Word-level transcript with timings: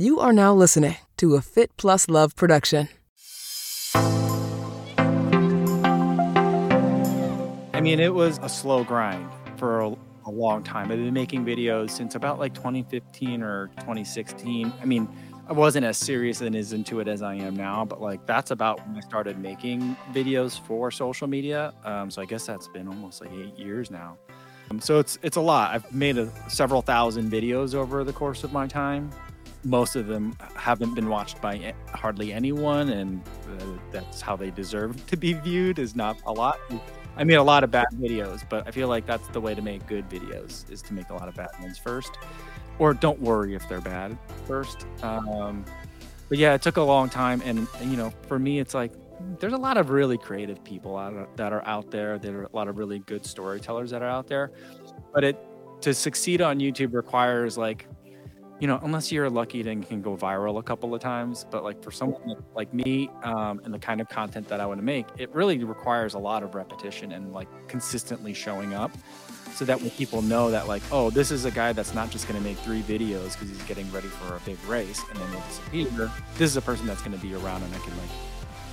You 0.00 0.18
are 0.18 0.32
now 0.32 0.54
listening 0.54 0.96
to 1.18 1.34
a 1.34 1.42
Fit 1.42 1.76
Plus 1.76 2.08
Love 2.08 2.34
production. 2.34 2.88
I 7.74 7.80
mean, 7.82 8.00
it 8.00 8.14
was 8.14 8.38
a 8.40 8.48
slow 8.48 8.82
grind 8.82 9.28
for 9.58 9.80
a, 9.80 9.94
a 10.24 10.30
long 10.30 10.62
time. 10.62 10.90
I've 10.90 10.96
been 10.96 11.12
making 11.12 11.44
videos 11.44 11.90
since 11.90 12.14
about 12.14 12.38
like 12.38 12.54
2015 12.54 13.42
or 13.42 13.66
2016. 13.80 14.72
I 14.80 14.84
mean, 14.86 15.06
I 15.46 15.52
wasn't 15.52 15.84
as 15.84 15.98
serious 15.98 16.40
and 16.40 16.56
as 16.56 16.72
into 16.72 17.00
it 17.00 17.06
as 17.06 17.20
I 17.20 17.34
am 17.34 17.54
now, 17.54 17.84
but 17.84 18.00
like 18.00 18.24
that's 18.24 18.52
about 18.52 18.80
when 18.88 18.96
I 18.96 19.00
started 19.00 19.38
making 19.38 19.98
videos 20.14 20.58
for 20.58 20.90
social 20.90 21.26
media. 21.26 21.74
Um, 21.84 22.10
so 22.10 22.22
I 22.22 22.24
guess 22.24 22.46
that's 22.46 22.68
been 22.68 22.88
almost 22.88 23.20
like 23.20 23.32
eight 23.34 23.58
years 23.58 23.90
now. 23.90 24.16
Um, 24.70 24.80
so 24.80 24.98
it's 24.98 25.18
it's 25.22 25.36
a 25.36 25.42
lot. 25.42 25.74
I've 25.74 25.92
made 25.92 26.16
a, 26.16 26.32
several 26.48 26.80
thousand 26.80 27.30
videos 27.30 27.74
over 27.74 28.02
the 28.02 28.14
course 28.14 28.44
of 28.44 28.52
my 28.54 28.66
time. 28.66 29.10
Most 29.64 29.96
of 29.96 30.06
them 30.06 30.36
haven't 30.56 30.94
been 30.94 31.08
watched 31.08 31.40
by 31.40 31.74
hardly 31.92 32.32
anyone, 32.32 32.88
and 32.88 33.22
uh, 33.58 33.64
that's 33.90 34.20
how 34.20 34.36
they 34.36 34.50
deserve 34.50 35.06
to 35.06 35.16
be 35.16 35.34
viewed. 35.34 35.78
Is 35.78 35.94
not 35.94 36.16
a 36.26 36.32
lot. 36.32 36.58
I 37.16 37.24
made 37.24 37.34
a 37.34 37.42
lot 37.42 37.64
of 37.64 37.70
bad 37.70 37.88
videos, 37.94 38.42
but 38.48 38.66
I 38.66 38.70
feel 38.70 38.88
like 38.88 39.04
that's 39.06 39.28
the 39.28 39.40
way 39.40 39.54
to 39.54 39.60
make 39.60 39.86
good 39.86 40.08
videos 40.08 40.70
is 40.70 40.80
to 40.82 40.94
make 40.94 41.10
a 41.10 41.14
lot 41.14 41.28
of 41.28 41.34
bad 41.34 41.50
ones 41.60 41.76
first, 41.76 42.12
or 42.78 42.94
don't 42.94 43.20
worry 43.20 43.54
if 43.54 43.68
they're 43.68 43.80
bad 43.80 44.16
first. 44.46 44.86
Um, 45.02 45.64
but 46.28 46.38
yeah, 46.38 46.54
it 46.54 46.62
took 46.62 46.76
a 46.76 46.82
long 46.82 47.10
time, 47.10 47.42
and 47.44 47.66
you 47.82 47.96
know, 47.96 48.12
for 48.26 48.38
me, 48.38 48.60
it's 48.60 48.72
like 48.72 48.92
there's 49.38 49.52
a 49.52 49.58
lot 49.58 49.76
of 49.76 49.90
really 49.90 50.16
creative 50.16 50.64
people 50.64 50.96
out, 50.96 51.36
that 51.36 51.52
are 51.52 51.66
out 51.66 51.90
there. 51.90 52.18
There 52.18 52.40
are 52.40 52.44
a 52.44 52.56
lot 52.56 52.68
of 52.68 52.78
really 52.78 53.00
good 53.00 53.26
storytellers 53.26 53.90
that 53.90 54.00
are 54.00 54.08
out 54.08 54.26
there, 54.26 54.52
but 55.12 55.24
it 55.24 55.38
to 55.82 55.94
succeed 55.94 56.40
on 56.40 56.58
YouTube 56.58 56.94
requires 56.94 57.58
like 57.58 57.86
you 58.60 58.66
know, 58.66 58.78
unless 58.82 59.10
you're 59.10 59.30
lucky 59.30 59.68
and 59.68 59.88
can 59.88 60.02
go 60.02 60.16
viral 60.16 60.58
a 60.58 60.62
couple 60.62 60.94
of 60.94 61.00
times. 61.00 61.46
But 61.50 61.64
like 61.64 61.82
for 61.82 61.90
someone 61.90 62.36
like 62.54 62.72
me 62.72 63.10
um, 63.24 63.60
and 63.64 63.72
the 63.72 63.78
kind 63.78 64.00
of 64.00 64.08
content 64.08 64.48
that 64.48 64.60
I 64.60 64.66
want 64.66 64.78
to 64.78 64.84
make, 64.84 65.06
it 65.16 65.34
really 65.34 65.64
requires 65.64 66.14
a 66.14 66.18
lot 66.18 66.42
of 66.42 66.54
repetition 66.54 67.12
and 67.12 67.32
like 67.32 67.48
consistently 67.68 68.34
showing 68.34 68.74
up 68.74 68.92
so 69.54 69.64
that 69.64 69.80
when 69.80 69.90
people 69.90 70.22
know 70.22 70.50
that 70.50 70.68
like, 70.68 70.82
oh, 70.92 71.10
this 71.10 71.30
is 71.30 71.46
a 71.46 71.50
guy 71.50 71.72
that's 71.72 71.94
not 71.94 72.10
just 72.10 72.28
going 72.28 72.40
to 72.40 72.46
make 72.46 72.58
three 72.58 72.82
videos 72.82 73.32
because 73.32 73.48
he's 73.48 73.62
getting 73.62 73.90
ready 73.92 74.08
for 74.08 74.36
a 74.36 74.40
big 74.40 74.62
race 74.64 75.02
and 75.10 75.18
then 75.18 75.32
will 75.32 75.42
disappear. 75.48 76.12
This 76.36 76.50
is 76.50 76.56
a 76.56 76.62
person 76.62 76.86
that's 76.86 77.02
going 77.02 77.18
to 77.18 77.26
be 77.26 77.34
around 77.34 77.62
and 77.62 77.74
I 77.74 77.78
can 77.78 77.96
like 77.96 78.10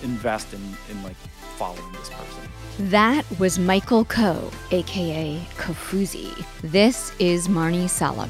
invest 0.04 0.54
in, 0.54 0.62
in 0.92 1.02
like 1.04 1.16
following 1.58 1.92
this 1.94 2.10
person. 2.10 2.44
That 2.92 3.26
was 3.40 3.58
Michael 3.58 4.06
Ko, 4.06 4.52
aka 4.72 5.40
Kofuzi. 5.58 6.46
This 6.62 7.14
is 7.20 7.48
Marni 7.48 7.90
Salup. 7.90 8.30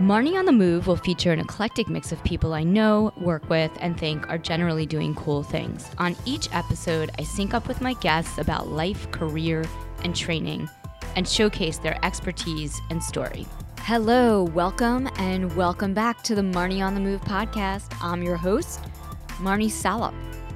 Marni 0.00 0.38
on 0.38 0.46
the 0.46 0.52
Move 0.52 0.86
will 0.86 0.96
feature 0.96 1.30
an 1.30 1.40
eclectic 1.40 1.90
mix 1.90 2.10
of 2.10 2.24
people 2.24 2.54
I 2.54 2.62
know, 2.62 3.12
work 3.18 3.46
with, 3.50 3.70
and 3.80 4.00
think 4.00 4.26
are 4.30 4.38
generally 4.38 4.86
doing 4.86 5.14
cool 5.14 5.42
things. 5.42 5.90
On 5.98 6.16
each 6.24 6.48
episode, 6.54 7.10
I 7.18 7.22
sync 7.22 7.52
up 7.52 7.68
with 7.68 7.82
my 7.82 7.92
guests 7.92 8.38
about 8.38 8.68
life, 8.68 9.10
career, 9.10 9.62
and 10.02 10.16
training 10.16 10.70
and 11.16 11.28
showcase 11.28 11.76
their 11.76 12.02
expertise 12.02 12.80
and 12.88 13.04
story. 13.04 13.46
Hello, 13.80 14.44
welcome, 14.44 15.06
and 15.18 15.54
welcome 15.54 15.92
back 15.92 16.22
to 16.22 16.34
the 16.34 16.40
Marni 16.40 16.82
on 16.82 16.94
the 16.94 17.00
Move 17.00 17.20
podcast. 17.20 17.94
I'm 18.00 18.22
your 18.22 18.38
host, 18.38 18.80
Marni 19.36 19.70
Salup. 19.70 20.14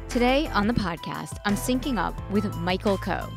Today 0.09 0.47
on 0.55 0.67
the 0.67 0.73
podcast, 0.73 1.37
I'm 1.45 1.57
syncing 1.57 1.99
up 1.99 2.19
with 2.31 2.57
Michael 2.57 2.97
Ko, 2.97 3.29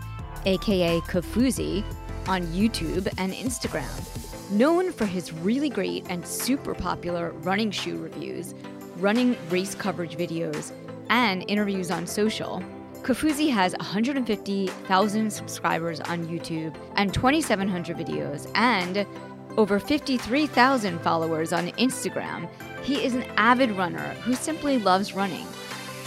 aka 0.46 1.01
Kofuzi, 1.01 1.84
on 2.29 2.44
YouTube 2.44 3.13
and 3.17 3.34
Instagram. 3.34 4.26
Known 4.50 4.94
for 4.94 5.06
his 5.06 5.34
really 5.34 5.69
great 5.69 6.06
and 6.09 6.25
super 6.25 6.74
popular 6.74 7.31
running 7.41 7.69
shoe 7.69 7.97
reviews, 7.97 8.56
running 8.96 9.35
race 9.50 9.75
coverage 9.75 10.16
videos, 10.16 10.72
and 11.09 11.44
interviews 11.50 11.91
on 11.91 12.08
social, 12.08 12.63
Kofuzi 13.02 13.52
has 13.52 13.74
150,000 13.74 15.31
subscribers 15.31 16.00
on 16.00 16.25
YouTube 16.28 16.74
and 16.96 17.13
2,700 17.13 17.97
videos 17.97 18.50
and 18.56 19.06
over 19.58 19.80
53,000 19.80 21.00
followers 21.02 21.52
on 21.52 21.68
Instagram. 21.72 22.50
He 22.84 23.03
is 23.03 23.16
an 23.16 23.24
avid 23.35 23.72
runner 23.72 24.14
who 24.24 24.34
simply 24.34 24.79
loves 24.79 25.14
running 25.14 25.46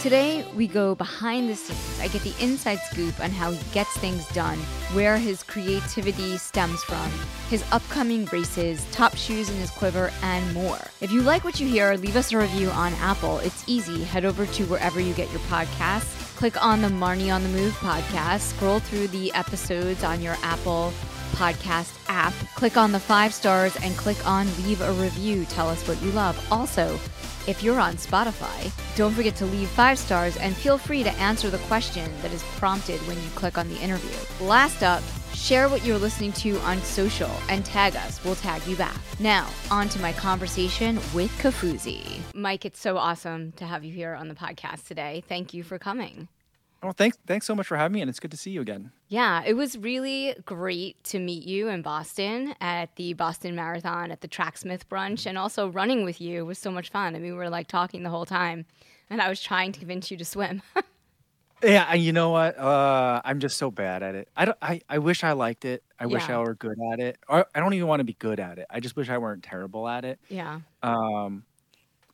Today, 0.01 0.43
we 0.55 0.65
go 0.65 0.95
behind 0.95 1.47
the 1.47 1.55
scenes. 1.55 1.99
I 1.99 2.07
get 2.07 2.23
the 2.23 2.33
inside 2.43 2.79
scoop 2.89 3.19
on 3.19 3.29
how 3.29 3.51
he 3.51 3.71
gets 3.71 3.95
things 3.97 4.27
done, 4.29 4.57
where 4.93 5.19
his 5.19 5.43
creativity 5.43 6.39
stems 6.39 6.83
from, 6.83 7.07
his 7.51 7.63
upcoming 7.71 8.25
races, 8.33 8.83
top 8.91 9.15
shoes 9.15 9.47
in 9.47 9.57
his 9.57 9.69
quiver, 9.69 10.11
and 10.23 10.55
more. 10.55 10.79
If 11.01 11.11
you 11.11 11.21
like 11.21 11.43
what 11.43 11.59
you 11.59 11.67
hear, 11.67 11.93
leave 11.97 12.15
us 12.15 12.31
a 12.31 12.39
review 12.39 12.71
on 12.71 12.93
Apple. 12.93 13.37
It's 13.39 13.63
easy. 13.67 14.03
Head 14.03 14.25
over 14.25 14.47
to 14.47 14.65
wherever 14.65 14.99
you 14.99 15.13
get 15.13 15.29
your 15.29 15.41
podcasts. 15.41 16.35
Click 16.35 16.65
on 16.65 16.81
the 16.81 16.87
Marni 16.87 17.31
on 17.31 17.43
the 17.43 17.49
Move 17.49 17.73
podcast, 17.73 18.39
scroll 18.39 18.79
through 18.79 19.09
the 19.09 19.31
episodes 19.33 20.03
on 20.03 20.19
your 20.19 20.35
Apple 20.41 20.91
podcast 21.33 21.95
app, 22.07 22.33
click 22.55 22.75
on 22.75 22.91
the 22.91 22.99
five 22.99 23.33
stars, 23.33 23.75
and 23.83 23.95
click 23.97 24.17
on 24.27 24.47
leave 24.63 24.81
a 24.81 24.91
review. 24.93 25.45
Tell 25.45 25.69
us 25.69 25.87
what 25.87 26.01
you 26.01 26.11
love. 26.11 26.35
Also, 26.51 26.99
if 27.47 27.63
you're 27.63 27.79
on 27.79 27.95
Spotify, 27.95 28.71
don't 28.95 29.13
forget 29.13 29.35
to 29.37 29.45
leave 29.45 29.69
five 29.69 29.97
stars 29.97 30.37
and 30.37 30.55
feel 30.55 30.77
free 30.77 31.03
to 31.03 31.11
answer 31.13 31.49
the 31.49 31.57
question 31.59 32.11
that 32.21 32.31
is 32.33 32.43
prompted 32.57 32.99
when 33.07 33.17
you 33.17 33.29
click 33.35 33.57
on 33.57 33.67
the 33.69 33.79
interview. 33.79 34.45
Last 34.45 34.83
up, 34.83 35.03
share 35.33 35.69
what 35.69 35.83
you're 35.85 35.97
listening 35.97 36.33
to 36.33 36.57
on 36.59 36.81
social 36.81 37.31
and 37.49 37.65
tag 37.65 37.95
us. 37.95 38.23
We'll 38.23 38.35
tag 38.35 38.65
you 38.67 38.75
back. 38.75 38.99
Now, 39.19 39.47
on 39.69 39.89
to 39.89 39.99
my 39.99 40.13
conversation 40.13 40.95
with 41.13 41.31
Kofuzi. 41.39 42.19
Mike, 42.33 42.65
it's 42.65 42.79
so 42.79 42.97
awesome 42.97 43.51
to 43.53 43.65
have 43.65 43.83
you 43.83 43.93
here 43.93 44.13
on 44.13 44.27
the 44.27 44.35
podcast 44.35 44.87
today. 44.87 45.23
Thank 45.27 45.53
you 45.53 45.63
for 45.63 45.79
coming. 45.79 46.27
Well, 46.83 46.93
thanks 46.93 47.17
thanks 47.27 47.45
so 47.45 47.53
much 47.53 47.67
for 47.67 47.77
having 47.77 47.93
me, 47.93 48.01
and 48.01 48.09
it's 48.09 48.19
good 48.19 48.31
to 48.31 48.37
see 48.37 48.49
you 48.51 48.61
again. 48.61 48.91
Yeah, 49.07 49.43
it 49.45 49.53
was 49.53 49.77
really 49.77 50.35
great 50.45 51.03
to 51.05 51.19
meet 51.19 51.43
you 51.43 51.67
in 51.67 51.83
Boston 51.83 52.55
at 52.59 52.95
the 52.95 53.13
Boston 53.13 53.55
Marathon 53.55 54.11
at 54.11 54.21
the 54.21 54.27
Tracksmith 54.27 54.89
brunch, 54.89 55.27
and 55.27 55.37
also 55.37 55.67
running 55.67 56.03
with 56.03 56.19
you 56.19 56.43
was 56.45 56.57
so 56.57 56.71
much 56.71 56.89
fun. 56.89 57.15
I 57.15 57.19
mean, 57.19 57.33
we 57.33 57.37
were 57.37 57.49
like 57.49 57.67
talking 57.67 58.01
the 58.01 58.09
whole 58.09 58.25
time, 58.25 58.65
and 59.11 59.21
I 59.21 59.29
was 59.29 59.39
trying 59.41 59.71
to 59.73 59.79
convince 59.79 60.09
you 60.09 60.17
to 60.17 60.25
swim. 60.25 60.63
yeah, 61.63 61.93
you 61.93 62.13
know 62.13 62.31
what? 62.31 62.57
Uh, 62.57 63.21
I'm 63.23 63.39
just 63.39 63.57
so 63.57 63.69
bad 63.69 64.01
at 64.01 64.15
it. 64.15 64.29
I 64.35 64.45
don't. 64.45 64.57
I, 64.59 64.81
I 64.89 64.97
wish 64.97 65.23
I 65.23 65.33
liked 65.33 65.65
it. 65.65 65.83
I 65.99 66.07
wish 66.07 66.29
I 66.29 66.37
were 66.39 66.55
good 66.55 66.77
at 66.93 66.99
it. 66.99 67.19
Or 67.29 67.45
I 67.53 67.59
don't 67.59 67.75
even 67.75 67.87
want 67.87 67.99
to 67.99 68.05
be 68.05 68.13
good 68.13 68.39
at 68.39 68.57
it. 68.57 68.65
I 68.71 68.79
just 68.79 68.95
wish 68.95 69.07
I 69.07 69.19
weren't 69.19 69.43
terrible 69.43 69.87
at 69.87 70.03
it. 70.03 70.19
Yeah. 70.29 70.61
Um, 70.81 71.43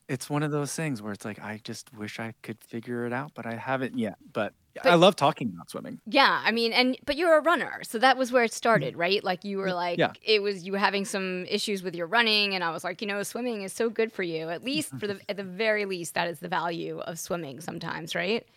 it's 0.07 0.29
one 0.29 0.43
of 0.43 0.51
those 0.51 0.73
things 0.73 1.01
where 1.01 1.11
it's 1.11 1.25
like 1.25 1.39
I 1.43 1.59
just 1.63 1.93
wish 1.93 2.19
I 2.19 2.33
could 2.41 2.63
figure 2.63 3.05
it 3.05 3.13
out, 3.13 3.31
but 3.33 3.45
I 3.45 3.55
haven't 3.55 3.97
yet. 3.97 4.15
But, 4.31 4.53
but 4.75 4.85
I 4.85 4.95
love 4.95 5.15
talking 5.15 5.51
about 5.53 5.69
swimming. 5.69 5.99
Yeah, 6.05 6.41
I 6.43 6.51
mean, 6.51 6.71
and 6.71 6.97
but 7.05 7.17
you're 7.17 7.37
a 7.37 7.41
runner, 7.41 7.81
so 7.83 7.99
that 7.99 8.17
was 8.17 8.31
where 8.31 8.43
it 8.43 8.53
started, 8.53 8.93
mm-hmm. 8.93 9.01
right? 9.01 9.23
Like 9.23 9.43
you 9.43 9.57
were 9.57 9.73
like, 9.73 9.97
yeah. 9.97 10.13
it 10.21 10.41
was 10.41 10.63
you 10.63 10.71
were 10.71 10.77
having 10.77 11.03
some 11.03 11.45
issues 11.49 11.83
with 11.83 11.95
your 11.95 12.07
running, 12.07 12.55
and 12.55 12.63
I 12.63 12.71
was 12.71 12.83
like, 12.83 13.01
you 13.01 13.07
know, 13.07 13.21
swimming 13.23 13.63
is 13.63 13.73
so 13.73 13.89
good 13.89 14.13
for 14.13 14.23
you. 14.23 14.49
At 14.49 14.63
least 14.63 14.91
for 14.97 15.07
the 15.07 15.19
at 15.27 15.35
the 15.35 15.43
very 15.43 15.85
least, 15.85 16.13
that 16.13 16.27
is 16.29 16.39
the 16.39 16.49
value 16.49 16.99
of 16.99 17.19
swimming 17.19 17.59
sometimes, 17.59 18.15
right? 18.15 18.47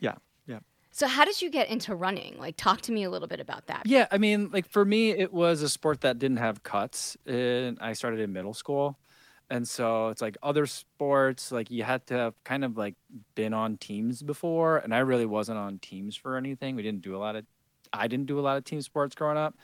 Yeah, 0.00 0.14
yeah. 0.46 0.60
So 0.90 1.06
how 1.06 1.24
did 1.24 1.40
you 1.40 1.50
get 1.50 1.68
into 1.68 1.94
running? 1.94 2.38
Like, 2.38 2.56
talk 2.56 2.80
to 2.82 2.92
me 2.92 3.04
a 3.04 3.10
little 3.10 3.28
bit 3.28 3.38
about 3.38 3.66
that. 3.66 3.82
Yeah, 3.86 4.06
I 4.10 4.18
mean, 4.18 4.50
like 4.52 4.68
for 4.68 4.84
me, 4.84 5.10
it 5.10 5.32
was 5.32 5.62
a 5.62 5.68
sport 5.68 6.00
that 6.00 6.18
didn't 6.18 6.38
have 6.38 6.64
cuts. 6.64 7.16
And 7.24 7.78
I 7.80 7.92
started 7.92 8.18
in 8.18 8.32
middle 8.32 8.54
school 8.54 8.98
and 9.50 9.66
so 9.66 10.08
it's 10.08 10.20
like 10.20 10.36
other 10.42 10.66
sports 10.66 11.50
like 11.50 11.70
you 11.70 11.82
had 11.82 12.06
to 12.06 12.14
have 12.14 12.34
kind 12.44 12.64
of 12.64 12.76
like 12.76 12.94
been 13.34 13.54
on 13.54 13.76
teams 13.76 14.22
before 14.22 14.78
and 14.78 14.94
i 14.94 14.98
really 14.98 15.26
wasn't 15.26 15.56
on 15.56 15.78
teams 15.78 16.16
for 16.16 16.36
anything. 16.36 16.76
We 16.76 16.82
didn't 16.82 17.02
do 17.02 17.16
a 17.16 17.18
lot 17.18 17.36
of 17.36 17.44
i 17.92 18.06
didn't 18.06 18.26
do 18.26 18.38
a 18.38 18.42
lot 18.42 18.56
of 18.56 18.64
team 18.64 18.82
sports 18.82 19.14
growing 19.14 19.38
up. 19.38 19.54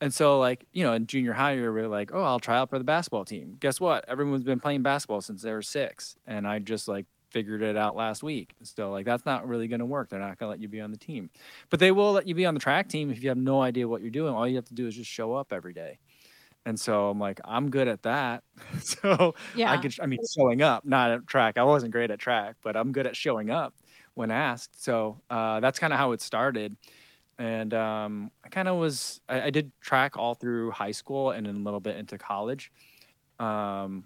And 0.00 0.12
so 0.12 0.38
like 0.38 0.66
you 0.72 0.84
know 0.84 0.92
in 0.92 1.06
junior 1.06 1.32
high 1.32 1.52
you're 1.52 1.72
really 1.72 1.88
like 1.88 2.10
oh 2.12 2.22
i'll 2.22 2.40
try 2.40 2.56
out 2.56 2.70
for 2.70 2.78
the 2.78 2.84
basketball 2.84 3.24
team. 3.24 3.56
Guess 3.60 3.80
what? 3.80 4.04
Everyone's 4.08 4.44
been 4.44 4.60
playing 4.60 4.82
basketball 4.82 5.20
since 5.20 5.42
they 5.42 5.52
were 5.52 5.62
six 5.62 6.16
and 6.26 6.46
i 6.46 6.58
just 6.58 6.88
like 6.88 7.06
figured 7.30 7.62
it 7.62 7.76
out 7.78 7.96
last 7.96 8.22
week. 8.22 8.54
So 8.62 8.90
like 8.90 9.06
that's 9.06 9.24
not 9.24 9.48
really 9.48 9.66
going 9.66 9.80
to 9.80 9.86
work. 9.86 10.10
They're 10.10 10.20
not 10.20 10.38
going 10.38 10.48
to 10.48 10.50
let 10.50 10.60
you 10.60 10.68
be 10.68 10.80
on 10.80 10.90
the 10.90 10.98
team. 10.98 11.30
But 11.70 11.80
they 11.80 11.90
will 11.90 12.12
let 12.12 12.28
you 12.28 12.34
be 12.34 12.44
on 12.44 12.52
the 12.54 12.60
track 12.60 12.88
team 12.88 13.10
if 13.10 13.22
you 13.22 13.30
have 13.30 13.38
no 13.38 13.62
idea 13.62 13.88
what 13.88 14.02
you're 14.02 14.10
doing. 14.10 14.34
All 14.34 14.46
you 14.46 14.56
have 14.56 14.66
to 14.66 14.74
do 14.74 14.86
is 14.86 14.94
just 14.94 15.10
show 15.10 15.34
up 15.34 15.52
every 15.52 15.72
day 15.72 15.98
and 16.64 16.78
so 16.78 17.08
I'm 17.08 17.18
like, 17.18 17.40
I'm 17.44 17.70
good 17.70 17.88
at 17.88 18.02
that. 18.02 18.44
so 18.80 19.34
yeah. 19.54 19.72
I 19.72 19.78
could, 19.78 19.94
I 20.00 20.06
mean, 20.06 20.20
showing 20.36 20.62
up, 20.62 20.84
not 20.84 21.10
at 21.10 21.26
track. 21.26 21.58
I 21.58 21.64
wasn't 21.64 21.92
great 21.92 22.10
at 22.10 22.18
track, 22.18 22.56
but 22.62 22.76
I'm 22.76 22.92
good 22.92 23.06
at 23.06 23.16
showing 23.16 23.50
up 23.50 23.74
when 24.14 24.30
asked. 24.30 24.82
So 24.82 25.20
uh, 25.30 25.60
that's 25.60 25.78
kind 25.78 25.92
of 25.92 25.98
how 25.98 26.12
it 26.12 26.20
started. 26.20 26.76
and 27.38 27.74
um, 27.74 28.30
I 28.44 28.48
kind 28.48 28.68
of 28.68 28.76
was. 28.76 29.20
I, 29.28 29.42
I, 29.42 29.50
did 29.50 29.72
track 29.80 30.16
all 30.16 30.34
through 30.34 30.70
high 30.70 30.90
school 30.92 31.30
and 31.30 31.46
then 31.46 31.56
a 31.56 31.58
little 31.58 31.80
bit 31.80 31.96
into 31.96 32.18
college, 32.18 32.70
um, 33.40 34.04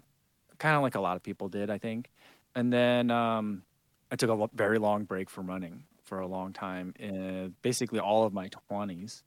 kind 0.57 0.75
of 0.75 0.81
like 0.81 0.95
a 0.95 1.01
lot 1.01 1.17
of 1.17 1.23
people 1.23 1.49
did, 1.49 1.69
I 1.69 1.77
think. 1.77 2.09
And 2.55 2.71
then 2.71 3.11
um, 3.11 3.63
I 4.11 4.15
took 4.15 4.29
a 4.29 4.49
very 4.55 4.79
long 4.79 5.03
break 5.03 5.29
from 5.29 5.45
running 5.45 5.83
for 6.03 6.21
a 6.21 6.27
long 6.27 6.53
time, 6.53 6.93
in 6.97 7.53
basically 7.61 7.99
all 7.99 8.23
of 8.23 8.33
my 8.33 8.47
twenties, 8.69 9.23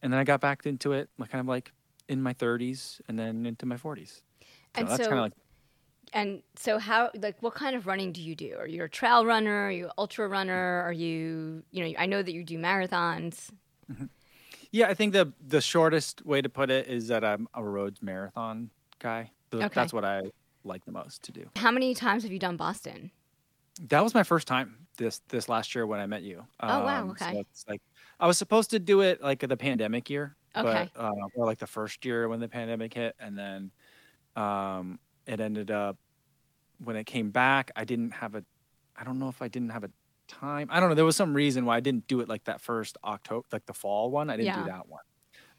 and 0.00 0.12
then 0.12 0.20
I 0.20 0.24
got 0.24 0.40
back 0.40 0.64
into 0.64 0.92
it, 0.92 1.10
kind 1.18 1.40
of 1.40 1.48
like 1.48 1.72
in 2.08 2.22
my 2.22 2.32
thirties, 2.32 3.00
and 3.08 3.18
then 3.18 3.46
into 3.46 3.66
my 3.66 3.76
forties. 3.76 4.22
So 4.40 4.46
and 4.82 4.88
that's 4.88 5.04
so, 5.04 5.08
kind 5.08 5.18
of 5.18 5.24
like 5.24 5.32
and 6.12 6.42
so 6.56 6.78
how 6.78 7.10
like 7.20 7.36
what 7.42 7.54
kind 7.54 7.76
of 7.76 7.86
running 7.86 8.12
do 8.12 8.22
you 8.22 8.34
do? 8.34 8.56
Are 8.58 8.66
you 8.66 8.82
a 8.84 8.88
trail 8.88 9.26
runner? 9.26 9.66
Are 9.66 9.70
you 9.70 9.86
an 9.86 9.92
ultra 9.98 10.28
runner? 10.28 10.82
Are 10.82 10.92
you 10.92 11.62
you 11.70 11.84
know, 11.84 11.94
I 11.98 12.06
know 12.06 12.22
that 12.22 12.32
you 12.32 12.44
do 12.44 12.58
marathons. 12.58 13.50
Mm-hmm. 13.90 14.06
Yeah, 14.70 14.88
I 14.88 14.94
think 14.94 15.12
the 15.12 15.32
the 15.46 15.60
shortest 15.60 16.24
way 16.24 16.42
to 16.42 16.48
put 16.48 16.70
it 16.70 16.88
is 16.88 17.08
that 17.08 17.24
I'm 17.24 17.48
a 17.54 17.62
road 17.62 17.98
marathon 18.00 18.70
guy. 18.98 19.30
Okay. 19.52 19.68
That's 19.74 19.92
what 19.92 20.04
I 20.04 20.22
like 20.64 20.84
the 20.84 20.92
most 20.92 21.22
to 21.24 21.32
do. 21.32 21.46
How 21.56 21.70
many 21.70 21.94
times 21.94 22.22
have 22.22 22.32
you 22.32 22.38
done 22.38 22.56
Boston? 22.56 23.10
That 23.88 24.02
was 24.02 24.14
my 24.14 24.24
first 24.24 24.46
time 24.46 24.86
this 24.96 25.20
this 25.28 25.48
last 25.48 25.74
year 25.74 25.86
when 25.86 26.00
I 26.00 26.06
met 26.06 26.22
you. 26.22 26.44
Oh 26.60 26.84
wow, 26.84 27.02
um, 27.02 27.10
okay. 27.10 27.32
So 27.32 27.40
it's 27.40 27.64
like 27.68 27.80
I 28.20 28.26
was 28.26 28.38
supposed 28.38 28.70
to 28.70 28.78
do 28.78 29.00
it 29.00 29.22
like 29.22 29.40
the 29.40 29.56
pandemic 29.56 30.10
year, 30.10 30.36
okay. 30.58 30.90
but 30.94 31.00
uh, 31.00 31.12
like 31.36 31.58
the 31.58 31.66
first 31.66 32.04
year 32.04 32.28
when 32.28 32.40
the 32.40 32.48
pandemic 32.48 32.94
hit, 32.94 33.14
and 33.18 33.38
then 33.38 33.70
um, 34.36 34.98
it 35.26 35.40
ended 35.40 35.70
up 35.70 35.96
when 36.82 36.96
it 36.96 37.04
came 37.04 37.30
back, 37.30 37.70
I 37.76 37.84
didn't 37.84 38.12
have 38.12 38.34
a, 38.34 38.44
I 38.96 39.04
don't 39.04 39.18
know 39.18 39.28
if 39.28 39.42
I 39.42 39.48
didn't 39.48 39.70
have 39.70 39.84
a 39.84 39.90
time. 40.28 40.68
I 40.70 40.80
don't 40.80 40.88
know. 40.88 40.94
There 40.94 41.04
was 41.04 41.16
some 41.16 41.34
reason 41.34 41.64
why 41.64 41.76
I 41.76 41.80
didn't 41.80 42.06
do 42.06 42.20
it 42.20 42.28
like 42.28 42.44
that 42.44 42.60
first 42.60 42.96
October, 43.04 43.46
like 43.52 43.66
the 43.66 43.74
fall 43.74 44.10
one. 44.10 44.30
I 44.30 44.36
didn't 44.36 44.46
yeah. 44.46 44.60
do 44.60 44.70
that 44.70 44.88
one, 44.88 45.02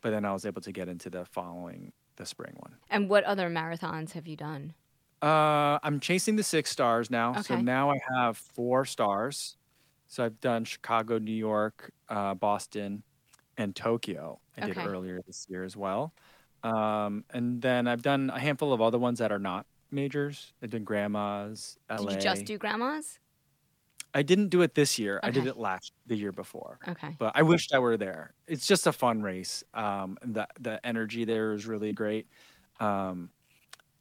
but 0.01 0.11
then 0.11 0.25
I 0.25 0.33
was 0.33 0.45
able 0.45 0.61
to 0.61 0.71
get 0.71 0.87
into 0.87 1.09
the 1.09 1.25
following, 1.25 1.91
the 2.15 2.25
spring 2.25 2.53
one. 2.57 2.75
And 2.89 3.09
what 3.09 3.23
other 3.25 3.49
marathons 3.49 4.13
have 4.13 4.27
you 4.27 4.37
done? 4.37 4.73
Uh, 5.21 5.79
I'm 5.83 5.99
chasing 5.99 6.37
the 6.37 6.43
six 6.43 6.71
stars 6.71 7.11
now. 7.11 7.31
Okay. 7.31 7.41
So 7.41 7.61
now 7.61 7.91
I 7.91 7.99
have 8.15 8.37
four 8.37 8.85
stars. 8.85 9.57
So 10.07 10.23
I've 10.23 10.39
done 10.39 10.63
Chicago, 10.63 11.19
New 11.19 11.33
York, 11.33 11.91
uh, 12.07 12.33
Boston, 12.33 13.03
and 13.59 13.75
Tokyo. 13.75 14.39
I 14.57 14.65
okay. 14.65 14.73
did 14.73 14.87
earlier 14.87 15.21
this 15.27 15.45
year 15.49 15.63
as 15.63 15.77
well. 15.77 16.13
Um, 16.63 17.25
and 17.29 17.61
then 17.61 17.87
I've 17.87 18.01
done 18.01 18.31
a 18.33 18.39
handful 18.39 18.73
of 18.73 18.81
other 18.81 18.97
ones 18.97 19.19
that 19.19 19.31
are 19.31 19.39
not 19.39 19.65
majors. 19.91 20.53
I've 20.63 20.71
done 20.71 20.83
Grandma's, 20.83 21.77
LA. 21.89 21.97
Did 21.97 22.15
you 22.15 22.21
just 22.21 22.45
do 22.45 22.57
Grandma's? 22.57 23.19
I 24.13 24.23
didn't 24.23 24.47
do 24.47 24.61
it 24.61 24.73
this 24.73 24.97
year. 24.97 25.17
Okay. 25.17 25.27
I 25.27 25.31
did 25.31 25.45
it 25.45 25.57
last 25.57 25.91
the 26.07 26.15
year 26.15 26.31
before. 26.31 26.79
Okay. 26.87 27.15
But 27.19 27.33
I 27.35 27.43
wished 27.43 27.73
I 27.75 27.79
were 27.79 27.97
there. 27.97 28.33
It's 28.47 28.65
just 28.65 28.87
a 28.87 28.91
fun 28.91 29.21
race. 29.21 29.63
Um, 29.73 30.17
the 30.23 30.47
the 30.59 30.83
energy 30.85 31.25
there 31.25 31.53
is 31.53 31.67
really 31.67 31.93
great. 31.93 32.27
Um, 32.79 33.29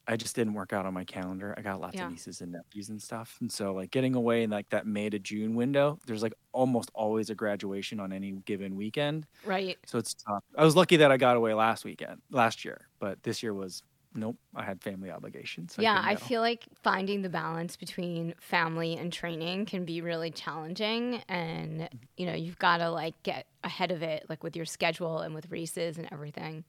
I 0.09 0.15
just 0.15 0.35
didn't 0.35 0.55
work 0.55 0.73
out 0.73 0.87
on 0.87 0.93
my 0.93 1.03
calendar. 1.03 1.53
I 1.55 1.61
got 1.61 1.79
lots 1.79 1.95
yeah. 1.95 2.05
of 2.07 2.11
nieces 2.11 2.41
and 2.41 2.51
nephews 2.51 2.89
and 2.89 2.99
stuff, 2.99 3.37
and 3.41 3.51
so 3.51 3.73
like 3.73 3.91
getting 3.91 4.15
away 4.15 4.41
in 4.41 4.49
like 4.49 4.67
that 4.71 4.87
May 4.87 5.09
to 5.11 5.19
June 5.19 5.53
window, 5.53 5.99
there's 6.07 6.23
like 6.23 6.33
almost 6.51 6.89
always 6.95 7.29
a 7.29 7.35
graduation 7.35 7.99
on 7.99 8.11
any 8.11 8.31
given 8.31 8.75
weekend. 8.75 9.27
Right. 9.45 9.77
So 9.85 9.99
it's 9.99 10.15
tough. 10.15 10.43
I 10.57 10.65
was 10.65 10.75
lucky 10.75 10.97
that 10.97 11.11
I 11.11 11.17
got 11.17 11.37
away 11.37 11.53
last 11.53 11.85
weekend, 11.85 12.21
last 12.31 12.65
year, 12.65 12.87
but 12.99 13.21
this 13.21 13.43
year 13.43 13.53
was 13.53 13.83
nope. 14.15 14.35
I 14.55 14.63
had 14.63 14.81
family 14.81 15.11
obligations. 15.11 15.75
So 15.75 15.81
yeah, 15.83 16.01
I, 16.03 16.11
I 16.11 16.15
feel 16.15 16.41
like 16.41 16.65
finding 16.81 17.21
the 17.21 17.29
balance 17.29 17.75
between 17.75 18.33
family 18.39 18.97
and 18.97 19.13
training 19.13 19.67
can 19.67 19.85
be 19.85 20.01
really 20.01 20.31
challenging, 20.31 21.21
and 21.29 21.81
mm-hmm. 21.81 21.97
you 22.17 22.25
know 22.25 22.33
you've 22.33 22.59
got 22.59 22.77
to 22.77 22.89
like 22.89 23.21
get 23.21 23.45
ahead 23.63 23.91
of 23.91 24.01
it, 24.01 24.25
like 24.27 24.43
with 24.43 24.55
your 24.55 24.65
schedule 24.65 25.19
and 25.19 25.35
with 25.35 25.51
races 25.51 25.99
and 25.99 26.07
everything. 26.11 26.63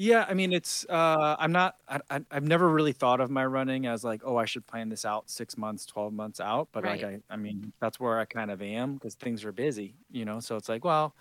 Yeah, 0.00 0.24
I 0.28 0.34
mean, 0.34 0.52
it's 0.52 0.86
uh, 0.88 1.34
I'm 1.40 1.50
not. 1.50 1.74
I, 1.88 2.00
I, 2.08 2.20
I've 2.30 2.44
never 2.44 2.68
really 2.68 2.92
thought 2.92 3.20
of 3.20 3.32
my 3.32 3.44
running 3.44 3.86
as 3.86 4.04
like, 4.04 4.22
oh, 4.24 4.36
I 4.36 4.44
should 4.44 4.64
plan 4.64 4.88
this 4.88 5.04
out 5.04 5.28
six 5.28 5.58
months, 5.58 5.84
twelve 5.86 6.12
months 6.12 6.38
out. 6.38 6.68
But 6.70 6.84
like, 6.84 7.02
I, 7.02 7.18
I 7.28 7.36
mean, 7.36 7.72
that's 7.80 7.98
where 7.98 8.20
I 8.20 8.24
kind 8.24 8.52
of 8.52 8.62
am 8.62 8.94
because 8.94 9.16
things 9.16 9.44
are 9.44 9.50
busy, 9.50 9.96
you 10.12 10.24
know. 10.24 10.38
So 10.38 10.54
it's 10.54 10.68
like, 10.68 10.84
well, 10.84 11.16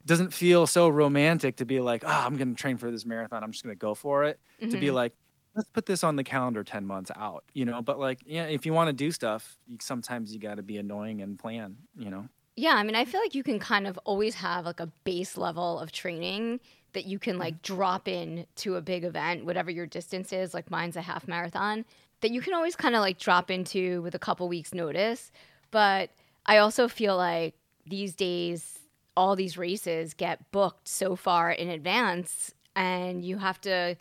it 0.00 0.06
doesn't 0.06 0.32
feel 0.32 0.66
so 0.66 0.88
romantic 0.88 1.54
to 1.58 1.64
be 1.64 1.78
like, 1.78 2.02
oh, 2.04 2.08
I'm 2.08 2.36
going 2.36 2.52
to 2.52 2.60
train 2.60 2.76
for 2.76 2.90
this 2.90 3.06
marathon. 3.06 3.44
I'm 3.44 3.52
just 3.52 3.62
going 3.62 3.76
to 3.76 3.78
go 3.78 3.94
for 3.94 4.24
it. 4.24 4.40
To 4.62 4.66
be 4.66 4.86
mm-hmm. 4.86 4.96
like, 4.96 5.12
let's 5.54 5.68
put 5.68 5.86
this 5.86 6.02
on 6.02 6.16
the 6.16 6.24
calendar 6.24 6.64
10 6.64 6.84
months 6.84 7.12
out, 7.14 7.44
you 7.54 7.64
know. 7.64 7.82
But 7.82 8.00
like, 8.00 8.18
yeah, 8.26 8.46
if 8.46 8.66
you 8.66 8.72
want 8.72 8.88
to 8.88 8.92
do 8.92 9.12
stuff, 9.12 9.56
you, 9.68 9.78
sometimes 9.80 10.34
you 10.34 10.40
got 10.40 10.56
to 10.56 10.64
be 10.64 10.78
annoying 10.78 11.22
and 11.22 11.38
plan, 11.38 11.76
you 11.96 12.10
know. 12.10 12.28
Yeah, 12.56 12.74
I 12.74 12.82
mean, 12.82 12.96
I 12.96 13.04
feel 13.04 13.20
like 13.20 13.36
you 13.36 13.44
can 13.44 13.60
kind 13.60 13.86
of 13.86 13.96
always 13.98 14.34
have 14.34 14.64
like 14.64 14.80
a 14.80 14.88
base 15.04 15.36
level 15.36 15.78
of 15.78 15.92
training 15.92 16.58
that 16.98 17.06
you 17.06 17.20
can 17.20 17.38
like 17.38 17.54
mm-hmm. 17.62 17.76
drop 17.76 18.08
in 18.08 18.44
to 18.56 18.74
a 18.74 18.80
big 18.80 19.04
event, 19.04 19.44
whatever 19.44 19.70
your 19.70 19.86
distance 19.86 20.32
is, 20.32 20.52
like 20.52 20.68
mine's 20.68 20.96
a 20.96 21.00
half 21.00 21.28
marathon, 21.28 21.84
that 22.22 22.32
you 22.32 22.40
can 22.40 22.54
always 22.54 22.74
kind 22.74 22.96
of 22.96 23.02
like 23.02 23.20
drop 23.20 23.52
into 23.52 24.02
with 24.02 24.16
a 24.16 24.18
couple 24.18 24.48
weeks 24.48 24.74
notice. 24.74 25.30
But 25.70 26.10
I 26.44 26.58
also 26.58 26.88
feel 26.88 27.16
like 27.16 27.54
these 27.86 28.16
days 28.16 28.80
all 29.16 29.36
these 29.36 29.56
races 29.56 30.12
get 30.12 30.50
booked 30.50 30.88
so 30.88 31.14
far 31.14 31.52
in 31.52 31.68
advance 31.68 32.52
and 32.74 33.24
you 33.24 33.38
have 33.38 33.60
to 33.60 33.96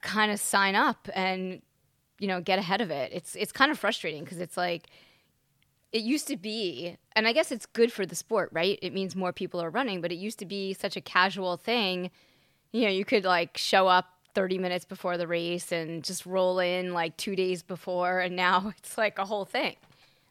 kind 0.00 0.30
of 0.30 0.38
sign 0.38 0.76
up 0.76 1.08
and 1.12 1.62
you 2.20 2.28
know 2.28 2.40
get 2.40 2.60
ahead 2.60 2.80
of 2.80 2.92
it. 2.92 3.10
It's 3.12 3.34
it's 3.34 3.50
kind 3.50 3.72
of 3.72 3.78
frustrating 3.78 4.22
because 4.22 4.38
it's 4.38 4.56
like 4.56 4.86
it 5.92 6.02
used 6.02 6.28
to 6.28 6.36
be, 6.36 6.96
and 7.16 7.26
I 7.26 7.32
guess 7.32 7.50
it's 7.50 7.66
good 7.66 7.92
for 7.92 8.06
the 8.06 8.14
sport, 8.14 8.50
right? 8.52 8.78
It 8.80 8.92
means 8.92 9.16
more 9.16 9.32
people 9.32 9.60
are 9.60 9.70
running, 9.70 10.00
but 10.00 10.12
it 10.12 10.16
used 10.16 10.38
to 10.38 10.46
be 10.46 10.72
such 10.72 10.96
a 10.96 11.00
casual 11.00 11.56
thing. 11.56 12.10
You 12.72 12.82
know, 12.82 12.90
you 12.90 13.04
could 13.04 13.24
like 13.24 13.58
show 13.58 13.88
up 13.88 14.06
30 14.34 14.58
minutes 14.58 14.84
before 14.84 15.18
the 15.18 15.26
race 15.26 15.72
and 15.72 16.04
just 16.04 16.26
roll 16.26 16.60
in 16.60 16.92
like 16.92 17.16
two 17.16 17.34
days 17.34 17.62
before, 17.62 18.20
and 18.20 18.36
now 18.36 18.72
it's 18.78 18.96
like 18.96 19.18
a 19.18 19.24
whole 19.24 19.44
thing. 19.44 19.76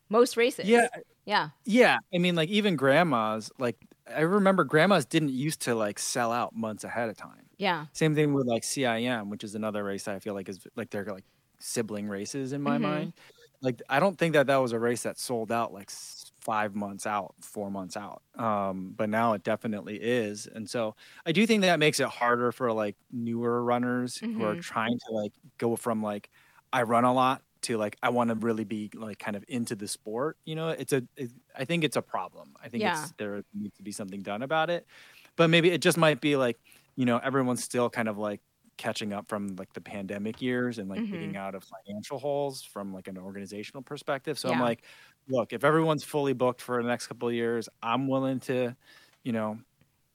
Most 0.08 0.38
races. 0.38 0.66
Yeah. 0.66 0.88
Yeah. 1.26 1.50
Yeah. 1.66 1.98
I 2.14 2.18
mean, 2.18 2.36
like 2.36 2.50
even 2.50 2.76
Grandma's, 2.76 3.52
like 3.60 3.76
I 4.14 4.22
remember 4.22 4.64
Grandma's 4.64 5.06
didn't 5.06 5.30
used 5.30 5.62
to 5.64 5.76
like 5.76 6.00
sell 6.00 6.32
out 6.32 6.56
months 6.56 6.84
ahead 6.84 7.10
of 7.10 7.18
time. 7.18 7.46
Yeah. 7.58 7.86
Same 7.92 8.16
thing 8.16 8.34
with 8.34 8.48
like 8.48 8.64
CIM, 8.64 9.30
which 9.30 9.44
is 9.44 9.54
another 9.54 9.84
race 9.84 10.08
I 10.08 10.20
feel 10.20 10.34
like 10.34 10.50
is 10.50 10.60
like 10.76 10.90
they're 10.90 11.06
like 11.06 11.26
sibling 11.60 12.08
races 12.08 12.54
in 12.54 12.62
my 12.62 12.76
mm-hmm. 12.76 12.84
mind 12.84 13.14
like 13.62 13.82
I 13.90 14.00
don't 14.00 14.18
think 14.18 14.34
that 14.34 14.48
that 14.48 14.58
was 14.58 14.72
a 14.72 14.80
race 14.80 15.04
that 15.04 15.20
sold 15.20 15.52
out 15.52 15.74
like 15.74 15.90
five 16.42 16.76
months 16.76 17.06
out, 17.06 17.36
four 17.42 17.70
months 17.70 17.98
out. 17.98 18.22
Um, 18.36 18.94
but 18.96 19.10
now 19.10 19.34
it 19.34 19.44
definitely 19.44 19.98
is, 19.98 20.48
and 20.48 20.70
so 20.70 20.96
I 21.26 21.32
do 21.32 21.46
think 21.46 21.62
that 21.64 21.80
makes 21.80 22.00
it 22.00 22.08
harder 22.08 22.52
for 22.52 22.72
like 22.72 22.96
newer 23.12 23.64
runners 23.64 24.16
mm-hmm. 24.16 24.40
who 24.40 24.46
are 24.46 24.54
mm-hmm. 24.54 24.62
trying 24.62 25.00
to 25.08 25.14
like 25.14 25.34
go 25.58 25.76
from 25.76 26.02
like 26.02 26.30
I 26.72 26.84
run 26.84 27.04
a 27.04 27.14
lot 27.14 27.42
to 27.62 27.78
like 27.78 27.98
I 28.02 28.10
want 28.10 28.30
to 28.30 28.36
really 28.36 28.64
be 28.64 28.90
like 28.94 29.20
kind 29.20 29.36
of 29.36 29.44
into 29.48 29.76
the 29.76 29.88
sport. 29.88 30.38
You 30.46 30.56
know, 30.56 30.70
it's 30.70 30.94
a 30.94 31.04
it, 31.18 31.32
I 31.58 31.66
think 31.66 31.84
it's 31.84 31.98
a 31.98 32.02
problem. 32.02 32.56
I 32.64 32.70
think 32.70 32.84
yeah. 32.84 33.02
it's 33.02 33.14
there 33.18 33.44
needs 33.54 33.76
to 33.78 33.84
be 33.84 33.92
something 33.92 34.22
done 34.22 34.42
about 34.42 34.70
it, 34.70 34.86
but 35.36 35.50
maybe 35.50 35.70
it 35.72 35.82
just 35.82 35.98
might 35.98 36.22
be 36.22 36.36
like 36.36 36.58
you 36.96 37.06
know 37.06 37.18
everyone's 37.18 37.64
still 37.64 37.90
kind 37.90 38.08
of 38.08 38.18
like 38.18 38.42
catching 38.80 39.12
up 39.12 39.28
from 39.28 39.56
like 39.58 39.72
the 39.74 39.82
pandemic 39.82 40.42
years 40.42 40.80
and 40.80 40.90
like 40.90 41.02
mm-hmm. 41.02 41.12
getting 41.12 41.38
out 41.38 41.54
of 41.54 41.64
financial 41.86 42.18
holes 42.18 42.64
from 42.64 42.94
like 42.94 43.10
an 43.10 43.18
organizational 43.18 43.84
perspective. 43.84 44.40
So 44.40 44.48
yeah. 44.48 44.56
I'm 44.56 44.62
like, 44.62 44.84
look, 45.28 45.52
if 45.52 45.66
everyone's 45.66 46.04
fully 46.04 46.34
booked 46.34 46.62
for 46.62 46.82
the 46.82 46.88
next 46.88 47.08
couple 47.08 47.28
of 47.28 47.34
years, 47.34 47.68
I'm 47.84 48.08
willing 48.08 48.40
to, 48.42 48.76
you 49.24 49.34
know, 49.34 49.60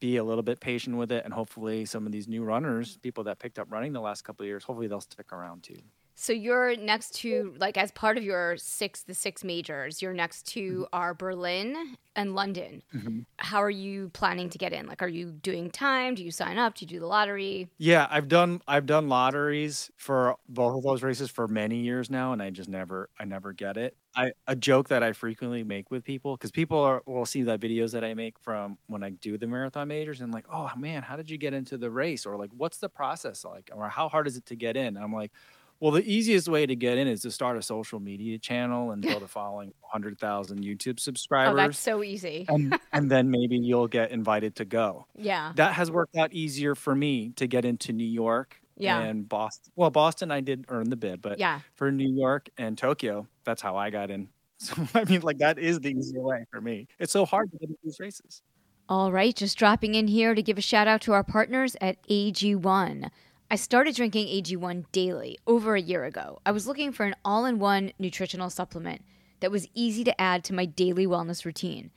be 0.00 0.16
a 0.16 0.25
little 0.25 0.42
bit 0.42 0.61
patient 0.61 0.97
with 0.97 1.12
it 1.12 1.25
and 1.25 1.33
hopefully 1.33 1.85
some 1.85 2.06
of 2.06 2.12
these 2.12 2.26
new 2.26 2.42
runners, 2.42 2.97
people 2.97 3.25
that 3.25 3.38
picked 3.38 3.59
up 3.59 3.71
running 3.71 3.92
the 3.92 4.00
last 4.00 4.23
couple 4.23 4.44
of 4.44 4.49
years, 4.49 4.64
hopefully 4.64 4.87
they'll 4.88 5.00
stick 5.00 5.30
around 5.33 5.62
too. 5.62 5.76
So 6.14 6.33
you're 6.33 6.76
next 6.76 7.14
to 7.16 7.54
like 7.59 7.76
as 7.76 7.90
part 7.90 8.16
of 8.16 8.25
your 8.25 8.56
six 8.56 9.02
the 9.02 9.14
six 9.14 9.42
majors, 9.42 10.00
you're 10.00 10.12
next 10.12 10.47
to 10.52 10.61
mm-hmm. 10.61 10.83
are 10.92 11.14
Berlin 11.14 11.97
and 12.16 12.35
London. 12.35 12.83
Mm-hmm. 12.94 13.21
How 13.38 13.62
are 13.62 13.71
you 13.71 14.11
planning 14.11 14.49
to 14.50 14.59
get 14.59 14.73
in? 14.73 14.87
Like 14.87 15.02
are 15.02 15.09
you 15.09 15.33
doing 15.33 15.71
time? 15.71 16.14
Do 16.14 16.25
you 16.25 16.30
sign 16.30 16.56
up? 16.56 16.76
Do 16.76 16.85
you 16.85 16.88
do 16.88 17.00
the 17.00 17.06
lottery? 17.06 17.68
Yeah, 17.78 18.06
I've 18.11 18.28
done 18.28 18.62
I've 18.68 18.87
done 18.87 19.09
lotteries 19.09 19.90
for 19.97 20.37
both 20.49 20.76
of 20.76 20.83
those 20.85 21.02
races 21.02 21.30
for 21.30 21.49
many 21.49 21.78
years 21.80 22.11
now 22.11 22.33
and 22.33 22.40
I 22.40 22.50
just 22.50 22.68
never 22.68 23.11
I 23.18 23.25
never 23.25 23.52
get 23.52 23.76
it. 23.76 23.97
I 24.16 24.33
a 24.47 24.54
joke 24.54 24.90
that 24.90 25.02
I 25.02 25.12
frequently 25.12 25.64
make 25.64 25.90
with 25.90 26.04
people 26.04 26.37
because 26.37 26.52
people 26.52 26.78
are 26.78 27.02
will 27.06 27.26
see 27.26 27.42
the 27.42 27.59
videos 27.59 27.90
that 27.92 28.04
I 28.04 28.14
make 28.14 28.38
from 28.38 28.78
when 28.87 29.02
I 29.02 29.11
do 29.11 29.37
the 29.37 29.49
marathon 29.49 29.88
majors 29.88 30.21
and 30.21 30.33
like, 30.33 30.47
oh 30.52 30.71
man, 30.76 31.02
how 31.02 31.16
did 31.16 31.28
you 31.28 31.38
get 31.38 31.54
into 31.54 31.76
the 31.76 31.90
race? 31.90 32.25
Or 32.25 32.37
like, 32.37 32.50
what's 32.56 32.78
the 32.78 32.88
process 32.88 33.44
like? 33.44 33.71
Or 33.75 33.88
how 33.88 34.09
hard 34.09 34.28
is 34.28 34.37
it 34.37 34.47
to 34.47 34.54
get 34.54 34.76
in? 34.76 34.97
And 34.97 34.99
I'm 34.99 35.12
like, 35.12 35.33
well, 35.81 35.93
the 35.93 36.04
easiest 36.11 36.49
way 36.49 36.66
to 36.66 36.76
get 36.76 36.99
in 36.99 37.09
is 37.09 37.23
to 37.23 37.31
start 37.31 37.57
a 37.57 37.62
social 37.62 38.00
media 38.00 38.38
channel 38.38 38.90
and 38.93 39.02
build 39.02 39.23
a 39.23 39.28
following 39.28 39.73
100,000 39.81 40.62
YouTube 40.62 41.00
subscribers. 41.00 41.52
Oh, 41.52 41.57
that's 41.57 41.78
so 41.78 42.02
easy. 42.02 42.47
and, 42.49 42.78
and 42.93 43.11
then 43.11 43.31
maybe 43.31 43.57
you'll 43.57 43.88
get 43.88 44.11
invited 44.11 44.57
to 44.57 44.64
go. 44.64 45.07
Yeah. 45.16 45.52
That 45.57 45.75
has 45.75 45.90
worked 45.90 46.16
out 46.16 46.33
easier 46.33 46.75
for 46.75 46.95
me 46.95 47.31
to 47.37 47.47
get 47.47 47.64
into 47.64 47.93
New 47.93 48.07
York 48.07 48.61
yeah. 48.76 49.00
and 49.00 49.28
Boston. 49.28 49.73
Well, 49.76 49.90
Boston, 49.90 50.31
I 50.31 50.40
did 50.40 50.64
earn 50.69 50.90
the 50.90 50.97
bid, 50.97 51.21
but 51.23 51.38
yeah. 51.38 51.61
for 51.75 51.90
New 51.90 52.11
York 52.11 52.49
and 52.57 52.76
Tokyo, 52.76 53.28
that's 53.45 53.62
how 53.62 53.76
I 53.76 53.90
got 53.90 54.11
in. 54.11 54.28
So, 54.57 54.76
I 54.95 55.04
mean, 55.04 55.21
like, 55.21 55.38
that 55.38 55.59
is 55.59 55.81
the 55.81 55.90
easier 55.90 56.23
way 56.23 56.47
for 56.50 56.61
me. 56.61 56.87
It's 56.99 57.12
so 57.12 57.26
hard 57.26 57.50
to 57.50 57.59
get 57.59 57.69
into 57.69 57.78
these 57.85 57.99
races. 58.00 58.40
All 58.88 59.12
right, 59.12 59.35
just 59.35 59.59
dropping 59.59 59.95
in 59.95 60.07
here 60.07 60.35
to 60.35 60.43
give 60.43 60.57
a 60.57 60.62
shout 60.62 60.87
out 60.87 61.00
to 61.02 61.12
our 61.12 61.25
partners 61.25 61.76
at 61.81 62.00
AG1. 62.09 63.11
I 63.54 63.56
started 63.56 63.94
drinking 63.94 64.26
AG1 64.26 64.87
daily 64.90 65.38
over 65.46 65.76
a 65.76 65.80
year 65.80 66.02
ago. 66.02 66.40
I 66.44 66.50
was 66.50 66.66
looking 66.66 66.90
for 66.90 67.06
an 67.06 67.14
all 67.25 67.44
in 67.44 67.61
one 67.61 67.92
nutritional 68.00 68.50
supplement 68.50 69.02
that 69.38 69.52
was 69.52 69.68
easy 69.75 70.02
to 70.02 70.20
add 70.20 70.42
to 70.42 70.52
my 70.52 70.64
daily 70.64 71.06
wellness 71.06 71.44
routine. 71.44 71.92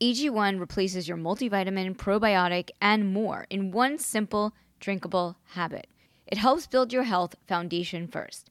AG1 0.00 0.58
replaces 0.58 1.06
your 1.06 1.18
multivitamin, 1.18 1.98
probiotic, 1.98 2.70
and 2.80 3.12
more 3.12 3.46
in 3.50 3.72
one 3.72 3.98
simple, 3.98 4.54
drinkable 4.80 5.36
habit. 5.48 5.86
It 6.26 6.38
helps 6.38 6.66
build 6.66 6.94
your 6.94 7.02
health 7.02 7.34
foundation 7.46 8.08
first. 8.08 8.48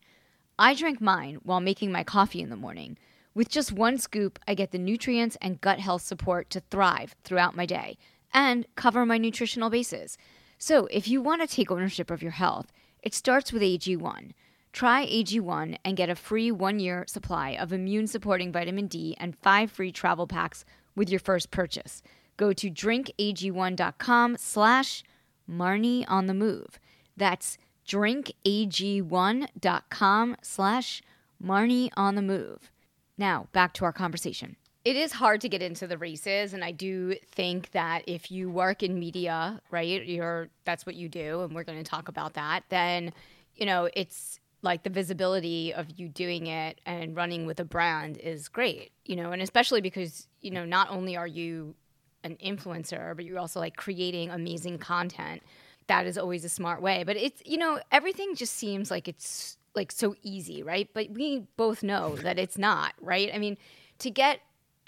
I 0.60 0.76
drink 0.76 1.02
mine 1.02 1.40
while 1.42 1.62
making 1.62 1.92
my 1.92 2.04
coffee 2.04 2.44
in 2.44 2.52
the 2.52 2.56
morning. 2.56 2.96
With 3.34 3.50
just 3.50 3.72
one 3.72 3.98
scoop, 3.98 4.38
I 4.48 4.54
get 4.54 4.70
the 4.70 4.78
nutrients 4.78 5.36
and 5.42 5.62
gut 5.62 5.80
health 5.80 6.04
support 6.04 6.52
to 6.52 6.60
thrive 6.70 7.16
throughout 7.24 7.56
my 7.56 7.66
day 7.66 7.98
and 8.32 8.68
cover 8.76 9.04
my 9.04 9.18
nutritional 9.18 9.72
bases. 9.72 10.16
So, 10.64 10.86
if 10.92 11.08
you 11.08 11.24
want 11.24 11.42
to 11.42 11.48
take 11.48 11.72
ownership 11.72 12.12
of 12.12 12.22
your 12.22 12.34
health, 12.34 12.68
it 13.02 13.16
starts 13.16 13.52
with 13.52 13.64
AG1. 13.64 14.34
Try 14.72 15.08
AG1 15.08 15.78
and 15.84 15.98
get 15.98 16.12
a 16.12 16.16
free 16.16 16.52
one 16.52 16.80
year 16.80 17.04
supply 17.08 17.58
of 17.60 17.74
immune 17.74 18.06
supporting 18.06 18.52
vitamin 18.52 18.86
D 18.86 19.18
and 19.20 19.36
five 19.40 19.72
free 19.72 19.92
travel 19.92 20.28
packs 20.28 20.64
with 20.96 21.10
your 21.10 21.20
first 21.20 21.50
purchase. 21.50 22.04
Go 22.38 22.54
to 22.54 22.70
drinkag1.com 22.70 24.38
slash 24.38 25.04
Marni 25.50 26.06
on 26.08 26.28
the 26.28 26.36
move. 26.36 26.80
That's 27.18 27.58
drinkag1.com 27.88 30.36
slash 30.44 31.02
Marni 31.44 31.90
on 31.98 32.14
the 32.14 32.22
move. 32.22 32.72
Now, 33.18 33.48
back 33.52 33.74
to 33.74 33.86
our 33.86 33.94
conversation. 33.94 34.58
It 34.84 34.96
is 34.96 35.12
hard 35.12 35.42
to 35.42 35.50
get 35.50 35.62
into 35.62 35.86
the 35.86 35.98
races, 35.98 36.54
and 36.54 36.64
I 36.64 36.72
do 36.72 37.16
think 37.32 37.70
that 37.72 38.04
if 38.08 38.32
you 38.32 38.50
work 38.50 38.82
in 38.82 38.98
media, 39.00 39.62
right, 39.70 40.04
you're 40.06 40.50
that's 40.66 40.88
what 40.88 40.96
you 40.96 41.08
do, 41.08 41.42
and 41.42 41.54
we're 41.54 41.64
going 41.64 41.78
to 41.78 41.90
talk 41.90 42.08
about 42.08 42.34
that. 42.34 42.64
Then, 42.70 43.14
you 43.56 43.68
know, 43.68 43.90
it's 43.94 44.40
like 44.64 44.82
the 44.82 44.90
visibility 44.90 45.72
of 45.74 45.88
you 46.00 46.08
doing 46.08 46.48
it 46.48 46.82
and 46.86 47.16
running 47.16 47.46
with 47.46 47.60
a 47.60 47.66
brand 47.66 48.18
is 48.18 48.48
great, 48.48 48.92
you 49.06 49.16
know, 49.16 49.32
and 49.32 49.42
especially 49.42 49.82
because 49.82 50.28
you 50.42 50.50
know 50.50 50.66
not 50.66 50.90
only 50.90 51.16
are 51.16 51.28
you 51.28 51.76
an 52.24 52.36
influencer, 52.44 53.16
but 53.16 53.24
you're 53.24 53.40
also 53.40 53.60
like 53.60 53.76
creating 53.76 54.32
amazing 54.32 54.80
content. 54.80 55.44
That 55.88 56.08
is 56.08 56.18
always 56.18 56.44
a 56.44 56.50
smart 56.50 56.82
way, 56.82 57.04
but 57.04 57.18
it's 57.18 57.42
you 57.46 57.58
know 57.58 57.80
everything 57.92 58.34
just 58.36 58.56
seems 58.56 58.90
like 58.90 59.08
it's 59.08 59.58
like 59.76 59.92
so 59.92 60.16
easy, 60.24 60.64
right? 60.64 60.90
But 60.92 61.12
we 61.12 61.44
both 61.56 61.84
know 61.84 62.16
that 62.18 62.40
it's 62.40 62.58
not, 62.58 62.94
right? 63.00 63.30
I 63.32 63.38
mean, 63.38 63.58
to 64.00 64.10
get 64.10 64.40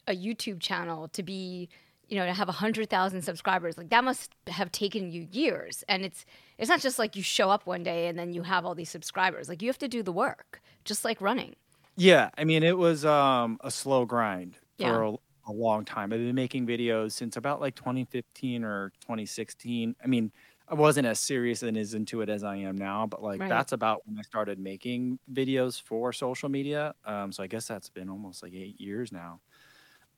a 0.08 0.16
YouTube 0.16 0.60
channel 0.62 1.08
to 1.10 1.24
be, 1.24 1.70
you 2.08 2.18
know, 2.18 2.26
to 2.26 2.34
have 2.34 2.48
100,000 2.48 3.22
subscribers, 3.22 3.78
like 3.78 3.90
that 3.90 4.04
must 4.04 4.34
have 4.48 4.72
taken 4.72 5.12
you 5.12 5.28
years. 5.32 5.84
And 5.88 6.04
it's 6.06 6.26
it's 6.58 6.70
not 6.70 6.82
just 6.82 7.00
like 7.00 7.16
you 7.16 7.24
show 7.24 7.50
up 7.50 7.66
one 7.66 7.84
day 7.84 8.08
and 8.08 8.18
then 8.20 8.34
you 8.34 8.44
have 8.44 8.66
all 8.66 8.76
these 8.76 8.90
subscribers. 8.90 9.50
Like 9.50 9.62
you 9.62 9.70
have 9.70 9.78
to 9.80 9.88
do 9.88 10.04
the 10.04 10.14
work, 10.14 10.62
just 10.86 11.04
like 11.06 11.22
running. 11.22 11.56
Yeah, 11.96 12.30
I 12.38 12.44
mean, 12.44 12.64
it 12.64 12.78
was 12.78 13.06
um, 13.06 13.58
a 13.62 13.70
slow 13.72 14.06
grind 14.06 14.58
Yeah. 14.78 14.92
for 14.92 15.04
a, 15.04 15.14
a 15.48 15.52
long 15.52 15.86
time. 15.86 16.12
I've 16.12 16.20
been 16.20 16.36
making 16.36 16.66
videos 16.66 17.12
since 17.12 17.38
about 17.38 17.62
like 17.62 17.76
2015 17.76 18.64
or 18.64 18.92
2016. 19.02 19.96
I 20.04 20.08
mean, 20.08 20.32
I 20.68 20.74
wasn't 20.76 21.06
as 21.06 21.20
serious 21.20 21.62
and 21.62 21.78
as 21.78 21.94
into 21.94 22.22
it 22.22 22.30
as 22.30 22.44
I 22.44 22.56
am 22.58 22.76
now, 22.78 23.06
but 23.06 23.22
like 23.22 23.42
Right. 23.42 23.50
that's 23.50 23.74
about 23.74 24.02
when 24.08 24.18
I 24.18 24.22
started 24.24 24.58
making 24.60 25.20
videos 25.32 25.80
for 25.80 26.12
social 26.14 26.50
media. 26.50 26.94
Um, 27.06 27.32
so 27.32 27.44
I 27.44 27.48
guess 27.48 27.68
that's 27.68 27.90
been 27.90 28.10
almost 28.10 28.42
like 28.42 28.54
eight 28.54 28.80
years 28.82 29.12
now. 29.12 29.40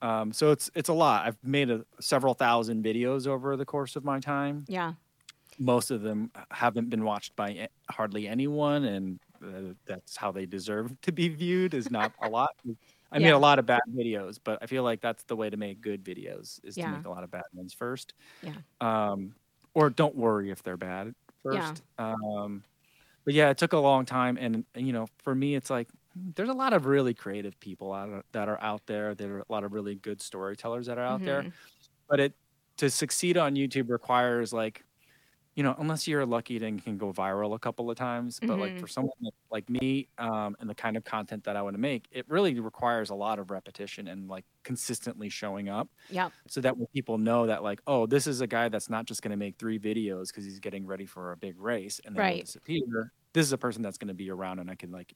Um, 0.02 0.32
so 0.32 0.50
it's 0.52 0.70
it's 0.74 0.88
a 0.88 0.92
lot. 0.92 1.26
I've 1.26 1.42
made 1.42 1.70
a, 1.70 1.84
several 2.00 2.34
thousand 2.34 2.84
videos 2.84 3.26
over 3.26 3.56
the 3.56 3.64
course 3.64 3.96
of 3.96 4.04
my 4.04 4.20
time. 4.20 4.64
Yeah. 4.68 4.94
Most 5.58 5.90
of 5.90 6.02
them 6.02 6.30
haven't 6.50 6.90
been 6.90 7.02
watched 7.04 7.34
by 7.34 7.68
hardly 7.90 8.28
anyone, 8.28 8.84
and 8.84 9.20
uh, 9.42 9.72
that's 9.86 10.16
how 10.16 10.30
they 10.30 10.44
deserve 10.44 11.00
to 11.02 11.12
be 11.12 11.28
viewed. 11.28 11.72
Is 11.74 11.90
not 11.90 12.12
a 12.22 12.28
lot. 12.28 12.50
I 13.12 13.18
made 13.20 13.28
Yeah. 13.28 13.36
a 13.36 13.38
lot 13.38 13.58
of 13.58 13.64
bad 13.66 13.82
videos, 13.94 14.38
but 14.42 14.58
I 14.60 14.66
feel 14.66 14.82
like 14.82 15.00
that's 15.00 15.22
the 15.24 15.36
way 15.36 15.48
to 15.48 15.56
make 15.56 15.80
good 15.80 16.04
videos 16.04 16.60
is 16.64 16.76
Yeah. 16.76 16.90
to 16.90 16.96
make 16.98 17.06
a 17.06 17.10
lot 17.10 17.24
of 17.24 17.30
bad 17.30 17.44
ones 17.54 17.72
first. 17.72 18.12
Yeah. 18.42 18.54
Um, 18.80 19.34
or 19.74 19.88
don't 19.90 20.16
worry 20.16 20.50
if 20.50 20.62
they're 20.62 20.76
bad 20.76 21.14
Yeah. 21.50 21.68
first. 21.70 21.82
Um, 21.98 22.64
but 23.24 23.34
yeah, 23.34 23.50
it 23.50 23.58
took 23.58 23.72
a 23.72 23.78
long 23.78 24.04
time, 24.04 24.36
and 24.38 24.64
you 24.74 24.92
know, 24.92 25.06
for 25.18 25.34
me, 25.34 25.54
it's 25.54 25.70
like 25.70 25.88
there's 26.36 26.48
a 26.48 26.54
lot 26.54 26.72
of 26.72 26.86
really 26.86 27.14
creative 27.14 27.58
people 27.60 27.92
out 27.92 28.26
that 28.32 28.48
are 28.48 28.60
out 28.62 28.86
there. 28.86 29.14
There 29.14 29.36
are 29.36 29.40
a 29.40 29.52
lot 29.52 29.64
of 29.64 29.72
really 29.72 29.96
good 29.96 30.22
storytellers 30.22 30.86
that 30.86 30.98
are 30.98 31.04
out 31.04 31.24
there, 31.24 31.46
Mhm. 31.46 31.52
but 32.08 32.20
it 32.20 32.34
to 32.78 32.90
succeed 32.90 33.36
on 33.38 33.54
YouTube 33.56 33.90
requires 33.90 34.52
like 34.52 34.84
you 35.56 35.62
know, 35.64 35.74
unless 35.78 36.08
you're 36.08 36.26
lucky 36.26 36.64
and 36.64 36.82
can 36.84 36.98
go 36.98 37.12
viral 37.12 37.54
a 37.54 37.58
couple 37.58 37.90
of 37.90 37.96
times, 37.98 38.40
but 38.40 38.58
like 38.58 38.76
Mhm. 38.76 38.78
for 38.78 38.88
someone 38.88 39.12
like- 39.20 39.34
like 39.50 39.70
me 39.70 40.08
um, 40.18 40.56
and 40.60 40.70
the 40.70 40.74
kind 40.74 40.96
of 40.96 41.04
content 41.04 41.44
that 41.44 41.56
I 41.56 41.62
want 41.62 41.74
to 41.74 41.80
make, 41.80 42.08
it 42.12 42.28
really 42.28 42.60
requires 42.60 43.10
a 43.10 43.14
lot 43.16 43.38
of 43.38 43.50
repetition 43.50 44.08
and 44.08 44.28
like 44.28 44.46
consistently 44.64 45.28
showing 45.30 45.68
up 45.68 45.90
Yep. 46.08 46.34
so 46.48 46.60
that 46.62 46.76
when 46.76 46.86
people 46.94 47.18
know 47.18 47.46
that 47.46 47.62
like, 47.62 47.80
oh, 47.86 48.06
this 48.06 48.26
is 48.26 48.40
a 48.40 48.46
guy 48.46 48.68
that's 48.68 48.90
not 48.90 49.06
just 49.06 49.22
going 49.22 49.32
to 49.32 49.36
make 49.36 49.58
three 49.58 49.78
videos 49.78 50.28
because 50.28 50.44
he's 50.44 50.60
getting 50.60 50.86
ready 50.86 51.06
for 51.06 51.32
a 51.32 51.36
big 51.36 51.58
race 51.60 52.00
and 52.04 52.16
then 52.16 52.22
Right. 52.22 52.38
disappear. 52.38 53.12
This 53.32 53.46
is 53.46 53.52
a 53.52 53.58
person 53.58 53.82
that's 53.82 53.98
going 53.98 54.08
to 54.08 54.14
be 54.14 54.30
around 54.30 54.58
and 54.60 54.70
I 54.70 54.74
can 54.76 54.90
like 54.92 55.14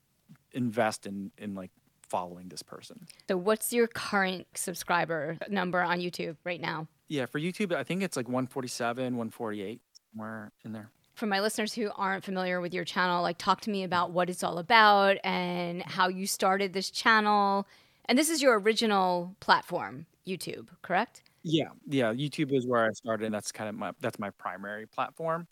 invest 0.52 1.06
in 1.06 1.30
in 1.38 1.54
like 1.54 1.70
following 2.10 2.48
this 2.48 2.62
person. 2.62 3.06
So 3.28 3.36
what's 3.36 3.72
your 3.72 3.86
current 3.86 4.46
subscriber 4.54 5.38
number 5.48 5.80
on 5.80 6.00
YouTube 6.00 6.36
right 6.44 6.60
now? 6.60 6.88
Yeah, 7.08 7.26
for 7.26 7.40
YouTube, 7.40 7.74
I 7.74 7.84
think 7.84 8.02
it's 8.02 8.16
like 8.16 8.26
147, 8.26 9.04
148, 9.04 9.80
somewhere 10.12 10.52
in 10.64 10.72
there. 10.72 10.90
For 11.14 11.26
my 11.26 11.40
listeners 11.40 11.72
who 11.72 11.90
aren't 11.96 12.24
familiar 12.24 12.60
with 12.60 12.74
your 12.74 12.84
channel, 12.84 13.22
like 13.22 13.38
talk 13.38 13.60
to 13.62 13.70
me 13.70 13.84
about 13.84 14.10
what 14.10 14.28
it's 14.30 14.42
all 14.42 14.58
about 14.58 15.18
and 15.22 15.82
how 15.82 16.08
you 16.08 16.26
started 16.26 16.72
this 16.72 16.90
channel. 16.90 17.66
And 18.06 18.18
this 18.18 18.30
is 18.30 18.42
your 18.42 18.58
original 18.58 19.36
platform, 19.40 20.06
YouTube, 20.26 20.68
correct? 20.82 21.22
Yeah, 21.42 21.68
yeah. 21.88 22.12
YouTube 22.12 22.52
is 22.52 22.66
where 22.66 22.84
I 22.84 22.90
started, 22.92 23.26
and 23.26 23.34
that's 23.34 23.52
kind 23.52 23.68
of 23.68 23.74
my 23.74 23.92
that's 24.00 24.18
my 24.18 24.30
primary 24.30 24.86
platform. 24.86 25.46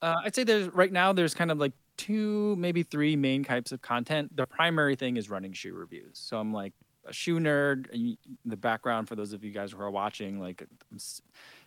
Uh, 0.00 0.16
I'd 0.24 0.34
say 0.34 0.44
there's 0.44 0.68
right 0.68 0.92
now 0.92 1.12
there's 1.12 1.34
kind 1.34 1.50
of 1.50 1.58
like 1.58 1.72
two, 1.96 2.56
maybe 2.56 2.82
three 2.82 3.16
main 3.16 3.44
types 3.44 3.72
of 3.72 3.82
content. 3.82 4.36
The 4.36 4.46
primary 4.46 4.96
thing 4.96 5.16
is 5.16 5.30
running 5.30 5.52
shoe 5.52 5.74
reviews. 5.74 6.18
So 6.18 6.38
I'm 6.38 6.52
like 6.52 6.72
a 7.06 7.12
shoe 7.12 7.38
nerd. 7.38 8.16
The 8.44 8.56
background 8.56 9.08
for 9.08 9.16
those 9.16 9.32
of 9.32 9.44
you 9.44 9.50
guys 9.52 9.72
who 9.72 9.80
are 9.80 9.90
watching, 9.90 10.40
like, 10.40 10.66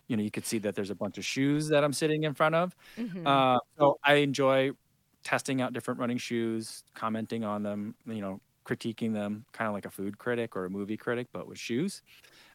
you 0.08 0.16
know, 0.16 0.22
you 0.22 0.30
could 0.30 0.46
see 0.46 0.58
that 0.58 0.74
there's 0.74 0.90
a 0.90 0.94
bunch 0.94 1.18
of 1.18 1.24
shoes 1.24 1.68
that 1.68 1.84
I'm 1.84 1.92
sitting 1.92 2.24
in 2.24 2.34
front 2.34 2.54
of. 2.54 2.76
Mhm. 2.96 3.26
Uh, 3.26 3.58
so 3.78 3.98
I 4.04 4.14
enjoy 4.16 4.72
testing 5.24 5.60
out 5.60 5.72
different 5.72 6.00
running 6.00 6.18
shoes, 6.18 6.84
commenting 6.94 7.44
on 7.44 7.62
them, 7.62 7.96
you 8.06 8.20
know, 8.20 8.40
critiquing 8.64 9.12
them, 9.12 9.44
kind 9.52 9.68
of 9.68 9.74
like 9.74 9.86
a 9.86 9.90
food 9.90 10.18
critic 10.18 10.56
or 10.56 10.64
a 10.64 10.70
movie 10.70 10.96
critic, 10.96 11.28
but 11.32 11.46
with 11.48 11.58
shoes. 11.58 12.02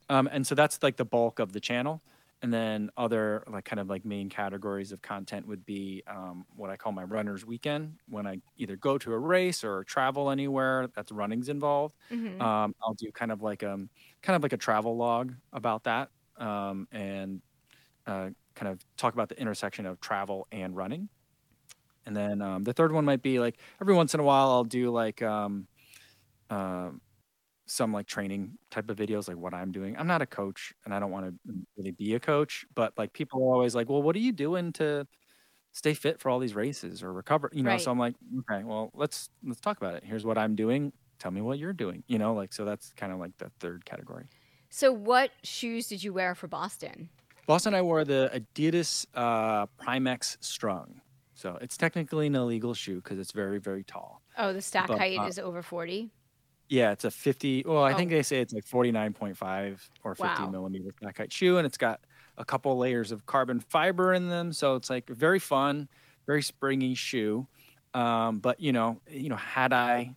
Um, 0.09 0.27
and 0.31 0.45
so 0.45 0.55
that's 0.55 0.81
like 0.83 0.97
the 0.97 1.05
bulk 1.05 1.39
of 1.39 1.53
the 1.53 1.59
channel. 1.59 2.01
And 2.43 2.51
then 2.51 2.89
other 2.97 3.43
like 3.47 3.65
kind 3.65 3.79
of 3.79 3.87
like 3.87 4.03
main 4.03 4.27
categories 4.29 4.91
of 4.91 5.01
content 5.03 5.45
would 5.47 5.63
be 5.63 6.01
um, 6.07 6.45
what 6.55 6.71
I 6.71 6.77
call 6.77 6.91
my 6.91 7.03
runner's 7.03 7.45
weekend 7.45 7.99
when 8.07 8.25
I 8.25 8.37
either 8.57 8.75
go 8.77 8.97
to 8.97 9.13
a 9.13 9.19
race 9.19 9.63
or 9.63 9.83
travel 9.83 10.31
anywhere 10.31 10.87
that's 10.95 11.11
running's 11.11 11.49
involved. 11.49 11.95
Mhm. 12.09 12.41
Um, 12.41 12.73
I'll 12.81 12.95
do 12.95 13.11
kind 13.13 13.31
of 13.31 13.41
like 13.43 13.63
um 13.63 13.89
kind 14.23 14.35
of 14.35 14.41
like 14.43 14.53
a 14.53 14.57
travel 14.57 14.97
log 14.97 15.35
about 15.53 15.83
that 15.83 16.09
um, 16.37 16.87
and 16.91 17.43
uh, 18.07 18.31
kind 18.55 18.71
of 18.71 18.81
talk 18.97 19.13
about 19.13 19.29
the 19.29 19.39
intersection 19.39 19.85
of 19.85 19.99
travel 20.01 20.47
and 20.51 20.75
running. 20.75 21.09
And 22.05 22.15
then 22.15 22.41
um, 22.41 22.63
the 22.63 22.73
third 22.73 22.91
one 22.91 23.05
might 23.05 23.21
be 23.21 23.39
like 23.39 23.59
every 23.81 23.93
once 23.93 24.13
in 24.13 24.19
a 24.19 24.23
while 24.23 24.49
I'll 24.49 24.63
do 24.63 24.91
like 24.91 25.21
um, 25.21 25.67
um 26.49 27.01
some 27.71 27.93
like 27.93 28.07
training 28.07 28.57
type 28.69 28.89
of 28.89 28.97
videos, 28.97 29.27
like 29.27 29.37
what 29.37 29.53
I'm 29.53 29.71
doing. 29.71 29.97
I'm 29.97 30.07
not 30.07 30.21
a 30.21 30.25
coach 30.25 30.73
and 30.85 30.93
I 30.93 30.99
don't 30.99 31.11
want 31.11 31.25
to 31.45 31.53
really 31.77 31.91
be 31.91 32.13
a 32.15 32.19
coach, 32.19 32.65
but 32.75 32.97
like 32.97 33.13
people 33.13 33.39
are 33.41 33.53
always 33.53 33.75
like, 33.75 33.89
well, 33.89 34.01
what 34.01 34.15
are 34.15 34.19
you 34.19 34.31
doing 34.33 34.73
to 34.73 35.07
stay 35.73 35.93
fit 35.93 36.19
for 36.19 36.29
all 36.29 36.39
these 36.39 36.55
races 36.55 37.03
or 37.03 37.13
recover? 37.13 37.49
You 37.53 37.63
know, 37.63 37.71
Right. 37.71 37.81
so 37.81 37.91
I'm 37.91 37.99
like, 37.99 38.15
okay, 38.39 38.63
well, 38.63 38.91
let's 38.93 39.29
let's 39.43 39.61
talk 39.61 39.77
about 39.77 39.95
it. 39.95 40.03
Here's 40.03 40.25
what 40.25 40.37
I'm 40.37 40.55
doing. 40.55 40.93
Tell 41.19 41.31
me 41.31 41.41
what 41.41 41.59
you're 41.59 41.73
doing. 41.73 42.03
You 42.07 42.19
know, 42.19 42.33
like 42.33 42.53
so 42.53 42.65
that's 42.65 42.93
kind 42.93 43.13
of 43.13 43.19
like 43.19 43.37
the 43.37 43.51
third 43.59 43.85
category. 43.85 44.25
So 44.69 44.91
what 44.91 45.31
shoes 45.43 45.87
did 45.87 46.03
you 46.03 46.13
wear 46.13 46.35
for 46.35 46.47
Boston? 46.47 47.09
Boston, 47.47 47.73
I 47.73 47.81
wore 47.81 48.05
the 48.05 48.29
Adidas 48.33 49.05
uh, 49.13 49.65
Prime 49.77 50.07
X 50.07 50.37
Strung. 50.41 51.01
So 51.33 51.57
it's 51.61 51.75
technically 51.77 52.27
an 52.27 52.35
illegal 52.35 52.73
shoe 52.73 52.95
because 52.97 53.17
it's 53.17 53.31
very, 53.31 53.59
very 53.59 53.83
tall. 53.83 54.21
Oh, 54.37 54.53
the 54.53 54.61
stack 54.61 54.87
But, 54.87 54.99
height 54.99 55.17
uh, 55.19 55.25
is 55.25 55.39
over 55.39 55.61
40. 55.61 56.11
Yeah, 56.71 56.91
it's 56.93 57.03
a 57.03 57.11
50. 57.11 57.63
Well, 57.65 57.83
I 57.83 57.93
Oh. 57.93 57.95
think 57.95 58.11
they 58.11 58.23
say 58.23 58.39
it's 58.41 58.53
like 58.53 58.65
49.5 58.65 59.91
or 60.03 60.15
50 60.15 60.47
Wow. 60.47 60.47
millimeter 60.47 60.91
height 61.17 61.33
shoe, 61.33 61.57
and 61.57 61.67
it's 61.67 61.77
got 61.77 62.01
a 62.37 62.45
couple 62.45 62.77
layers 62.77 63.11
of 63.11 63.25
carbon 63.25 63.59
fiber 63.59 64.13
in 64.13 64.29
them. 64.29 64.53
So 64.53 64.75
it's 64.75 64.89
like 64.89 65.09
very 65.09 65.39
fun, 65.39 65.89
very 66.27 66.41
springy 66.41 66.95
shoe. 66.95 67.47
Um, 67.93 68.39
but 68.39 68.61
you 68.61 68.71
know, 68.71 69.01
you 69.09 69.27
know, 69.29 69.35
had 69.35 69.73
I 69.73 70.15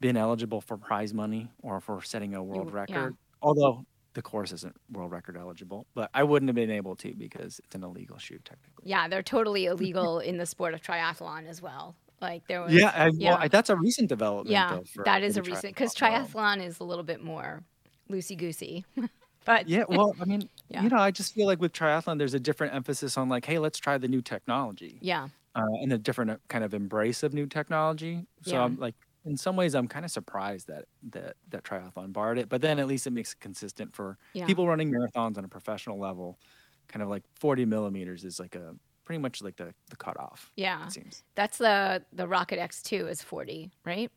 been 0.00 0.16
eligible 0.16 0.60
for 0.62 0.78
prize 0.78 1.14
money 1.14 1.52
or 1.60 1.80
for 1.80 2.02
setting 2.02 2.34
a 2.34 2.42
world 2.44 2.72
yeah. 2.86 3.10
record, 3.10 3.16
although 3.42 3.84
the 4.14 4.22
course 4.22 4.52
isn't 4.52 4.76
world 4.90 5.12
record 5.12 5.36
eligible, 5.36 5.88
but 5.94 6.10
I 6.14 6.24
wouldn't 6.24 6.48
have 6.50 6.56
been 6.56 6.70
able 6.70 6.96
to 6.98 7.14
because 7.16 7.60
it's 7.64 7.74
an 7.76 7.84
illegal 7.84 8.18
shoe 8.18 8.40
technically. 8.44 8.84
Yeah, 8.84 9.08
they're 9.08 9.22
totally 9.22 9.66
illegal 9.66 10.18
in 10.20 10.36
the 10.38 10.46
sport 10.46 10.74
of 10.74 10.80
triathlon 10.82 11.46
as 11.46 11.62
well. 11.62 11.96
Like 12.22 12.46
there 12.46 12.62
was, 12.62 12.72
Yeah, 12.72 12.92
I, 12.94 13.10
yeah, 13.18 13.36
Well, 13.38 13.48
that's 13.50 13.70
a 13.70 13.76
recent 13.76 14.08
development. 14.08 14.54
yeah, 14.54 14.68
though, 14.68 14.84
that 15.04 15.22
is 15.22 15.36
a 15.36 15.42
recent 15.42 15.74
because 15.74 15.94
triathlon 15.94 16.64
is 16.64 16.80
a 16.80 16.84
little 16.84 17.04
bit 17.04 17.22
more 17.22 17.64
loosey 18.10 18.36
goosey. 18.38 18.84
but 19.44 19.68
Yeah, 19.68 19.84
well, 19.88 20.14
I 20.20 20.24
mean, 20.24 20.48
Yeah. 20.68 20.82
you 20.82 20.88
know, 20.88 20.98
I 20.98 21.10
just 21.10 21.34
feel 21.34 21.46
like 21.46 21.60
with 21.60 21.72
triathlon, 21.72 22.18
there's 22.18 22.34
a 22.34 22.40
different 22.40 22.74
emphasis 22.74 23.16
on 23.18 23.28
like, 23.28 23.44
hey, 23.44 23.58
let's 23.58 23.78
try 23.78 23.98
the 23.98 24.08
new 24.08 24.22
technology, 24.22 25.02
yeah, 25.02 25.28
uh, 25.54 25.62
and 25.82 25.92
a 25.92 25.98
different 25.98 26.30
uh, 26.30 26.36
kind 26.48 26.64
of 26.64 26.74
embrace 26.74 27.22
of 27.22 27.34
new 27.34 27.46
technology. 27.46 28.26
So 28.42 28.56
Yeah. 28.56 28.64
I'm 28.64 28.76
like, 28.76 28.94
in 29.24 29.36
some 29.36 29.56
ways, 29.56 29.74
I'm 29.74 29.88
kind 29.88 30.04
of 30.04 30.10
surprised 30.10 30.68
that 30.68 30.86
that 31.10 31.36
that 31.48 31.64
triathlon 31.64 32.12
barred 32.12 32.38
it, 32.38 32.48
but 32.48 32.60
then 32.62 32.78
at 32.78 32.86
least 32.88 33.06
it 33.06 33.12
makes 33.12 33.32
it 33.34 33.40
consistent 33.40 33.94
for 33.94 34.18
Yeah. 34.34 34.46
people 34.46 34.66
running 34.68 34.90
marathons 34.92 35.38
on 35.38 35.44
a 35.44 35.48
professional 35.48 35.98
level. 35.98 36.38
Kind 36.88 37.02
of 37.02 37.08
like 37.08 37.24
40 37.40 37.64
millimeters 37.66 38.24
is 38.24 38.40
like 38.40 38.54
a 38.56 38.74
pretty 39.04 39.20
much 39.20 39.42
like 39.42 39.56
the 39.56 39.74
the 39.90 39.96
cutoff. 39.96 40.52
yeah. 40.56 40.88
Seems. 40.88 41.24
That's 41.34 41.58
the 41.58 42.04
the 42.12 42.26
Rocket 42.28 42.58
X2 42.58 43.08
is 43.10 43.22
forty, 43.22 43.70
right? 43.84 44.10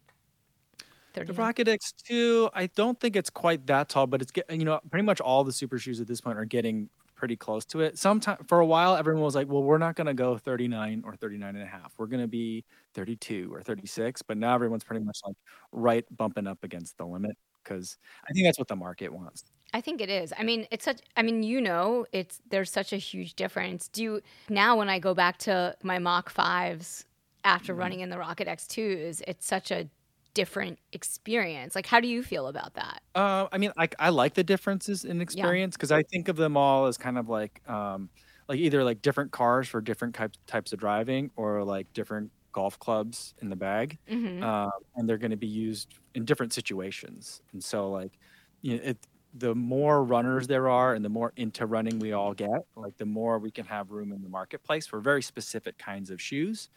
The 1.14 1.34
Rocket 1.34 1.68
X2, 1.68 2.50
I 2.54 2.68
don't 2.68 3.00
think 3.00 3.16
it's 3.16 3.30
quite 3.30 3.66
that 3.68 3.88
tall, 3.88 4.06
but 4.06 4.22
it's 4.22 4.32
get, 4.32 4.52
you 4.52 4.66
know 4.66 4.82
pretty 4.92 5.06
much 5.06 5.22
all 5.22 5.44
the 5.46 5.54
super 5.54 5.80
shoes 5.80 6.02
at 6.02 6.08
this 6.08 6.20
point 6.20 6.38
are 6.38 6.44
getting 6.46 6.90
pretty 7.16 7.38
close 7.38 7.64
to 7.66 7.80
it. 7.80 7.98
Sometime 7.98 8.38
for 8.48 8.60
a 8.60 8.66
while, 8.66 8.96
everyone 8.96 9.24
was 9.24 9.36
like, 9.36 9.48
"Well, 9.48 9.64
we're 9.64 9.78
not 9.78 9.96
going 9.96 10.08
to 10.08 10.14
go 10.14 10.38
39 10.38 11.04
or 11.06 11.16
39 11.16 11.56
and 11.56 11.64
a 11.64 11.68
half. 11.68 11.94
We're 11.98 12.08
going 12.08 12.22
to 12.22 12.28
be 12.28 12.66
32 12.96 13.54
or 13.54 13.62
36." 13.64 14.22
But 14.24 14.38
now 14.38 14.54
everyone's 14.56 14.84
pretty 14.84 15.06
much 15.06 15.20
like 15.26 15.38
right 15.72 16.06
bumping 16.18 16.48
up 16.48 16.64
against 16.64 16.98
the 16.98 17.06
limit 17.06 17.38
because 17.64 17.98
I 18.30 18.34
think 18.34 18.46
that's 18.46 18.60
what 18.60 18.68
the 18.68 18.76
market 18.76 19.10
wants. 19.14 19.46
I 19.76 19.82
think 19.82 20.00
it 20.00 20.10
is. 20.10 20.34
I 20.38 20.44
mean, 20.44 20.68
it's 20.72 20.86
such. 20.86 21.02
I 21.18 21.22
mean, 21.22 21.44
you 21.44 21.60
know, 21.60 22.06
it's 22.14 22.42
there's 22.50 22.72
such 22.72 22.94
a 22.94 22.98
huge 22.98 23.36
difference. 23.36 23.90
Do 23.90 24.04
you 24.04 24.22
now 24.50 24.78
when 24.78 24.90
I 24.90 25.00
go 25.00 25.14
back 25.14 25.38
to 25.40 25.76
my 25.84 26.00
Mach 26.00 26.30
fives 26.30 27.06
after 27.44 27.74
Mm-hmm. 27.74 27.76
running 27.76 28.00
in 28.00 28.10
the 28.10 28.18
Rocket 28.18 28.48
X2s, 28.48 29.22
it's 29.28 29.46
such 29.46 29.72
a 29.72 29.90
different 30.34 30.80
experience. 30.94 31.76
Like, 31.76 31.88
how 31.88 32.00
do 32.00 32.08
you 32.08 32.24
feel 32.24 32.48
about 32.48 32.76
that? 32.76 33.02
Uh, 33.14 33.48
I 33.52 33.58
mean, 33.58 33.72
I, 33.78 33.88
I 33.98 34.10
like 34.10 34.34
the 34.34 34.44
differences 34.44 35.06
in 35.06 35.22
experience 35.22 35.78
because 35.78 35.92
I 35.92 36.04
think 36.04 36.28
of 36.28 36.36
them 36.36 36.58
all 36.58 36.86
as 36.88 36.98
kind 36.98 37.18
of 37.18 37.30
like 37.30 37.62
um, 37.70 38.10
like 38.50 38.60
either 38.60 38.84
like 38.84 39.02
different 39.02 39.32
cars 39.32 39.70
for 39.70 39.80
different 39.82 40.16
types 40.16 40.38
types 40.48 40.74
of 40.74 40.80
driving 40.80 41.32
or 41.38 41.64
like 41.64 41.88
different 41.94 42.32
golf 42.52 42.78
clubs 42.80 43.34
in 43.42 43.50
the 43.50 43.56
bag, 43.56 44.00
hmm 44.08 44.42
uh, 44.42 44.70
and 44.96 45.08
they're 45.08 45.18
going 45.18 45.32
to 45.32 45.38
be 45.38 45.48
used 45.48 45.94
in 46.14 46.26
different 46.26 46.52
situations. 46.54 47.42
And 47.54 47.64
so, 47.64 47.90
like, 47.90 48.20
you 48.62 48.76
know, 48.78 48.84
it, 48.84 49.08
the 49.38 49.54
more 49.54 50.04
runners 50.04 50.48
there 50.48 50.70
are, 50.70 50.94
and 50.94 51.04
the 51.04 51.10
more 51.10 51.34
into 51.36 51.66
running 51.66 52.00
we 52.00 52.14
all 52.14 52.34
get, 52.34 52.66
like 52.76 52.98
the 52.98 53.06
more 53.06 53.38
we 53.38 53.52
can 53.52 53.66
have 53.66 53.92
room 53.92 54.12
in 54.12 54.22
the 54.22 54.30
marketplace 54.30 54.88
for 54.88 55.00
very 55.00 55.22
specific 55.22 55.78
kinds 55.78 56.10
of 56.10 56.22
shoes. 56.22 56.70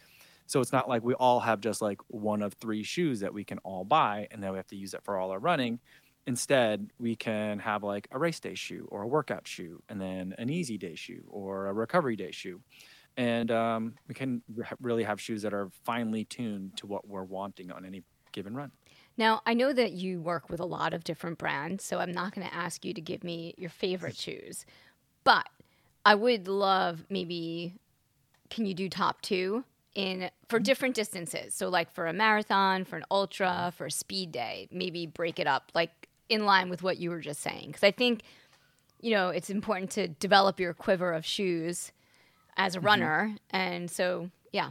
So 0.47 0.61
it's 0.61 0.73
not 0.73 0.89
like 0.89 1.05
we 1.05 1.15
all 1.15 1.41
have 1.41 1.61
just 1.61 1.83
like 1.83 2.01
one 2.09 2.43
of 2.43 2.55
three 2.55 2.83
shoes 2.83 3.21
that 3.21 3.33
we 3.33 3.45
can 3.45 3.59
all 3.59 3.85
buy, 3.85 4.27
and 4.31 4.43
then 4.43 4.51
we 4.51 4.57
have 4.57 4.67
to 4.69 4.77
use 4.77 4.95
it 4.95 5.05
for 5.05 5.19
all 5.19 5.31
our 5.31 5.39
running. 5.39 5.79
Instead, 6.27 6.91
we 6.99 7.17
can 7.17 7.59
have 7.59 7.83
like 7.83 8.09
a 8.11 8.19
race 8.19 8.41
day 8.41 8.55
shoe 8.55 8.89
or 8.91 9.03
a 9.03 9.07
workout 9.07 9.47
shoe, 9.47 9.83
and 9.89 10.01
then 10.01 10.35
an 10.39 10.51
easy 10.51 10.77
day 10.79 10.95
shoe 10.95 11.25
or 11.29 11.67
a 11.67 11.73
recovery 11.73 12.17
day 12.17 12.33
shoe. 12.33 12.61
And 13.17 13.51
um, 13.51 13.95
we 14.07 14.15
can 14.15 14.43
re- 14.55 14.67
really 14.81 15.05
have 15.05 15.21
shoes 15.21 15.43
that 15.43 15.53
are 15.53 15.71
finely 15.85 16.25
tuned 16.25 16.77
to 16.79 16.87
what 16.87 17.07
we're 17.07 17.25
wanting 17.25 17.71
on 17.71 17.85
any 17.85 18.03
given 18.39 18.55
run. 18.55 18.71
Now, 19.17 19.43
I 19.45 19.53
know 19.53 19.73
that 19.73 19.93
you 19.93 20.21
work 20.21 20.49
with 20.49 20.61
a 20.61 20.65
lot 20.65 20.95
of 20.95 21.03
different 21.03 21.39
brands, 21.39 21.85
so 21.85 21.99
I'm 21.99 22.13
not 22.13 22.33
going 22.33 22.47
to 22.47 22.55
ask 22.55 22.85
you 22.85 22.95
to 22.95 23.01
give 23.01 23.25
me 23.25 23.53
your 23.59 23.69
favorite 23.69 24.17
shoes, 24.25 24.65
but 25.25 25.49
I 26.05 26.15
would 26.15 26.47
love 26.49 27.05
maybe. 27.11 27.75
Can 28.49 28.65
you 28.65 28.73
do 28.73 28.89
top 28.89 29.21
two 29.21 29.65
in 29.95 30.31
for 30.49 30.57
mm-hmm. 30.57 30.63
different 30.63 30.95
distances? 30.95 31.53
So, 31.53 31.69
like 31.69 31.93
for 31.93 32.07
a 32.07 32.13
marathon, 32.13 32.85
for 32.85 32.97
an 32.97 33.05
ultra, 33.11 33.49
mm-hmm. 33.49 33.77
for 33.77 33.87
a 33.87 33.91
speed 33.91 34.31
day, 34.31 34.69
maybe 34.71 35.05
break 35.05 35.41
it 35.41 35.49
up 35.49 35.73
like 35.75 36.09
in 36.29 36.47
line 36.47 36.71
with 36.71 36.83
what 36.83 36.99
you 36.99 37.11
were 37.11 37.21
just 37.21 37.41
saying. 37.41 37.67
Because 37.67 37.83
I 37.83 37.91
think 37.91 38.23
you 39.01 39.11
know 39.11 39.31
it's 39.31 39.51
important 39.51 39.91
to 39.93 40.07
develop 40.07 40.61
your 40.61 40.75
quiver 40.75 41.13
of 41.13 41.27
shoes 41.27 41.91
as 42.57 42.77
a 42.77 42.79
mm-hmm. 42.79 42.87
runner, 42.87 43.37
and 43.51 43.91
so 43.91 44.31
yeah, 44.53 44.71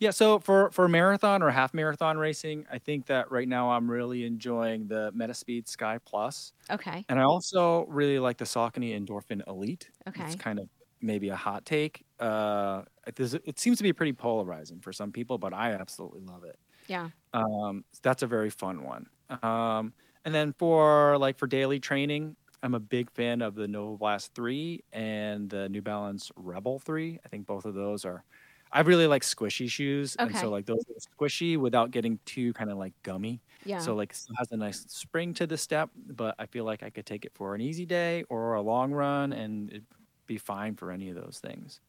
Yeah, 0.00 0.10
so 0.10 0.38
for 0.38 0.70
for 0.70 0.88
marathon 0.88 1.42
or 1.42 1.50
half 1.50 1.74
marathon 1.74 2.16
racing, 2.18 2.66
I 2.70 2.78
think 2.78 3.06
that 3.06 3.30
right 3.30 3.46
now 3.46 3.70
I'm 3.70 3.90
really 3.90 4.24
enjoying 4.24 4.88
the 4.88 5.12
Metaspeed 5.12 5.68
Sky 5.68 5.98
Plus, 6.04 6.52
okay, 6.70 7.06
and 7.08 7.20
I 7.20 7.24
also 7.24 7.86
really 7.86 8.18
like 8.18 8.38
the 8.38 8.46
Saucony 8.46 8.98
Endorphin 8.98 9.46
Elite. 9.46 9.90
Okay. 10.08 10.24
it's 10.24 10.34
kind 10.36 10.58
of 10.58 10.68
maybe 11.02 11.28
a 11.30 11.36
hot 11.36 11.66
take. 11.66 12.04
Uh, 12.18 12.84
it, 13.06 13.18
it 13.20 13.58
seems 13.58 13.78
to 13.78 13.82
be 13.84 13.92
pretty 13.92 14.12
polarizing 14.14 14.80
for 14.80 14.92
some 14.92 15.12
people, 15.12 15.38
but 15.38 15.54
I 15.54 15.72
absolutely 15.72 16.22
love 16.22 16.44
it. 16.44 16.58
yeah, 16.86 17.10
Um, 17.32 17.84
that's 18.02 18.22
a 18.22 18.26
very 18.26 18.50
fun 18.50 18.82
one. 18.84 19.06
Um, 19.42 19.94
and 20.24 20.34
then 20.34 20.52
for 20.52 21.18
like 21.18 21.38
for 21.38 21.46
daily 21.46 21.80
training, 21.80 22.36
I'm 22.62 22.74
a 22.74 22.80
big 22.80 23.10
fan 23.10 23.42
of 23.42 23.54
the 23.54 23.66
Novablast 23.66 24.30
3 24.34 24.80
and 24.92 25.48
the 25.48 25.68
New 25.68 25.82
Balance 25.82 26.30
Rebel 26.36 26.78
3. 26.78 27.18
I 27.24 27.28
think 27.28 27.46
both 27.46 27.64
of 27.64 27.74
those 27.74 28.04
are 28.04 28.24
I 28.72 28.80
really 28.80 29.06
like 29.06 29.22
squishy 29.22 29.68
shoes. 29.70 30.16
And 30.16 30.36
so 30.36 30.50
like 30.50 30.66
those 30.66 30.84
are 30.88 30.94
squishy 31.28 31.56
without 31.58 31.90
getting 31.90 32.18
too 32.24 32.52
kind 32.54 32.70
of 32.70 32.78
like 32.78 32.94
gummy. 33.02 33.42
yeah. 33.64 33.78
So 33.78 33.94
like 33.94 34.14
still 34.14 34.36
has 34.38 34.48
a 34.52 34.56
nice 34.56 34.80
spring 34.88 35.34
to 35.34 35.46
the 35.46 35.56
step, 35.58 35.90
but 35.94 36.34
I 36.38 36.46
feel 36.46 36.64
like 36.64 36.82
I 36.82 36.90
could 36.90 37.06
take 37.06 37.24
it 37.24 37.32
for 37.34 37.54
an 37.54 37.60
easy 37.60 37.86
day 37.86 38.24
or 38.30 38.54
a 38.54 38.62
long 38.62 38.92
run 38.92 39.32
and 39.32 39.70
it'd 39.70 39.86
be 40.26 40.38
fine 40.38 40.76
for 40.76 40.92
any 40.92 41.08
of 41.08 41.16
those 41.16 41.40
things. 41.40 41.80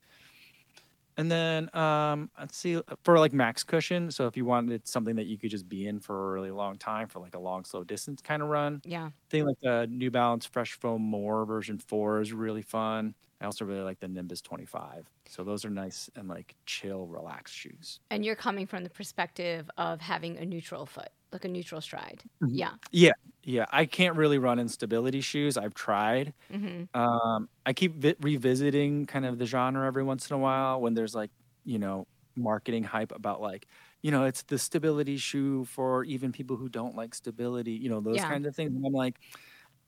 And 1.21 1.29
then 1.29 1.69
um, 1.75 2.31
let's 2.39 2.57
see 2.57 2.81
for 3.03 3.19
like 3.19 3.31
max 3.31 3.63
cushion. 3.63 4.09
So 4.09 4.25
if 4.25 4.35
you 4.35 4.43
wanted 4.43 4.87
something 4.87 5.15
that 5.17 5.27
you 5.27 5.37
could 5.37 5.51
just 5.51 5.69
be 5.69 5.85
in 5.85 5.99
for 5.99 6.29
a 6.29 6.33
really 6.33 6.49
long 6.49 6.79
time 6.79 7.07
for 7.07 7.19
like 7.19 7.35
a 7.35 7.39
long 7.39 7.63
slow 7.63 7.83
distance 7.83 8.23
kind 8.23 8.41
of 8.41 8.47
run, 8.47 8.81
yeah. 8.85 9.05
I 9.05 9.11
think 9.29 9.45
like 9.45 9.59
the 9.61 9.85
New 9.87 10.09
Balance 10.09 10.47
Fresh 10.47 10.79
Foam 10.79 11.03
More 11.03 11.45
version 11.45 11.77
four 11.77 12.21
is 12.21 12.33
really 12.33 12.63
fun. 12.63 13.13
I 13.39 13.45
also 13.45 13.65
really 13.65 13.83
like 13.83 13.99
the 13.99 14.07
Nimbus 14.07 14.41
25. 14.41 15.07
So 15.27 15.43
those 15.43 15.63
are 15.63 15.69
nice 15.69 16.09
and 16.15 16.27
like 16.27 16.55
chill, 16.65 17.05
relaxed 17.05 17.53
shoes. 17.53 17.99
And 18.09 18.25
you're 18.25 18.35
coming 18.35 18.65
from 18.65 18.83
the 18.83 18.89
perspective 18.89 19.69
of 19.77 20.01
having 20.01 20.37
a 20.37 20.45
neutral 20.45 20.87
foot, 20.87 21.09
like 21.31 21.45
a 21.45 21.47
neutral 21.49 21.81
stride. 21.81 22.23
Mhm. 22.43 22.49
Yeah. 22.57 22.75
Yeah, 22.91 23.11
yeah. 23.43 23.65
I 23.71 23.85
can't 23.85 24.17
really 24.17 24.37
run 24.39 24.59
in 24.59 24.67
stability 24.69 25.21
shoes. 25.21 25.57
I've 25.57 25.73
tried. 25.73 26.33
hmm 26.49 26.83
Um, 26.93 27.49
I 27.65 27.73
keep 27.73 27.95
vi- 27.95 28.15
revisiting 28.21 29.05
kind 29.07 29.25
of 29.25 29.39
the 29.39 29.45
genre 29.47 29.87
every 29.87 30.03
once 30.03 30.29
in 30.29 30.35
a 30.35 30.39
while 30.39 30.81
when 30.81 30.95
there's 30.95 31.15
like, 31.15 31.31
you 31.65 31.79
know, 31.79 32.05
marketing 32.37 32.83
hype 32.83 33.11
about 33.13 33.41
like, 33.41 33.67
you 34.03 34.11
know, 34.11 34.25
it's 34.25 34.43
the 34.43 34.59
stability 34.59 35.17
shoe 35.17 35.65
for 35.65 36.03
even 36.05 36.31
people 36.33 36.57
who 36.57 36.69
don't 36.69 36.95
like 36.95 37.15
stability, 37.15 37.73
you 37.73 37.89
know, 37.89 38.01
those 38.01 38.23
Yeah. 38.23 38.25
kinds 38.25 38.47
of 38.47 38.55
things. 38.55 38.75
And 38.75 38.85
I'm 38.85 38.93
like, 38.93 39.19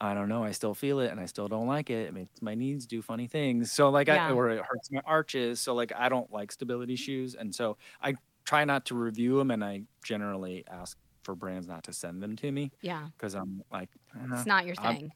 I 0.02 0.14
don't 0.14 0.30
know. 0.30 0.44
I 0.44 0.52
still 0.52 0.74
feel 0.76 1.00
it 1.00 1.12
and 1.12 1.20
I 1.20 1.26
still 1.28 1.48
don't 1.48 1.68
like 1.68 1.90
it. 1.90 2.08
It 2.08 2.14
makes 2.14 2.42
my 2.42 2.56
knees 2.56 2.88
do 2.88 3.02
funny 3.02 3.28
things. 3.28 3.72
So 3.72 3.90
like, 3.90 4.10
I, 4.10 4.22
or 4.28 4.50
it 4.50 4.62
hurts 4.66 4.92
my 4.92 5.02
arches. 5.06 5.62
So 5.62 5.74
like, 5.76 5.94
I 5.96 6.10
don't 6.10 6.32
like 6.32 6.52
stability 6.52 6.96
shoes. 6.98 7.36
And 7.36 7.54
so 7.56 7.78
I 8.02 8.16
try 8.46 8.66
not 8.66 8.86
to 8.88 8.96
review 8.96 9.38
them 9.38 9.52
and 9.52 9.64
I 9.64 9.84
generally 10.04 10.66
ask 10.68 10.98
for 11.24 11.36
brands 11.36 11.68
not 11.68 11.84
to 11.86 11.94
send 11.94 12.22
them 12.22 12.36
to 12.38 12.52
me 12.52 12.72
Yeah. 12.82 13.08
because 13.18 13.34
I'm 13.36 13.64
like, 13.72 13.90
"Uh, 14.16 14.36
It's 14.36 14.46
not 14.46 14.66
your 14.66 14.76
I'm- 14.80 14.96
thing. 14.96 15.12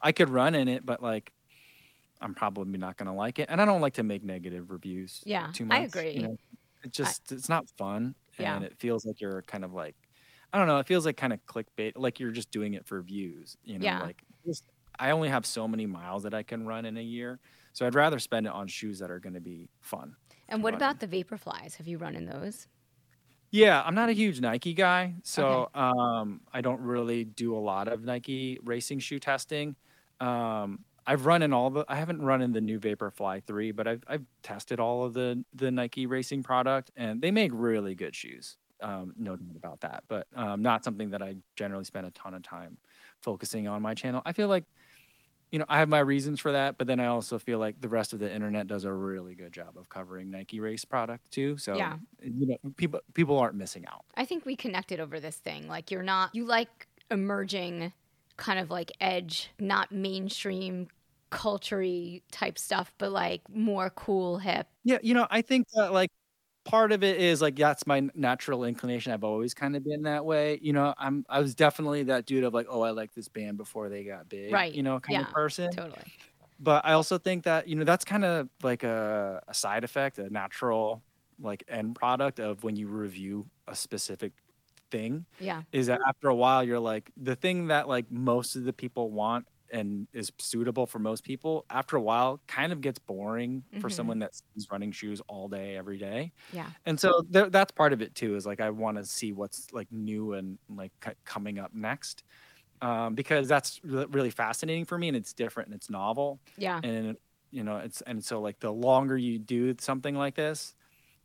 I 0.00 0.12
could 0.12 0.28
run 0.28 0.54
in 0.54 0.68
it, 0.68 0.84
but 0.84 1.02
like 1.02 1.32
I'm 2.20 2.34
probably 2.34 2.78
not 2.78 2.96
gonna 2.96 3.14
like 3.14 3.38
it. 3.38 3.48
And 3.48 3.60
I 3.60 3.64
don't 3.64 3.80
like 3.80 3.94
to 3.94 4.02
make 4.02 4.22
negative 4.22 4.70
reviews. 4.70 5.22
Yeah, 5.24 5.50
too 5.52 5.64
much. 5.64 5.78
I 5.78 5.80
agree. 5.82 6.10
You 6.12 6.22
know? 6.22 6.36
It 6.84 6.92
just 6.92 7.32
it's 7.32 7.48
not 7.48 7.68
fun. 7.70 8.14
Yeah. 8.38 8.56
And 8.56 8.64
it 8.64 8.76
feels 8.78 9.04
like 9.06 9.20
you're 9.20 9.42
kind 9.42 9.64
of 9.64 9.72
like 9.72 9.96
I 10.52 10.58
don't 10.58 10.66
know, 10.66 10.78
it 10.78 10.86
feels 10.86 11.06
like 11.06 11.16
kind 11.16 11.32
of 11.32 11.44
clickbait, 11.46 11.92
like 11.96 12.20
you're 12.20 12.30
just 12.30 12.50
doing 12.50 12.74
it 12.74 12.84
for 12.86 13.00
views. 13.02 13.56
You 13.64 13.78
know, 13.78 13.84
Yeah. 13.84 14.02
like 14.02 14.22
just, 14.44 14.64
I 14.98 15.10
only 15.12 15.30
have 15.30 15.46
so 15.46 15.66
many 15.66 15.86
miles 15.86 16.24
that 16.24 16.34
I 16.34 16.42
can 16.42 16.66
run 16.66 16.84
in 16.84 16.98
a 16.98 17.02
year. 17.02 17.40
So 17.72 17.86
I'd 17.86 17.94
rather 17.94 18.18
spend 18.18 18.46
it 18.46 18.52
on 18.52 18.68
shoes 18.68 18.98
that 18.98 19.10
are 19.10 19.18
gonna 19.18 19.40
be 19.40 19.70
fun. 19.80 20.14
And 20.48 20.62
what 20.62 20.74
running. 20.74 20.76
about 20.88 21.00
the 21.00 21.08
Vaporflies? 21.08 21.76
Have 21.76 21.86
you 21.88 21.96
run 21.96 22.14
in 22.14 22.26
those? 22.26 22.68
Yeah, 23.52 23.82
I'm 23.82 23.94
not 23.94 24.08
a 24.08 24.12
huge 24.12 24.40
Nike 24.40 24.72
guy, 24.72 25.16
so 25.24 25.68
um, 25.74 26.40
I 26.54 26.62
don't 26.62 26.80
really 26.80 27.24
do 27.24 27.54
a 27.54 27.60
lot 27.60 27.86
of 27.86 28.02
Nike 28.02 28.58
racing 28.64 28.98
shoe 29.00 29.18
testing. 29.20 29.76
Um, 30.20 30.86
I've 31.06 31.26
run 31.26 31.42
in 31.42 31.52
all 31.52 31.68
the. 31.68 31.84
I 31.86 31.96
haven't 31.96 32.22
run 32.22 32.40
in 32.40 32.52
the 32.52 32.62
new 32.62 32.80
Vaporfly 32.80 33.44
three, 33.44 33.70
but 33.72 33.86
I've 33.86 34.04
I've 34.08 34.24
tested 34.42 34.80
all 34.80 35.04
of 35.04 35.12
the 35.12 35.44
the 35.52 35.70
Nike 35.70 36.06
racing 36.06 36.42
product, 36.42 36.90
and 36.96 37.20
they 37.20 37.30
make 37.30 37.50
really 37.54 37.94
good 37.94 38.14
shoes. 38.16 38.56
Um, 38.80 39.12
no 39.18 39.36
doubt 39.36 39.56
about 39.56 39.80
that, 39.82 40.04
but 40.08 40.26
um, 40.34 40.62
not 40.62 40.82
something 40.82 41.10
that 41.10 41.22
I 41.22 41.36
generally 41.54 41.84
spend 41.84 42.06
a 42.06 42.10
ton 42.12 42.34
of 42.34 42.42
time 42.42 42.78
focusing 43.20 43.68
on 43.68 43.82
my 43.82 43.94
channel. 43.94 44.22
I 44.24 44.32
feel 44.32 44.48
like, 44.48 44.64
you 45.52 45.58
know, 45.58 45.66
I 45.68 45.78
have 45.78 45.88
my 45.88 46.00
reasons 46.00 46.40
for 46.40 46.52
that, 46.52 46.78
but 46.78 46.86
then 46.88 47.00
I 47.00 47.06
also 47.06 47.38
feel 47.38 47.58
like 47.60 47.80
the 47.80 47.88
rest 47.88 48.12
of 48.12 48.18
the 48.18 48.32
internet 48.32 48.66
does 48.66 48.84
a 48.84 48.92
really 48.92 49.34
good 49.34 49.52
job 49.52 49.76
of 49.78 49.88
covering 49.88 50.30
Nike 50.30 50.60
race 50.60 50.84
product 50.84 51.30
too. 51.30 51.58
So 51.58 51.76
Yeah. 51.76 51.98
you 52.22 52.46
know, 52.46 52.56
people 52.76 53.00
people 53.14 53.38
aren't 53.38 53.56
missing 53.56 53.86
out. 53.86 54.04
I 54.14 54.24
think 54.24 54.44
we 54.44 54.56
connected 54.56 55.00
over 55.00 55.20
this 55.20 55.36
thing. 55.36 55.68
Like 55.68 55.90
you're 55.90 56.02
not 56.02 56.34
you 56.34 56.44
like 56.44 56.86
emerging 57.10 57.92
kind 58.36 58.58
of 58.58 58.70
like 58.70 58.92
edge, 59.00 59.50
not 59.58 59.92
mainstream 59.92 60.88
culture 61.30 61.84
type 62.30 62.58
stuff, 62.58 62.92
but 62.98 63.10
like 63.12 63.48
more 63.48 63.90
cool, 63.90 64.38
hip. 64.38 64.68
Yeah, 64.84 64.98
you 65.02 65.14
know, 65.14 65.26
I 65.30 65.42
think 65.42 65.66
that 65.74 65.92
like 65.92 66.10
part 66.64 66.92
of 66.92 67.02
it 67.04 67.20
is 67.20 67.40
like 67.42 67.56
that's 67.56 67.86
my 67.86 68.08
natural 68.14 68.64
inclination. 68.64 69.12
I've 69.12 69.24
always 69.24 69.54
kind 69.54 69.76
of 69.76 69.84
been 69.84 70.02
that 70.02 70.24
way. 70.24 70.58
You 70.62 70.72
know, 70.72 70.94
I'm 70.98 71.24
I 71.28 71.40
was 71.40 71.54
definitely 71.54 72.04
that 72.04 72.26
dude 72.26 72.44
of 72.44 72.54
like, 72.54 72.66
oh, 72.68 72.82
I 72.82 72.90
like 72.90 73.12
this 73.14 73.28
band 73.28 73.56
before 73.58 73.88
they 73.88 74.04
got 74.04 74.28
big. 74.28 74.52
Right. 74.52 74.72
You 74.72 74.82
know, 74.82 75.00
kind 75.00 75.20
Yeah, 75.20 75.22
of 75.22 75.30
person. 75.30 75.80
Totally. 75.80 76.12
But 76.58 76.84
I 76.86 76.92
also 76.94 77.18
think 77.18 77.44
that, 77.44 77.68
you 77.68 77.76
know, 77.76 77.84
that's 77.84 78.04
kind 78.04 78.24
of 78.24 78.48
like 78.62 78.84
a, 78.84 79.42
a 79.48 79.54
side 79.54 79.84
effect, 79.84 80.18
a 80.18 80.30
natural 80.30 81.04
like 81.40 81.64
end 81.68 81.96
product 81.96 82.40
of 82.40 82.64
when 82.64 82.76
you 82.76 82.88
review 82.88 83.50
a 83.66 83.74
specific 83.76 84.34
thing 84.90 85.26
Yeah. 85.38 85.62
is 85.72 85.86
that 85.88 86.00
after 86.08 86.28
a 86.28 86.34
while 86.34 86.62
you're 86.62 86.78
like 86.80 87.10
the 87.16 87.34
thing 87.36 87.68
that 87.68 87.88
like 87.88 88.10
most 88.10 88.56
of 88.56 88.64
the 88.64 88.72
people 88.72 89.10
want 89.10 89.46
and 89.72 90.06
is 90.12 90.30
suitable 90.38 90.86
for 90.86 90.98
most 90.98 91.24
people 91.24 91.64
after 91.70 91.96
a 91.96 92.00
while 92.02 92.40
kind 92.46 92.72
of 92.72 92.80
gets 92.80 92.98
boring 92.98 93.64
for 93.78 93.88
Mhm. 93.88 93.92
someone 93.92 94.18
that's 94.18 94.42
running 94.70 94.92
shoes 94.92 95.20
all 95.28 95.48
day 95.48 95.76
every 95.76 95.98
day 95.98 96.32
Yeah. 96.50 96.72
and 96.86 97.00
so 97.00 97.22
th- 97.32 97.50
that's 97.50 97.72
part 97.72 97.92
of 97.92 98.02
it 98.02 98.14
too 98.14 98.36
is 98.36 98.46
like 98.46 98.60
i 98.60 98.70
want 98.70 98.98
to 98.98 99.04
see 99.06 99.32
what's 99.32 99.72
like 99.72 99.88
new 99.90 100.34
and 100.34 100.58
like 100.68 100.92
c- 101.04 101.12
coming 101.24 101.58
up 101.58 101.72
next 101.74 102.24
um, 102.80 103.14
because 103.14 103.48
that's 103.48 103.80
re- 103.84 104.06
really 104.10 104.30
fascinating 104.30 104.84
for 104.84 104.98
me 104.98 105.08
and 105.08 105.16
it's 105.16 105.32
different 105.32 105.68
and 105.68 105.76
it's 105.76 105.90
novel 105.90 106.40
Yeah. 106.56 106.80
and 106.82 107.16
you 107.50 107.64
know 107.64 107.78
it's 107.78 108.00
and 108.02 108.24
so 108.24 108.40
like 108.40 108.60
the 108.60 108.72
longer 108.72 109.16
you 109.16 109.38
do 109.38 109.74
something 109.80 110.14
like 110.16 110.34
this 110.34 110.74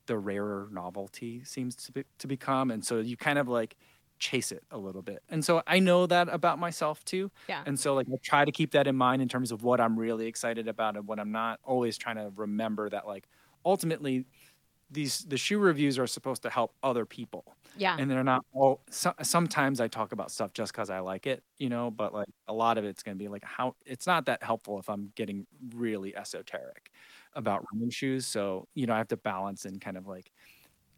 the 0.08 0.18
rarer 0.18 0.70
novelty 0.72 1.44
seems 1.44 1.76
to 1.76 1.92
be, 1.92 2.06
to 2.20 2.28
become 2.28 2.72
and 2.72 2.86
so 2.86 3.00
you 3.00 3.18
kind 3.18 3.40
of 3.40 3.48
like 3.48 3.78
chase 4.20 4.52
it 4.52 4.64
a 4.72 4.78
little 4.78 5.02
bit 5.02 5.22
and 5.30 5.44
so 5.46 5.62
i 5.68 5.80
know 5.80 6.06
that 6.08 6.28
about 6.30 6.60
myself 6.60 7.04
too 7.06 7.32
Yeah. 7.48 7.64
and 7.66 7.80
so 7.80 7.94
like 7.96 8.08
i 8.12 8.18
try 8.24 8.46
to 8.46 8.52
keep 8.52 8.72
that 8.72 8.88
in 8.88 8.96
mind 8.96 9.22
in 9.22 9.28
terms 9.30 9.52
of 9.52 9.64
what 9.64 9.80
i'm 9.82 9.98
really 10.00 10.28
excited 10.28 10.68
about 10.68 10.96
and 10.98 11.08
what 11.08 11.20
i'm 11.20 11.32
not 11.32 11.60
always 11.64 11.98
trying 11.98 12.16
to 12.18 12.32
remember 12.36 12.90
that 12.90 13.08
like 13.08 13.28
ultimately 13.66 14.26
these 14.90 15.20
the 15.26 15.38
shoe 15.38 15.60
reviews 15.60 16.00
are 16.00 16.08
supposed 16.08 16.42
to 16.44 16.50
help 16.50 16.74
other 16.82 17.06
people 17.06 17.58
Yeah. 17.76 17.98
and 18.00 18.10
they're 18.10 18.24
not 18.24 18.46
all 18.54 18.82
so, 18.90 19.14
sometimes 19.22 19.82
i 19.82 19.88
talk 19.90 20.14
about 20.14 20.32
stuff 20.32 20.54
just 20.54 20.72
because 20.72 20.90
i 20.90 21.00
like 21.00 21.28
it 21.28 21.44
you 21.58 21.68
know 21.70 21.92
but 21.92 22.14
like 22.14 22.30
a 22.48 22.54
lot 22.54 22.78
of 22.78 22.86
it's 22.86 23.04
going 23.04 23.18
to 23.18 23.24
be 23.24 23.28
like 23.28 23.44
how 23.44 23.76
it's 23.86 24.08
not 24.08 24.26
that 24.28 24.42
helpful 24.44 24.80
if 24.80 24.90
i'm 24.90 25.12
getting 25.16 25.46
really 25.76 26.16
esoteric 26.16 26.92
about 27.34 27.66
running 27.74 27.90
shoes 27.90 28.26
so 28.26 28.68
you 28.76 28.86
know 28.86 28.94
i 28.94 28.98
have 28.98 29.10
to 29.10 29.18
balance 29.18 29.66
and 29.66 29.82
kind 29.82 29.98
of 29.98 30.08
like 30.08 30.32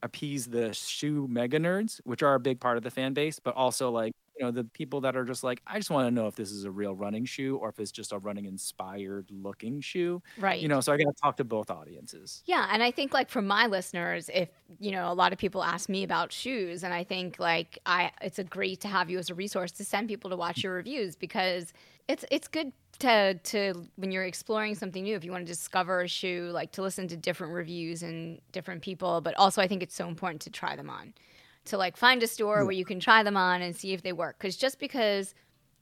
appease 0.03 0.45
the 0.45 0.73
shoe 0.73 1.27
mega 1.29 1.59
nerds 1.59 1.99
which 2.03 2.23
are 2.23 2.35
a 2.35 2.39
big 2.39 2.59
part 2.59 2.77
of 2.77 2.83
the 2.83 2.91
fan 2.91 3.13
base 3.13 3.39
but 3.39 3.55
also 3.55 3.91
like 3.91 4.13
you 4.37 4.45
know 4.45 4.51
the 4.51 4.63
people 4.63 5.01
that 5.01 5.17
are 5.17 5.25
just 5.25 5.43
like 5.43 5.61
i 5.67 5.77
just 5.77 5.89
want 5.89 6.07
to 6.07 6.11
know 6.11 6.27
if 6.27 6.35
this 6.35 6.51
is 6.51 6.63
a 6.63 6.71
real 6.71 6.95
running 6.95 7.25
shoe 7.25 7.57
or 7.57 7.69
if 7.69 7.79
it's 7.79 7.91
just 7.91 8.13
a 8.13 8.17
running 8.17 8.45
inspired 8.45 9.27
looking 9.29 9.81
shoe 9.81 10.21
right. 10.37 10.61
you 10.61 10.67
know 10.67 10.79
so 10.79 10.93
i 10.93 10.97
got 10.97 11.03
to 11.03 11.21
talk 11.21 11.35
to 11.35 11.43
both 11.43 11.69
audiences 11.69 12.29
Yeah, 12.45 12.67
and 12.71 12.81
I 12.81 12.91
think 12.91 13.13
like 13.13 13.29
for 13.29 13.41
my 13.41 13.67
listeners, 13.67 14.29
if 14.33 14.49
you 14.79 14.91
know, 14.91 15.11
a 15.11 15.13
lot 15.13 15.33
of 15.33 15.39
people 15.39 15.63
ask 15.63 15.89
me 15.89 16.03
about 16.03 16.31
shoes, 16.31 16.83
and 16.83 16.93
I 16.93 17.03
think 17.03 17.39
like 17.39 17.79
I, 17.85 18.11
it's 18.21 18.39
a 18.39 18.43
great 18.43 18.81
to 18.81 18.87
have 18.87 19.09
you 19.09 19.17
as 19.17 19.29
a 19.29 19.35
resource 19.35 19.71
to 19.73 19.85
send 19.85 20.07
people 20.07 20.29
to 20.29 20.35
watch 20.35 20.63
your 20.63 20.73
reviews 20.73 21.15
because 21.15 21.73
it's 22.07 22.25
it's 22.31 22.47
good 22.47 22.71
to 22.99 23.33
to 23.35 23.73
when 23.95 24.11
you're 24.11 24.25
exploring 24.25 24.75
something 24.75 25.03
new. 25.03 25.15
If 25.15 25.23
you 25.23 25.31
want 25.31 25.45
to 25.45 25.51
discover 25.51 26.01
a 26.01 26.07
shoe, 26.07 26.49
like 26.53 26.71
to 26.73 26.81
listen 26.81 27.07
to 27.09 27.17
different 27.17 27.53
reviews 27.53 28.03
and 28.03 28.39
different 28.51 28.81
people, 28.81 29.21
but 29.21 29.35
also 29.35 29.61
I 29.61 29.67
think 29.67 29.83
it's 29.83 29.95
so 29.95 30.07
important 30.07 30.41
to 30.43 30.49
try 30.49 30.75
them 30.75 30.89
on, 30.89 31.13
to 31.65 31.77
like 31.77 31.97
find 31.97 32.21
a 32.23 32.27
store 32.27 32.65
where 32.65 32.73
you 32.73 32.85
can 32.85 32.99
try 32.99 33.23
them 33.23 33.37
on 33.37 33.61
and 33.61 33.75
see 33.75 33.93
if 33.93 34.01
they 34.03 34.13
work. 34.13 34.37
Because 34.37 34.57
just 34.57 34.79
because 34.79 35.33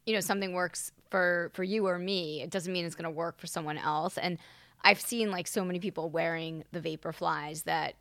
you 0.05 0.13
know 0.13 0.19
something 0.21 0.53
works 0.53 0.91
for 1.09 1.51
for 1.53 1.63
you 1.63 1.87
or 1.87 1.97
me 1.99 2.41
it 2.41 2.49
doesn't 2.49 2.73
mean 2.73 2.85
it's 2.85 2.95
going 2.95 3.03
to 3.03 3.09
work 3.09 3.39
for 3.39 3.47
someone 3.47 3.77
else 3.77 4.17
and 4.17 4.37
i've 4.83 4.99
seen 4.99 5.31
like 5.31 5.47
so 5.47 5.63
many 5.63 5.79
people 5.79 6.09
wearing 6.09 6.63
the 6.73 6.79
Vaporflies 6.81 7.63
that 7.63 7.95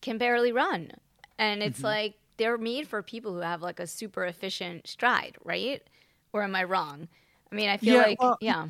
can 0.00 0.18
barely 0.18 0.52
run 0.52 0.90
and 1.38 1.62
it's 1.62 1.78
Mm-hmm. 1.78 1.86
like 1.86 2.14
they're 2.38 2.58
made 2.58 2.86
for 2.88 3.02
people 3.02 3.32
who 3.34 3.40
have 3.40 3.62
like 3.62 3.80
a 3.80 3.86
super 3.86 4.24
efficient 4.24 4.86
stride 4.86 5.36
right 5.44 5.82
or 6.32 6.42
am 6.42 6.54
i 6.54 6.64
wrong 6.64 7.08
i 7.52 7.54
mean 7.54 7.68
i 7.68 7.76
feel 7.76 7.94
Yeah, 7.94 8.02
like 8.06 8.18
well, 8.20 8.38
yeah 8.40 8.68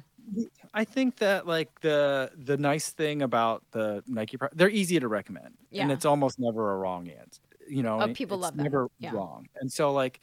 I 0.74 0.84
think 0.84 1.16
that 1.16 1.46
like 1.46 1.80
the 1.80 2.32
the 2.36 2.56
nice 2.56 2.90
thing 2.90 3.22
about 3.22 3.64
the 3.70 4.02
Nike, 4.06 4.36
pro- 4.36 4.48
they're 4.52 4.68
easy 4.70 4.98
to 4.98 5.08
recommend, 5.08 5.56
Yeah. 5.70 5.84
and 5.84 5.92
it's 5.92 6.04
almost 6.04 6.38
never 6.38 6.72
a 6.72 6.76
wrong 6.78 7.08
answer. 7.08 7.42
You 7.68 7.82
know, 7.82 8.00
Oh, 8.00 8.08
people 8.12 8.38
love 8.38 8.56
them. 8.56 8.64
Never 8.64 8.88
Yeah. 8.98 9.12
wrong, 9.12 9.46
and 9.60 9.72
so 9.72 9.92
like, 9.92 10.20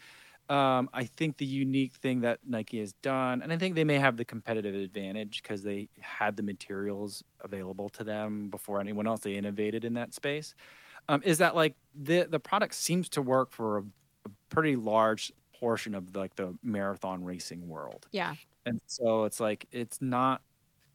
um, 0.49 0.89
I 0.93 1.05
think 1.05 1.37
the 1.37 1.45
unique 1.45 1.93
thing 1.95 2.21
that 2.21 2.39
Nike 2.45 2.79
has 2.79 2.93
done, 2.93 3.41
and 3.41 3.51
I 3.53 3.57
think 3.57 3.75
they 3.75 3.83
may 3.85 3.97
have 3.97 4.17
the 4.17 4.25
competitive 4.25 4.75
advantage 4.75 5.41
because 5.41 5.63
they 5.63 5.89
had 6.01 6.35
the 6.35 6.43
materials 6.43 7.23
available 7.41 7.89
to 7.89 8.03
them 8.03 8.49
before 8.49 8.79
anyone 8.81 9.07
else. 9.07 9.21
They 9.21 9.35
innovated 9.35 9.85
in 9.85 9.93
that 9.93 10.13
space. 10.13 10.53
Um, 11.09 11.21
is 11.23 11.37
that 11.39 11.55
like 11.55 11.75
the 11.93 12.23
the 12.29 12.39
product 12.39 12.75
seems 12.75 13.09
to 13.09 13.21
work 13.21 13.51
for 13.51 13.79
a, 13.79 13.81
a 14.25 14.29
pretty 14.49 14.75
large 14.75 15.31
portion 15.63 15.95
of 15.95 16.13
like 16.13 16.36
the 16.36 16.54
marathon 16.62 17.23
racing 17.23 17.69
world. 17.69 18.06
Yeah. 18.12 18.36
And 18.65 18.82
so 18.86 19.23
it's 19.23 19.39
like 19.39 19.65
it's 19.71 20.02
not 20.02 20.41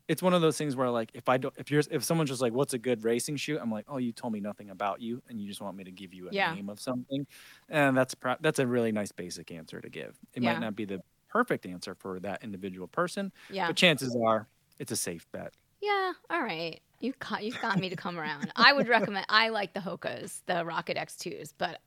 it's 0.09 0.22
one 0.22 0.35
of 0.35 0.42
those 0.42 0.57
things 0.59 0.74
where 0.76 0.90
like 0.90 1.11
if 1.14 1.26
i 1.28 1.37
don't 1.38 1.54
if 1.59 1.70
you're 1.70 1.83
if 1.90 2.02
someone's 2.04 2.28
just 2.31 2.42
like 2.42 2.52
what's 2.52 2.74
a 2.74 2.78
good 2.78 3.02
racing 3.04 3.37
shoe? 3.37 3.59
I'm 3.59 3.70
like 3.70 3.87
oh 3.88 3.96
you 3.96 4.12
told 4.12 4.33
me 4.35 4.40
nothing 4.40 4.68
about 4.70 5.00
you 5.00 5.22
and 5.28 5.40
you 5.40 5.48
just 5.48 5.62
want 5.62 5.74
me 5.76 5.85
to 5.85 5.90
give 5.90 6.12
you 6.12 6.28
a 6.28 6.33
Yeah. 6.33 6.54
name 6.54 6.68
of 6.68 6.78
something. 6.81 7.26
And 7.70 7.96
that's 7.96 8.14
pro- 8.14 8.37
that's 8.40 8.59
a 8.59 8.66
really 8.66 8.92
nice 8.92 9.11
basic 9.11 9.50
answer 9.50 9.81
to 9.81 9.88
give. 9.88 10.18
It 10.35 10.42
Yeah. 10.42 10.52
might 10.52 10.61
not 10.61 10.76
be 10.76 10.85
the 10.85 11.00
perfect 11.31 11.64
answer 11.64 11.94
for 11.94 12.20
that 12.20 12.42
individual 12.44 12.88
person 12.88 13.33
yeah. 13.50 13.68
but 13.68 13.76
chances 13.76 14.14
are 14.26 14.48
it's 14.78 14.92
a 14.92 14.96
safe 14.96 15.26
bet. 15.33 15.52
Yeah 15.81 16.12
all 16.28 16.42
right. 16.42 16.78
You 17.00 17.14
got 17.18 17.42
You've 17.42 17.61
got 17.62 17.78
me 17.78 17.88
to 17.88 17.96
come 17.96 18.18
around. 18.18 18.50
I 18.57 18.72
would 18.74 18.88
recommend 18.88 19.24
i 19.31 19.48
like 19.48 19.72
the 19.72 19.81
hokas 19.81 20.40
the 20.46 20.62
rocket 20.64 20.96
x2s 20.98 21.54
but 21.57 21.81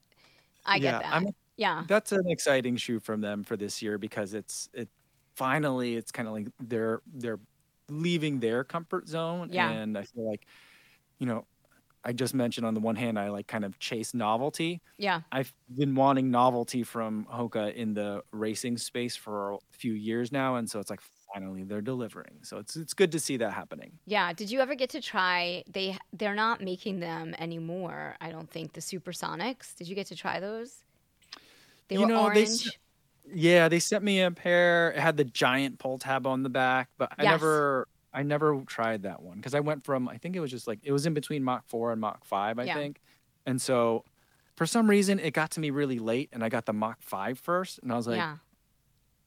i 0.66 0.80
get 0.80 0.94
Yeah, 0.94 1.00
that. 1.04 1.14
I'm- 1.14 1.36
yeah 1.64 1.84
that's 1.88 2.12
an 2.12 2.26
exciting 2.36 2.76
shoe 2.84 3.00
from 3.08 3.20
them 3.28 3.44
for 3.44 3.56
this 3.64 3.76
year 3.84 3.96
because 4.08 4.34
it's 4.40 4.70
it 4.74 4.90
finally 5.36 5.90
it's 6.00 6.12
kind 6.12 6.28
of 6.28 6.34
like 6.38 6.48
they're 6.72 7.00
they're 7.22 7.40
leaving 7.90 8.40
their 8.40 8.64
comfort 8.64 9.08
zone 9.08 9.50
Yeah. 9.52 9.70
and 9.70 9.98
i 9.98 10.04
feel 10.12 10.26
like 10.32 10.44
you 11.20 11.26
know 11.30 11.46
i 12.10 12.12
just 12.24 12.34
mentioned 12.34 12.66
on 12.70 12.74
the 12.74 12.80
one 12.90 12.96
hand 13.04 13.16
i 13.20 13.30
like 13.38 13.48
kind 13.48 13.66
of 13.66 13.78
chase 13.80 14.14
novelty 14.14 14.82
yeah 14.98 15.22
i've 15.32 15.54
been 15.82 15.94
wanting 16.04 16.32
novelty 16.32 16.84
from 16.84 17.26
hoka 17.38 17.66
in 17.84 17.94
the 17.94 18.10
racing 18.32 18.78
space 18.78 19.16
for 19.16 19.54
a 19.54 19.58
few 19.72 19.94
years 19.94 20.32
now 20.32 20.56
and 20.58 20.70
so 20.70 20.80
it's 20.82 20.90
like 20.90 21.02
finally 21.34 21.64
they're 21.64 21.82
delivering 21.94 22.36
so 22.44 22.58
it's 22.58 22.76
it's 22.76 22.94
good 22.94 23.12
to 23.12 23.20
see 23.20 23.38
that 23.38 23.52
happening 23.54 23.92
Yeah. 24.06 24.34
Did 24.40 24.48
you 24.52 24.60
ever 24.66 24.76
get 24.76 24.90
to 24.92 25.02
try? 25.14 25.64
They 25.76 25.98
they're 26.20 26.36
not 26.46 26.58
making 26.72 27.00
them 27.08 27.34
anymore. 27.40 28.02
I 28.20 28.32
don't 28.36 28.50
think 28.56 28.74
the 28.74 28.82
Supersonics. 28.82 29.66
Did 29.78 29.88
you 29.90 29.96
get 29.96 30.08
to 30.08 30.16
try 30.24 30.40
those? 30.48 30.72
They 31.92 31.98
You 31.98 32.02
were 32.02 32.08
know, 32.08 32.30
they 32.30 32.44
orange. 32.44 32.68
s- 32.68 32.72
Yeah, 33.34 33.70
they 33.70 33.80
sent 33.80 34.04
me 34.04 34.22
a 34.22 34.32
pair. 34.32 34.92
It 34.92 35.00
had 35.00 35.18
the 35.18 35.24
giant 35.26 35.78
pull 35.80 36.00
tab 36.00 36.26
on 36.26 36.44
the 36.44 36.50
back, 36.50 36.90
but 36.98 37.14
I 37.18 37.24
Yes. 37.24 37.34
never 37.34 37.88
I 38.14 38.24
never 38.24 38.62
tried 38.68 39.04
that 39.04 39.22
one 39.22 39.38
because 39.38 39.54
I 39.56 39.60
went 39.62 39.86
from 39.86 40.10
I 40.10 40.18
think 40.18 40.36
it 40.36 40.40
was 40.42 40.52
just 40.52 40.68
like 40.68 40.80
it 40.84 40.92
was 40.92 41.06
in 41.06 41.14
between 41.14 41.44
Mach 41.44 41.66
4 41.68 41.92
and 41.94 42.02
Mach 42.02 42.26
5, 42.26 42.60
I 42.60 42.66
Yeah. 42.66 42.74
think. 42.74 43.00
And 43.46 43.62
so 43.62 44.04
for 44.58 44.66
some 44.66 44.90
reason 44.90 45.20
it 45.20 45.32
got 45.34 45.52
to 45.52 45.60
me 45.60 45.70
really 45.70 46.00
late 46.00 46.30
and 46.34 46.44
I 46.44 46.50
got 46.50 46.66
the 46.66 46.74
Mach 46.74 47.02
5 47.02 47.40
first 47.40 47.80
and 47.84 47.92
I 47.92 47.96
was 47.98 48.08
like 48.08 48.18
yeah. 48.18 48.38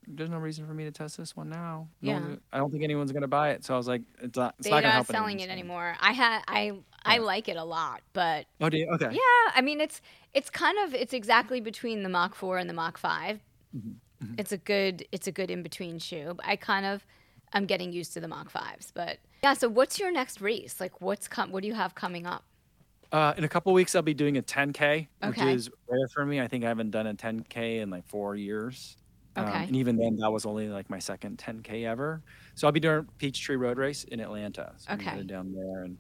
There's 0.07 0.31
no 0.31 0.39
reason 0.39 0.67
for 0.67 0.75
me 0.75 0.85
to 0.85 0.91
test 0.91 1.17
this 1.17 1.37
one 1.37 1.49
now. 1.49 1.89
No 2.03 2.13
Yeah. 2.13 2.37
I 2.53 2.59
don't 2.59 2.71
think 2.71 2.85
anyone's 2.85 3.13
going 3.13 3.23
to 3.23 3.29
buy 3.29 3.51
it. 3.51 3.65
So 3.65 3.75
I 3.75 3.77
was 3.77 3.89
like 3.89 4.03
it's 4.21 4.37
not 4.37 4.55
it's 4.59 4.69
They're 4.69 4.73
not 4.73 4.83
going 4.83 4.83
to 4.83 4.89
not 4.89 4.95
help 4.95 5.07
selling 5.07 5.41
it 5.41 5.51
anymore. 5.51 5.97
I 6.01 6.13
had 6.13 6.43
I 6.49 6.73
I 7.05 7.17
Yeah. 7.17 7.21
like 7.23 7.49
it 7.49 7.57
a 7.57 7.65
lot, 7.65 8.03
but 8.13 8.47
Oh, 8.61 8.69
do 8.69 8.79
you? 8.79 8.89
Okay. 8.95 9.11
yeah, 9.13 9.53
I 9.55 9.61
mean 9.63 9.81
it's 9.81 10.01
it's 10.33 10.51
kind 10.51 10.79
of 10.85 10.95
it's 10.95 11.13
exactly 11.13 11.61
between 11.61 12.03
the 12.03 12.09
Mach 12.09 12.35
4 12.35 12.59
and 12.59 12.69
the 12.69 12.75
Mach 12.75 12.99
5. 12.99 13.41
Mm-hmm. 13.77 14.35
It's 14.39 14.53
a 14.53 14.59
good 14.59 15.07
it's 15.13 15.27
a 15.27 15.33
good 15.33 15.51
in 15.51 15.63
between 15.63 15.99
shoe. 15.99 16.37
I 16.45 16.57
kind 16.57 16.87
of 16.87 17.07
I'm 17.53 17.67
getting 17.67 17.93
used 17.93 18.13
to 18.15 18.21
the 18.21 18.29
Mach 18.29 18.51
5s, 18.53 18.91
but 18.95 19.19
yeah, 19.43 19.55
so 19.55 19.69
what's 19.69 19.99
your 19.99 20.11
next 20.11 20.41
race? 20.41 20.81
Like 20.81 21.01
what's 21.01 21.29
com- 21.29 21.53
what 21.53 21.63
do 21.63 21.69
you 21.69 21.75
have 21.75 21.95
coming 21.95 22.27
up? 22.27 22.45
Uh, 23.13 23.33
in 23.37 23.45
a 23.45 23.49
couple 23.49 23.73
weeks, 23.73 23.95
I'll 23.95 24.03
be 24.03 24.13
doing 24.15 24.37
a 24.39 24.43
10K, 24.43 25.07
which 25.23 25.39
is 25.39 25.71
rare 25.87 26.09
for 26.09 26.27
me. 26.27 26.41
I 26.41 26.49
think 26.49 26.65
I 26.65 26.69
haven't 26.69 26.91
done 26.91 27.07
a 27.07 27.15
10K 27.15 27.81
in 27.81 27.89
like 27.91 28.05
four 28.07 28.35
years. 28.35 28.97
Um, 29.37 29.47
and 29.47 29.77
even 29.77 29.97
then, 29.97 30.17
that 30.17 30.31
was 30.31 30.47
only 30.47 30.69
like 30.69 30.89
my 30.89 30.99
second 31.01 31.39
10K 31.39 31.85
ever. 31.87 32.23
So 32.55 32.67
I'll 32.69 32.73
be 32.73 32.81
doing 32.81 33.07
Peachtree 33.19 33.57
Road 33.57 33.79
Race 33.79 34.05
in 34.05 34.21
Atlanta. 34.21 34.73
So 34.79 34.93
Okay. 34.95 35.23
down 35.25 35.53
there, 35.53 35.85
and 35.85 35.99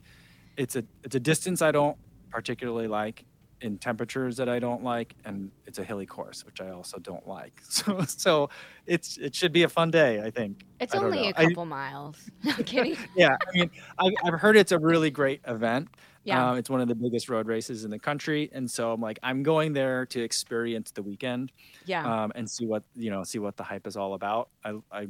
it's 0.57 0.77
a 0.77 0.85
it's 1.03 1.16
a 1.16 1.20
distance 1.20 1.61
I 1.62 1.73
don't 1.73 1.97
particularly 2.31 2.87
like, 2.88 3.25
in 3.61 3.79
temperatures 3.79 4.37
that 4.37 4.49
I 4.49 4.59
don't 4.59 4.83
like, 4.85 5.14
and 5.25 5.51
it's 5.66 5.79
a 5.79 5.85
hilly 5.85 6.07
course, 6.07 6.44
which 6.44 6.61
I 6.61 6.70
also 6.70 6.99
don't 6.99 7.27
like. 7.27 7.61
So 7.70 8.03
so 8.07 8.51
it's 8.87 9.16
it 9.18 9.35
should 9.35 9.53
be 9.53 9.64
a 9.64 9.68
fun 9.68 9.90
day. 9.90 10.20
I 10.23 10.31
think. 10.31 10.64
It's 10.81 10.94
I 10.94 10.99
only 10.99 11.23
know. 11.23 11.29
a 11.37 11.40
I- 11.40 11.44
couple 11.47 11.64
miles. 11.66 12.18
No 12.44 12.53
I'm 12.57 12.64
kidding. 12.64 12.97
yeah, 13.16 13.31
I 13.49 13.59
mean, 13.59 13.70
I, 13.99 14.11
I've 14.25 14.40
heard 14.40 14.57
it's 14.57 14.73
a 14.73 14.79
really 14.79 15.11
great 15.11 15.40
event. 15.47 15.88
Yeah. 16.25 16.51
Um, 16.51 16.57
it's 16.59 16.71
one 16.71 16.81
of 16.81 16.89
the 16.89 16.95
biggest 16.95 17.29
road 17.29 17.47
races 17.47 17.85
in 17.85 17.91
the 17.91 17.99
country, 17.99 18.51
and 18.53 18.71
so 18.71 18.93
I'm 18.93 19.01
like, 19.01 19.19
I'm 19.23 19.43
going 19.43 19.75
there 19.75 20.07
to 20.07 20.23
experience 20.23 20.91
the 20.93 21.03
weekend, 21.03 21.53
Yeah. 21.81 22.11
um, 22.11 22.33
and 22.35 22.51
see 22.51 22.67
what 22.67 22.85
you 22.95 23.11
know, 23.11 23.25
see 23.25 23.39
what 23.39 23.57
the 23.57 23.65
hype 23.65 23.87
is 23.87 23.97
all 23.97 24.15
about. 24.15 24.51
I, 24.65 24.79
I, 24.91 25.09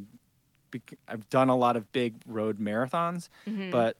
I've 1.09 1.29
done 1.29 1.49
a 1.49 1.57
lot 1.57 1.77
of 1.77 1.91
big 1.93 2.23
road 2.27 2.59
marathons, 2.59 3.29
Mhm. 3.47 3.71
but 3.71 3.97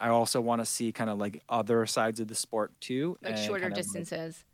I 0.00 0.08
also 0.10 0.40
want 0.40 0.60
to 0.62 0.66
see 0.66 0.92
kind 0.92 1.10
of 1.10 1.18
like 1.18 1.42
other 1.48 1.86
sides 1.86 2.20
of 2.20 2.28
the 2.28 2.34
sport 2.36 2.72
too, 2.80 3.18
like 3.22 3.36
shorter 3.38 3.70
distances. 3.70 4.44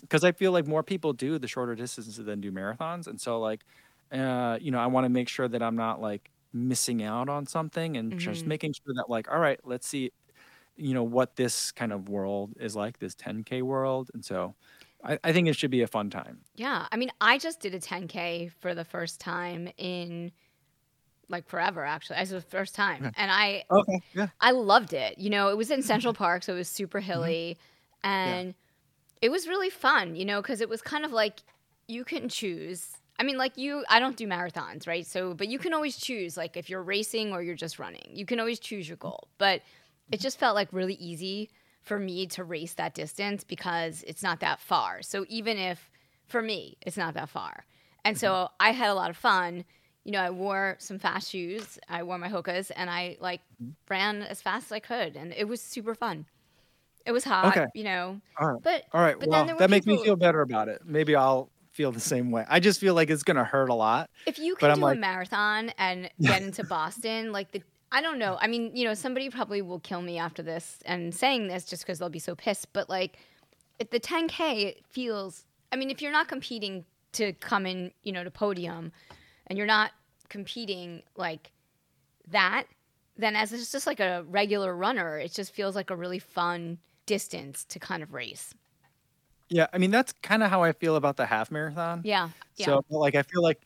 because 0.00 0.24
I 0.24 0.32
feel 0.32 0.52
like 0.52 0.66
more 0.66 0.82
people 0.82 1.12
do 1.12 1.38
the 1.38 1.48
shorter 1.48 1.74
distances 1.74 2.16
than 2.16 2.40
do 2.40 2.52
marathons, 2.52 3.06
and 3.06 3.20
so 3.20 3.40
like, 3.40 3.64
uh, 4.12 4.58
you 4.60 4.70
know, 4.70 4.78
I 4.78 4.86
want 4.86 5.04
to 5.04 5.08
make 5.10 5.28
sure 5.28 5.48
that 5.48 5.62
I'm 5.62 5.76
not 5.76 6.00
like 6.00 6.30
missing 6.52 7.02
out 7.02 7.28
on 7.28 7.46
something, 7.46 7.96
and 7.96 8.16
just 8.16 8.46
Mhm. 8.46 8.48
making 8.48 8.72
sure 8.74 8.94
that 8.96 9.06
like, 9.08 9.30
all 9.30 9.38
right, 9.38 9.60
let's 9.64 9.86
see, 9.88 10.12
you 10.78 10.94
know, 10.94 11.04
what 11.04 11.36
this 11.36 11.72
kind 11.72 11.92
of 11.92 12.08
world 12.08 12.54
is 12.60 12.76
like, 12.76 12.98
this 12.98 13.14
10k 13.14 13.62
world, 13.62 14.10
and 14.14 14.24
so 14.24 14.54
I, 15.04 15.18
I 15.24 15.32
think 15.32 15.48
it 15.48 15.54
should 15.56 15.70
be 15.70 15.82
a 15.82 15.86
fun 15.86 16.10
time. 16.10 16.40
Yeah. 16.56 16.86
I 16.90 16.96
mean, 16.96 17.10
I 17.20 17.38
just 17.38 17.60
did 17.60 17.74
a 17.74 17.80
10K 17.80 18.52
for 18.60 18.74
the 18.74 18.84
first 18.84 19.20
time 19.20 19.68
in 19.76 20.32
like 21.28 21.46
forever, 21.46 21.84
actually. 21.84 22.16
As 22.16 22.30
the 22.30 22.40
first 22.40 22.74
time. 22.74 23.12
And 23.16 23.30
I 23.30 23.64
Okay, 23.70 24.00
yeah, 24.14 24.28
I 24.40 24.52
loved 24.52 24.92
it. 24.92 25.18
You 25.18 25.30
know, 25.30 25.48
it 25.50 25.56
was 25.56 25.70
in 25.70 25.82
Central 25.82 26.12
Mm-hmm. 26.12 26.22
Park, 26.22 26.42
so 26.42 26.54
it 26.54 26.56
was 26.56 26.68
super 26.68 27.00
hilly. 27.00 27.58
And 28.02 28.54
it 29.22 29.30
was 29.30 29.48
really 29.48 29.70
fun, 29.70 30.16
you 30.16 30.24
know, 30.24 30.40
because 30.42 30.60
it 30.60 30.68
was 30.68 30.82
kind 30.82 31.04
of 31.04 31.12
like 31.12 31.40
you 31.88 32.04
can 32.04 32.28
choose. 32.28 32.98
I 33.18 33.24
mean, 33.24 33.36
like 33.36 33.56
you, 33.58 33.84
I 33.88 33.98
don't 34.00 34.16
do 34.16 34.26
marathons, 34.28 34.86
right? 34.86 35.06
So, 35.06 35.34
but 35.34 35.48
you 35.48 35.58
can 35.58 35.74
always 35.74 35.96
choose, 35.98 36.36
like 36.36 36.56
if 36.56 36.70
you're 36.70 36.82
racing 36.82 37.32
or 37.32 37.42
you're 37.42 37.56
just 37.56 37.78
running, 37.78 38.10
you 38.12 38.26
can 38.26 38.40
always 38.40 38.60
choose 38.60 38.88
your 38.88 38.96
goal. 38.96 39.28
But 39.38 39.62
it 40.12 40.20
just 40.20 40.38
felt 40.38 40.54
like 40.54 40.68
really 40.72 40.94
easy 40.94 41.50
for 41.82 41.98
me 41.98 42.26
to 42.26 42.44
race 42.44 42.74
that 42.74 42.94
distance 42.94 43.44
because 43.44 44.04
it's 44.06 44.22
not 44.22 44.40
that 44.40 44.60
far. 44.60 45.02
So, 45.02 45.24
even 45.28 45.56
if 45.58 45.90
for 46.26 46.42
me, 46.42 46.76
it's 46.82 46.96
not 46.96 47.14
that 47.14 47.28
far. 47.28 47.64
And 48.04 48.16
so 48.16 48.30
mm-hmm. 48.32 48.54
I 48.60 48.70
had 48.70 48.90
a 48.90 48.94
lot 48.94 49.10
of 49.10 49.16
fun. 49.16 49.64
You 50.04 50.12
know, 50.12 50.20
I 50.20 50.30
wore 50.30 50.76
some 50.78 50.98
fast 50.98 51.30
shoes, 51.30 51.78
I 51.88 52.02
wore 52.02 52.16
my 52.18 52.28
Hokas, 52.28 52.70
and 52.74 52.88
I 52.88 53.16
like 53.20 53.40
mm-hmm. 53.62 53.72
ran 53.90 54.22
as 54.22 54.40
fast 54.40 54.66
as 54.66 54.72
I 54.72 54.80
could. 54.80 55.16
And 55.16 55.32
it 55.32 55.46
was 55.46 55.60
super 55.60 55.94
fun. 55.94 56.26
It 57.04 57.12
was 57.12 57.24
hot, 57.24 57.56
Okay. 57.56 57.66
you 57.74 57.84
know. 57.84 58.20
all 58.38 58.52
right, 58.52 58.62
But 58.62 58.84
all 58.92 59.00
right. 59.00 59.18
but 59.18 59.28
well, 59.28 59.56
that 59.58 59.70
makes 59.70 59.86
me 59.86 60.02
feel 60.02 60.16
better 60.16 60.40
about 60.40 60.68
it. 60.68 60.82
Maybe 60.84 61.14
I'll 61.16 61.50
feel 61.72 61.92
the 61.92 62.00
same 62.00 62.30
way. 62.30 62.44
I 62.48 62.60
just 62.60 62.80
feel 62.80 62.94
like 62.94 63.08
it's 63.10 63.22
gonna 63.22 63.44
hurt 63.44 63.68
a 63.70 63.74
lot. 63.74 64.10
if 64.26 64.38
you 64.38 64.56
can 64.56 64.74
do 64.74 64.80
like- 64.82 64.96
a 64.96 65.00
marathon 65.00 65.72
and 65.78 66.10
get 66.20 66.42
into 66.42 66.64
Boston, 66.64 67.32
like 67.32 67.52
the 67.52 67.62
I 67.90 68.02
don't 68.02 68.18
know. 68.18 68.36
I 68.40 68.46
mean, 68.46 68.70
you 68.74 68.84
know, 68.84 68.94
somebody 68.94 69.30
probably 69.30 69.62
will 69.62 69.80
kill 69.80 70.02
me 70.02 70.18
after 70.18 70.42
this 70.42 70.78
and 70.84 71.14
saying 71.14 71.48
this 71.48 71.64
just 71.64 71.84
because 71.84 71.98
they'll 71.98 72.08
be 72.10 72.18
so 72.18 72.34
pissed. 72.34 72.72
But 72.72 72.88
like, 72.88 73.18
the 73.78 74.00
10k 74.00 74.76
feels. 74.88 75.44
I 75.72 75.76
mean, 75.76 75.90
if 75.90 76.02
you're 76.02 76.12
not 76.12 76.28
competing 76.28 76.84
to 77.12 77.32
come 77.34 77.66
in, 77.66 77.92
you 78.02 78.12
know, 78.12 78.24
to 78.24 78.30
podium, 78.30 78.92
and 79.46 79.56
you're 79.56 79.66
not 79.66 79.92
competing 80.28 81.02
like 81.16 81.50
that, 82.30 82.64
then 83.16 83.34
as 83.34 83.52
it's 83.52 83.72
just 83.72 83.86
like 83.86 84.00
a 84.00 84.24
regular 84.28 84.74
runner, 84.74 85.18
it 85.18 85.32
just 85.32 85.54
feels 85.54 85.74
like 85.74 85.90
a 85.90 85.96
really 85.96 86.18
fun 86.18 86.78
distance 87.06 87.64
to 87.64 87.78
kind 87.78 88.02
of 88.02 88.12
race. 88.12 88.54
Yeah, 89.48 89.66
I 89.72 89.78
mean 89.78 89.90
that's 89.90 90.12
kind 90.22 90.42
of 90.42 90.50
how 90.50 90.62
I 90.62 90.72
feel 90.72 90.96
about 90.96 91.16
the 91.16 91.24
half 91.26 91.50
marathon. 91.50 92.02
Yeah. 92.04 92.28
Yeah. 92.56 92.66
So 92.66 92.84
like 92.90 93.14
I 93.14 93.22
feel 93.22 93.42
like 93.42 93.60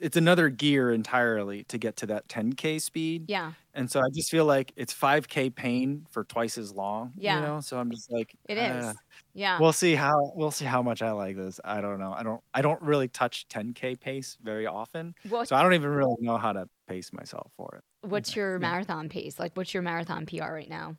it's 0.00 0.16
another 0.16 0.48
gear 0.48 0.92
entirely 0.92 1.64
to 1.64 1.78
get 1.78 1.96
to 1.98 2.06
that 2.06 2.28
10k 2.28 2.80
speed. 2.80 3.26
yeah. 3.28 3.52
And 3.74 3.88
so 3.90 4.00
I 4.00 4.08
just 4.12 4.30
feel 4.30 4.44
like 4.46 4.72
it's 4.76 4.92
5k 4.92 5.54
pain 5.54 6.06
for 6.10 6.24
twice 6.24 6.58
as 6.58 6.72
long. 6.72 7.12
Yeah. 7.16 7.36
You 7.36 7.46
know, 7.46 7.60
so 7.60 7.78
I'm 7.78 7.90
just 7.90 8.10
like 8.10 8.34
It 8.48 8.58
is. 8.58 8.84
uh, 8.86 8.92
Yeah. 9.32 9.58
We'll 9.60 9.72
see 9.72 9.94
how 9.94 10.32
we'll 10.34 10.50
see 10.50 10.64
how 10.64 10.82
much 10.82 11.02
I 11.02 11.12
like 11.12 11.36
this. 11.36 11.60
I 11.64 11.80
don't 11.80 11.98
know. 12.00 12.12
I 12.12 12.22
don't 12.24 12.42
I 12.52 12.62
don't 12.62 12.82
really 12.82 13.06
touch 13.08 13.46
10k 13.48 14.00
pace 14.00 14.36
very 14.42 14.66
often. 14.66 15.14
What- 15.28 15.46
So 15.48 15.54
I 15.56 15.62
don't 15.62 15.74
even 15.74 15.90
really 15.90 16.16
know 16.20 16.36
how 16.36 16.52
to 16.52 16.68
pace 16.88 17.12
myself 17.12 17.52
for 17.56 17.76
it. 17.76 18.08
What's 18.08 18.34
your 18.34 18.58
marathon 18.58 19.08
pace? 19.08 19.38
Like, 19.38 19.56
what's 19.56 19.72
your 19.72 19.82
marathon 19.84 20.26
PR 20.26 20.52
right 20.52 20.68
now? 20.68 20.96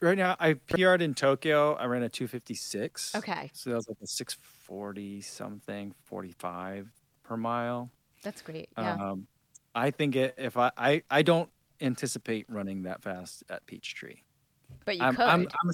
Right 0.00 0.16
now 0.18 0.36
I 0.40 0.54
PR'd 0.54 1.02
in 1.02 1.14
Tokyo. 1.14 1.74
I 1.74 1.84
ran 1.86 2.02
a 2.02 2.08
256. 2.08 3.14
Okay, 3.14 3.50
So 3.52 3.70
that 3.70 3.76
was 3.76 3.88
like 3.88 3.98
a 4.02 4.06
640 4.06 5.20
something, 5.20 5.94
45 6.04 6.90
per 7.22 7.36
mile. 7.36 7.90
that's 8.22 8.40
great. 8.42 8.68
Yeah. 8.78 8.94
Um, 8.94 9.26
I 9.74 9.90
think 9.90 10.14
it, 10.16 10.34
if 10.38 10.56
I, 10.56 10.70
I, 10.76 11.02
I 11.10 11.22
don't 11.22 11.50
anticipate 11.80 12.46
running 12.48 12.82
that 12.82 13.02
fast 13.02 13.44
at 13.48 13.66
Peachtree. 13.66 14.16
but 14.84 14.96
you 14.96 15.02
I'm, 15.02 15.16
could. 15.16 15.26
I'm, 15.26 15.48
I'm, 15.62 15.70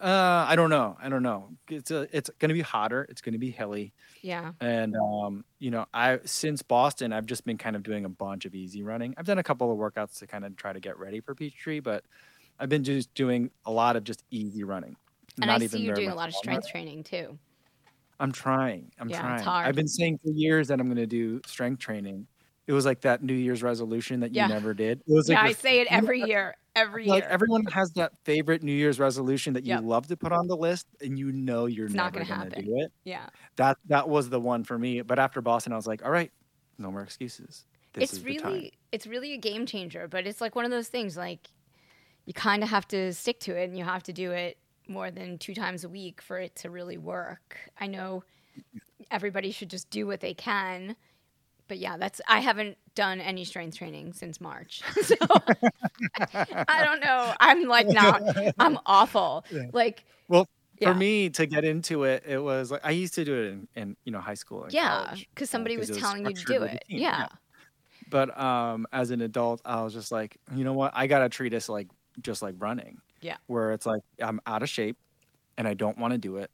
uh, 0.00 0.44
I 0.48 0.56
don't 0.56 0.70
know. 0.70 0.96
I 1.00 1.08
don't 1.08 1.22
know. 1.22 1.50
It's 1.70 1.90
a, 1.90 2.08
it's 2.12 2.28
going 2.38 2.48
to 2.48 2.54
be 2.54 2.60
hotter. 2.60 3.06
It's 3.08 3.20
going 3.22 3.32
to 3.32 3.38
be 3.38 3.50
hilly. 3.50 3.92
yeah. 4.22 4.52
And, 4.60 4.94
um, 4.96 5.44
you 5.60 5.70
know, 5.70 5.86
I, 5.94 6.18
since 6.24 6.62
Boston, 6.62 7.12
I've 7.12 7.26
just 7.26 7.44
been 7.46 7.58
kind 7.58 7.76
of 7.76 7.82
doing 7.82 8.04
a 8.04 8.08
bunch 8.08 8.44
of 8.44 8.54
easy 8.54 8.82
running. 8.82 9.14
I've 9.16 9.24
done 9.26 9.38
a 9.38 9.42
couple 9.42 9.70
of 9.70 9.78
workouts 9.78 10.18
to 10.18 10.26
kind 10.26 10.44
of 10.44 10.56
try 10.56 10.72
to 10.72 10.80
get 10.80 10.98
ready 10.98 11.20
for 11.20 11.34
Peachtree, 11.34 11.80
but 11.80 12.04
I've 12.58 12.68
been 12.68 12.84
just 12.84 13.14
doing 13.14 13.50
a 13.64 13.70
lot 13.70 13.96
of 13.96 14.04
just 14.04 14.24
easy 14.30 14.64
running. 14.64 14.96
And 15.40 15.46
not 15.46 15.60
I 15.60 15.64
even 15.64 15.68
see 15.80 15.84
you 15.84 15.94
doing 15.94 16.10
a 16.10 16.14
lot 16.14 16.28
of 16.28 16.34
strength 16.34 16.66
running. 16.74 17.02
training 17.02 17.04
too. 17.04 17.38
I'm 18.20 18.32
trying. 18.32 18.92
I'm 18.98 19.08
Yeah, 19.08 19.20
trying. 19.20 19.34
it's 19.36 19.44
hard. 19.44 19.66
I've 19.66 19.74
been 19.74 19.88
saying 19.88 20.18
for 20.22 20.30
years 20.30 20.68
that 20.68 20.80
I'm 20.80 20.86
going 20.86 20.96
to 20.96 21.06
do 21.06 21.40
strength 21.46 21.80
training. 21.80 22.26
It 22.66 22.72
was 22.72 22.84
like 22.86 23.02
that 23.02 23.22
New 23.22 23.34
Year's 23.34 23.62
resolution 23.62 24.20
that 24.20 24.32
you 24.34 24.38
Yeah. 24.38 24.46
never 24.46 24.74
did. 24.74 25.00
It 25.06 25.12
was 25.14 25.28
Yeah, 25.28 25.42
like 25.42 25.42
I 25.42 25.52
say 25.52 25.80
it 25.80 25.88
you 25.90 25.98
know, 25.98 25.98
every 25.98 26.20
year. 26.22 26.54
Every 26.74 27.06
Like 27.06 27.24
year. 27.24 27.28
everyone 27.28 27.66
has 27.66 27.90
that 27.96 28.12
favorite 28.24 28.62
New 28.62 28.72
Year's 28.72 28.98
resolution 28.98 29.54
that 29.54 29.64
you 29.64 29.70
Yep. 29.70 29.82
love 29.82 30.06
to 30.08 30.16
put 30.16 30.32
on 30.32 30.46
the 30.46 30.56
list, 30.56 30.86
and 31.00 31.18
you 31.18 31.32
know 31.32 31.66
you're 31.66 31.86
It's 31.86 31.94
not 31.94 32.12
gonna 32.12 32.24
going 32.24 32.26
to 32.26 32.34
happen. 32.34 32.62
do 32.62 32.78
it. 32.78 32.92
yeah. 33.04 33.28
That 33.56 33.78
that 33.86 34.08
was 34.08 34.30
the 34.30 34.40
one 34.40 34.64
for 34.64 34.78
me. 34.78 35.02
But 35.02 35.18
after 35.18 35.42
Boston, 35.42 35.72
I 35.72 35.76
was 35.76 35.86
like, 35.86 36.04
all 36.04 36.10
right, 36.10 36.32
no 36.78 36.90
more 36.90 37.02
excuses. 37.02 37.66
This 37.94 38.04
it's 38.04 38.12
is 38.12 38.24
the 38.24 38.34
time. 38.34 38.64
really 38.64 38.72
it's 38.92 39.06
really 39.06 39.32
a 39.32 39.38
game 39.38 39.66
changer, 39.66 40.08
but 40.08 40.26
it's 40.26 40.40
like 40.40 40.54
one 40.54 40.64
of 40.64 40.70
those 40.70 40.88
things 40.88 41.16
like 41.16 41.48
you 42.26 42.34
kind 42.34 42.62
of 42.62 42.70
have 42.70 42.88
to 42.88 43.12
stick 43.14 43.40
to 43.40 43.56
it 43.56 43.64
and 43.70 43.78
you 43.78 43.84
have 43.84 44.02
to 44.04 44.12
do 44.12 44.32
it 44.32 44.58
more 44.88 45.10
than 45.10 45.38
two 45.38 45.54
times 45.54 45.84
a 45.84 45.88
week 45.88 46.22
for 46.22 46.38
it 46.38 46.56
to 46.56 46.70
really 46.70 46.98
work. 46.98 47.58
I 47.78 47.86
know 47.88 48.24
everybody 49.10 49.50
should 49.52 49.70
just 49.70 49.90
do 49.90 50.06
what 50.06 50.20
they 50.20 50.34
can. 50.34 50.96
But 51.68 51.78
yeah, 51.78 51.96
that's 51.96 52.20
I 52.28 52.40
haven't 52.40 52.76
done 52.94 53.20
any 53.20 53.44
strength 53.44 53.76
training 53.78 54.12
since 54.12 54.40
March. 54.40 54.82
So 55.02 55.14
I 56.18 56.84
don't 56.84 57.00
know. 57.00 57.32
I'm 57.40 57.64
like 57.64 57.88
not 57.88 58.22
I'm 58.58 58.78
awful. 58.86 59.44
Like 59.72 60.04
Well, 60.28 60.46
yeah. 60.80 60.92
for 60.92 60.98
me 60.98 61.30
to 61.30 61.46
get 61.46 61.64
into 61.64 62.04
it, 62.04 62.22
it 62.26 62.38
was 62.38 62.70
like 62.70 62.82
I 62.84 62.90
used 62.90 63.14
to 63.14 63.24
do 63.24 63.34
it 63.34 63.46
in, 63.52 63.68
in 63.76 63.96
you 64.04 64.12
know 64.12 64.20
high 64.20 64.34
school. 64.34 64.66
Yeah, 64.70 65.04
college, 65.04 65.28
because 65.34 65.48
uh, 65.48 65.52
somebody 65.52 65.76
'cause 65.76 65.88
was 65.88 65.96
it 65.98 66.00
telling 66.00 66.26
you 66.26 66.34
to 66.34 66.44
do 66.44 66.62
it. 66.64 66.84
team, 66.88 66.98
Yeah. 67.00 67.28
But 68.10 68.38
um, 68.38 68.86
as 68.92 69.10
an 69.10 69.22
adult, 69.22 69.60
I 69.64 69.82
was 69.82 69.92
just 69.94 70.12
like, 70.12 70.36
you 70.54 70.64
know 70.64 70.74
what? 70.74 70.92
I 70.94 71.06
gotta 71.06 71.28
treat 71.28 71.50
this 71.50 71.68
like 71.68 71.88
just 72.20 72.42
like 72.42 72.54
running. 72.58 73.00
Yeah. 73.20 73.36
Where 73.46 73.72
it's 73.72 73.86
like 73.86 74.02
I'm 74.20 74.40
out 74.46 74.62
of 74.62 74.68
shape, 74.68 74.98
and 75.56 75.66
I 75.66 75.74
don't 75.74 75.96
want 75.98 76.12
to 76.12 76.18
do 76.18 76.36
it, 76.36 76.50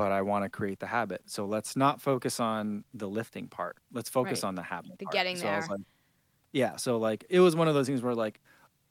but 0.00 0.12
I 0.12 0.22
want 0.22 0.44
to 0.44 0.48
create 0.48 0.78
the 0.80 0.86
habit. 0.86 1.22
So 1.26 1.44
let's 1.44 1.76
not 1.76 2.00
focus 2.00 2.40
on 2.40 2.84
the 2.94 3.06
lifting 3.08 3.48
part. 3.48 3.76
Let's 3.92 4.08
focus 4.08 4.42
Right. 4.42 4.48
on 4.48 4.54
the 4.54 4.62
habit. 4.62 4.98
The 4.98 5.04
part. 5.04 5.12
getting 5.12 5.36
so 5.36 5.42
there. 5.44 5.60
like, 5.68 5.80
yeah. 6.52 6.76
So 6.76 6.98
like 6.98 7.24
it 7.28 7.40
was 7.40 7.54
one 7.54 7.68
of 7.68 7.74
those 7.74 7.86
things 7.86 8.02
where 8.02 8.14
like 8.14 8.40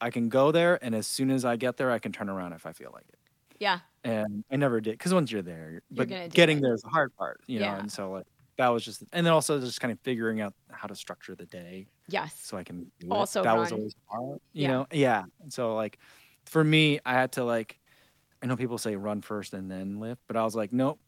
I 0.02 0.10
can 0.12 0.30
go 0.30 0.52
there, 0.52 0.78
and 0.84 0.96
as 0.96 1.08
soon 1.08 1.30
as 1.32 1.44
I 1.46 1.56
get 1.58 1.78
there, 1.78 1.92
I 1.92 2.00
can 2.00 2.12
turn 2.12 2.30
around 2.30 2.54
if 2.54 2.66
I 2.66 2.72
feel 2.74 2.92
like 2.94 3.06
it. 3.10 3.20
Yeah. 3.60 3.80
And 4.06 4.44
I 4.52 4.56
never 4.56 4.80
did 4.80 4.92
because 4.94 5.14
once 5.14 5.32
you're 5.32 5.42
there, 5.42 5.72
You're 5.72 5.82
but 5.92 6.30
getting 6.32 6.60
it. 6.60 6.62
there 6.62 6.74
is 6.74 6.82
the 6.82 6.90
hard 6.90 7.14
part, 7.18 7.42
you 7.48 7.60
know. 7.60 7.66
Yeah. 7.66 7.80
And 7.80 7.92
so 7.92 8.12
like 8.12 8.26
that 8.58 8.70
was 8.70 8.84
just, 8.86 9.04
and 9.14 9.26
then 9.26 9.34
also 9.34 9.60
just 9.60 9.80
kind 9.82 9.92
of 9.92 10.00
figuring 10.02 10.42
out 10.42 10.54
how 10.72 10.88
to 10.88 10.96
structure 10.96 11.34
the 11.36 11.46
day 11.46 11.88
Yes. 12.10 12.38
so 12.42 12.58
I 12.58 12.64
can 12.64 12.92
do 13.00 13.08
Also. 13.10 13.42
That 13.44 13.58
was 13.58 13.72
always 13.72 13.96
hard, 14.06 14.40
you 14.54 14.64
Yeah. 14.64 14.68
know. 14.68 14.88
Yeah. 14.92 15.24
And 15.42 15.52
so 15.52 15.76
like 15.76 15.98
for 16.46 16.64
me, 16.64 17.00
I 17.06 17.14
had 17.14 17.32
to 17.34 17.44
like, 17.46 17.79
I 18.42 18.46
know 18.48 18.56
people 18.56 18.78
say 18.78 18.96
run 18.96 19.22
first 19.22 19.54
and 19.54 19.70
then 19.70 20.00
lift, 20.00 20.22
but 20.28 20.38
I 20.38 20.44
was 20.44 20.56
like, 20.56 20.72
nope. 20.74 21.00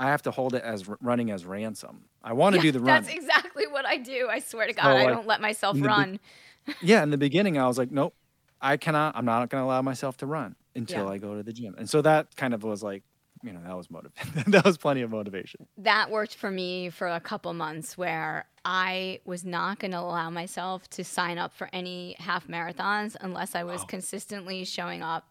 I 0.00 0.06
have 0.06 0.22
to 0.22 0.30
hold 0.30 0.54
it 0.54 0.62
as 0.62 0.88
r- 0.88 0.96
running 1.00 1.32
as 1.32 1.44
ransom. 1.44 2.04
I 2.22 2.32
want 2.32 2.54
to 2.54 2.58
Yeah, 2.58 2.62
do 2.62 2.72
the 2.72 2.78
run. 2.80 2.86
That's 3.02 3.08
exactly 3.12 3.66
what 3.66 3.84
I 3.84 3.96
do. 3.96 4.28
I 4.30 4.38
swear 4.38 4.68
to 4.68 4.72
God, 4.72 4.84
So, 4.84 4.90
I 4.96 5.06
don't 5.06 5.26
let 5.26 5.40
myself 5.40 5.74
the 5.74 5.82
be- 5.82 5.88
run. 5.88 6.20
yeah. 6.82 7.02
In 7.02 7.10
the 7.10 7.18
beginning, 7.18 7.58
I 7.58 7.66
was 7.66 7.78
like, 7.78 7.90
nope. 7.90 8.14
I 8.60 8.76
cannot. 8.76 9.16
I'm 9.16 9.24
not 9.24 9.48
going 9.50 9.60
to 9.60 9.64
allow 9.66 9.82
myself 9.82 10.16
to 10.18 10.26
run 10.26 10.54
until 10.76 11.04
Yeah. 11.06 11.10
I 11.10 11.18
go 11.18 11.36
to 11.36 11.42
the 11.42 11.52
gym. 11.52 11.74
And 11.78 11.90
so 11.90 12.00
that 12.02 12.36
kind 12.36 12.54
of 12.54 12.62
was 12.62 12.80
like, 12.82 13.02
you 13.42 13.52
know, 13.52 13.60
that 13.64 13.76
was 13.76 13.90
motivation. 13.90 14.44
that 14.52 14.64
was 14.64 14.78
plenty 14.78 15.02
of 15.02 15.10
motivation. 15.10 15.66
that 15.78 16.10
worked 16.10 16.34
for 16.36 16.50
me 16.50 16.90
for 16.90 17.08
a 17.08 17.20
couple 17.20 17.52
months 17.54 17.96
where 17.98 18.46
I 18.64 19.20
was 19.24 19.44
not 19.44 19.78
going 19.80 19.92
to 19.92 19.98
allow 20.00 20.30
myself 20.30 20.88
to 20.90 21.02
sign 21.04 21.38
up 21.38 21.52
for 21.54 21.68
any 21.72 22.14
half 22.20 22.46
marathons 22.48 23.16
unless 23.20 23.54
I 23.56 23.64
was 23.64 23.84
consistently 23.84 24.64
showing 24.64 25.02
up 25.02 25.26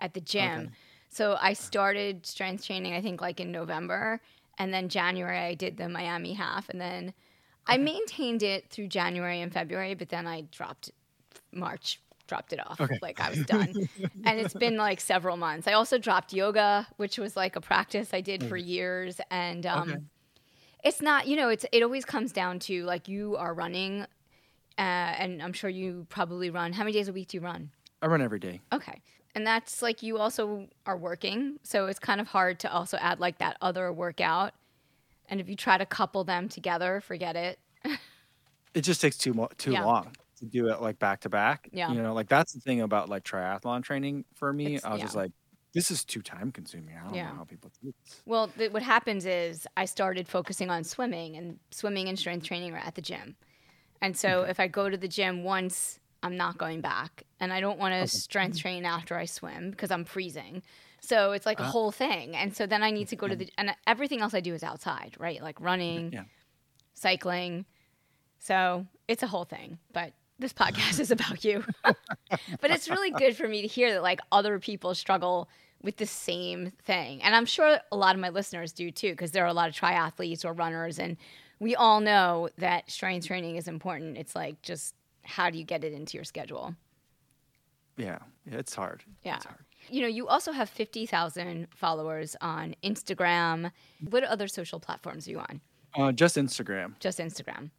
at 0.00 0.12
the 0.14 0.20
gym. 0.20 0.60
Okay. 0.60 0.70
So 1.08 1.36
I 1.40 1.52
started 1.52 2.26
strength 2.26 2.66
training, 2.66 2.94
I 2.94 3.00
think, 3.00 3.20
like 3.20 3.40
in 3.40 3.52
November. 3.52 4.20
And 4.58 4.72
then 4.72 4.88
January, 4.88 5.38
I 5.38 5.54
did 5.54 5.76
the 5.76 5.88
Miami 5.88 6.34
half. 6.34 6.68
And 6.68 6.80
then 6.80 7.14
I 7.66 7.78
maintained 7.78 8.42
it 8.42 8.70
through 8.70 8.88
January 8.88 9.40
and 9.40 9.52
February, 9.52 9.94
but 9.94 10.08
then 10.08 10.26
I 10.26 10.42
dropped 10.42 10.90
March 11.52 12.00
dropped 12.26 12.52
it 12.52 12.60
off. 12.66 12.80
Okay. 12.80 12.98
Like 13.00 13.20
I 13.20 13.30
was 13.30 13.44
done. 13.44 13.72
and 14.24 14.40
it's 14.40 14.54
been 14.54 14.76
like 14.76 15.00
several 15.00 15.36
months. 15.36 15.66
I 15.66 15.72
also 15.72 15.98
dropped 15.98 16.32
yoga, 16.32 16.86
which 16.96 17.18
was 17.18 17.36
like 17.36 17.56
a 17.56 17.60
practice 17.60 18.12
I 18.12 18.20
did 18.20 18.42
for 18.44 18.56
years. 18.56 19.20
And 19.30 19.64
um, 19.66 19.90
Okay. 19.90 19.98
it's 20.84 21.00
not, 21.00 21.26
you 21.26 21.36
know, 21.36 21.48
it's 21.48 21.64
it 21.72 21.82
always 21.82 22.04
comes 22.04 22.32
down 22.32 22.58
to 22.60 22.84
like 22.84 23.08
you 23.08 23.36
are 23.36 23.54
running, 23.54 24.02
uh, 24.02 24.06
and 24.78 25.42
I'm 25.42 25.52
sure 25.52 25.70
you 25.70 26.06
probably 26.08 26.50
run. 26.50 26.72
How 26.72 26.82
many 26.82 26.92
days 26.92 27.08
a 27.08 27.12
week 27.12 27.28
do 27.28 27.38
you 27.38 27.42
run? 27.42 27.70
I 28.02 28.06
run 28.06 28.20
every 28.20 28.38
day. 28.38 28.60
Okay. 28.72 29.00
And 29.36 29.46
that's 29.46 29.82
like 29.82 30.02
you 30.02 30.16
also 30.16 30.66
are 30.86 30.96
working. 30.96 31.58
So 31.62 31.86
it's 31.88 31.98
kind 31.98 32.22
of 32.22 32.26
hard 32.26 32.58
to 32.60 32.72
also 32.72 32.96
add 32.96 33.20
like 33.20 33.36
that 33.38 33.58
other 33.60 33.92
workout. 33.92 34.54
And 35.28 35.40
if 35.42 35.48
you 35.50 35.56
try 35.56 35.76
to 35.76 35.84
couple 35.84 36.24
them 36.24 36.48
together, 36.48 37.02
forget 37.02 37.36
it. 37.36 37.58
It 38.72 38.80
just 38.80 39.00
takes 39.02 39.18
too 39.18 39.34
mo- 39.34 39.50
too 39.58 39.72
Yeah. 39.72 39.84
long 39.84 40.12
to 40.38 40.46
do 40.46 40.68
it 40.68 40.80
like 40.80 40.98
back 40.98 41.20
to 41.20 41.28
back. 41.28 41.68
Yeah. 41.70 41.92
You 41.92 42.02
know, 42.02 42.14
like 42.14 42.28
that's 42.28 42.54
the 42.54 42.60
thing 42.60 42.80
about 42.80 43.10
like 43.10 43.24
triathlon 43.24 43.82
training 43.82 44.24
for 44.34 44.52
me. 44.54 44.76
It's- 44.76 44.84
I 44.84 44.92
was 44.94 45.02
just 45.02 45.14
like, 45.16 45.32
this 45.74 45.90
is 45.90 46.02
too 46.02 46.22
time 46.22 46.50
consuming. 46.50 46.96
I 46.96 47.04
don't 47.04 47.14
Yeah. 47.14 47.28
know 47.28 47.36
how 47.36 47.44
people 47.44 47.70
do 47.82 47.92
this. 48.04 48.22
Well, 48.24 48.48
th- 48.48 48.72
what 48.72 48.82
happens 48.82 49.26
is 49.26 49.66
I 49.76 49.84
started 49.84 50.26
focusing 50.28 50.70
on 50.70 50.82
swimming, 50.82 51.36
and 51.36 51.58
swimming 51.70 52.08
and 52.08 52.18
strength 52.18 52.46
training 52.46 52.72
are 52.72 52.78
at 52.78 52.94
the 52.94 53.02
gym. 53.02 53.36
And 54.00 54.16
so 54.16 54.44
if 54.44 54.58
I 54.58 54.66
go 54.68 54.88
to 54.88 54.96
the 54.96 55.08
gym 55.08 55.44
once, 55.44 56.00
I'm 56.22 56.36
not 56.36 56.58
going 56.58 56.80
back. 56.80 57.24
And 57.40 57.52
I 57.52 57.60
don't 57.60 57.78
want 57.78 57.94
to 57.94 58.06
strength 58.08 58.58
train 58.58 58.84
after 58.84 59.16
I 59.16 59.26
swim 59.26 59.70
because 59.70 59.90
I'm 59.90 60.04
freezing. 60.04 60.62
So 61.00 61.32
it's 61.32 61.46
like 61.46 61.60
a 61.60 61.64
uh, 61.64 61.70
whole 61.70 61.92
thing. 61.92 62.34
And 62.34 62.56
so 62.56 62.66
then 62.66 62.82
I 62.82 62.90
need 62.90 63.08
to 63.08 63.16
go 63.16 63.28
to 63.28 63.36
the, 63.36 63.48
and 63.58 63.74
everything 63.86 64.20
else 64.22 64.34
I 64.34 64.40
do 64.40 64.54
is 64.54 64.62
outside, 64.62 65.14
right? 65.18 65.42
Like 65.42 65.60
running, 65.60 66.12
Yeah. 66.12 66.24
cycling. 66.94 67.64
So 68.38 68.86
it's 69.06 69.22
a 69.22 69.26
whole 69.26 69.44
thing. 69.44 69.78
But 69.92 70.14
this 70.38 70.52
podcast 70.52 70.98
is 71.00 71.10
about 71.10 71.44
you. 71.44 71.64
but 71.84 72.70
it's 72.70 72.88
really 72.88 73.10
good 73.10 73.36
for 73.36 73.46
me 73.46 73.62
to 73.62 73.68
hear 73.68 73.92
that 73.92 74.02
like 74.02 74.20
other 74.32 74.58
people 74.58 74.94
struggle 74.94 75.48
with 75.82 75.96
the 75.98 76.06
same 76.06 76.72
thing. 76.84 77.22
And 77.22 77.36
I'm 77.36 77.46
sure 77.46 77.78
a 77.92 77.96
lot 77.96 78.14
of 78.14 78.20
my 78.20 78.30
listeners 78.30 78.72
do 78.72 78.90
too, 78.90 79.10
because 79.10 79.30
there 79.30 79.44
are 79.44 79.48
a 79.48 79.52
lot 79.54 79.68
of 79.68 79.74
triathletes 79.74 80.44
or 80.44 80.52
runners. 80.52 80.98
And 80.98 81.16
we 81.60 81.76
all 81.76 82.00
know 82.00 82.48
that 82.58 82.90
strength 82.90 83.26
training 83.26 83.56
is 83.56 83.68
important. 83.68 84.16
It's 84.16 84.34
like 84.34 84.60
just 84.62 84.94
how 85.26 85.50
do 85.50 85.58
you 85.58 85.64
get 85.64 85.84
it 85.84 85.92
into 85.92 86.16
your 86.16 86.24
schedule? 86.24 86.74
Yeah. 87.96 88.18
it's 88.46 88.74
hard. 88.74 89.02
Yeah. 89.24 89.36
It's 89.36 89.46
hard. 89.46 89.64
You 89.88 90.02
know, 90.02 90.08
you 90.08 90.28
also 90.28 90.52
have 90.52 90.68
50,000 90.68 91.68
followers 91.74 92.36
on 92.40 92.74
Instagram. 92.82 93.70
What 94.08 94.24
other 94.24 94.48
social 94.48 94.80
platforms 94.80 95.26
are 95.26 95.30
you 95.30 95.38
on? 95.38 95.60
Uh, 95.94 96.12
just 96.12 96.36
Instagram. 96.36 96.98
Just 97.00 97.18
Instagram. 97.18 97.70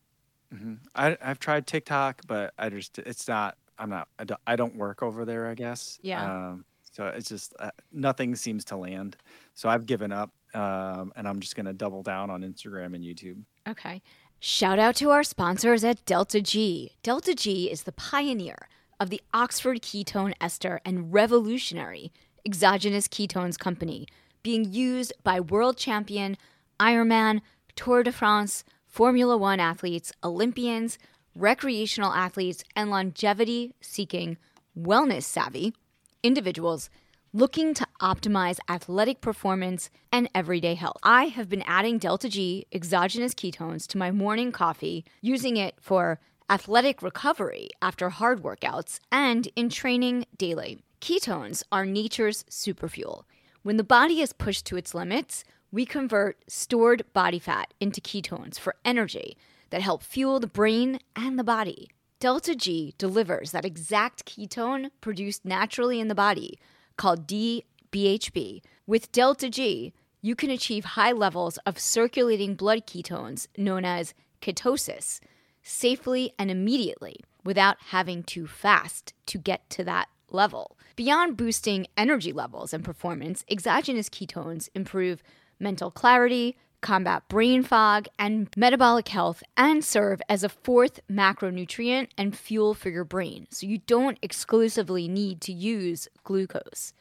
I, 0.95 1.17
I've 1.21 1.39
tried 1.39 1.67
TikTok, 1.67 2.21
but 2.25 2.53
I 2.57 2.69
just, 2.69 2.97
it's 2.99 3.27
not, 3.27 3.57
I'm 3.77 3.89
not, 3.89 4.07
I 4.17 4.23
don't, 4.23 4.39
I 4.47 4.55
don't 4.55 4.75
work 4.75 5.03
over 5.03 5.25
there, 5.25 5.47
I 5.47 5.53
guess. 5.53 5.99
Yeah. 6.01 6.23
Um, 6.23 6.65
so 6.93 7.07
it's 7.07 7.29
just, 7.29 7.53
uh, 7.60 7.69
nothing 7.91 8.33
seems 8.36 8.63
to 8.65 8.77
land. 8.77 9.17
So 9.53 9.67
I've 9.69 9.86
given 9.86 10.12
up 10.12 10.31
um, 10.53 11.12
and 11.15 11.27
I'm 11.27 11.39
just 11.39 11.55
going 11.55 11.65
to 11.65 11.73
double 11.73 12.01
down 12.01 12.29
on 12.29 12.41
Instagram 12.41 12.95
and 12.95 13.03
YouTube. 13.03 13.43
Okay. 13.67 14.01
Shout 14.39 14.78
out 14.78 14.95
to 14.97 15.10
our 15.10 15.23
sponsors 15.23 15.84
at 15.84 16.06
Delta 16.06 16.41
G. 16.41 16.91
Delta 17.02 17.34
G 17.34 17.71
is 17.71 17.84
the 17.84 17.91
pioneer 17.91 18.67
of 19.00 19.10
the 19.10 19.19
Oxford 19.34 19.82
ketone 19.82 20.36
ester 20.39 20.80
and 20.86 21.12
revolutionary 21.12 22.12
exogenous 22.45 23.08
ketones 23.08 23.58
company 23.58 24.08
being 24.43 24.71
used 24.71 25.12
by 25.23 25.39
world 25.39 25.76
champion, 25.76 26.38
Ironman, 26.80 27.41
Tour 27.76 28.04
de 28.04 28.12
France, 28.12 28.63
Formula 28.86 29.36
One 29.36 29.60
athletes, 29.60 30.13
Olympians, 30.23 31.00
recreational 31.36 32.13
athletes, 32.13 32.63
and 32.76 32.91
longevity 32.91 33.73
seeking, 33.82 34.38
wellness 34.80 35.23
savvy 35.23 35.73
individuals 36.21 36.91
looking 37.38 37.71
to 37.71 37.86
optimize 38.02 38.58
athletic 38.67 39.21
performance 39.21 39.91
and 40.12 40.28
everyday 40.34 40.73
health. 40.73 40.97
I 41.04 41.26
have 41.26 41.47
been 41.47 41.62
adding 41.67 42.00
Delta 42.00 42.30
G 42.30 42.65
exogenous 42.71 43.36
ketones 43.36 43.86
to 43.89 44.00
my 44.00 44.10
morning 44.10 44.52
coffee, 44.52 45.06
using 45.21 45.56
it 45.56 45.76
for 45.80 46.19
athletic 46.50 47.04
recovery 47.04 47.69
after 47.80 48.10
hard 48.10 48.41
workouts 48.41 49.00
and 49.12 49.47
in 49.56 49.69
training 49.69 50.26
daily. 50.36 50.80
Ketones 51.00 51.62
are 51.71 51.86
nature's 51.86 52.43
superfuel. 52.50 53.26
When 53.62 53.78
the 53.78 53.84
body 53.84 54.19
is 54.19 54.34
pushed 54.34 54.65
to 54.65 54.76
its 54.76 54.95
limits, 54.95 55.43
we 55.71 55.86
convert 55.86 56.43
stored 56.47 57.04
body 57.13 57.38
fat 57.38 57.71
into 57.80 58.02
ketones 58.02 58.58
for 58.58 58.78
energy 58.84 59.38
that 59.69 59.84
help 59.84 60.02
fuel 60.02 60.39
the 60.39 60.47
brain 60.47 61.02
and 61.15 61.38
the 61.38 61.43
body. 61.43 61.91
Delta 62.19 62.56
G 62.56 62.95
delivers 62.97 63.52
that 63.52 63.63
exact 63.63 64.26
ketone 64.26 64.89
produced 65.02 65.45
naturally 65.45 66.00
in 66.00 66.08
the 66.08 66.15
body, 66.15 66.58
called 66.97 67.27
DBHB. 67.27 68.62
With 68.86 69.12
Delta 69.12 69.49
G, 69.49 69.93
you 70.21 70.36
can 70.36 70.49
achieve 70.49 70.83
high 70.83 71.12
levels 71.12 71.57
of 71.60 71.79
circulating 71.79 72.55
blood 72.55 72.86
ketones, 72.86 73.47
known 73.57 73.86
as 73.86 74.13
ketosis, 74.41 75.19
safely 75.62 76.33
and 76.38 76.49
immediately 76.49 77.17
without 77.43 77.77
having 77.89 78.23
to 78.23 78.47
fast 78.47 79.13
to 79.27 79.38
get 79.38 79.69
to 79.69 79.83
that 79.83 80.10
level. 80.29 80.77
Beyond 80.95 81.38
boosting 81.38 81.88
energy 81.95 82.33
levels 82.33 82.73
and 82.73 82.83
performance, 82.83 83.45
exogenous 83.49 84.10
ketones 84.10 84.69
improve 84.73 85.23
mental 85.60 85.91
clarity, 85.91 86.57
combat 86.88 87.28
brain 87.28 87.63
fog, 87.63 88.08
and 88.17 88.47
metabolic 88.56 89.10
health, 89.10 89.43
and 89.58 89.84
serve 89.84 90.21
as 90.30 90.41
a 90.41 90.47
fourth 90.47 91.02
macronutrient 91.12 92.08
and 92.17 92.38
fuel 92.38 92.73
for 92.73 92.89
your 92.89 93.04
brain. 93.04 93.45
So 93.50 93.67
you 93.67 93.80
don't 93.80 94.17
exclusively 94.21 95.10
need 95.10 95.41
to 95.41 95.52
use 95.52 96.08
glucose. 96.23 96.93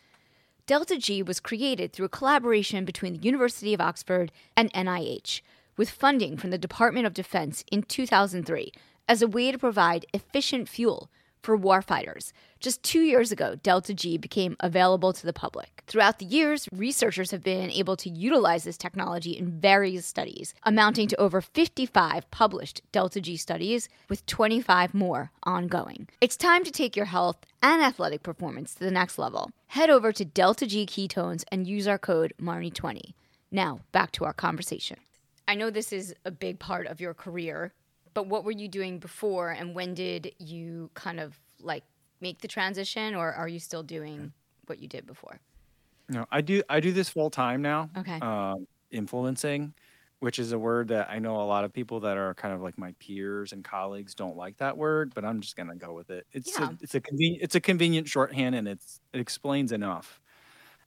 Delta 0.66 0.99
G 0.99 1.22
was 1.22 1.38
created 1.38 1.92
through 1.92 2.07
a 2.07 2.18
collaboration 2.18 2.85
between 2.85 3.12
the 3.12 3.22
University 3.22 3.72
of 3.72 3.81
Oxford 3.81 4.33
and 4.57 4.72
NIH, 4.72 5.40
with 5.77 5.88
funding 5.88 6.37
from 6.37 6.51
the 6.51 6.59
Department 6.59 7.07
of 7.07 7.14
Defense 7.14 7.62
in 7.70 7.85
2003 7.85 8.72
as 9.09 9.22
a 9.22 9.29
way 9.29 9.53
to 9.53 9.59
provide 9.59 10.05
efficient 10.12 10.68
fuel 10.68 11.09
for 11.46 11.56
warfighters. 11.56 12.32
Just 12.59 12.82
two 12.82 13.02
years 13.02 13.30
ago, 13.30 13.54
Delta 13.62 13.94
G 13.94 14.18
became 14.18 14.56
available 14.59 15.12
to 15.12 15.24
the 15.24 15.32
public. 15.32 15.85
Throughout 15.87 16.18
the 16.18 16.24
years, 16.24 16.68
researchers 16.72 17.30
have 17.30 17.44
been 17.44 17.70
able 17.70 17.96
to 17.98 18.11
utilize 18.11 18.64
this 18.64 18.76
technology 18.76 19.30
in 19.30 19.61
various 19.61 20.04
studies, 20.04 20.54
amounting 20.64 21.06
to 21.06 21.20
over 21.20 21.40
55 21.40 22.28
published 22.32 22.82
Delta 22.90 23.20
G 23.20 23.37
studies, 23.37 23.88
with 24.09 24.26
25 24.26 24.92
more 24.92 25.30
ongoing. 25.44 26.09
It's 26.20 26.37
time 26.37 26.64
to 26.64 26.72
take 26.72 26.96
your 26.96 27.06
health 27.06 27.37
and 27.62 27.80
athletic 27.80 28.24
performance 28.24 28.74
to 28.74 28.80
the 28.80 28.90
next 28.90 29.16
level. 29.16 29.52
Head 29.68 29.88
over 29.88 30.11
to 30.11 30.24
Delta 30.24 30.66
G 30.66 30.85
Ketones 30.85 31.44
and 31.52 31.68
use 31.68 31.87
our 31.87 31.98
code 31.98 32.35
MARNI20. 32.42 33.12
Now, 33.52 33.78
back 33.92 34.11
to 34.12 34.24
our 34.24 34.32
conversation. 34.32 34.96
I 35.46 35.54
know 35.54 35.70
this 35.70 35.92
is 35.92 36.12
a 36.24 36.32
big 36.32 36.59
part 36.59 36.88
of 36.88 37.00
your 37.00 37.14
career, 37.14 37.72
but 38.16 38.29
what 38.29 38.44
were 38.44 38.50
you 38.50 38.66
doing 38.66 38.98
before 38.98 39.50
and 39.50 39.74
when 39.74 39.92
did 39.92 40.33
you 40.38 40.90
kind 40.94 41.20
of 41.20 41.38
like 41.61 41.85
make 42.22 42.40
the 42.40 42.48
transition 42.48 43.14
or 43.14 43.31
are 43.31 43.46
you 43.46 43.59
still 43.59 43.83
doing 43.83 44.33
what 44.68 44.79
you 44.79 44.88
did 44.88 45.07
before? 45.07 45.38
No, 46.09 46.24
I 46.31 46.40
do. 46.40 46.62
I 46.70 46.81
do 46.81 46.92
this 46.92 47.11
full 47.11 47.29
time 47.29 47.61
now. 47.61 47.90
Okay. 47.98 48.18
Um, 48.22 48.66
influencing, 48.90 49.74
which 50.20 50.38
is 50.38 50.52
a 50.52 50.59
word 50.59 50.88
that 50.88 51.11
I 51.11 51.18
know 51.18 51.42
a 51.42 51.44
lot 51.44 51.64
of 51.64 51.74
people 51.74 52.00
that 52.00 52.16
are 52.16 52.33
kind 52.33 52.55
of 52.55 52.62
like 52.62 52.79
my 52.79 52.92
peers 53.00 53.52
and 53.52 53.62
colleagues 53.62 54.14
don't 54.14 54.35
like 54.37 54.57
that 54.59 54.79
word, 54.79 55.12
but 55.14 55.26
I'm 55.26 55.42
just 55.42 55.55
gonna 55.55 55.76
go 55.76 55.92
with 55.92 56.09
it. 56.09 56.26
It's 56.33 56.59
Yeah. 56.59 56.70
a, 56.70 56.79
it's 56.81 56.94
a 56.94 57.00
convenient 57.00 57.42
it's 57.42 57.55
a 57.55 57.61
convenient 57.61 58.09
shorthand, 58.09 58.55
and 58.55 58.66
it's 58.66 58.98
it 59.12 59.20
explains 59.20 59.72
enough. 59.72 60.22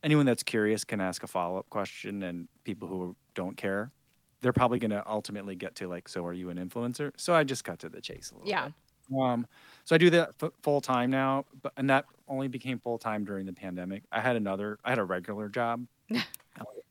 Anyone 0.02 0.26
that's 0.26 0.42
curious 0.42 0.84
can 0.84 1.00
ask 1.00 1.22
a 1.22 1.28
follow 1.28 1.60
up 1.60 1.70
question, 1.70 2.24
and 2.24 2.48
people 2.64 2.88
who 2.88 3.16
don't 3.36 3.56
care, 3.56 3.92
they're 4.42 4.54
probably 4.54 4.80
gonna 4.80 5.04
ultimately 5.06 5.56
get 5.56 5.76
to 5.76 5.88
like, 5.88 6.08
so 6.08 6.26
are 6.26 6.34
you 6.34 6.50
an 6.50 6.58
influencer? 6.58 7.12
So 7.18 7.34
I 7.34 7.44
just 7.44 7.64
cut 7.64 7.80
to 7.80 7.90
the 7.90 8.02
chase 8.02 8.32
a 8.32 8.36
little 8.36 8.50
Yeah. 8.50 8.66
bit. 8.66 8.74
Um, 9.20 9.48
so 9.86 9.96
I 9.96 9.98
do 9.98 10.10
that 10.12 10.34
f- 10.42 10.52
full 10.62 10.82
time 10.82 11.10
now, 11.10 11.46
but 11.64 11.74
and 11.78 11.90
that 11.90 12.06
only 12.28 12.48
became 12.48 12.78
full 12.80 13.00
time 13.00 13.26
during 13.26 13.46
the 13.48 13.54
pandemic. 13.54 14.04
I 14.12 14.20
had 14.20 14.36
another, 14.36 14.78
I 14.86 14.90
had 14.90 15.00
a 15.00 15.04
regular 15.04 15.50
job. 15.50 15.86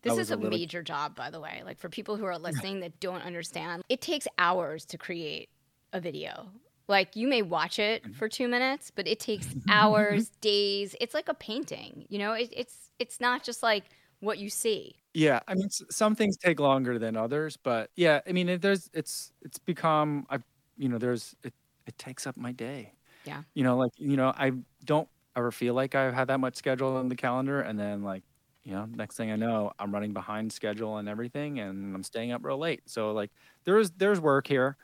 This 0.03 0.17
is 0.17 0.31
a, 0.31 0.37
little- 0.37 0.57
major 0.57 0.81
job, 0.83 1.17
by 1.17 1.29
the 1.29 1.41
way. 1.41 1.63
Like 1.65 1.79
for 1.79 1.89
people 1.89 2.17
who 2.17 2.25
are 2.25 2.39
listening 2.39 2.81
that 2.81 2.99
don't 3.01 3.21
understand, 3.23 3.83
it 3.89 4.01
takes 4.01 4.29
hours 4.39 4.85
to 4.87 4.97
create 4.99 5.49
a 5.93 6.01
video. 6.01 6.47
Like 6.87 7.17
you 7.17 7.27
may 7.29 7.43
watch 7.43 7.79
it 7.81 8.03
Mm-hmm. 8.05 8.13
for 8.13 8.29
two 8.29 8.47
minutes, 8.49 8.93
but 8.95 9.09
it 9.09 9.19
takes 9.19 9.49
hours, 9.69 10.31
days. 10.41 10.95
It's 11.01 11.15
like 11.15 11.29
a 11.29 11.35
painting. 11.35 12.07
You 12.09 12.19
know, 12.21 12.33
it, 12.33 12.49
it's 12.57 12.91
it's 13.01 13.21
not 13.21 13.43
just 13.43 13.63
like 13.63 13.85
what 14.21 14.39
you 14.39 14.49
see. 14.49 14.95
Yeah, 15.19 15.41
I 15.49 15.55
mean, 15.55 15.69
some 15.71 16.15
things 16.15 16.37
take 16.37 16.61
longer 16.61 16.99
than 16.99 17.17
others, 17.17 17.57
but 17.57 17.91
yeah, 17.97 18.21
I 18.27 18.33
mean, 18.33 18.49
it, 18.49 18.63
there's 18.63 18.89
it's 18.93 19.33
it's 19.43 19.59
become 19.59 20.27
I, 20.31 20.39
you 20.77 20.89
know, 20.89 20.99
there's 20.99 21.35
it 21.43 21.55
it 21.87 21.99
takes 21.99 22.27
up 22.27 22.37
my 22.37 22.53
day. 22.53 22.95
Yeah. 23.25 23.43
You 23.55 23.65
know, 23.65 23.77
like 23.77 23.93
you 23.99 24.17
know, 24.17 24.33
I 24.37 24.53
don't 24.85 25.09
ever 25.37 25.51
feel 25.53 25.75
like 25.75 25.95
I 25.95 26.11
have 26.13 26.29
that 26.29 26.41
much 26.41 26.57
schedule 26.57 26.97
on 26.97 27.09
the 27.09 27.17
calendar, 27.17 27.61
and 27.63 27.79
then 27.79 28.03
like, 28.03 28.25
you 28.65 28.73
know, 28.73 28.87
next 28.87 29.17
thing 29.17 29.31
I 29.33 29.37
know, 29.37 29.73
I'm 29.81 29.93
running 29.93 30.13
behind 30.15 30.53
schedule 30.53 30.99
and 30.99 31.09
everything, 31.09 31.59
and 31.61 31.95
I'm 31.97 32.05
staying 32.05 32.33
up 32.33 32.45
real 32.45 32.59
late. 32.59 32.83
So 32.89 33.13
like, 33.13 33.33
there's 33.65 33.91
there's 33.93 34.21
work 34.21 34.47
here, 34.49 34.77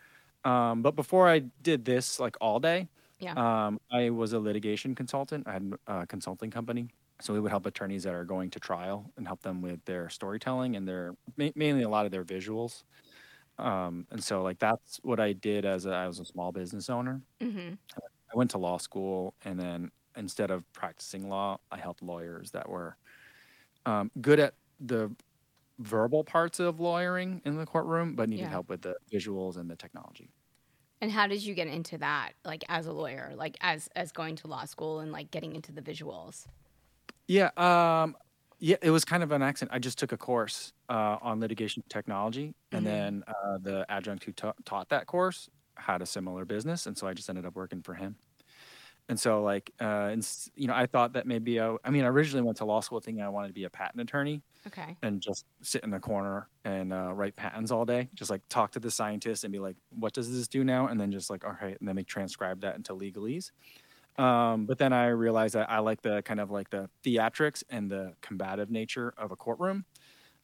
um, 0.45 0.83
but 0.83 0.97
before 0.97 1.29
I 1.29 1.41
did 1.41 1.85
this 1.85 2.19
like 2.21 2.37
all 2.41 2.61
day, 2.61 2.89
Yeah. 3.19 3.37
Um, 3.37 3.81
I 3.93 4.11
was 4.11 4.33
a 4.35 4.39
litigation 4.41 4.95
consultant. 4.95 5.47
I 5.49 5.53
had 5.55 5.73
a 5.89 6.07
consulting 6.07 6.51
company. 6.53 6.89
So 7.21 7.33
we 7.33 7.41
would 7.41 7.51
help 7.51 7.67
attorneys 7.67 8.05
that 8.05 8.15
are 8.15 8.25
going 8.25 8.51
to 8.51 8.61
trial 8.61 9.13
and 9.17 9.27
help 9.27 9.43
them 9.43 9.63
with 9.63 9.85
their 9.85 10.09
storytelling 10.11 10.77
and 10.77 10.87
their 10.89 11.15
ma- 11.37 11.51
mainly 11.55 11.83
a 11.83 11.89
lot 11.89 12.07
of 12.07 12.13
their 12.13 12.25
visuals. 12.25 12.83
Um, 13.59 14.07
and 14.11 14.23
so 14.25 14.43
like 14.43 14.59
that's 14.61 14.99
what 15.03 15.21
I 15.21 15.33
did 15.35 15.65
as 15.67 15.87
a, 15.87 15.93
I 15.93 16.09
was 16.09 16.21
a 16.21 16.25
small 16.27 16.53
business 16.53 16.91
owner. 16.91 17.23
hmm 17.41 17.75
I 18.33 18.37
went 18.37 18.51
to 18.53 18.59
law 18.59 18.79
school 18.79 19.35
and 19.43 19.59
then 19.59 19.91
instead 20.17 20.51
of 20.51 20.71
practicing 20.73 21.29
law, 21.29 21.59
I 21.71 21.79
helped 21.79 22.03
lawyers 22.03 22.53
that 22.53 22.69
were 22.69 22.97
um, 23.87 24.11
good 24.21 24.41
at 24.41 24.57
the 24.81 25.17
verbal 25.81 26.25
parts 26.25 26.61
of 26.61 26.81
lawyering 26.81 27.43
in 27.45 27.57
the 27.57 27.67
courtroom, 27.67 28.17
but 28.17 28.29
needed 28.31 28.51
Yeah. 28.51 28.53
help 28.53 28.71
with 28.71 28.83
the 28.83 28.97
visuals 29.13 29.57
and 29.59 29.71
the 29.71 29.77
technology. 29.77 30.35
And 31.01 31.11
how 31.11 31.27
did 31.27 31.43
you 31.43 31.55
get 31.55 31.67
into 31.67 31.99
that, 31.99 32.35
like 32.45 32.65
as 32.69 32.87
a 32.87 32.93
lawyer, 32.93 33.35
like 33.37 33.57
as 33.61 33.89
as 33.95 34.11
going 34.13 34.37
to 34.37 34.49
law 34.49 34.65
school 34.65 35.01
and 35.01 35.13
like 35.13 35.31
getting 35.31 35.55
into 35.55 35.73
the 35.73 35.83
visuals? 35.83 36.47
Yeah, 37.27 37.51
um, 37.57 38.17
yeah, 38.59 38.77
it 38.83 38.91
was 38.91 39.05
kind 39.05 39.23
of 39.23 39.33
an 39.33 39.43
accident. 39.43 39.75
I 39.75 39.79
just 39.79 39.99
took 39.99 40.13
a 40.13 40.17
course 40.17 40.73
uh, 40.89 41.19
on 41.21 41.41
litigation 41.41 41.83
technology, 41.89 42.55
and 42.73 42.87
Mhm. 42.87 42.87
then 42.87 43.25
uh, 43.27 43.59
the 43.61 43.87
adjunct 43.89 44.25
who 44.25 44.33
ta- 44.33 44.55
taught 44.65 44.89
that 44.91 45.07
course 45.07 45.49
had 45.77 46.03
a 46.03 46.07
similar 46.07 46.45
business, 46.45 46.87
and 46.87 46.97
so 46.97 47.07
I 47.07 47.15
just 47.15 47.29
ended 47.29 47.47
up 47.47 47.55
working 47.57 47.83
for 47.83 47.95
him. 47.95 48.17
And 49.09 49.21
so, 49.21 49.43
like, 49.43 49.73
uh, 49.81 50.11
and 50.13 50.29
you 50.57 50.69
know, 50.69 50.75
I 50.75 50.87
thought 50.87 51.15
that 51.15 51.27
maybe 51.27 51.61
I, 51.61 51.77
I 51.85 51.91
mean, 51.91 52.05
I 52.05 52.09
originally 52.09 52.45
went 52.45 52.59
to 52.59 52.67
law 52.67 52.81
school 52.81 53.01
thinking 53.01 53.23
I 53.25 53.29
wanted 53.31 53.49
to 53.49 53.55
be 53.55 53.65
a 53.65 53.71
patent 53.71 54.01
attorney 54.03 54.43
Okay. 54.67 54.99
and 55.03 55.21
just 55.23 55.47
sit 55.63 55.85
in 55.85 55.91
the 55.91 56.01
corner 56.01 56.51
and 56.65 56.93
uh, 56.93 57.13
write 57.15 57.37
patents 57.37 57.71
all 57.73 57.85
day, 57.87 58.11
just 58.15 58.31
like 58.31 58.43
talk 58.49 58.73
to 58.73 58.81
the 58.81 58.91
scientists 58.91 59.45
and 59.45 59.53
be 59.53 59.59
like, 59.61 59.77
what 59.91 60.15
does 60.15 60.33
this 60.33 60.49
do 60.49 60.65
now? 60.65 60.89
And 60.89 61.01
then 61.01 61.13
just 61.13 61.31
like, 61.31 61.45
all 61.45 61.57
right, 61.63 61.77
and 61.81 61.89
then 61.89 61.97
they 61.97 62.05
transcribe 62.05 62.61
that 62.63 62.77
into 62.77 62.95
legalese. 62.95 63.51
Um, 64.17 64.67
but 64.67 64.79
then 64.79 64.93
I 64.93 65.09
realized 65.09 65.55
that 65.55 65.71
I 65.71 65.81
like 65.81 66.03
the 66.03 66.23
kind 66.23 66.41
of 66.41 66.51
like 66.51 66.71
the 66.71 66.89
theatrics 67.05 67.65
and 67.69 67.91
the 67.91 68.15
combative 68.21 68.71
nature 68.71 69.13
of 69.17 69.33
a 69.33 69.37
courtroom, 69.37 69.85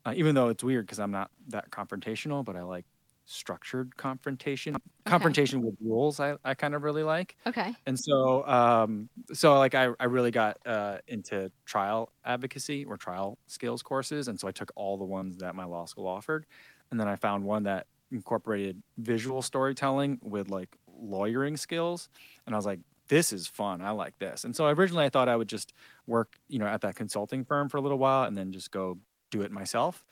uh, 0.05 0.14
even 0.16 0.35
though 0.35 0.49
it's 0.49 0.64
weird 0.64 0.87
because 0.87 1.01
I'm 1.01 1.11
not 1.12 1.31
that 1.49 1.71
confrontational, 1.71 2.45
but 2.45 2.57
I 2.57 2.62
like 2.62 2.87
structured 3.27 3.97
confrontation. 3.97 4.77
Confrontation 5.07 5.62
with 5.62 5.77
rules, 5.81 6.21
I, 6.21 6.37
I 6.45 6.55
kind 6.55 6.75
of 6.75 6.83
really 6.83 7.03
like. 7.03 7.37
Okay. 7.47 7.75
And 7.87 7.99
so, 7.99 8.47
um, 8.47 9.09
so 9.33 9.59
like 9.59 9.75
I, 9.75 9.91
I 10.01 10.05
really 10.05 10.31
got 10.31 10.59
uh, 10.66 10.99
into 11.07 11.51
trial 11.64 12.12
advocacy 12.25 12.85
or 12.85 12.97
trial 12.97 13.39
skills 13.47 13.83
courses, 13.83 14.29
and 14.29 14.39
so 14.39 14.49
I 14.49 14.53
took 14.53 14.71
all 14.77 14.99
the 14.99 15.05
ones 15.05 15.39
that 15.39 15.55
my 15.55 15.64
law 15.64 15.87
school 15.87 16.07
offered, 16.07 16.47
and 16.91 16.99
then 17.01 17.09
I 17.09 17.16
found 17.16 17.45
one 17.45 17.64
that 17.64 17.87
incorporated 18.11 18.83
visual 18.99 19.43
storytelling 19.43 20.18
with 20.23 20.51
like 20.51 20.77
lawyering 20.89 21.57
skills, 21.57 22.09
and 22.47 22.55
I 22.55 22.59
was 22.59 22.66
like, 22.66 22.81
this 23.11 23.33
is 23.35 23.49
fun. 23.49 23.83
I 23.83 23.93
like 23.93 24.19
this. 24.19 24.45
And 24.45 24.57
so 24.57 24.69
originally 24.69 25.07
I 25.07 25.11
thought 25.11 25.29
I 25.29 25.37
would 25.37 25.51
just 25.51 25.75
work, 26.07 26.39
you 26.49 26.59
know, 26.61 26.67
at 26.69 26.83
that 26.83 26.97
consulting 26.97 27.45
firm 27.45 27.69
for 27.71 27.79
a 27.79 27.83
little 27.83 27.99
while 27.99 28.25
and 28.25 28.37
then 28.39 28.53
just 28.53 28.73
go 28.73 29.01
do 29.31 29.43
it 29.43 29.53
myself. 29.53 30.07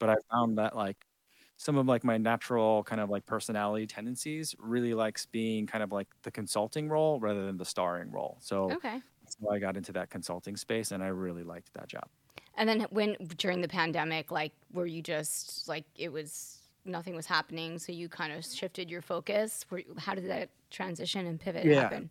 But 0.00 0.10
I 0.10 0.16
found 0.32 0.58
that 0.58 0.76
like 0.76 1.06
some 1.58 1.76
of 1.78 1.86
like 1.86 2.04
my 2.04 2.18
natural 2.18 2.84
kind 2.84 3.00
of 3.00 3.10
like 3.10 3.26
personality 3.26 3.86
tendencies 3.86 4.54
really 4.58 4.94
likes 4.94 5.26
being 5.26 5.66
kind 5.66 5.84
of 5.84 5.92
like 5.92 6.08
the 6.22 6.32
consulting 6.32 6.88
role 6.88 7.20
rather 7.20 7.46
than 7.46 7.58
the 7.58 7.64
starring 7.66 8.10
role. 8.12 8.38
So, 8.42 8.78
Okay. 8.78 9.02
so 9.28 9.50
I 9.50 9.58
got 9.60 9.76
into 9.76 9.92
that 9.94 10.10
consulting 10.10 10.56
space 10.56 10.92
and 10.92 11.02
I 11.04 11.08
really 11.08 11.44
liked 11.44 11.72
that 11.74 11.88
job. 11.88 12.10
And 12.56 12.68
then 12.68 12.82
when 12.90 13.14
during 13.36 13.60
the 13.60 13.68
pandemic, 13.68 14.30
like, 14.30 14.52
were 14.70 14.86
you 14.86 15.02
just 15.02 15.68
like 15.68 15.86
it 15.94 16.10
was 16.12 16.68
nothing 16.84 17.14
was 17.14 17.26
happening, 17.26 17.78
so 17.78 17.92
you 17.92 18.08
kind 18.08 18.32
of 18.32 18.44
shifted 18.44 18.90
your 18.90 19.02
focus? 19.02 19.64
Were, 19.70 19.82
how 19.98 20.14
did 20.14 20.28
that 20.28 20.50
transition 20.70 21.26
and 21.26 21.40
pivot 21.40 21.68
Yeah. 21.68 21.90
happen? 21.90 22.10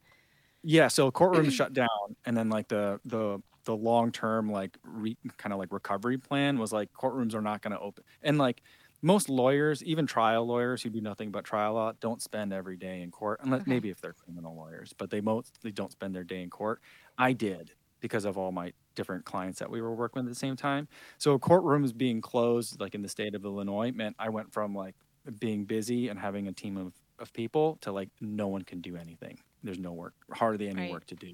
Yeah, 0.64 0.88
so 0.89 1.10
courtrooms 1.12 1.51
shut 1.53 1.74
down, 1.74 1.88
and 2.26 2.36
then 2.36 2.49
like 2.49 2.68
the 2.68 2.99
the 3.05 3.39
the 3.66 3.76
long 3.76 4.12
term 4.12 4.51
like 4.51 4.78
re, 4.84 5.18
kind 5.38 5.53
of 5.53 5.60
like 5.60 5.72
recovery 5.72 6.18
plan 6.18 6.57
was 6.60 6.74
like 6.74 6.91
courtrooms 6.93 7.34
are 7.34 7.41
not 7.41 7.62
going 7.62 7.72
to 7.72 7.80
open, 7.80 8.03
and 8.22 8.38
like 8.38 8.62
most 9.01 9.30
lawyers, 9.30 9.82
even 9.86 10.05
trial 10.05 10.45
lawyers 10.45 10.84
who 10.84 10.89
do 10.89 10.99
nothing 10.99 11.32
but 11.32 11.45
trial 11.45 11.76
law, 11.76 11.93
don't 12.01 12.22
spend 12.22 12.51
every 12.51 12.76
day 12.76 13.01
in 13.01 13.10
court, 13.12 13.39
unless 13.41 13.62
Okay. 13.62 13.66
maybe 13.66 13.89
if 13.89 14.01
they're 14.01 14.14
criminal 14.14 14.53
lawyers, 14.55 14.93
but 14.97 15.10
they 15.10 15.22
most 15.22 15.60
they 15.64 15.72
don't 15.72 15.91
spend 15.93 16.14
their 16.14 16.26
day 16.26 16.41
in 16.43 16.49
court. 16.49 16.82
I 17.18 17.32
did 17.34 17.72
because 18.01 18.26
of 18.26 18.38
all 18.38 18.51
my 18.51 18.74
different 18.95 19.24
clients 19.26 19.60
that 19.60 19.70
we 19.70 19.82
were 19.82 19.95
working 19.95 20.22
with 20.24 20.28
at 20.30 20.34
the 20.34 20.36
same 20.39 20.55
time. 20.57 20.88
So 21.20 21.38
courtrooms 21.39 21.95
being 21.95 22.20
closed, 22.22 22.80
like 22.82 22.95
in 22.95 23.01
the 23.01 23.10
state 23.10 23.34
of 23.36 23.45
Illinois, 23.45 23.91
meant 23.93 24.16
I 24.20 24.28
went 24.30 24.51
from 24.53 24.74
like 24.76 24.95
being 25.38 25.66
busy 25.66 26.10
and 26.10 26.20
having 26.20 26.47
a 26.49 26.53
team 26.53 26.76
of 26.78 26.95
of 27.18 27.32
people 27.34 27.78
to 27.82 27.91
like 27.93 28.10
no 28.20 28.47
one 28.49 28.64
can 28.64 28.82
do 28.82 28.97
anything. 28.97 29.39
There's 29.64 29.80
no 29.80 29.93
work, 29.93 30.16
hardly 30.34 30.70
any 30.70 30.84
Right. 30.84 30.86
work 30.86 31.05
to 31.07 31.16
do. 31.16 31.34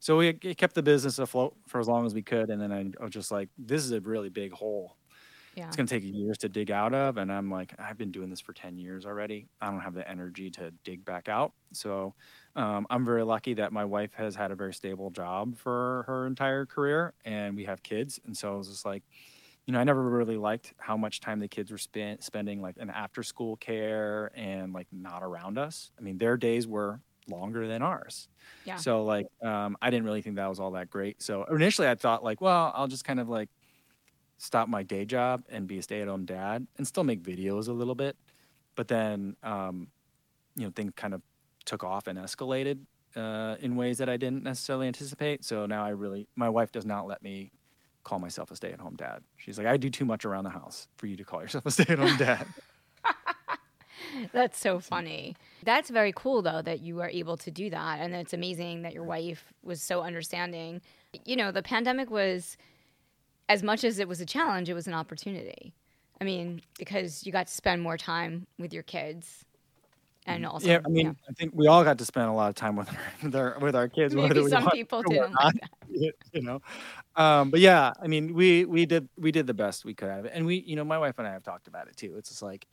So 0.00 0.18
we 0.18 0.28
it 0.30 0.58
kept 0.58 0.74
the 0.74 0.82
business 0.82 1.18
afloat 1.18 1.56
for 1.68 1.80
as 1.80 1.88
long 1.88 2.06
as 2.06 2.14
we 2.14 2.22
could, 2.22 2.50
and 2.50 2.60
then 2.60 2.72
I, 2.72 2.80
I 3.00 3.04
was 3.04 3.12
just 3.12 3.30
like, 3.30 3.50
this 3.58 3.84
is 3.84 3.92
a 3.92 4.00
really 4.00 4.30
big 4.30 4.52
hole. 4.52 4.98
Yeah. 5.54 5.72
It's 5.72 5.76
gonna 5.76 5.88
take 5.88 6.04
years 6.04 6.38
to 6.38 6.48
dig 6.48 6.70
out 6.70 6.94
of, 6.94 7.16
and 7.18 7.32
I'm 7.32 7.50
like, 7.50 7.74
I've 7.78 7.98
been 7.98 8.12
doing 8.12 8.30
this 8.30 8.40
for 8.40 8.52
ten 8.52 8.78
years 8.78 9.06
already. 9.06 9.48
I 9.60 9.70
don't 9.70 9.80
have 9.80 9.94
the 9.94 10.08
energy 10.08 10.50
to 10.52 10.72
dig 10.84 11.04
back 11.04 11.28
out. 11.28 11.54
So 11.72 12.14
um, 12.56 12.86
I'm 12.90 13.04
very 13.04 13.24
lucky 13.24 13.54
that 13.54 13.72
my 13.72 13.84
wife 13.84 14.14
has 14.14 14.36
had 14.36 14.52
a 14.52 14.56
very 14.56 14.74
stable 14.74 15.10
job 15.10 15.56
for 15.58 16.04
her 16.08 16.26
entire 16.26 16.66
career, 16.66 17.14
and 17.24 17.56
we 17.56 17.64
have 17.64 17.82
kids, 17.82 18.20
and 18.24 18.36
so 18.36 18.54
I 18.54 18.56
was 18.56 18.68
just 18.68 18.84
like, 18.84 19.04
you 19.66 19.72
know, 19.72 19.80
I 19.80 19.84
never 19.84 20.02
really 20.08 20.36
liked 20.36 20.74
how 20.78 20.96
much 20.96 21.20
time 21.20 21.40
the 21.40 21.48
kids 21.48 21.70
were 21.72 21.78
spent 21.78 22.22
spending 22.22 22.62
like 22.62 22.76
in 22.76 22.88
after 22.90 23.22
school 23.22 23.56
care 23.56 24.30
and 24.34 24.72
like 24.72 24.86
not 24.92 25.22
around 25.24 25.58
us. 25.58 25.90
I 25.98 26.02
mean, 26.02 26.18
their 26.18 26.36
days 26.36 26.66
were 26.68 27.02
longer 27.28 27.66
than 27.66 27.82
ours. 27.82 28.28
Yeah. 28.64 28.76
So 28.76 29.04
like, 29.04 29.26
um, 29.42 29.76
I 29.82 29.90
didn't 29.90 30.04
really 30.04 30.22
think 30.22 30.36
that 30.36 30.48
was 30.48 30.60
all 30.60 30.72
that 30.72 30.90
great. 30.90 31.22
So 31.22 31.44
initially, 31.44 31.88
I 31.88 31.94
thought 31.94 32.24
like, 32.24 32.40
well, 32.40 32.72
I'll 32.74 32.88
just 32.88 33.04
kind 33.04 33.20
of 33.20 33.28
like 33.28 33.48
stop 34.38 34.68
my 34.68 34.82
day 34.82 35.04
job 35.04 35.44
and 35.48 35.66
be 35.66 35.78
a 35.78 35.82
stay-at-home 35.82 36.24
dad 36.24 36.66
and 36.76 36.86
still 36.86 37.04
make 37.04 37.22
videos 37.22 37.68
a 37.68 37.72
little 37.72 37.94
bit. 37.94 38.16
But 38.74 38.88
then, 38.88 39.36
um, 39.42 39.88
you 40.54 40.64
know, 40.64 40.72
things 40.74 40.92
kind 40.96 41.14
of 41.14 41.22
took 41.64 41.82
off 41.84 42.06
and 42.06 42.18
escalated 42.18 42.78
uh, 43.16 43.56
in 43.60 43.76
ways 43.76 43.98
that 43.98 44.08
I 44.08 44.16
didn't 44.16 44.42
necessarily 44.42 44.86
anticipate. 44.86 45.44
So 45.44 45.66
now 45.66 45.84
I 45.84 45.90
really, 45.90 46.28
my 46.36 46.48
wife 46.48 46.70
does 46.72 46.84
not 46.84 47.06
let 47.06 47.22
me 47.22 47.50
call 48.04 48.18
myself 48.18 48.50
a 48.50 48.56
stay-at-home 48.56 48.96
dad. 48.96 49.22
She's 49.36 49.58
like, 49.58 49.66
I 49.66 49.76
do 49.76 49.90
too 49.90 50.04
much 50.04 50.24
around 50.24 50.44
the 50.44 50.50
house 50.50 50.86
for 50.96 51.06
you 51.06 51.16
to 51.16 51.24
call 51.24 51.42
yourself 51.42 51.66
a 51.66 51.70
stay-at-home 51.70 52.16
dad. 52.18 52.46
That's 54.32 54.58
so 54.58 54.80
funny. 54.80 55.36
That's 55.64 55.90
very 55.90 56.12
cool 56.14 56.42
though 56.42 56.62
that 56.62 56.80
you 56.80 57.00
are 57.00 57.08
able 57.08 57.36
to 57.38 57.50
do 57.50 57.70
that 57.70 58.00
and 58.00 58.14
it's 58.14 58.32
amazing 58.32 58.82
that 58.82 58.92
your 58.92 59.04
wife 59.04 59.52
was 59.62 59.82
so 59.82 60.02
understanding. 60.02 60.80
You 61.24 61.36
know, 61.36 61.52
the 61.52 61.62
pandemic 61.62 62.10
was 62.10 62.56
as 63.48 63.62
much 63.62 63.84
as 63.84 63.98
it 63.98 64.08
was 64.08 64.20
a 64.20 64.26
challenge, 64.26 64.68
it 64.68 64.74
was 64.74 64.86
an 64.86 64.94
opportunity. 64.94 65.72
I 66.20 66.24
mean, 66.24 66.62
because 66.78 67.26
you 67.26 67.32
got 67.32 67.46
to 67.46 67.52
spend 67.52 67.82
more 67.82 67.96
time 67.96 68.46
with 68.58 68.72
your 68.72 68.82
kids 68.82 69.44
and 70.26 70.44
also 70.44 70.66
yeah, 70.66 70.80
I 70.84 70.88
mean, 70.88 71.16
I 71.28 71.32
think 71.34 71.52
we 71.54 71.68
all 71.68 71.84
got 71.84 71.98
to 71.98 72.04
spend 72.04 72.28
a 72.28 72.32
lot 72.32 72.48
of 72.48 72.56
time 72.56 72.74
with 72.74 72.88
our 72.88 72.98
with 73.22 73.36
our, 73.36 73.58
with 73.60 73.76
our 73.76 73.88
kids. 73.88 74.14
Maybe 74.14 74.48
some 74.48 74.68
people 74.70 75.02
didn't 75.02 75.34
like 75.34 75.54
that. 75.54 76.12
you 76.32 76.42
know. 76.42 76.60
Um, 77.14 77.50
but 77.50 77.60
yeah, 77.60 77.92
I 78.02 78.08
mean, 78.08 78.34
we 78.34 78.64
we 78.64 78.86
did 78.86 79.08
we 79.16 79.30
did 79.30 79.46
the 79.46 79.54
best 79.54 79.84
we 79.84 79.94
could 79.94 80.08
have, 80.08 80.26
and 80.26 80.44
we, 80.44 80.56
you 80.66 80.74
know, 80.74 80.84
my 80.84 80.98
wife 80.98 81.18
and 81.18 81.28
I 81.28 81.32
have 81.32 81.44
talked 81.44 81.68
about 81.68 81.86
it 81.86 81.96
too. 81.96 82.16
It's 82.18 82.28
just 82.28 82.42
like, 82.42 82.66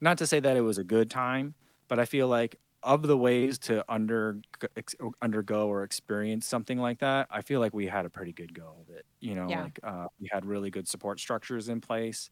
not 0.00 0.18
to 0.18 0.26
say 0.26 0.40
that 0.40 0.56
it 0.56 0.60
was 0.62 0.78
a 0.78 0.84
good 0.84 1.10
time, 1.10 1.54
but 1.88 1.98
I 1.98 2.04
feel 2.04 2.28
like 2.28 2.56
of 2.82 3.02
the 3.02 3.16
ways 3.18 3.58
to 3.58 3.84
under 3.92 4.40
ex, 4.76 4.94
undergo 5.22 5.68
or 5.68 5.82
experience 5.84 6.46
something 6.46 6.78
like 6.78 7.00
that, 7.00 7.26
I 7.30 7.42
feel 7.42 7.60
like 7.60 7.74
we 7.74 7.86
had 7.86 8.06
a 8.06 8.10
pretty 8.10 8.32
good 8.32 8.54
go 8.54 8.78
of 8.80 8.94
it. 8.94 9.04
You 9.20 9.34
know, 9.34 9.52
Yeah. 9.52 9.56
like 9.56 9.78
uh, 9.82 10.06
we 10.18 10.28
had 10.32 10.46
really 10.46 10.70
good 10.70 10.88
support 10.88 11.20
structures 11.20 11.68
in 11.68 11.80
place 11.82 12.30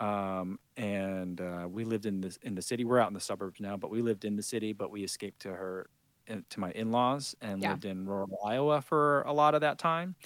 um, 0.00 0.58
and 0.76 1.40
uh, 1.40 1.66
we 1.70 1.84
lived 1.84 2.06
in 2.06 2.20
this 2.20 2.36
in 2.42 2.54
the 2.54 2.62
city. 2.62 2.84
We're 2.84 2.98
out 3.00 3.08
in 3.08 3.14
the 3.14 3.20
suburbs 3.20 3.60
now, 3.60 3.76
but 3.76 3.90
we 3.90 4.02
lived 4.02 4.24
in 4.24 4.36
the 4.36 4.42
city. 4.42 4.72
But 4.74 4.90
we 4.90 5.02
escaped 5.04 5.40
to 5.42 5.50
her, 5.50 5.88
to 6.26 6.60
my 6.60 6.70
in-laws, 6.72 7.34
and 7.40 7.62
Yeah. 7.62 7.66
lived 7.66 7.84
in 7.86 8.06
rural 8.06 8.38
Iowa 8.46 8.82
for 8.82 9.22
a 9.22 9.32
lot 9.32 9.54
of 9.54 9.62
that 9.62 9.78
time. 9.78 10.16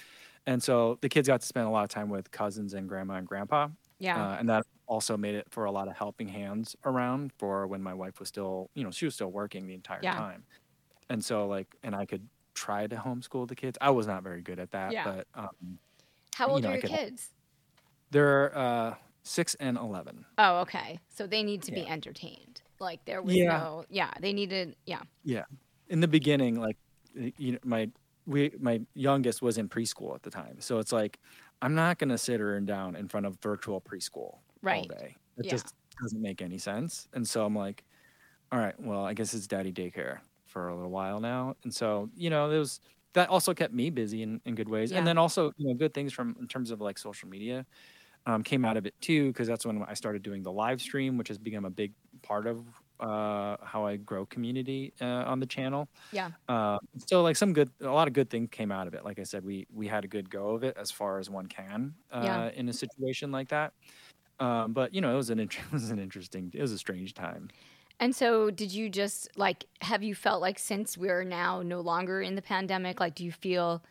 And 0.47 0.63
so 0.63 0.97
the 1.01 1.09
kids 1.09 1.27
got 1.27 1.41
to 1.41 1.47
spend 1.47 1.67
a 1.67 1.71
lot 1.71 1.83
of 1.83 1.89
time 1.89 2.09
with 2.09 2.31
cousins 2.31 2.73
and 2.73 2.89
grandma 2.89 3.15
and 3.15 3.27
grandpa, 3.27 3.69
Yeah. 3.99 4.27
uh, 4.27 4.37
and 4.39 4.49
that 4.49 4.65
also 4.91 5.15
made 5.15 5.35
it 5.35 5.47
for 5.49 5.63
a 5.63 5.71
lot 5.71 5.87
of 5.87 5.95
helping 5.95 6.27
hands 6.27 6.75
around 6.83 7.31
for 7.37 7.65
when 7.65 7.81
my 7.81 7.93
wife 7.93 8.19
was 8.19 8.27
still, 8.27 8.69
you 8.73 8.83
know, 8.83 8.91
she 8.91 9.05
was 9.05 9.15
still 9.15 9.31
working 9.31 9.65
the 9.65 9.73
entire 9.73 10.01
Yeah. 10.03 10.15
time. 10.17 10.43
And 11.09 11.23
so 11.23 11.47
like, 11.47 11.73
and 11.81 11.95
I 11.95 12.05
could 12.05 12.27
try 12.55 12.87
to 12.87 12.97
homeschool 12.97 13.47
the 13.47 13.55
kids. 13.55 13.77
I 13.79 13.89
was 13.91 14.05
not 14.05 14.21
very 14.21 14.41
good 14.41 14.59
at 14.59 14.71
that, 14.71 14.91
Yeah. 14.91 15.05
but 15.05 15.27
um, 15.33 15.79
How 16.35 16.47
you 16.47 16.51
old 16.55 16.63
know, 16.63 16.69
are 16.69 16.73
your 16.73 16.81
could- 16.81 16.89
kids? 16.89 17.29
they're 18.11 18.51
uh, 18.57 18.95
six 19.23 19.55
and 19.55 19.77
eleven. 19.77 20.25
Oh, 20.37 20.57
okay. 20.59 20.99
So 21.07 21.25
they 21.25 21.41
need 21.43 21.61
to 21.63 21.71
be 21.71 21.87
entertained. 21.87 22.61
Like 22.79 23.05
there 23.05 23.21
was 23.21 23.33
Yeah. 23.33 23.57
no 23.59 23.85
yeah, 23.89 24.11
they 24.19 24.33
needed 24.33 24.75
yeah. 24.85 25.03
Yeah. 25.23 25.45
In 25.87 26.01
the 26.01 26.07
beginning, 26.09 26.59
like 26.59 26.75
you 27.15 27.53
know, 27.53 27.59
my 27.63 27.89
we 28.25 28.51
my 28.59 28.81
youngest 28.93 29.41
was 29.41 29.57
in 29.57 29.69
preschool 29.69 30.15
at 30.15 30.23
the 30.23 30.29
time. 30.31 30.59
So 30.59 30.79
it's 30.79 30.91
like 30.91 31.17
I'm 31.61 31.75
not 31.75 31.97
gonna 31.97 32.17
sit 32.17 32.41
her 32.41 32.59
down 32.59 32.97
in 32.97 33.07
front 33.07 33.25
of 33.25 33.37
virtual 33.39 33.79
preschool 33.79 34.39
Right. 34.61 34.85
all 34.85 34.85
day. 34.85 35.15
It 35.37 35.45
Yeah. 35.45 35.49
just 35.49 35.75
doesn't 36.01 36.21
make 36.21 36.41
any 36.41 36.57
sense. 36.57 37.07
And 37.13 37.27
so 37.27 37.45
I'm 37.45 37.55
like, 37.55 37.85
all 38.51 38.59
right, 38.59 38.79
well, 38.79 39.05
I 39.05 39.13
guess 39.13 39.33
it's 39.33 39.47
daddy 39.47 39.73
daycare 39.73 40.21
for 40.47 40.69
a 40.69 40.75
little 40.75 40.91
while 40.91 41.19
now, 41.21 41.55
and 41.63 41.73
so 41.73 42.09
you 42.15 42.29
know, 42.29 42.49
it 42.51 42.57
was 42.59 42.81
that 43.13 43.29
also 43.29 43.53
kept 43.53 43.73
me 43.73 43.89
busy 43.91 44.23
in, 44.23 44.41
in 44.45 44.55
good 44.55 44.69
ways, 44.69 44.91
Yeah. 44.91 44.99
and 44.99 45.07
then 45.07 45.17
also 45.17 45.53
you 45.57 45.67
know, 45.69 45.75
good 45.75 45.93
things 45.93 46.13
from 46.13 46.35
in 46.39 46.47
terms 46.47 46.71
of 46.71 46.81
like 46.81 46.97
social 46.99 47.29
media 47.29 47.65
um, 48.27 48.43
came 48.43 48.65
out 48.65 48.77
of 48.77 48.85
it 48.85 48.95
too, 49.01 49.27
because 49.29 49.47
that's 49.47 49.65
when 49.65 49.83
I 49.83 49.93
started 49.95 50.21
doing 50.23 50.43
the 50.43 50.51
live 50.51 50.81
stream, 50.81 51.17
which 51.17 51.27
has 51.29 51.37
become 51.39 51.65
a 51.65 51.71
big 51.71 51.93
part 52.23 52.47
of 52.47 52.67
uh, 52.99 53.57
how 53.65 53.85
I 53.85 53.97
grow 53.97 54.25
community 54.27 54.93
uh, 55.01 55.05
on 55.05 55.39
the 55.39 55.47
channel. 55.47 55.89
Yeah. 56.11 56.31
Uh, 56.49 56.77
so 57.07 57.23
like 57.23 57.35
some 57.37 57.53
good, 57.53 57.71
a 57.81 57.91
lot 57.91 58.07
of 58.07 58.13
good 58.13 58.29
things 58.29 58.49
came 58.51 58.71
out 58.71 58.87
of 58.87 58.93
it. 58.95 59.03
Like 59.05 59.19
I 59.19 59.23
said, 59.23 59.43
we 59.45 59.67
we 59.71 59.87
had 59.87 60.05
a 60.05 60.07
good 60.07 60.29
go 60.29 60.51
of 60.55 60.63
it 60.63 60.77
as 60.77 60.91
far 60.91 61.19
as 61.19 61.29
one 61.29 61.47
can 61.47 61.95
uh, 62.11 62.51
Yeah. 62.51 62.51
in 62.55 62.69
a 62.69 62.73
situation 62.73 63.31
like 63.31 63.49
that. 63.49 63.73
Um, 64.41 64.73
but 64.73 64.93
you 64.93 65.01
know, 65.01 65.13
it 65.13 65.15
was 65.15 65.29
an 65.29 65.39
it 65.39 65.51
was 65.71 65.91
an 65.91 65.99
interesting, 65.99 66.51
it 66.53 66.61
was 66.61 66.71
a 66.71 66.77
strange 66.77 67.13
time. 67.13 67.49
And 67.99 68.15
so, 68.15 68.49
did 68.49 68.73
you 68.73 68.89
just 68.89 69.29
like, 69.37 69.65
have 69.81 70.01
you 70.01 70.15
felt 70.15 70.41
like 70.41 70.57
since 70.57 70.97
we're 70.97 71.23
now 71.23 71.61
no 71.61 71.81
longer 71.81 72.19
in 72.19 72.33
the 72.33 72.41
pandemic, 72.41 72.99
like, 72.99 73.13
do 73.13 73.23
you 73.23 73.31
feel, 73.31 73.83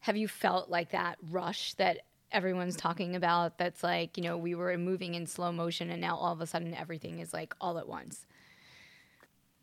have 0.00 0.16
you 0.16 0.26
felt 0.26 0.70
like 0.70 0.90
that 0.92 1.18
rush 1.20 1.74
that 1.74 1.98
everyone's 2.30 2.76
talking 2.76 3.14
about? 3.14 3.58
That's 3.58 3.82
like, 3.82 4.16
you 4.16 4.24
know, 4.24 4.38
we 4.38 4.54
were 4.54 4.76
moving 4.78 5.14
in 5.14 5.26
slow 5.26 5.52
motion 5.52 5.90
and 5.90 6.00
now 6.00 6.16
all 6.16 6.32
of 6.32 6.40
a 6.40 6.46
sudden 6.46 6.72
everything 6.72 7.18
is 7.18 7.34
like 7.34 7.54
all 7.60 7.76
at 7.76 7.86
once. 7.86 8.26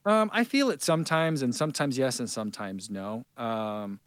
Um, 0.06 0.30
I 0.32 0.44
feel 0.44 0.70
it 0.70 0.82
sometimes, 0.84 1.42
and 1.42 1.54
sometimes 1.54 1.98
yes, 1.98 2.20
and 2.20 2.30
sometimes 2.30 2.90
no. 2.90 3.26
Um, 3.38 4.00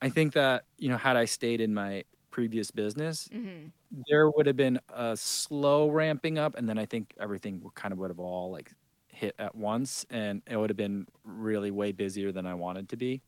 I 0.00 0.08
think 0.10 0.32
that 0.34 0.64
you 0.78 0.88
know, 0.88 0.96
had 0.96 1.16
I 1.16 1.24
stayed 1.24 1.60
in 1.60 1.74
my 1.74 2.04
previous 2.34 2.70
business, 2.72 3.30
hmm 3.32 3.72
there 3.90 4.30
would 4.30 4.46
have 4.46 4.56
been 4.56 4.80
a 4.90 5.16
slow 5.16 5.90
ramping 5.90 6.38
up, 6.38 6.56
and 6.56 6.68
then 6.68 6.78
I 6.78 6.86
think 6.86 7.14
everything 7.20 7.62
kind 7.76 7.92
of 7.92 7.98
would 8.00 8.10
have 8.10 8.20
all 8.20 8.50
like 8.52 8.72
hit 9.08 9.34
at 9.38 9.54
once, 9.56 10.06
and 10.10 10.42
it 10.48 10.56
would 10.58 10.70
have 10.70 10.76
been 10.78 11.06
really 11.24 11.70
way 11.72 11.92
busier 11.92 12.32
than 12.32 12.46
I 12.46 12.54
wanted 12.54 12.88
to 12.90 12.96
be. 12.98 13.22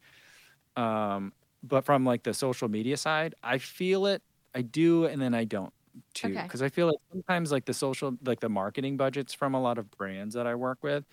Um, 0.77 1.33
but 1.63 1.85
from 1.85 2.05
like 2.05 2.23
the 2.25 2.35
social 2.35 2.69
media 2.69 2.97
side, 2.97 3.35
I 3.43 3.59
feel 3.59 4.07
it, 4.07 4.23
I 4.55 4.63
do, 4.63 5.07
and 5.07 5.21
then 5.21 5.35
I 5.35 5.45
don't 5.45 5.73
too, 6.15 6.37
Okay. 6.37 6.43
because 6.43 6.63
I 6.63 6.69
feel 6.69 6.87
like 6.89 6.99
sometimes 7.13 7.53
like 7.53 7.65
the 7.67 7.75
social, 7.75 8.17
like 8.25 8.41
the 8.41 8.49
marketing 8.49 8.97
budgets 8.97 9.35
from 9.35 9.55
a 9.55 9.61
lot 9.61 9.79
of 9.79 9.91
brands 9.91 10.35
that 10.35 10.47
I 10.47 10.55
work 10.55 10.79
with, 10.83 11.05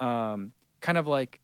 um, 0.00 0.54
kind 0.82 0.98
of 0.98 1.06
like 1.06 1.40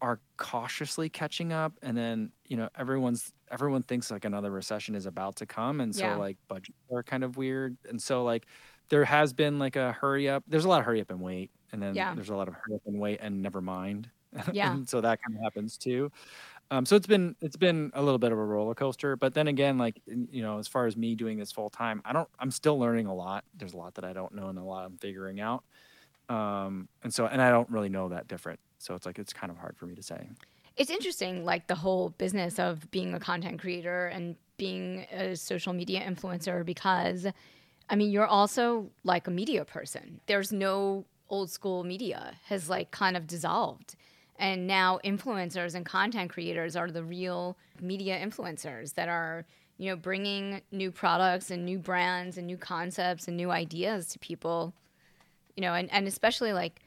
are 0.00 0.20
cautiously 0.38 1.08
catching 1.10 1.52
up 1.52 1.74
and 1.82 1.96
then 1.96 2.32
you 2.46 2.56
know 2.56 2.68
everyone's 2.76 3.32
everyone 3.50 3.82
thinks 3.82 4.10
like 4.10 4.24
another 4.24 4.50
recession 4.50 4.94
is 4.94 5.06
about 5.06 5.36
to 5.36 5.46
come 5.46 5.80
and 5.80 5.94
so 5.94 6.02
Yeah. 6.08 6.16
like 6.16 6.38
budgets 6.48 6.78
are 6.92 7.02
kind 7.02 7.24
of 7.24 7.36
weird 7.36 7.76
and 7.88 8.00
so 8.02 8.24
like 8.24 8.46
there 8.90 9.04
has 9.04 9.32
been 9.32 9.58
like 9.58 9.76
a 9.76 9.92
hurry 9.92 10.28
up 10.28 10.44
there's 10.46 10.64
a 10.64 10.68
lot 10.68 10.80
of 10.80 10.86
hurry 10.86 11.00
up 11.00 11.10
and 11.10 11.20
wait 11.20 11.50
and 11.72 11.82
then 11.82 11.94
Yeah. 11.94 12.14
there's 12.14 12.30
a 12.30 12.36
lot 12.36 12.48
of 12.48 12.54
hurry 12.54 12.76
up 12.76 12.82
and 12.86 12.98
wait 12.98 13.20
and 13.22 13.42
never 13.42 13.60
mind 13.60 14.10
Yeah. 14.52 14.72
and 14.72 14.88
so 14.88 15.00
that 15.00 15.20
kind 15.22 15.36
of 15.36 15.42
happens 15.42 15.78
too 15.78 16.10
um, 16.70 16.84
so 16.86 16.96
it's 16.96 17.06
been 17.06 17.36
it's 17.40 17.56
been 17.56 17.90
a 17.94 18.02
little 18.02 18.18
bit 18.18 18.32
of 18.32 18.38
a 18.38 18.44
roller 18.44 18.74
coaster 18.74 19.16
but 19.16 19.34
then 19.34 19.48
again 19.48 19.78
like 19.78 20.00
you 20.06 20.42
know 20.42 20.58
as 20.58 20.68
far 20.68 20.86
as 20.86 20.96
me 20.96 21.14
doing 21.14 21.38
this 21.38 21.52
full 21.52 21.70
time 21.70 22.02
i 22.04 22.12
don't 22.12 22.28
i'm 22.38 22.50
still 22.50 22.78
learning 22.78 23.06
a 23.06 23.14
lot 23.14 23.44
there's 23.54 23.74
a 23.74 23.76
lot 23.78 23.94
that 23.94 24.04
i 24.04 24.12
don't 24.12 24.34
know 24.34 24.48
and 24.48 24.58
a 24.58 24.62
lot 24.62 24.84
i'm 24.84 24.98
figuring 24.98 25.40
out 25.40 25.64
um, 26.28 26.88
and 27.02 27.12
so 27.14 27.26
and 27.26 27.40
i 27.42 27.50
don't 27.50 27.68
really 27.70 27.88
know 27.88 28.08
that 28.10 28.28
different 28.28 28.60
so 28.78 28.94
it's 28.94 29.06
like 29.06 29.18
it's 29.18 29.32
kind 29.32 29.50
of 29.50 29.56
hard 29.58 29.76
for 29.78 29.86
me 29.86 29.94
to 29.94 30.02
say 30.02 30.28
It's 30.78 30.90
interesting, 30.90 31.44
like 31.44 31.66
the 31.66 31.74
whole 31.74 32.10
business 32.10 32.58
of 32.60 32.88
being 32.92 33.12
a 33.12 33.20
content 33.20 33.60
creator 33.60 34.06
and 34.06 34.36
being 34.58 35.06
a 35.10 35.34
social 35.34 35.72
media 35.72 36.00
influencer, 36.00 36.64
because 36.64 37.26
I 37.90 37.96
mean, 37.96 38.10
you're 38.10 38.26
also 38.26 38.90
like 39.02 39.26
a 39.26 39.30
media 39.30 39.64
person. 39.64 40.20
There's 40.26 40.52
no 40.52 41.04
old 41.30 41.50
school 41.50 41.82
media, 41.84 42.34
has 42.46 42.68
like 42.68 42.90
kind 42.92 43.16
of 43.16 43.26
dissolved. 43.26 43.96
And 44.38 44.68
now 44.68 45.00
influencers 45.04 45.74
and 45.74 45.84
content 45.84 46.30
creators 46.30 46.76
are 46.76 46.90
the 46.90 47.02
real 47.02 47.56
media 47.80 48.16
influencers 48.24 48.94
that 48.94 49.08
are, 49.08 49.46
you 49.78 49.90
know, 49.90 49.96
bringing 49.96 50.62
new 50.70 50.92
products 50.92 51.50
and 51.50 51.64
new 51.64 51.78
brands 51.78 52.38
and 52.38 52.46
new 52.46 52.56
concepts 52.56 53.26
and 53.26 53.36
new 53.36 53.50
ideas 53.50 54.06
to 54.10 54.18
people, 54.20 54.74
you 55.56 55.62
know, 55.62 55.74
and, 55.74 55.90
and 55.92 56.06
especially 56.06 56.52
like 56.52 56.80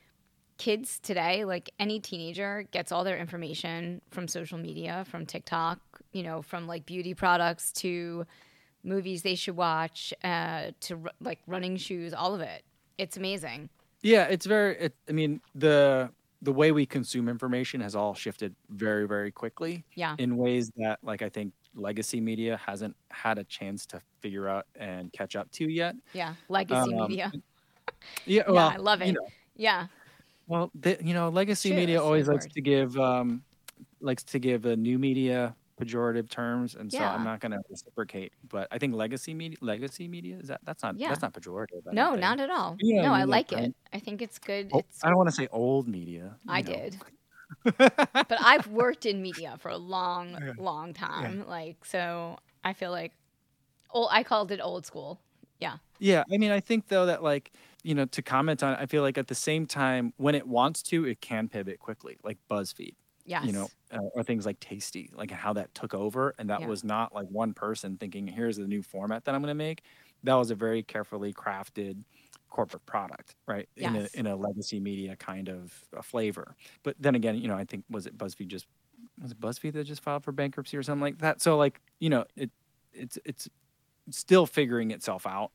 kids 0.61 0.99
today, 0.99 1.43
like 1.43 1.71
any 1.79 1.99
teenager, 1.99 2.67
gets 2.69 2.91
all 2.91 3.03
their 3.03 3.17
information 3.17 3.99
from 4.11 4.27
social 4.27 4.59
media, 4.59 5.03
from 5.09 5.25
TikTok, 5.25 5.79
you 6.13 6.21
know, 6.21 6.43
from 6.43 6.67
like 6.67 6.85
beauty 6.85 7.15
products 7.15 7.71
to 7.73 8.27
movies 8.83 9.23
they 9.23 9.33
should 9.33 9.55
watch, 9.57 10.13
uh, 10.23 10.69
to 10.81 11.01
r- 11.03 11.11
like 11.19 11.39
running 11.47 11.77
shoes, 11.77 12.13
all 12.13 12.35
of 12.35 12.41
it. 12.41 12.63
It's 12.99 13.17
amazing. 13.17 13.69
Yeah, 14.03 14.25
it's 14.25 14.45
very. 14.45 14.77
It, 14.77 14.93
I 15.09 15.13
mean, 15.13 15.41
the 15.55 16.11
the 16.43 16.53
way 16.53 16.71
we 16.71 16.85
consume 16.85 17.27
information 17.27 17.81
has 17.81 17.95
all 17.95 18.13
shifted 18.13 18.53
very, 18.69 19.07
very 19.07 19.31
quickly 19.31 19.83
Yeah. 19.95 20.15
in 20.19 20.37
ways 20.37 20.71
that, 20.77 20.99
like, 21.03 21.21
I 21.23 21.29
think 21.29 21.53
legacy 21.75 22.19
media 22.21 22.57
hasn't 22.57 22.95
had 23.09 23.37
a 23.39 23.43
chance 23.43 23.85
to 23.87 23.99
figure 24.21 24.47
out 24.47 24.65
and 24.75 25.11
catch 25.13 25.35
up 25.35 25.51
to 25.53 25.65
yet. 25.71 25.95
Yeah. 26.13 26.33
Legacy 26.49 26.93
Um, 26.95 27.07
media. 27.09 27.31
Yeah, 28.25 28.43
Yeah, 28.49 28.67
I 28.69 28.77
love 28.77 29.01
you 29.01 29.07
it. 29.07 29.11
know, 29.13 29.27
Yeah. 29.55 29.87
Well, 30.47 30.71
the, 30.75 30.97
you 31.01 31.13
know, 31.13 31.29
legacy 31.29 31.69
True, 31.69 31.77
media 31.77 32.01
always 32.01 32.27
likes 32.27 32.45
word. 32.45 32.53
to 32.53 32.61
give 32.61 32.97
um, 32.97 33.43
likes 34.01 34.23
to 34.25 34.39
give 34.39 34.65
a 34.65 34.75
new 34.75 34.99
media 34.99 35.55
pejorative 35.81 36.29
terms, 36.29 36.75
and 36.75 36.91
so 36.91 36.99
Yeah. 36.99 37.13
I'm 37.15 37.23
not 37.23 37.39
going 37.39 37.51
to 37.53 37.59
reciprocate. 37.69 38.33
But 38.47 38.67
I 38.71 38.77
think 38.77 38.93
legacy 38.95 39.33
media, 39.33 39.57
legacy 39.61 40.07
media 40.07 40.37
is 40.39 40.47
that 40.49 40.61
that's 40.63 40.83
not 40.83 40.95
Yeah. 40.97 41.09
that's 41.09 41.21
not 41.21 41.33
pejorative. 41.33 41.81
I 41.89 41.93
No, 41.93 42.15
not 42.15 42.39
at 42.39 42.49
all. 42.49 42.77
Yeah, 42.79 43.03
no, 43.03 43.13
I 43.13 43.23
like, 43.23 43.51
it. 43.51 43.73
I 43.93 43.99
think 43.99 44.21
it's 44.21 44.39
good. 44.39 44.71
Oh, 44.73 44.79
It's 44.79 45.03
I 45.03 45.09
don't 45.09 45.17
want 45.17 45.29
to 45.29 45.35
say 45.35 45.47
old 45.51 45.87
media. 45.87 46.37
I 46.47 46.61
know. 46.61 46.71
did. 46.73 46.97
but 48.27 48.39
I've 48.41 48.67
worked 48.67 49.05
in 49.05 49.21
media 49.21 49.57
for 49.59 49.69
a 49.69 49.77
long, 49.77 50.33
Yeah. 50.45 50.53
long 50.57 50.93
time. 50.93 51.47
Like, 51.47 51.83
so 51.85 52.37
I 52.63 52.73
feel 52.73 52.91
like, 52.91 53.13
old, 53.91 54.09
I 54.11 54.23
called 54.23 54.51
it 54.51 54.59
old 54.61 54.85
school. 54.85 55.19
Yeah. 55.59 55.77
Yeah, 55.99 56.23
I 56.33 56.37
mean, 56.37 56.51
I 56.51 56.59
think 56.59 56.87
though 56.87 57.05
that 57.05 57.21
like 57.23 57.51
you 57.83 57.95
know 57.95 58.05
to 58.05 58.21
comment 58.21 58.63
on, 58.63 58.75
I 58.75 58.85
feel 58.85 59.01
like 59.03 59.17
at 59.17 59.27
the 59.27 59.35
same 59.35 59.65
time 59.65 60.13
when 60.17 60.35
it 60.35 60.47
wants 60.47 60.81
to, 60.83 61.05
it 61.05 61.21
can 61.21 61.49
pivot 61.49 61.79
quickly, 61.79 62.17
like 62.23 62.37
BuzzFeed, 62.49 62.95
Yes. 63.25 63.41
you 63.41 63.51
know, 63.53 63.71
uh, 63.91 63.97
or 64.13 64.23
things 64.23 64.45
like 64.45 64.59
Tasty, 64.59 65.09
like 65.13 65.31
how 65.31 65.53
that 65.53 65.73
took 65.73 65.93
over, 65.93 66.33
and 66.39 66.49
that 66.49 66.63
Yeah. 66.63 66.65
was 66.65 66.83
not 66.83 67.13
like 67.13 67.27
one 67.27 67.53
person 67.53 67.97
thinking, 67.97 68.27
here's 68.27 68.57
the 68.57 68.67
new 68.67 68.81
format 68.83 69.25
that 69.25 69.35
I'm 69.35 69.41
going 69.41 69.49
to 69.51 69.55
make. 69.55 69.83
That 70.23 70.35
was 70.35 70.51
a 70.51 70.55
very 70.55 70.83
carefully 70.83 71.33
crafted 71.33 72.03
corporate 72.49 72.85
product, 72.85 73.35
right? 73.47 73.69
In 73.77 73.95
Yes. 73.95 73.95
a 73.95 74.09
in 74.13 74.27
a 74.27 74.35
legacy 74.35 74.79
media 74.79 75.15
kind 75.15 75.49
of 75.49 75.87
a 75.93 76.03
flavor. 76.03 76.55
But 76.83 76.95
then 76.99 77.15
again, 77.15 77.37
you 77.37 77.47
know, 77.47 77.55
I 77.55 77.65
think 77.65 77.85
was 77.89 78.05
it 78.05 78.17
BuzzFeed 78.17 78.47
just 78.47 78.67
was 79.21 79.31
it 79.31 79.39
BuzzFeed 79.39 79.73
that 79.73 79.85
just 79.85 80.03
filed 80.03 80.23
for 80.23 80.31
bankruptcy 80.31 80.77
or 80.77 80.83
something 80.83 81.01
like 81.01 81.19
that? 81.19 81.41
So 81.41 81.57
like, 81.57 81.81
you 81.99 82.09
know, 82.09 82.25
it 82.35 82.51
it's 82.93 83.17
it's 83.25 83.49
still 84.09 84.45
figuring 84.45 84.91
itself 84.91 85.25
out. 85.27 85.51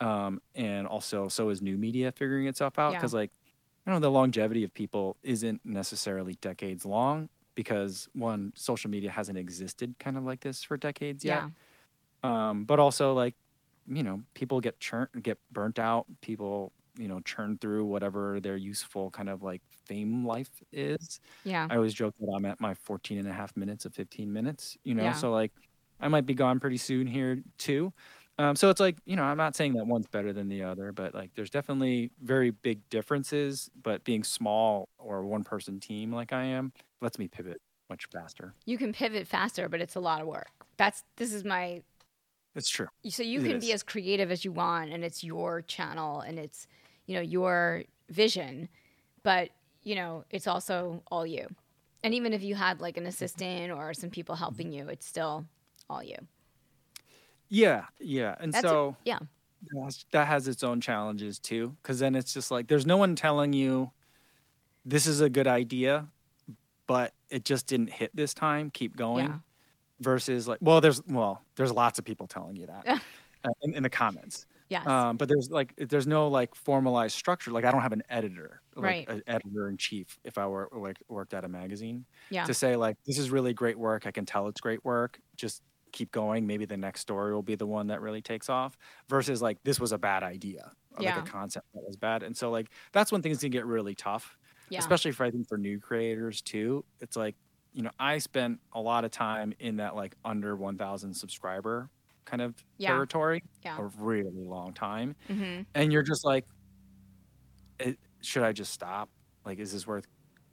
Um, 0.00 0.40
and 0.54 0.86
also 0.86 1.28
so 1.28 1.50
is 1.50 1.60
new 1.62 1.76
media 1.78 2.12
figuring 2.12 2.46
itself 2.48 2.78
out 2.78 2.94
Yeah. 2.94 2.98
because 2.98 3.14
like 3.14 3.32
I 3.86 3.90
don't 3.90 4.00
know 4.00 4.08
the 4.08 4.10
longevity 4.12 4.64
of 4.64 4.72
people 4.74 5.18
isn't 5.22 5.60
necessarily 5.64 6.34
decades 6.36 6.86
long 6.86 7.28
because 7.54 8.08
one 8.14 8.52
social 8.56 8.90
media 8.90 9.10
hasn't 9.10 9.38
existed 9.38 9.96
kind 9.98 10.16
of 10.16 10.24
like 10.24 10.40
this 10.40 10.62
for 10.64 10.76
decades 10.78 11.24
yet. 11.24 11.44
Yeah. 11.44 11.50
Um, 12.22 12.64
but 12.64 12.78
also 12.80 13.14
like 13.14 13.36
you 13.86 14.02
know 14.02 14.22
people 14.34 14.60
get 14.60 14.80
churn 14.80 15.08
get 15.22 15.38
burnt 15.50 15.78
out. 15.78 16.06
People 16.22 16.72
you 16.98 17.08
know 17.08 17.20
churn 17.20 17.58
through 17.58 17.86
whatever 17.86 18.40
their 18.40 18.56
useful 18.56 19.10
kind 19.10 19.28
of 19.30 19.42
like 19.42 19.62
fame 19.86 20.26
life 20.26 20.50
is. 20.72 21.20
Yeah. 21.44 21.70
I 21.70 21.76
always 21.76 21.94
joke 21.94 22.14
that 22.20 22.32
I'm 22.36 22.44
at 22.46 22.60
my 22.60 22.74
14 22.74 23.18
and 23.18 23.28
a 23.28 23.32
half 23.32 23.56
minutes 23.56 23.84
of 23.86 23.94
15 23.94 24.32
minutes, 24.32 24.76
you 24.84 24.94
know, 24.94 25.04
Yeah. 25.04 25.12
so 25.12 25.30
like 25.32 25.52
I 26.00 26.08
might 26.08 26.26
be 26.26 26.34
gone 26.34 26.60
pretty 26.60 26.78
soon 26.78 27.06
here 27.06 27.42
too. 27.58 27.92
Um, 28.40 28.56
so 28.56 28.70
it's 28.70 28.80
like, 28.80 28.96
you 29.04 29.16
know, 29.16 29.22
I'm 29.22 29.36
not 29.36 29.54
saying 29.54 29.74
that 29.74 29.86
one's 29.86 30.06
better 30.06 30.32
than 30.32 30.48
the 30.48 30.62
other, 30.62 30.92
but 30.92 31.14
like 31.14 31.30
there's 31.34 31.50
definitely 31.50 32.10
very 32.22 32.50
big 32.50 32.88
differences. 32.88 33.70
But 33.82 34.02
being 34.02 34.24
small 34.24 34.88
or 34.98 35.26
one 35.26 35.44
person 35.44 35.78
team 35.78 36.10
like 36.10 36.32
I 36.32 36.44
am 36.44 36.72
lets 37.02 37.18
me 37.18 37.28
pivot 37.28 37.60
much 37.90 38.06
faster. 38.10 38.54
You 38.64 38.78
can 38.78 38.94
pivot 38.94 39.26
faster, 39.26 39.68
but 39.68 39.82
it's 39.82 39.94
a 39.94 40.00
lot 40.00 40.22
of 40.22 40.26
work. 40.26 40.48
That's, 40.78 41.04
this 41.16 41.34
is 41.34 41.44
my, 41.44 41.82
It's 42.54 42.70
true. 42.70 42.86
so 43.10 43.22
you 43.22 43.42
It 43.42 43.46
can 43.46 43.60
be 43.60 43.74
as 43.74 43.82
creative 43.82 44.30
as 44.30 44.42
you 44.42 44.52
want 44.52 44.90
and 44.90 45.04
it's 45.04 45.22
your 45.22 45.60
channel 45.60 46.20
and 46.20 46.38
it's, 46.38 46.66
you 47.04 47.16
know, 47.16 47.20
your 47.20 47.82
vision, 48.08 48.70
but, 49.22 49.50
you 49.82 49.94
know, 49.96 50.24
it's 50.30 50.46
also 50.46 51.02
all 51.10 51.26
you. 51.26 51.46
And 52.02 52.14
even 52.14 52.32
if 52.32 52.42
you 52.42 52.54
had 52.54 52.80
like 52.80 52.96
an 52.96 53.04
assistant 53.12 53.70
or 53.70 53.92
some 53.92 54.08
people 54.08 54.36
helping 54.36 54.72
you, 54.72 54.88
it's 54.88 55.04
still 55.04 55.44
all 55.90 56.02
you. 56.02 56.16
Yeah. 57.50 57.84
Yeah. 57.98 58.34
And 58.40 58.52
That's 58.52 58.64
a- 58.64 58.68
so 58.68 58.96
yeah. 59.04 59.18
that's- 59.74 60.06
that 60.12 60.26
has 60.28 60.48
its 60.48 60.62
own 60.64 60.80
challenges 60.80 61.38
too. 61.38 61.76
Cause 61.82 61.98
then 61.98 62.14
it's 62.14 62.32
just 62.32 62.50
like 62.50 62.66
there's 62.68 62.86
no 62.86 62.96
one 62.96 63.14
telling 63.16 63.52
you 63.52 63.90
this 64.86 65.06
is 65.06 65.20
a 65.20 65.28
good 65.28 65.46
idea, 65.46 66.06
but 66.86 67.12
it 67.28 67.44
just 67.44 67.66
didn't 67.66 67.90
hit 67.90 68.10
this 68.14 68.32
time. 68.34 68.70
Keep 68.70 68.96
going. 68.96 69.26
Yeah. 69.26 69.38
versus 70.00 70.48
like 70.48 70.56
well 70.62 70.80
there's 70.80 71.02
well 71.08 71.44
there's 71.56 71.70
lots 71.72 71.98
of 71.98 72.06
people 72.06 72.26
telling 72.26 72.56
you 72.56 72.64
that 72.66 72.86
uh, 73.44 73.50
in, 73.62 73.74
in 73.74 73.82
the 73.82 73.90
comments 73.90 74.46
Yes. 74.70 74.86
Um, 74.86 75.16
but 75.16 75.28
there's 75.28 75.50
like 75.50 75.74
there's 75.76 76.06
no 76.06 76.28
like 76.28 76.54
formalized 76.54 77.16
structure. 77.16 77.50
Like 77.50 77.64
I 77.64 77.72
don't 77.72 77.80
have 77.82 77.92
an 77.92 78.04
editor, 78.08 78.62
like 78.76 78.84
Right. 78.84 79.08
an 79.08 79.22
editor 79.26 79.68
in 79.68 79.76
chief. 79.76 80.16
If 80.22 80.38
I 80.38 80.46
were 80.46 80.68
like 80.72 80.96
worked 81.08 81.34
at 81.34 81.44
a 81.44 81.48
magazine, 81.48 82.04
yeah. 82.30 82.44
to 82.44 82.54
say 82.54 82.76
like 82.76 82.96
this 83.04 83.18
is 83.18 83.30
really 83.30 83.52
great 83.52 83.76
work. 83.76 84.06
I 84.06 84.12
can 84.12 84.24
tell 84.24 84.46
it's 84.46 84.60
great 84.60 84.84
work. 84.84 85.18
Just 85.36 85.60
keep 85.92 86.10
going. 86.12 86.46
Maybe 86.46 86.64
the 86.64 86.76
next 86.76 87.00
story 87.00 87.34
will 87.34 87.42
be 87.42 87.54
the 87.56 87.66
one 87.66 87.88
that 87.88 88.00
really 88.00 88.22
takes 88.22 88.48
off. 88.48 88.76
Versus 89.08 89.42
like 89.42 89.58
this 89.64 89.78
was 89.80 89.92
a 89.92 89.98
bad 89.98 90.22
idea, 90.22 90.72
or 90.96 91.02
Yeah. 91.02 91.16
like 91.16 91.28
a 91.28 91.30
concept 91.30 91.66
that 91.74 91.82
was 91.86 91.96
bad. 91.96 92.22
And 92.22 92.36
so 92.36 92.50
like 92.50 92.68
that's 92.92 93.12
when 93.12 93.22
things 93.22 93.38
can 93.40 93.50
get 93.50 93.66
really 93.66 93.94
tough, 93.94 94.38
yeah. 94.70 94.78
especially 94.78 95.12
for 95.12 95.24
I 95.24 95.30
think 95.30 95.48
for 95.48 95.58
new 95.58 95.78
creators 95.80 96.42
too. 96.42 96.84
It's 97.00 97.16
like 97.16 97.36
you 97.72 97.82
know 97.82 97.90
I 97.98 98.18
spent 98.18 98.60
a 98.72 98.80
lot 98.80 99.04
of 99.04 99.10
time 99.12 99.52
in 99.60 99.76
that 99.76 99.94
like 99.94 100.16
under 100.24 100.56
1,000 100.56 101.14
subscriber 101.14 101.88
kind 102.24 102.42
of 102.42 102.54
Yeah. 102.78 102.90
territory 102.90 103.42
Yeah. 103.64 103.78
a 103.78 103.84
really 103.98 104.30
long 104.44 104.72
time 104.74 105.16
mm-hmm. 105.28 105.62
and 105.74 105.92
you're 105.92 106.02
just 106.02 106.24
like 106.24 106.46
it, 107.78 107.98
should 108.20 108.42
i 108.42 108.52
just 108.52 108.72
stop 108.72 109.08
like 109.44 109.58
is 109.58 109.72
this 109.72 109.86
worth 109.86 110.06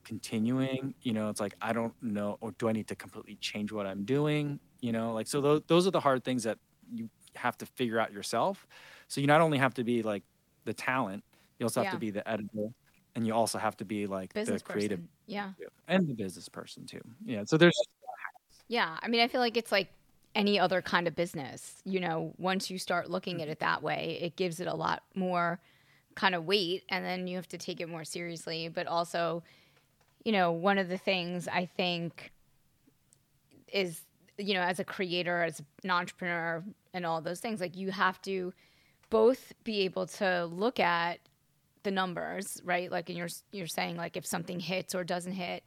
continuing 0.03 0.93
you 1.01 1.11
know 1.13 1.29
it's 1.29 1.41
like 1.41 1.53
i 1.61 1.73
don't 1.73 1.93
know 2.01 2.37
or 2.41 2.51
do 2.53 2.69
i 2.69 2.71
need 2.71 2.87
to 2.87 2.95
completely 2.95 3.35
change 3.41 3.71
what 3.71 3.85
i'm 3.85 4.05
doing 4.05 4.59
you 4.81 4.91
know 4.91 5.13
like 5.13 5.27
so 5.27 5.41
those, 5.41 5.61
those 5.67 5.87
are 5.87 5.91
the 5.91 5.99
hard 5.99 6.23
things 6.23 6.43
that 6.43 6.57
you 6.93 7.09
have 7.35 7.57
to 7.57 7.65
figure 7.65 7.99
out 7.99 8.11
yourself 8.11 8.67
so 9.07 9.21
you 9.21 9.27
not 9.27 9.41
only 9.41 9.57
have 9.57 9.73
to 9.73 9.83
be 9.83 10.01
like 10.03 10.23
the 10.65 10.73
talent 10.73 11.23
you 11.59 11.65
also 11.65 11.81
have 11.81 11.87
Yeah. 11.87 11.91
to 11.91 11.99
be 11.99 12.11
the 12.11 12.27
editor 12.27 12.69
and 13.15 13.25
you 13.25 13.33
also 13.33 13.57
have 13.57 13.75
to 13.77 13.85
be 13.85 14.05
like 14.07 14.33
Business 14.33 14.61
the 14.61 14.73
creative 14.73 14.99
person. 14.99 15.09
Yeah. 15.27 15.51
and 15.87 16.07
the 16.07 16.13
business 16.13 16.49
person 16.49 16.85
too 16.85 17.01
yeah 17.25 17.43
so 17.45 17.57
there's 17.57 17.73
Yeah, 18.69 18.97
I 19.01 19.07
mean, 19.07 19.21
I 19.21 19.27
feel 19.27 19.39
like 19.39 19.55
it's 19.55 19.71
like 19.71 19.89
any 20.35 20.59
other 20.59 20.81
kind 20.81 21.07
of 21.07 21.15
business. 21.15 21.81
You 21.85 21.99
know, 22.01 22.33
once 22.37 22.69
you 22.69 22.77
start 22.77 23.09
looking 23.09 23.35
at 23.41 23.43
mm-hmm. 23.43 23.51
it 23.53 23.59
that 23.59 23.81
way, 23.81 24.19
it 24.21 24.35
gives 24.35 24.59
it 24.59 24.67
a 24.67 24.73
lot 24.75 25.03
more 25.15 25.59
kind 26.15 26.35
of 26.35 26.45
weight, 26.45 26.83
and 26.89 27.05
then 27.05 27.27
you 27.27 27.37
have 27.37 27.47
to 27.49 27.57
take 27.57 27.79
it 27.79 27.87
more 27.87 28.03
seriously. 28.03 28.67
But 28.67 28.87
also, 28.87 29.41
you 30.25 30.31
know, 30.33 30.51
one 30.51 30.77
of 30.77 30.89
the 30.89 30.97
things 30.97 31.47
I 31.47 31.65
think 31.65 32.31
is, 33.71 34.01
you 34.37 34.53
know, 34.53 34.61
as 34.61 34.79
a 34.79 34.83
creator, 34.83 35.43
as 35.43 35.61
an 35.83 35.91
entrepreneur, 35.91 36.63
and 36.93 37.05
all 37.05 37.21
those 37.21 37.39
things, 37.39 37.59
like 37.59 37.75
you 37.75 37.91
have 37.91 38.21
to 38.23 38.53
both 39.09 39.53
be 39.63 39.81
able 39.81 40.05
to 40.05 40.45
look 40.45 40.79
at 40.79 41.19
the 41.83 41.91
numbers, 41.91 42.61
right? 42.65 42.91
Like, 42.91 43.09
and 43.09 43.17
you're 43.17 43.29
you're 43.51 43.67
saying 43.67 43.97
like 43.97 44.17
if 44.17 44.25
something 44.25 44.59
hits 44.59 44.93
or 44.93 45.03
doesn't 45.03 45.33
hit, 45.33 45.63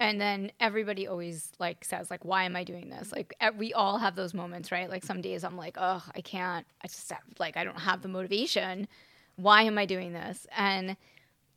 and 0.00 0.20
then 0.20 0.50
everybody 0.58 1.06
always 1.06 1.52
like 1.60 1.84
says 1.84 2.10
like 2.10 2.24
why 2.24 2.42
am 2.44 2.56
i 2.56 2.64
doing 2.64 2.90
this? 2.90 3.12
Like 3.12 3.34
we 3.56 3.72
all 3.72 3.98
have 3.98 4.16
those 4.16 4.34
moments 4.34 4.72
right? 4.72 4.90
Like 4.90 5.04
some 5.04 5.20
days 5.20 5.44
i'm 5.44 5.56
like 5.56 5.76
oh 5.80 6.02
i 6.14 6.20
can't 6.20 6.66
i 6.82 6.88
just 6.88 7.10
have, 7.10 7.20
like 7.38 7.56
i 7.56 7.64
don't 7.64 7.78
have 7.78 8.02
the 8.02 8.08
motivation. 8.08 8.88
Why 9.36 9.62
am 9.62 9.78
i 9.78 9.86
doing 9.86 10.12
this? 10.12 10.46
And 10.56 10.96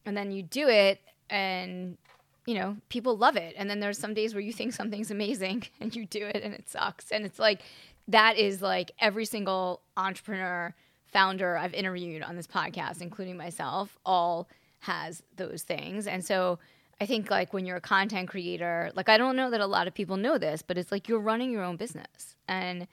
and 0.05 0.15
then 0.15 0.31
you 0.31 0.43
do 0.43 0.69
it 0.69 1.01
and 1.29 1.97
you 2.45 2.53
know 2.53 2.77
people 2.89 3.17
love 3.17 3.35
it 3.35 3.55
and 3.57 3.69
then 3.69 3.79
there's 3.79 3.97
some 3.97 4.13
days 4.13 4.33
where 4.33 4.41
you 4.41 4.53
think 4.53 4.73
something's 4.73 5.11
amazing 5.11 5.63
and 5.81 5.95
you 5.95 6.05
do 6.05 6.25
it 6.25 6.41
and 6.43 6.53
it 6.53 6.69
sucks 6.69 7.11
and 7.11 7.25
it's 7.25 7.39
like 7.39 7.61
that 8.07 8.37
is 8.37 8.61
like 8.61 8.91
every 8.99 9.25
single 9.25 9.81
entrepreneur 9.97 10.73
founder 11.11 11.57
i've 11.57 11.73
interviewed 11.73 12.21
on 12.21 12.35
this 12.35 12.47
podcast 12.47 13.01
including 13.01 13.37
myself 13.37 13.97
all 14.05 14.47
has 14.79 15.23
those 15.37 15.63
things 15.63 16.07
and 16.07 16.23
so 16.23 16.59
I 16.99 17.05
think 17.05 17.29
like 17.29 17.53
when 17.53 17.65
you're 17.65 17.77
a 17.77 17.81
content 17.81 18.29
creator, 18.29 18.91
like 18.95 19.09
I 19.09 19.17
don't 19.17 19.35
know 19.35 19.49
that 19.49 19.59
a 19.59 19.65
lot 19.65 19.87
of 19.87 19.93
people 19.93 20.15
know 20.15 20.37
this, 20.37 20.61
but 20.61 20.77
it's 20.77 20.91
like 20.91 21.07
you're 21.07 21.19
running 21.19 21.51
your 21.51 21.63
own 21.63 21.75
business. 21.75 22.35
And 22.47 22.87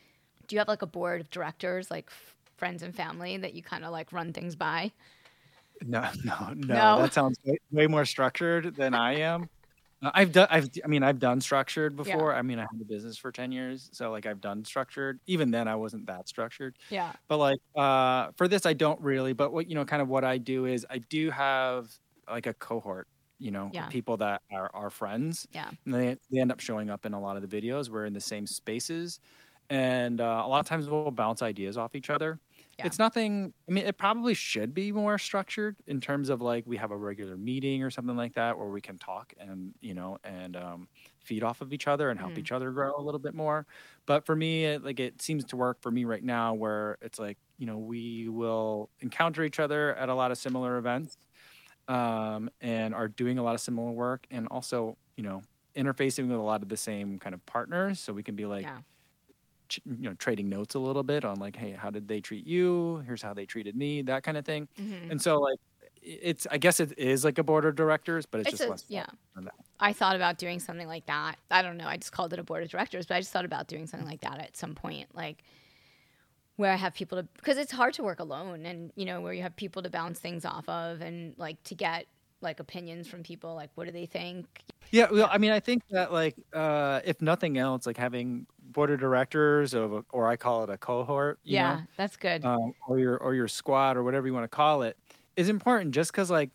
do 0.49 0.57
you 0.57 0.59
have 0.59 0.69
like 0.69 0.83
a 0.83 0.87
board 0.87 1.21
of 1.21 1.31
directors, 1.31 1.91
like 1.91 2.07
f- 2.09 2.35
friends 2.57 2.83
and 2.83 2.95
family 2.95 3.37
that 3.37 3.55
you 3.55 3.63
kind 3.63 3.85
of 3.85 3.93
like 3.93 4.13
run 4.13 4.33
things 4.33 4.57
by? 4.57 4.91
No, 5.89 6.09
no, 6.25 6.53
no. 6.55 6.75
No? 6.75 7.03
That 7.03 7.13
sounds 7.13 7.39
way, 7.45 7.59
way 7.71 7.87
more 7.87 8.05
structured 8.05 8.75
than 8.77 8.95
I 8.95 9.17
am. 9.21 9.49
Uh, 10.03 10.11
I've 10.15 10.33
done. 10.33 10.49
I've. 10.51 10.69
I 10.85 10.89
mean, 10.89 11.03
I've 11.03 11.19
done 11.21 11.41
structured 11.41 11.93
Yeah. 11.93 11.97
before. 12.17 12.35
I 12.35 12.43
mean, 12.43 12.59
I 12.59 12.63
had 12.63 12.81
a 12.81 12.85
business 12.85 13.17
for 13.17 13.31
ten 13.31 13.53
years, 13.53 13.89
so 13.93 14.11
like 14.11 14.27
I've 14.27 14.41
done 14.41 14.65
structured. 14.65 15.21
Even 15.27 15.51
then, 15.53 15.69
I 15.69 15.77
wasn't 15.77 16.07
that 16.07 16.29
structured. 16.29 16.77
Yeah. 16.91 17.13
But 17.29 17.39
like 17.39 17.61
uh, 17.77 18.33
for 18.37 18.49
this, 18.49 18.67
I 18.67 18.73
don't 18.73 19.01
really. 19.01 19.33
But 19.33 19.53
what 19.53 19.69
you 19.69 19.75
know, 19.77 19.85
kind 19.85 20.03
of 20.03 20.09
what 20.09 20.25
I 20.25 20.39
do 20.39 20.67
is 20.67 20.85
I 20.91 20.99
do 20.99 21.31
have 21.31 21.89
like 22.29 22.47
a 22.47 22.55
cohort. 22.55 23.09
You 23.39 23.51
know, 23.51 23.71
Yeah. 23.73 23.89
people 23.89 24.17
that 24.19 24.43
are 24.53 24.71
our 24.75 24.91
friends. 24.91 25.47
Yeah. 25.53 25.71
And 25.85 25.95
they 25.95 26.17
they 26.31 26.41
end 26.41 26.53
up 26.53 26.61
showing 26.61 26.91
up 26.91 27.07
in 27.07 27.13
a 27.15 27.21
lot 27.21 27.37
of 27.37 27.49
the 27.49 27.61
videos. 27.61 27.89
We're 27.89 28.07
in 28.07 28.13
the 28.13 28.21
same 28.21 28.47
spaces, 28.47 29.21
and 29.71 30.21
uh, 30.21 30.43
a 30.45 30.49
lot 30.49 30.61
of 30.61 30.67
times 30.67 30.89
we'll 30.89 31.11
bounce 31.13 31.43
ideas 31.43 31.77
off 31.77 31.95
each 31.95 32.11
other. 32.11 32.41
Yeah. 32.79 32.93
It's 32.93 32.99
nothing. 32.99 33.55
I 33.69 33.73
mean, 33.73 33.87
it 33.87 33.97
probably 33.97 34.35
should 34.35 34.75
be 34.75 34.91
more 34.91 35.17
structured 35.17 35.77
in 35.87 36.01
terms 36.01 36.29
of 36.29 36.41
like 36.41 36.65
we 36.67 36.77
have 36.79 36.91
a 36.91 36.97
regular 36.97 37.37
meeting 37.37 37.83
or 37.85 37.91
something 37.91 38.17
like 38.17 38.35
that 38.35 38.59
where 38.59 38.69
we 38.69 38.81
can 38.81 38.99
talk 38.99 39.33
and 39.39 39.75
you 39.81 39.95
know 39.95 40.19
and 40.25 40.57
um, 40.57 40.89
feed 41.25 41.45
off 41.45 41.61
of 41.61 41.73
each 41.73 41.87
other 41.87 42.11
and 42.11 42.19
help 42.19 42.37
Mhm. 42.37 42.39
each 42.39 42.51
other 42.51 42.73
grow 42.73 42.93
a 42.99 43.03
little 43.03 43.21
bit 43.21 43.35
more. 43.35 43.67
But 44.07 44.27
for 44.27 44.35
me, 44.35 44.65
it, 44.65 44.83
like 44.83 44.99
it 44.99 45.23
seems 45.23 45.45
to 45.47 45.57
work 45.57 45.81
for 45.81 45.93
me 45.93 46.05
right 46.05 46.25
now, 46.25 46.55
where 46.55 46.99
it's 47.01 47.21
like 47.21 47.39
you 47.57 47.67
know 47.67 47.79
we 47.79 48.29
will 48.29 48.91
encounter 49.01 49.45
each 49.45 49.61
other 49.61 49.95
at 49.95 50.09
a 50.09 50.15
lot 50.15 50.33
of 50.33 50.39
similar 50.39 50.77
events, 50.79 51.17
um, 51.89 52.51
and 52.61 52.95
are 52.95 53.09
doing 53.09 53.39
a 53.39 53.43
lot 53.43 53.55
of 53.55 53.61
similar 53.61 53.93
work, 53.93 54.27
and 54.31 54.49
also 54.49 54.97
you 55.17 55.23
know 55.25 55.43
interfacing 55.77 56.29
with 56.29 56.37
a 56.39 56.43
lot 56.43 56.63
of 56.63 56.69
the 56.69 56.77
same 56.77 57.19
kind 57.19 57.35
of 57.35 57.45
partners, 57.47 58.01
so 58.01 58.13
we 58.13 58.23
can 58.23 58.37
be 58.37 58.47
like 58.47 58.69
Yeah. 58.69 58.83
You 59.85 60.09
know 60.09 60.15
trading 60.15 60.49
notes 60.49 60.75
a 60.75 60.79
little 60.79 61.03
bit 61.03 61.25
on 61.25 61.39
like 61.39 61.57
hey 61.57 61.73
how 61.73 61.91
did 61.91 62.09
they 62.09 62.21
treat 62.21 62.47
you 62.47 63.03
here's 63.07 63.23
how 63.23 63.33
they 63.35 63.47
treated 63.47 63.77
me 63.77 64.03
that 64.03 64.23
kind 64.23 64.37
of 64.37 64.45
thing 64.45 64.69
Mhm. 64.81 65.11
and 65.11 65.21
so 65.23 65.41
like 65.41 65.59
it's 66.03 66.47
i 66.51 66.59
guess 66.59 66.81
it 66.81 66.99
is 66.99 67.25
like 67.25 67.39
a 67.39 67.45
board 67.45 67.65
of 67.65 67.77
directors 67.77 68.27
but 68.27 68.41
it's, 68.41 68.49
It's 68.51 68.59
just 68.59 68.67
a- 68.69 68.71
less 68.71 68.85
yeah. 68.89 69.05
formal 69.05 69.19
than 69.37 69.45
that. 69.45 69.55
I 69.81 69.93
thought 69.93 70.17
about 70.17 70.39
doing 70.39 70.61
something 70.61 70.87
like 70.87 71.07
that. 71.07 71.37
I 71.51 71.61
don't 71.63 71.77
know. 71.77 71.87
I 71.89 71.97
just 71.97 72.13
called 72.13 72.33
it 72.33 72.39
a 72.39 72.45
board 72.45 72.63
of 72.63 72.69
directors, 72.71 73.05
but 73.07 73.17
I 73.17 73.21
just 73.21 73.33
thought 73.33 73.45
about 73.45 73.67
doing 73.67 73.89
something 73.89 74.09
like 74.09 74.21
that 74.21 74.39
at 74.39 74.57
some 74.57 74.75
point, 74.77 75.13
like 75.13 75.43
where 76.57 76.71
I 76.71 76.77
have 76.77 76.95
people 76.95 77.19
to 77.19 77.25
because 77.37 77.57
it's 77.59 77.73
hard 77.73 77.95
to 77.95 78.03
work 78.03 78.21
alone, 78.21 78.65
and 78.67 78.93
you 78.95 79.05
know 79.05 79.21
where 79.21 79.33
you 79.33 79.43
have 79.43 79.57
people 79.57 79.83
to 79.83 79.91
bounce 79.91 80.19
things 80.21 80.45
off 80.45 80.69
of, 80.69 81.01
and 81.01 81.35
like 81.39 81.61
to 81.65 81.75
get 81.75 82.07
like 82.43 82.61
opinions 82.61 83.09
from 83.09 83.23
people, 83.23 83.55
like 83.55 83.71
what 83.75 83.87
do 83.87 83.91
they 83.93 84.07
think? 84.07 84.47
yeah 84.91 85.07
well 85.11 85.29
i 85.33 85.39
mean 85.39 85.53
i 85.53 85.61
think 85.61 85.81
that 85.91 86.13
like 86.13 86.35
uh 86.53 87.01
if 87.05 87.23
nothing 87.23 87.57
else 87.57 87.87
like 87.87 87.97
having 87.97 88.47
board 88.73 88.91
of 88.91 89.01
directors 89.01 89.75
of 89.75 89.93
a, 89.93 90.05
or 90.11 90.29
i 90.29 90.37
call 90.37 90.65
it 90.65 90.71
a 90.71 90.79
cohort 90.79 91.41
you 91.45 91.57
yeah, 91.57 91.59
know, 91.59 91.83
that's 91.97 92.17
good. 92.17 92.49
um, 92.49 92.73
or 92.89 92.99
your 92.99 93.19
or 93.19 93.35
your 93.35 93.49
squad 93.49 93.97
or 93.97 94.05
whatever 94.05 94.27
you 94.27 94.35
want 94.35 94.45
to 94.45 94.49
call 94.57 94.83
it 94.83 94.99
is 95.37 95.49
important 95.49 95.95
just 95.95 96.13
because 96.13 96.31
like 96.31 96.51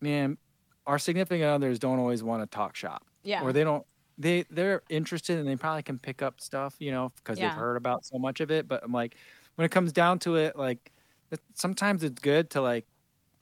man 0.00 0.38
our 0.86 0.98
significant 0.98 1.44
others 1.44 1.78
don't 1.78 1.98
always 1.98 2.22
want 2.22 2.42
to 2.42 2.56
talk 2.56 2.76
shop 2.76 3.06
yeah, 3.22 3.40
or 3.40 3.52
they 3.52 3.64
don't 3.64 3.86
they 4.18 4.44
they're 4.50 4.82
interested 4.90 5.38
and 5.38 5.48
they 5.48 5.56
probably 5.56 5.82
can 5.82 5.98
pick 5.98 6.22
up 6.22 6.40
stuff 6.40 6.76
you 6.80 6.90
know 6.92 7.12
because 7.16 7.38
Yeah. 7.38 7.40
they've 7.40 7.54
heard 7.54 7.76
about 7.76 8.04
so 8.04 8.18
much 8.18 8.40
of 8.40 8.50
it 8.50 8.68
but 8.68 8.82
i'm 8.84 8.92
like 8.92 9.16
when 9.56 9.64
it 9.66 9.70
comes 9.72 9.92
down 9.92 10.18
to 10.18 10.36
it 10.36 10.56
like 10.56 10.92
sometimes 11.54 12.04
it's 12.04 12.20
good 12.20 12.50
to 12.50 12.60
like 12.60 12.86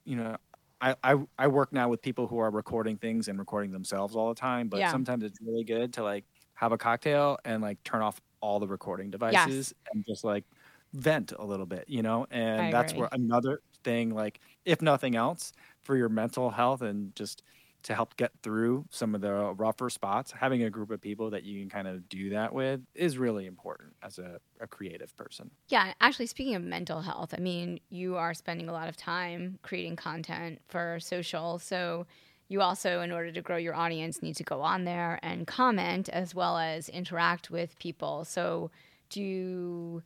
you 0.05 0.16
know 0.16 0.37
I, 0.81 0.97
I 1.05 1.16
i 1.39 1.47
work 1.49 1.72
now 1.72 1.89
with 1.89 2.03
people 2.03 2.26
who 2.26 2.39
are 2.39 2.51
recording 2.51 2.97
things 2.99 3.28
and 3.28 3.39
recording 3.39 3.72
themselves 3.72 4.16
all 4.16 4.28
the 4.28 4.41
time 4.41 4.68
but 4.68 4.89
Yeah. 4.89 4.91
sometimes 4.91 5.24
it's 5.24 5.39
really 5.43 5.64
good 5.64 5.93
to 5.95 6.03
like 6.03 6.24
have 6.61 6.72
a 6.72 6.78
cocktail 6.78 7.38
and 7.44 7.62
like 7.62 7.82
turn 7.84 8.02
off 8.02 8.20
all 8.42 8.61
the 8.61 8.68
recording 8.68 9.11
devices 9.11 9.72
and 9.92 10.04
just 10.06 10.24
like 10.24 10.44
vent 10.92 11.32
a 11.38 11.44
little 11.44 11.66
bit 11.66 11.88
you 11.88 12.02
know 12.02 12.26
and 12.30 12.52
I 12.56 12.70
that's 12.70 12.94
agree. 12.94 12.94
where 12.94 13.08
another 13.12 13.62
thing 13.84 14.11
like 14.11 14.40
if 14.66 14.82
nothing 14.82 15.16
else 15.16 15.52
for 15.82 15.96
your 15.96 16.08
mental 16.11 16.50
health 16.50 16.82
and 16.82 17.14
just 17.16 17.42
to 17.82 17.94
help 17.94 18.14
get 18.16 18.32
through 18.42 18.84
some 18.90 19.14
of 19.14 19.22
the 19.22 19.32
rougher 19.54 19.88
spots 19.88 20.30
having 20.32 20.62
a 20.62 20.70
group 20.70 20.90
of 20.90 21.00
people 21.00 21.30
that 21.30 21.44
you 21.44 21.58
can 21.61 21.70
kind 21.70 21.88
of 21.88 22.08
do 22.11 22.28
that 22.30 22.52
with 22.52 22.82
is 22.94 23.16
really 23.16 23.46
important 23.46 23.94
as 24.02 24.18
a, 24.18 24.38
a 24.61 24.66
creative 24.66 25.16
person 25.16 25.50
Yeah, 25.68 25.94
actually, 26.00 26.26
speaking 26.26 26.56
of 26.56 26.62
mental 26.64 27.00
health, 27.00 27.32
I 27.32 27.38
mean, 27.40 27.78
you 27.90 28.16
are 28.16 28.34
spending 28.34 28.68
a 28.68 28.72
lot 28.72 28.88
of 28.88 28.96
time 28.96 29.58
creating 29.62 29.94
content 29.96 30.61
for 30.68 30.98
social. 31.00 31.58
So, 31.61 32.06
you 32.51 32.62
also, 32.62 33.03
in 33.03 33.12
order 33.12 33.32
to 33.32 33.42
grow 33.42 33.59
your 33.59 33.76
audience, 33.76 34.22
need 34.22 34.36
to 34.36 34.44
go 34.44 34.62
on 34.62 34.84
there 34.84 35.20
and 35.22 35.46
comment 35.48 36.11
as 36.11 36.34
well 36.36 36.59
as 36.59 36.90
interact 36.90 37.51
with 37.51 37.78
people. 37.80 38.26
So, 38.26 38.70
do 39.11 39.22
you 39.22 40.05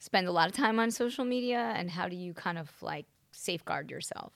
spend 0.00 0.28
a 0.28 0.32
lot 0.32 0.48
of 0.48 0.54
time 0.56 0.78
on 0.80 0.90
social 0.90 1.24
media 1.24 1.60
and 1.76 1.90
how 1.90 2.08
do 2.08 2.16
you 2.16 2.34
kind 2.34 2.58
of 2.58 2.72
like 2.82 3.06
safeguard 3.32 3.90
yourself? 3.90 4.32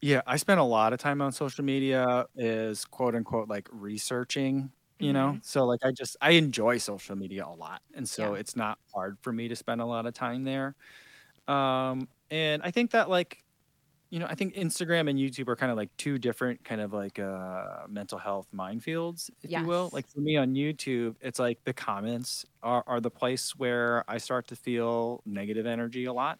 yeah 0.00 0.20
i 0.26 0.36
spend 0.36 0.60
a 0.60 0.64
lot 0.64 0.92
of 0.92 0.98
time 0.98 1.20
on 1.22 1.32
social 1.32 1.64
media 1.64 2.26
is 2.36 2.84
quote 2.84 3.14
unquote 3.14 3.48
like 3.48 3.68
researching 3.72 4.72
you 4.98 5.12
know 5.12 5.38
so 5.42 5.64
like 5.66 5.80
i 5.84 5.90
just 5.92 6.16
i 6.20 6.32
enjoy 6.32 6.78
social 6.78 7.16
media 7.16 7.44
a 7.46 7.54
lot 7.54 7.82
and 7.94 8.08
so 8.08 8.34
Yeah. 8.34 8.34
it's 8.34 8.56
not 8.56 8.78
hard 8.94 9.18
for 9.22 9.32
me 9.32 9.48
to 9.48 9.56
spend 9.56 9.80
a 9.80 9.86
lot 9.86 10.06
of 10.06 10.14
time 10.14 10.44
there 10.44 10.76
um 11.48 12.08
and 12.30 12.62
i 12.64 12.72
think 12.72 12.92
that 12.92 13.10
like 13.10 13.43
you 14.14 14.20
know 14.20 14.26
i 14.28 14.34
think 14.34 14.54
instagram 14.54 15.10
and 15.10 15.18
youtube 15.18 15.48
are 15.48 15.56
kind 15.56 15.72
of 15.72 15.76
like 15.76 15.90
two 15.96 16.18
different 16.18 16.64
kind 16.64 16.80
of 16.80 16.92
like 16.92 17.18
uh 17.18 17.84
mental 17.88 18.18
health 18.18 18.48
minefields 18.54 19.30
if 19.42 19.56
you 19.56 19.66
will. 19.66 19.90
Like 19.92 20.06
for 20.08 20.20
me 20.20 20.36
on 20.36 20.54
youtube 20.54 21.16
it's 21.20 21.38
like 21.38 21.58
the 21.64 21.74
comments 21.74 22.44
are, 22.62 22.84
are 22.86 23.00
the 23.00 23.10
place 23.10 23.56
where 23.56 24.04
i 24.08 24.18
start 24.18 24.46
to 24.48 24.56
feel 24.56 25.22
negative 25.26 25.66
energy 25.66 26.04
a 26.04 26.12
lot 26.12 26.38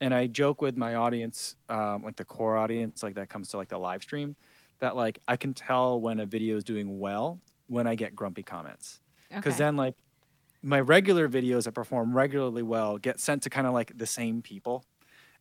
and 0.00 0.14
I 0.14 0.28
joke 0.28 0.62
with 0.62 0.76
my 0.76 0.94
audience, 0.96 1.56
um, 1.70 2.02
like 2.02 2.16
the 2.16 2.24
core 2.24 2.56
audience, 2.56 3.02
like 3.02 3.16
that 3.16 3.30
comes 3.30 3.48
to 3.50 3.58
like 3.58 3.68
the 3.70 3.78
live 3.78 4.02
stream, 4.02 4.36
that 4.80 4.96
like 4.96 5.20
I 5.28 5.36
can 5.36 5.54
tell 5.54 6.00
when 6.00 6.20
a 6.20 6.26
video 6.26 6.56
is 6.56 6.64
doing 6.64 7.00
well 7.00 7.40
when 7.68 7.86
I 7.86 7.96
get 7.96 8.14
grumpy 8.14 8.44
comments, 8.44 9.00
because 9.40 9.56
Okay. 9.56 9.58
then 9.58 9.76
like 9.76 9.94
my 10.62 10.80
regular 10.80 11.28
videos 11.28 11.64
that 11.64 11.72
perform 11.72 12.14
regularly 12.16 12.62
well 12.62 12.98
get 12.98 13.20
sent 13.20 13.42
to 13.44 13.50
kind 13.50 13.66
of 13.66 13.72
like 13.72 13.92
the 13.96 14.06
same 14.06 14.42
people, 14.42 14.84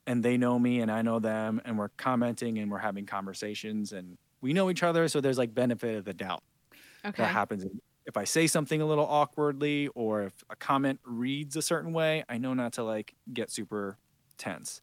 and 0.07 0.23
they 0.23 0.37
know 0.37 0.59
me 0.59 0.81
and 0.81 0.91
I 0.91 1.01
know 1.01 1.19
them, 1.19 1.61
and 1.65 1.77
we're 1.77 1.89
commenting 1.89 2.59
and 2.59 2.71
we're 2.71 2.79
having 2.79 3.05
conversations 3.05 3.93
and 3.93 4.17
we 4.41 4.53
know 4.53 4.69
each 4.69 4.83
other, 4.83 5.07
so 5.07 5.21
there's 5.21 5.37
like 5.37 5.53
benefit 5.53 5.95
of 5.97 6.05
the 6.05 6.13
doubt 6.13 6.43
Okay. 7.05 7.23
that 7.23 7.31
happens 7.31 7.65
if 8.05 8.17
I 8.17 8.23
say 8.25 8.47
something 8.47 8.81
a 8.81 8.85
little 8.85 9.05
awkwardly 9.05 9.87
or 9.89 10.23
if 10.23 10.43
a 10.49 10.55
comment 10.55 10.99
reads 11.05 11.55
a 11.55 11.61
certain 11.61 11.93
way, 11.93 12.23
I 12.29 12.37
know 12.39 12.53
not 12.53 12.73
to 12.73 12.83
like 12.83 13.15
get 13.33 13.51
super 13.51 13.97
tense. 14.37 14.81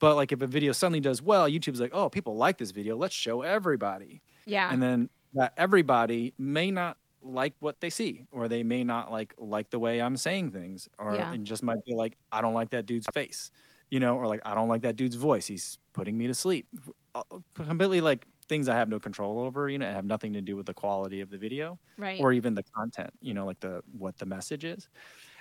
But 0.00 0.16
like 0.16 0.32
if 0.32 0.42
a 0.42 0.46
video 0.46 0.72
suddenly 0.72 1.00
does 1.00 1.22
well, 1.22 1.48
YouTube's 1.48 1.80
like, 1.80 1.94
"Oh, 1.94 2.10
people 2.10 2.36
like 2.36 2.58
this 2.58 2.72
video. 2.72 2.96
Let's 2.96 3.14
show 3.14 3.42
everybody." 3.42 4.22
Yeah. 4.46 4.70
And 4.70 4.82
then 4.82 5.10
that 5.34 5.54
everybody 5.56 6.34
may 6.38 6.70
not 6.70 6.98
like 7.22 7.54
what 7.60 7.80
they 7.80 7.90
see 7.90 8.26
or 8.32 8.48
they 8.48 8.62
may 8.62 8.84
not 8.84 9.10
like 9.12 9.34
like 9.38 9.70
the 9.70 9.78
way 9.78 10.00
I'm 10.02 10.16
saying 10.16 10.52
things 10.52 10.88
or 10.98 11.14
Yeah. 11.16 11.32
it 11.32 11.42
just 11.44 11.62
might 11.62 11.84
be 11.86 11.94
like, 11.94 12.18
"I 12.32 12.40
don't 12.42 12.54
like 12.54 12.70
that 12.70 12.86
dude's 12.86 13.08
face." 13.08 13.50
You 13.94 14.00
know, 14.00 14.16
or 14.18 14.26
like, 14.26 14.40
"I 14.44 14.54
don't 14.56 14.68
like 14.68 14.82
that 14.82 14.96
dude's 14.96 15.14
voice. 15.16 15.46
He's 15.46 15.78
putting 15.92 16.16
me 16.18 16.26
to 16.26 16.34
sleep." 16.34 16.66
Uh, 17.14 17.22
Completely 17.54 18.00
like 18.00 18.26
things 18.48 18.68
I 18.68 18.74
have 18.76 18.88
no 18.88 18.98
control 19.00 19.38
over, 19.40 19.68
you 19.70 19.78
know, 19.78 19.86
have 19.90 20.04
nothing 20.04 20.32
to 20.34 20.42
do 20.42 20.56
with 20.56 20.66
the 20.66 20.74
quality 20.74 21.20
of 21.22 21.30
the 21.30 21.38
video 21.38 21.78
right. 21.96 22.20
or 22.20 22.32
even 22.32 22.54
the 22.54 22.64
content, 22.76 23.10
you 23.20 23.34
know, 23.34 23.46
like 23.46 23.60
the 23.60 23.82
what 23.92 24.18
the 24.18 24.26
message 24.26 24.64
is. 24.64 24.88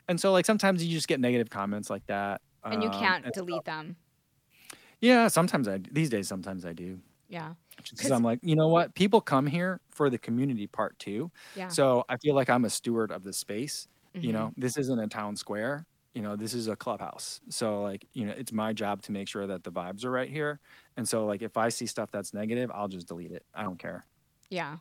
And 0.08 0.20
so 0.22 0.32
like 0.32 0.46
sometimes 0.46 0.84
you 0.86 0.92
just 0.96 1.08
get 1.08 1.20
negative 1.20 1.50
comments 1.50 1.90
like 1.90 2.06
that. 2.08 2.42
and 2.72 2.82
you 2.84 2.90
um, 2.90 3.00
can't 3.04 3.26
and- 3.26 3.34
delete 3.34 3.66
them. 3.66 3.98
Yeah, 5.02 5.28
sometimes 5.28 5.68
I 5.68 5.80
these 5.92 6.10
days 6.10 6.28
sometimes 6.28 6.66
I 6.66 6.74
do. 6.74 7.00
Yeah. 7.30 7.54
Because 7.90 8.12
I'm 8.12 8.24
like, 8.24 8.40
you 8.44 8.56
know 8.56 8.68
what? 8.68 8.94
People 8.96 9.20
come 9.22 9.48
here 9.48 9.82
for 9.92 10.10
the 10.10 10.18
community 10.20 10.68
part 10.68 10.98
too. 11.00 11.32
Yeah. 11.56 11.68
So 11.70 12.06
I 12.10 12.18
feel 12.18 12.36
like 12.36 12.50
I'm 12.50 12.66
a 12.66 12.70
steward 12.70 13.12
of 13.12 13.24
the 13.24 13.34
space. 13.34 13.88
You 14.20 14.32
Mhm. 14.32 14.34
know, 14.34 14.52
this 14.58 14.78
isn't 14.78 15.00
a 15.00 15.08
town 15.08 15.36
square. 15.36 15.86
You 16.14 16.22
know, 16.22 16.36
this 16.36 16.54
is 16.54 16.68
a 16.68 16.76
clubhouse. 16.76 17.42
So 17.50 17.82
like, 17.82 18.06
you 18.14 18.26
know, 18.26 18.34
it's 18.38 18.52
my 18.52 18.72
job 18.74 19.02
to 19.04 19.12
make 19.12 19.28
sure 19.28 19.48
that 19.48 19.64
the 19.64 19.72
vibes 19.72 20.06
are 20.06 20.12
right 20.12 20.30
here. 20.30 20.60
And 20.96 21.08
so 21.10 21.26
like 21.26 21.42
if 21.42 21.58
I 21.58 21.70
see 21.70 21.88
stuff 21.88 22.10
that's 22.12 22.34
negative, 22.34 22.70
I'll 22.74 22.88
just 22.88 23.08
delete 23.08 23.32
it. 23.32 23.44
I 23.56 23.64
don't 23.64 23.80
care. 23.80 24.06
Yeah. 24.50 24.78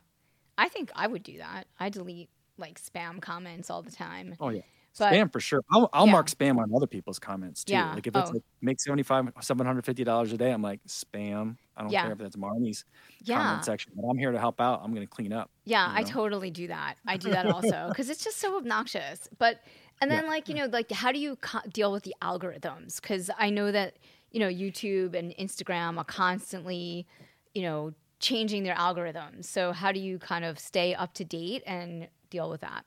I 0.57 0.69
think 0.69 0.91
I 0.95 1.07
would 1.07 1.23
do 1.23 1.39
that. 1.39 1.65
I 1.79 1.89
delete 1.89 2.29
like 2.57 2.79
spam 2.79 3.19
comments 3.19 3.71
all 3.71 3.81
the 3.81 3.89
time. 3.91 4.35
Oh 4.39 4.49
yeah. 4.49 4.61
But 4.99 5.11
spam 5.11 5.31
for 5.33 5.39
sure. 5.39 5.61
I'll, 5.71 5.89
I'll 5.91 6.05
Yeah. 6.05 6.11
mark 6.11 6.27
spam 6.29 6.59
on 6.59 6.71
other 6.75 6.85
people's 6.85 7.17
comments 7.17 7.63
too. 7.63 7.73
Yeah. 7.73 7.95
Like 7.95 8.05
if 8.05 8.15
it's 8.15 8.29
Oh. 8.29 8.33
like 8.33 8.43
make 8.61 8.79
75 8.79 9.25
$750 9.41 10.33
a 10.33 10.37
day, 10.37 10.51
I'm 10.51 10.61
like 10.61 10.81
spam. 10.87 11.57
I 11.75 11.81
don't 11.81 11.91
Yeah. 11.91 12.03
care 12.03 12.11
if 12.11 12.19
that's 12.19 12.37
Marni's 12.37 12.85
yeah. 13.23 13.41
comment 13.41 13.65
section, 13.65 13.93
but 13.95 14.03
I'm 14.07 14.19
here 14.19 14.31
to 14.31 14.37
help 14.37 14.61
out. 14.61 14.81
I'm 14.83 14.93
going 14.93 15.07
to 15.07 15.09
clean 15.11 15.33
up. 15.33 15.49
Yeah, 15.65 15.91
you 15.91 15.97
I 15.97 16.03
totally 16.03 16.51
do 16.51 16.67
that. 16.67 16.97
I 17.07 17.17
do 17.17 17.31
that 17.31 17.47
also 17.51 17.87
because 17.89 18.11
it's 18.11 18.23
just 18.23 18.37
so 18.37 18.55
obnoxious. 18.55 19.27
But 19.39 19.61
and 20.01 20.11
Yeah. 20.11 20.21
then 20.21 20.27
like 20.27 20.49
you 20.49 20.55
know 20.55 20.65
like 20.65 20.91
how 20.91 21.11
do 21.11 21.19
you 21.19 21.35
co- 21.37 21.61
deal 21.71 21.91
with 21.91 22.03
the 22.03 22.15
algorithms? 22.21 23.01
Because 23.01 23.29
I 23.37 23.49
know 23.49 23.71
that 23.71 23.97
you 24.31 24.39
know 24.39 24.49
YouTube 24.49 25.15
and 25.15 25.33
Instagram 25.37 25.97
are 25.97 26.03
constantly 26.05 27.07
you 27.53 27.61
know 27.63 27.93
changing 28.19 28.63
their 28.63 28.75
algorithms. 28.75 29.45
So 29.45 29.73
how 29.73 29.91
do 29.91 29.99
you 29.99 30.19
kind 30.19 30.45
of 30.45 30.59
stay 30.59 30.95
up 30.95 31.13
to 31.15 31.25
date 31.25 31.63
and 31.65 32.07
deal 32.29 32.49
with 32.49 32.61
that? 32.61 32.85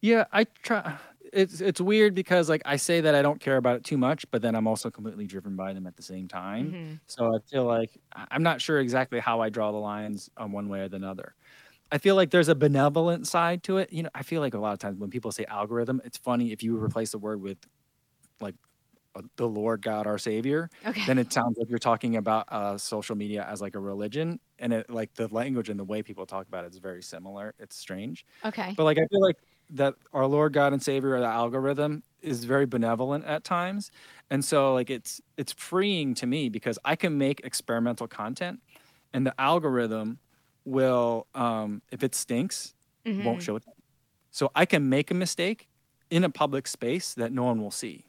Yeah, 0.00 0.24
I 0.32 0.44
try. 0.44 0.98
It's 1.32 1.60
it's 1.60 1.80
weird 1.80 2.14
because 2.14 2.48
like 2.50 2.62
I 2.66 2.76
say 2.76 3.00
that 3.00 3.14
I 3.14 3.22
don't 3.22 3.40
care 3.40 3.56
about 3.56 3.76
it 3.76 3.84
too 3.84 3.96
much, 3.96 4.30
but 4.30 4.42
then 4.42 4.54
I'm 4.54 4.66
also 4.66 4.90
completely 4.90 5.26
driven 5.26 5.56
by 5.56 5.72
them 5.72 5.86
at 5.86 5.96
the 5.96 6.02
same 6.02 6.28
time. 6.28 6.74
Mhm. 6.74 7.00
So 7.06 7.34
I 7.34 7.38
feel 7.50 7.64
like 7.64 7.98
I'm 8.12 8.42
not 8.42 8.60
sure 8.60 8.80
exactly 8.80 9.18
how 9.18 9.40
I 9.40 9.48
draw 9.48 9.72
the 9.72 9.78
lines 9.78 10.30
on 10.36 10.52
one 10.52 10.68
way 10.68 10.80
or 10.80 10.88
the 10.88 11.06
other. 11.06 11.34
I 11.92 11.98
feel 11.98 12.16
like 12.16 12.30
there's 12.30 12.48
a 12.48 12.56
benevolent 12.56 13.28
side 13.28 13.64
to 13.64 13.78
it. 13.78 13.92
You 13.92 14.04
know, 14.04 14.10
I 14.14 14.24
feel 14.24 14.40
like 14.42 14.54
a 14.54 14.60
lot 14.60 14.74
of 14.74 14.80
times 14.80 14.98
when 14.98 15.10
people 15.10 15.32
say 15.32 15.46
algorithm, 15.46 16.02
it's 16.04 16.18
funny 16.18 16.52
if 16.52 16.62
you 16.64 16.82
replace 16.82 17.12
the 17.12 17.18
word 17.18 17.42
with 17.42 17.58
like 18.40 18.56
uh, 19.16 19.22
the 19.36 19.48
Lord 19.48 19.82
God 19.82 20.06
our 20.06 20.18
Savior, 20.18 20.70
Okay. 20.86 21.06
then 21.06 21.18
it 21.18 21.32
sounds 21.32 21.58
like 21.58 21.68
you're 21.70 21.78
talking 21.78 22.16
about 22.16 22.46
uh, 22.52 22.78
social 22.78 23.16
media 23.16 23.44
as 23.48 23.60
like 23.62 23.74
a 23.76 23.80
religion, 23.80 24.40
and 24.58 24.72
it 24.72 24.90
like 24.90 25.14
the 25.14 25.28
language 25.28 25.68
and 25.70 25.80
the 25.80 25.84
way 25.84 26.02
people 26.02 26.26
talk 26.26 26.48
about 26.48 26.64
it 26.64 26.72
is 26.72 26.78
very 26.78 27.02
similar. 27.02 27.54
It's 27.58 27.76
strange. 27.76 28.26
okay. 28.44 28.76
But 28.76 28.84
like 28.84 28.98
I 28.98 29.06
feel 29.10 29.22
like 29.22 29.36
that 29.70 29.94
our 30.12 30.26
Lord 30.26 30.52
God 30.52 30.72
and 30.72 30.82
Savior, 30.82 31.18
the 31.20 31.26
algorithm, 31.26 32.04
is 32.22 32.44
very 32.44 32.66
benevolent 32.66 33.24
at 33.24 33.44
times, 33.44 33.90
and 34.30 34.44
so 34.44 34.74
like 34.74 34.90
it's 34.90 35.20
it's 35.38 35.52
freeing 35.52 36.14
to 36.16 36.26
me 36.26 36.48
because 36.48 36.78
I 36.84 36.96
can 36.96 37.18
make 37.18 37.40
experimental 37.44 38.08
content, 38.08 38.60
and 39.12 39.26
the 39.26 39.34
algorithm 39.40 40.20
will, 40.64 41.28
um, 41.34 41.82
if 41.92 42.02
it 42.02 42.14
stinks, 42.14 42.74
Mhm. 43.04 43.12
won't 43.18 43.42
show 43.42 43.56
it. 43.56 43.64
So 44.30 44.50
I 44.54 44.66
can 44.66 44.88
make 44.88 45.10
a 45.10 45.14
mistake 45.14 45.68
in 46.10 46.24
a 46.24 46.30
public 46.30 46.66
space 46.68 47.14
that 47.14 47.32
no 47.32 47.44
one 47.44 47.60
will 47.62 47.70
see, 47.72 48.06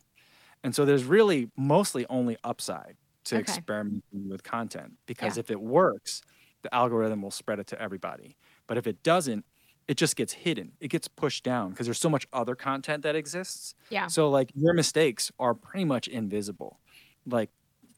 and 0.64 0.76
so 0.76 0.86
there's 0.86 1.06
really 1.06 1.51
mostly 1.58 2.06
only 2.08 2.38
upside 2.43 2.97
to 3.26 3.36
Okay. 3.36 3.64
experimenting 3.64 4.30
with 4.30 4.43
content 4.43 4.97
because 5.08 5.38
Yeah. 5.38 5.38
if 5.38 5.51
it 5.51 5.62
works, 5.62 6.22
the 6.64 6.74
algorithm 6.76 7.22
will 7.22 7.32
spread 7.32 7.60
it 7.60 7.68
to 7.68 7.82
everybody. 7.82 8.38
But 8.68 8.78
if 8.78 8.88
it 8.88 9.04
doesn't, 9.04 9.45
it 9.88 9.95
just 9.97 10.16
gets 10.16 10.34
hidden. 10.34 10.78
It 10.80 10.89
gets 10.89 11.08
pushed 11.08 11.43
down 11.43 11.72
because 11.72 11.88
there's 11.88 11.99
so 11.99 12.10
much 12.10 12.28
other 12.34 12.56
content 12.56 13.04
that 13.04 13.16
exists. 13.16 13.76
Yeah. 13.89 14.10
So 14.10 14.30
like 14.30 14.51
your 14.56 14.74
mistakes 14.74 15.32
are 15.39 15.54
pretty 15.56 15.86
much 15.86 16.08
invisible. 16.08 16.82
Like 17.26 17.51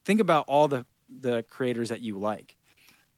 think 0.06 0.20
about 0.22 0.45
all 0.47 0.68
the 0.68 0.86
the 1.10 1.43
creators 1.43 1.89
that 1.89 2.01
you 2.01 2.18
like. 2.20 2.58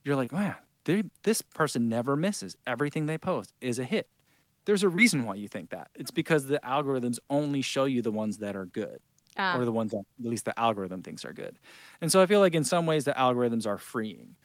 You're 0.04 0.16
like, 0.18 0.32
man, 0.32 0.56
they, 0.88 1.04
this 1.24 1.42
person 1.44 1.88
never 1.88 2.16
misses. 2.16 2.56
Everything 2.66 3.06
they 3.06 3.18
post 3.20 3.54
is 3.62 3.78
a 3.78 3.84
hit. 3.84 4.10
There's 4.66 4.84
a 4.84 4.90
reason 4.90 5.24
why 5.26 5.36
you 5.36 5.48
think 5.48 5.70
that. 5.70 5.90
It's 5.96 6.12
because 6.12 6.48
the 6.48 6.60
algorithms 6.64 7.20
only 7.30 7.62
show 7.62 7.86
you 7.86 8.02
the 8.02 8.12
ones 8.12 8.40
that 8.40 8.56
are 8.56 8.66
good 8.66 9.00
Ah, 9.38 9.58
or 9.58 9.66
the 9.66 9.72
ones 9.72 9.92
that 9.92 10.00
at 10.20 10.26
least 10.26 10.46
the 10.46 10.60
algorithm 10.60 11.04
thinks 11.04 11.24
are 11.24 11.34
good. 11.34 11.60
And 12.02 12.12
so 12.12 12.22
I 12.22 12.26
feel 12.26 12.40
like 12.40 12.56
in 12.56 12.64
some 12.64 12.86
ways 12.86 13.06
the 13.06 13.12
algorithms 13.14 13.68
are 13.68 13.78
freeing. 13.78 14.36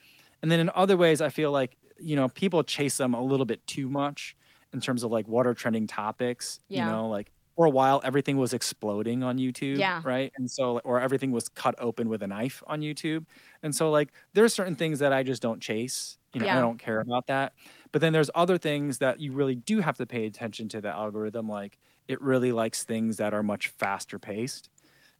And 0.42 0.50
then 0.50 0.60
in 0.60 0.70
other 0.74 0.96
ways 0.96 1.20
I 1.20 1.28
feel 1.30 1.50
like, 1.50 1.76
you 1.98 2.14
know, 2.16 2.28
people 2.28 2.62
chase 2.62 2.96
them 2.98 3.14
a 3.14 3.22
little 3.22 3.46
bit 3.46 3.66
too 3.66 3.88
much 3.88 4.36
in 4.72 4.80
terms 4.80 5.02
of 5.02 5.10
like 5.10 5.26
what 5.26 5.46
are 5.46 5.54
trending 5.54 5.86
topics, 5.86 6.60
Yeah. 6.68 6.84
you 6.86 6.92
know, 6.92 7.08
like 7.08 7.32
for 7.62 7.66
a 7.66 7.70
while 7.70 8.00
everything 8.04 8.36
was 8.38 8.52
exploding 8.54 9.22
on 9.22 9.38
YouTube, 9.38 9.78
Yeah. 9.78 10.02
right? 10.04 10.32
And 10.36 10.50
so 10.50 10.78
or 10.80 11.00
everything 11.00 11.30
was 11.32 11.48
cut 11.48 11.74
open 11.78 12.08
with 12.08 12.22
a 12.22 12.26
knife 12.26 12.62
on 12.66 12.80
YouTube. 12.80 13.26
And 13.62 13.74
so 13.74 13.90
like 13.90 14.12
there's 14.34 14.54
certain 14.54 14.76
things 14.76 14.98
that 15.00 15.12
I 15.12 15.22
just 15.22 15.42
don't 15.42 15.60
chase, 15.60 16.18
you 16.32 16.40
know, 16.40 16.46
Yeah. 16.46 16.58
I 16.58 16.60
don't 16.60 16.78
care 16.78 17.00
about 17.00 17.26
that. 17.28 17.54
But 17.92 18.00
then 18.00 18.12
there's 18.12 18.30
other 18.34 18.58
things 18.58 18.98
that 18.98 19.20
you 19.20 19.32
really 19.32 19.54
do 19.56 19.80
have 19.80 19.96
to 19.98 20.06
pay 20.06 20.26
attention 20.26 20.68
to 20.70 20.80
the 20.80 20.88
algorithm 20.90 21.48
like 21.48 21.78
it 22.08 22.20
really 22.20 22.52
likes 22.52 22.84
things 22.84 23.18
that 23.18 23.34
are 23.34 23.42
much 23.42 23.68
faster 23.68 24.18
paced 24.18 24.68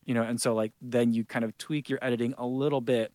you 0.04 0.14
know 0.14 0.22
and 0.22 0.40
so 0.40 0.54
like 0.54 0.72
then 0.80 1.12
you 1.12 1.24
kind 1.24 1.44
of 1.44 1.56
tweak 1.58 1.88
your 1.88 1.98
editing 2.02 2.34
a 2.38 2.46
little 2.46 2.80
bit 2.80 3.12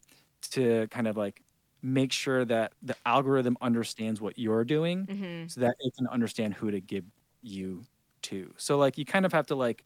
to 0.52 0.88
kind 0.90 1.08
of 1.08 1.18
like 1.18 1.42
make 1.82 2.12
sure 2.12 2.46
that 2.46 2.74
the 2.82 2.96
algorithm 3.06 3.58
understands 3.62 4.22
what 4.22 4.38
you're 4.38 4.64
doing 4.66 5.08
mhm. 5.08 5.52
so 5.52 5.62
that 5.62 5.76
it 5.80 5.94
can 5.98 6.08
understand 6.08 6.54
who 6.54 6.72
to 6.72 6.82
give 6.82 7.06
you 7.42 7.86
to 8.24 8.54
so 8.58 8.78
like 8.78 8.98
you 8.98 9.06
kind 9.06 9.26
of 9.26 9.32
have 9.34 9.46
to 9.48 9.56
like 9.56 9.84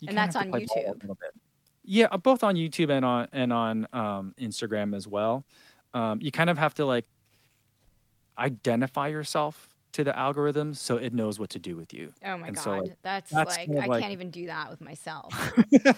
you 0.00 0.08
And 0.08 0.16
that's 0.16 0.36
on 0.36 0.50
play 0.50 0.64
ball 0.66 0.84
a 0.92 0.94
YouTube. 0.94 1.16
yeah 1.84 2.06
uh, 2.10 2.16
both 2.18 2.42
on 2.44 2.54
youtube 2.56 2.90
and 2.90 3.04
on 3.04 3.28
and 3.32 3.52
on 3.52 3.86
um, 3.92 4.34
instagram 4.38 4.94
as 4.94 5.06
well 5.08 5.44
um, 5.94 6.20
you 6.20 6.30
kind 6.30 6.50
of 6.50 6.58
have 6.58 6.74
to 6.74 6.84
like 6.84 7.06
identify 8.38 9.08
yourself 9.08 9.68
to 9.92 10.04
the 10.04 10.16
algorithm 10.18 10.74
so 10.74 10.98
it 10.98 11.14
knows 11.14 11.38
what 11.38 11.48
to 11.48 11.58
do 11.58 11.74
with 11.74 11.94
you 11.94 12.12
Oh 12.22 12.36
my 12.36 12.48
And 12.48 12.56
god, 12.56 12.62
so, 12.62 12.70
like, 12.80 12.96
that's, 13.02 13.30
that's 13.30 13.56
like 13.56 13.70
I 13.70 13.86
like- 13.86 14.02
can't 14.02 14.12
even 14.12 14.30
do 14.30 14.46
that 14.46 14.68
with 14.70 14.80
myself. 14.82 15.32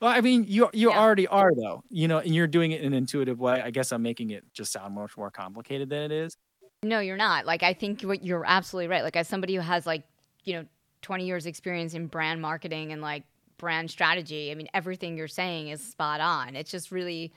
Well, 0.00 0.10
I 0.10 0.20
mean, 0.20 0.44
you 0.48 0.70
you 0.72 0.90
Yeah. 0.90 0.98
already 0.98 1.26
are 1.26 1.52
though, 1.54 1.82
you 1.90 2.06
know, 2.08 2.18
and 2.18 2.34
you're 2.34 2.46
doing 2.46 2.72
it 2.72 2.80
in 2.80 2.88
an 2.88 2.94
intuitive 2.94 3.38
way. 3.40 3.60
I 3.60 3.70
guess 3.70 3.92
I'm 3.92 4.02
making 4.02 4.30
it 4.30 4.44
just 4.54 4.72
sound 4.72 4.94
much 4.94 5.16
more 5.16 5.30
complicated 5.30 5.90
than 5.90 6.02
it 6.04 6.12
is. 6.12 6.36
No, 6.82 7.00
you're 7.00 7.16
not. 7.16 7.44
Like 7.44 7.62
I 7.62 7.74
think 7.74 8.02
what 8.02 8.24
you're 8.24 8.44
absolutely 8.46 8.88
right. 8.88 9.04
Like 9.04 9.16
as 9.16 9.28
somebody 9.28 9.54
who 9.54 9.60
has 9.60 9.86
like, 9.86 10.02
you 10.44 10.54
know, 10.54 10.64
20 11.02 11.26
years 11.26 11.46
experience 11.46 11.94
in 11.94 12.06
brand 12.06 12.40
marketing 12.40 12.92
and 12.92 13.02
like 13.02 13.24
brand 13.58 13.90
strategy, 13.90 14.50
I 14.50 14.54
mean 14.54 14.68
everything 14.72 15.16
you're 15.16 15.28
saying 15.28 15.68
is 15.68 15.82
spot 15.82 16.20
on. 16.20 16.56
It's 16.56 16.70
just 16.70 16.90
really 16.90 17.32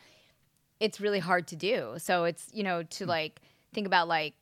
it's 0.80 1.02
really 1.02 1.20
hard 1.20 1.48
to 1.48 1.56
do. 1.56 1.96
So 1.98 2.24
it's, 2.26 2.48
you 2.54 2.64
know, 2.64 2.84
to 2.84 3.04
hmm. 3.04 3.10
like 3.10 3.42
think 3.74 3.86
about 3.88 4.08
like 4.08 4.34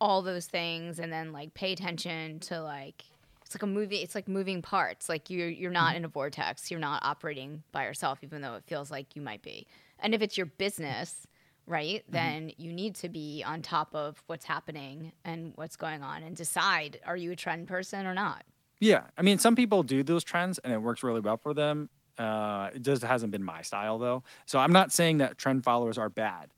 all 0.00 0.22
those 0.22 0.46
things 0.46 0.98
and 0.98 1.12
then 1.12 1.32
like 1.32 1.54
pay 1.54 1.72
attention 1.72 2.40
to 2.40 2.60
like 2.60 3.04
it's 3.44 3.54
like 3.54 3.62
a 3.62 3.66
movie 3.66 3.96
it's 3.96 4.14
like 4.14 4.28
moving 4.28 4.62
parts 4.62 5.08
like 5.08 5.28
you're 5.28 5.48
you're 5.48 5.72
not 5.72 5.92
hmm. 5.92 5.98
in 5.98 6.04
a 6.04 6.08
vortex 6.08 6.70
you're 6.70 6.78
not 6.78 7.04
operating 7.04 7.62
by 7.72 7.84
yourself 7.84 8.20
even 8.22 8.40
though 8.40 8.54
it 8.54 8.62
feels 8.64 8.90
like 8.90 9.16
you 9.16 9.22
might 9.22 9.42
be 9.42 9.66
and 9.98 10.14
if 10.14 10.22
it's 10.22 10.36
your 10.36 10.46
business 10.46 11.26
right 11.68 12.04
then 12.08 12.52
you 12.56 12.72
need 12.72 12.94
to 12.96 13.08
be 13.08 13.42
on 13.44 13.62
top 13.62 13.94
of 13.94 14.22
what's 14.26 14.44
happening 14.44 15.12
and 15.24 15.52
what's 15.56 15.76
going 15.76 16.02
on 16.02 16.22
and 16.22 16.36
decide 16.36 17.00
are 17.04 17.16
you 17.16 17.32
a 17.32 17.36
trend 17.36 17.68
person 17.68 18.06
or 18.06 18.14
not 18.14 18.44
Yeah, 18.80 19.08
I 19.16 19.22
mean, 19.22 19.38
some 19.38 19.56
people 19.56 19.82
do 19.82 20.02
those 20.02 20.22
trends 20.24 20.58
and 20.58 20.72
it 20.72 20.78
works 20.78 21.02
really 21.02 21.20
well 21.20 21.36
for 21.36 21.54
them, 21.54 21.90
Uh, 22.18 22.70
it 22.74 22.82
just 22.82 23.02
hasn't 23.02 23.30
been 23.32 23.44
my 23.44 23.62
style 23.62 23.96
though. 23.98 24.24
So 24.46 24.58
I'm 24.58 24.72
not 24.72 24.90
saying 24.92 25.18
that 25.18 25.38
trend 25.38 25.62
followers 25.64 25.98
are 25.98 26.08
bad, 26.10 26.52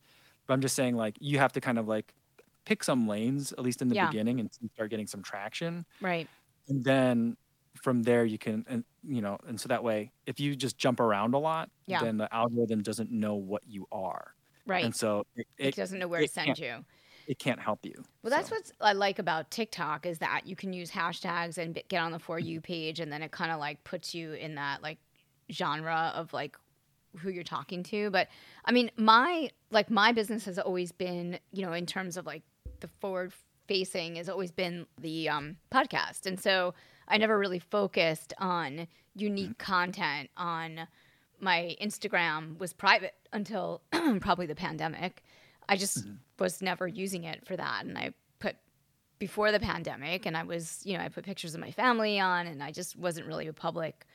but 0.46 0.54
I'm 0.54 0.60
just 0.62 0.74
saying 0.76 0.96
like 0.96 1.16
you 1.20 1.38
have 1.38 1.52
to 1.52 1.60
kind 1.60 1.78
of 1.78 1.86
like 1.88 2.14
pick 2.66 2.82
some 2.84 3.06
lanes 3.08 3.52
at 3.52 3.60
least 3.60 3.82
in 3.82 3.88
the 3.88 3.94
Yeah. 3.94 3.96
beginning 3.96 4.40
and 4.40 4.50
start 4.74 4.90
getting 4.90 5.06
some 5.06 5.22
traction, 5.22 5.86
Right. 6.00 6.30
and 6.68 6.84
then 6.84 7.36
from 7.82 8.02
there 8.04 8.24
you 8.26 8.38
can 8.38 8.64
and 8.68 8.84
you 9.04 9.22
know 9.22 9.38
and 9.46 9.60
so 9.60 9.68
that 9.68 9.84
way 9.84 10.12
if 10.26 10.40
you 10.40 10.56
just 10.56 10.78
jump 10.78 11.00
around 11.00 11.34
a 11.34 11.38
lot, 11.38 11.70
Yeah. 11.86 12.06
then 12.06 12.18
the 12.18 12.32
algorithm 12.34 12.82
doesn't 12.82 13.10
know 13.12 13.36
what 13.36 13.62
you 13.66 13.86
are, 13.92 14.34
Right. 14.70 14.84
and 14.84 14.94
so 14.94 15.26
it, 15.34 15.46
it, 15.58 15.66
it, 15.68 15.76
doesn't 15.76 15.98
know 15.98 16.06
where 16.06 16.20
to 16.20 16.28
send 16.28 16.58
you. 16.58 16.84
it 17.26 17.38
can't 17.38 17.60
help 17.60 17.84
you. 17.84 18.04
Well, 18.22 18.30
that's 18.30 18.48
So, 18.48 18.56
what 18.56 18.72
I 18.80 18.92
like 18.92 19.18
about 19.18 19.50
TikTok 19.50 20.06
is 20.06 20.18
that 20.18 20.46
you 20.46 20.54
can 20.54 20.72
use 20.72 20.90
hashtags 20.90 21.58
and 21.58 21.80
get 21.88 22.00
on 22.00 22.12
the 22.12 22.18
for 22.18 22.38
you 22.38 22.60
page, 22.60 23.00
and 23.00 23.12
then 23.12 23.22
it 23.22 23.32
kind 23.32 23.50
of 23.50 23.58
like 23.58 23.82
puts 23.84 24.14
you 24.14 24.34
in 24.34 24.54
that 24.54 24.82
like 24.82 24.98
genre 25.50 26.12
of 26.14 26.32
like 26.32 26.56
who 27.18 27.30
you're 27.30 27.42
talking 27.42 27.82
to. 27.84 28.10
But 28.10 28.28
I 28.64 28.72
mean, 28.72 28.90
my 28.96 29.50
like 29.70 29.90
my 29.90 30.12
business 30.12 30.44
has 30.44 30.58
always 30.58 30.92
been, 30.92 31.38
you 31.52 31.66
know, 31.66 31.72
in 31.72 31.86
terms 31.86 32.16
of 32.16 32.26
like 32.26 32.42
the 32.78 32.88
forward 33.00 33.32
facing 33.66 34.16
has 34.16 34.28
always 34.28 34.50
been 34.50 34.86
the 35.00 35.28
um, 35.28 35.56
podcast, 35.72 36.26
and 36.26 36.38
so 36.38 36.74
I 37.08 37.18
never 37.18 37.38
really 37.38 37.58
focused 37.58 38.32
on 38.38 38.86
unique 39.16 39.58
content 39.58 40.30
on 40.36 40.86
my 41.40 41.76
Instagram 41.80 42.58
was 42.58 42.72
private 42.72 43.14
until 43.32 43.82
probably 44.20 44.46
the 44.46 44.54
pandemic. 44.54 45.22
I 45.68 45.76
just 45.76 46.06
was 46.38 46.60
never 46.62 46.86
using 46.86 47.24
it 47.24 47.46
for 47.46 47.56
that. 47.56 47.84
And 47.84 47.96
I 47.96 48.12
put 48.38 48.56
before 49.18 49.52
the 49.52 49.60
pandemic 49.60 50.26
and 50.26 50.36
I 50.36 50.42
was, 50.42 50.80
you 50.84 50.96
know, 50.96 51.04
I 51.04 51.08
put 51.08 51.24
pictures 51.24 51.54
of 51.54 51.60
my 51.60 51.70
family 51.70 52.18
on 52.18 52.46
and 52.46 52.62
I 52.62 52.72
just 52.72 52.96
wasn't 52.96 53.26
really 53.26 53.46
a 53.46 53.52
public 53.52 54.06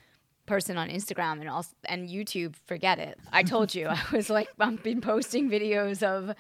person 0.46 0.78
on 0.78 0.90
Instagram 0.90 1.40
and 1.40 1.50
also 1.50 1.76
and 1.86 2.10
YouTube, 2.10 2.56
forget 2.66 3.00
it. 3.00 3.20
I 3.32 3.44
told 3.44 3.74
you 3.74 3.88
I 3.88 4.02
was 4.12 4.30
like 4.30 4.50
I've 4.60 4.84
been 4.84 5.02
posting 5.02 5.50
videos 5.50 6.04
of 6.04 6.36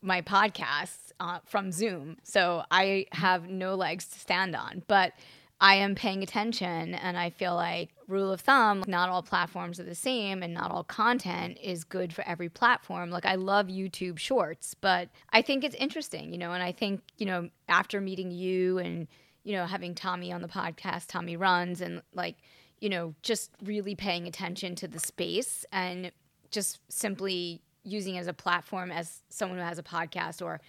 my 0.00 0.20
podcasts 0.22 1.12
uh, 1.20 1.38
from 1.44 1.70
Zoom. 1.70 2.16
So 2.22 2.64
I 2.70 3.06
have 3.12 3.48
no 3.48 3.74
legs 3.74 4.06
to 4.06 4.18
stand 4.18 4.56
on, 4.56 4.82
but 4.88 5.12
I 5.60 5.76
am 5.76 5.94
paying 5.94 6.24
attention 6.24 6.94
and 6.94 7.16
I 7.16 7.30
feel 7.30 7.54
like 7.54 7.90
rule 8.12 8.30
of 8.30 8.40
thumb, 8.40 8.84
not 8.86 9.08
all 9.08 9.22
platforms 9.22 9.80
are 9.80 9.84
the 9.84 9.94
same 9.94 10.42
and 10.42 10.54
not 10.54 10.70
all 10.70 10.84
content 10.84 11.58
is 11.60 11.82
good 11.82 12.12
for 12.12 12.22
every 12.26 12.48
platform. 12.48 13.10
Like 13.10 13.26
I 13.26 13.34
love 13.34 13.66
YouTube 13.66 14.18
shorts, 14.18 14.74
but 14.74 15.08
I 15.30 15.42
think 15.42 15.64
it's 15.64 15.74
interesting, 15.74 16.32
you 16.32 16.38
know, 16.38 16.52
and 16.52 16.62
I 16.62 16.72
think, 16.72 17.02
you 17.18 17.26
know, 17.26 17.48
after 17.68 18.00
meeting 18.00 18.30
you 18.30 18.78
and, 18.78 19.08
you 19.42 19.56
know, 19.56 19.66
having 19.66 19.94
Tommy 19.94 20.32
on 20.32 20.42
the 20.42 20.48
podcast, 20.48 21.06
Tommy 21.08 21.36
runs 21.36 21.80
and 21.80 22.02
like, 22.14 22.36
you 22.80 22.88
know, 22.88 23.14
just 23.22 23.50
really 23.62 23.94
paying 23.94 24.26
attention 24.26 24.74
to 24.76 24.88
the 24.88 24.98
space 24.98 25.64
and 25.72 26.12
just 26.50 26.80
simply 26.88 27.62
using 27.84 28.14
it 28.14 28.20
as 28.20 28.26
a 28.26 28.32
platform 28.32 28.92
as 28.92 29.22
someone 29.28 29.58
who 29.58 29.64
has 29.64 29.78
a 29.78 29.82
podcast 29.82 30.42
or 30.42 30.60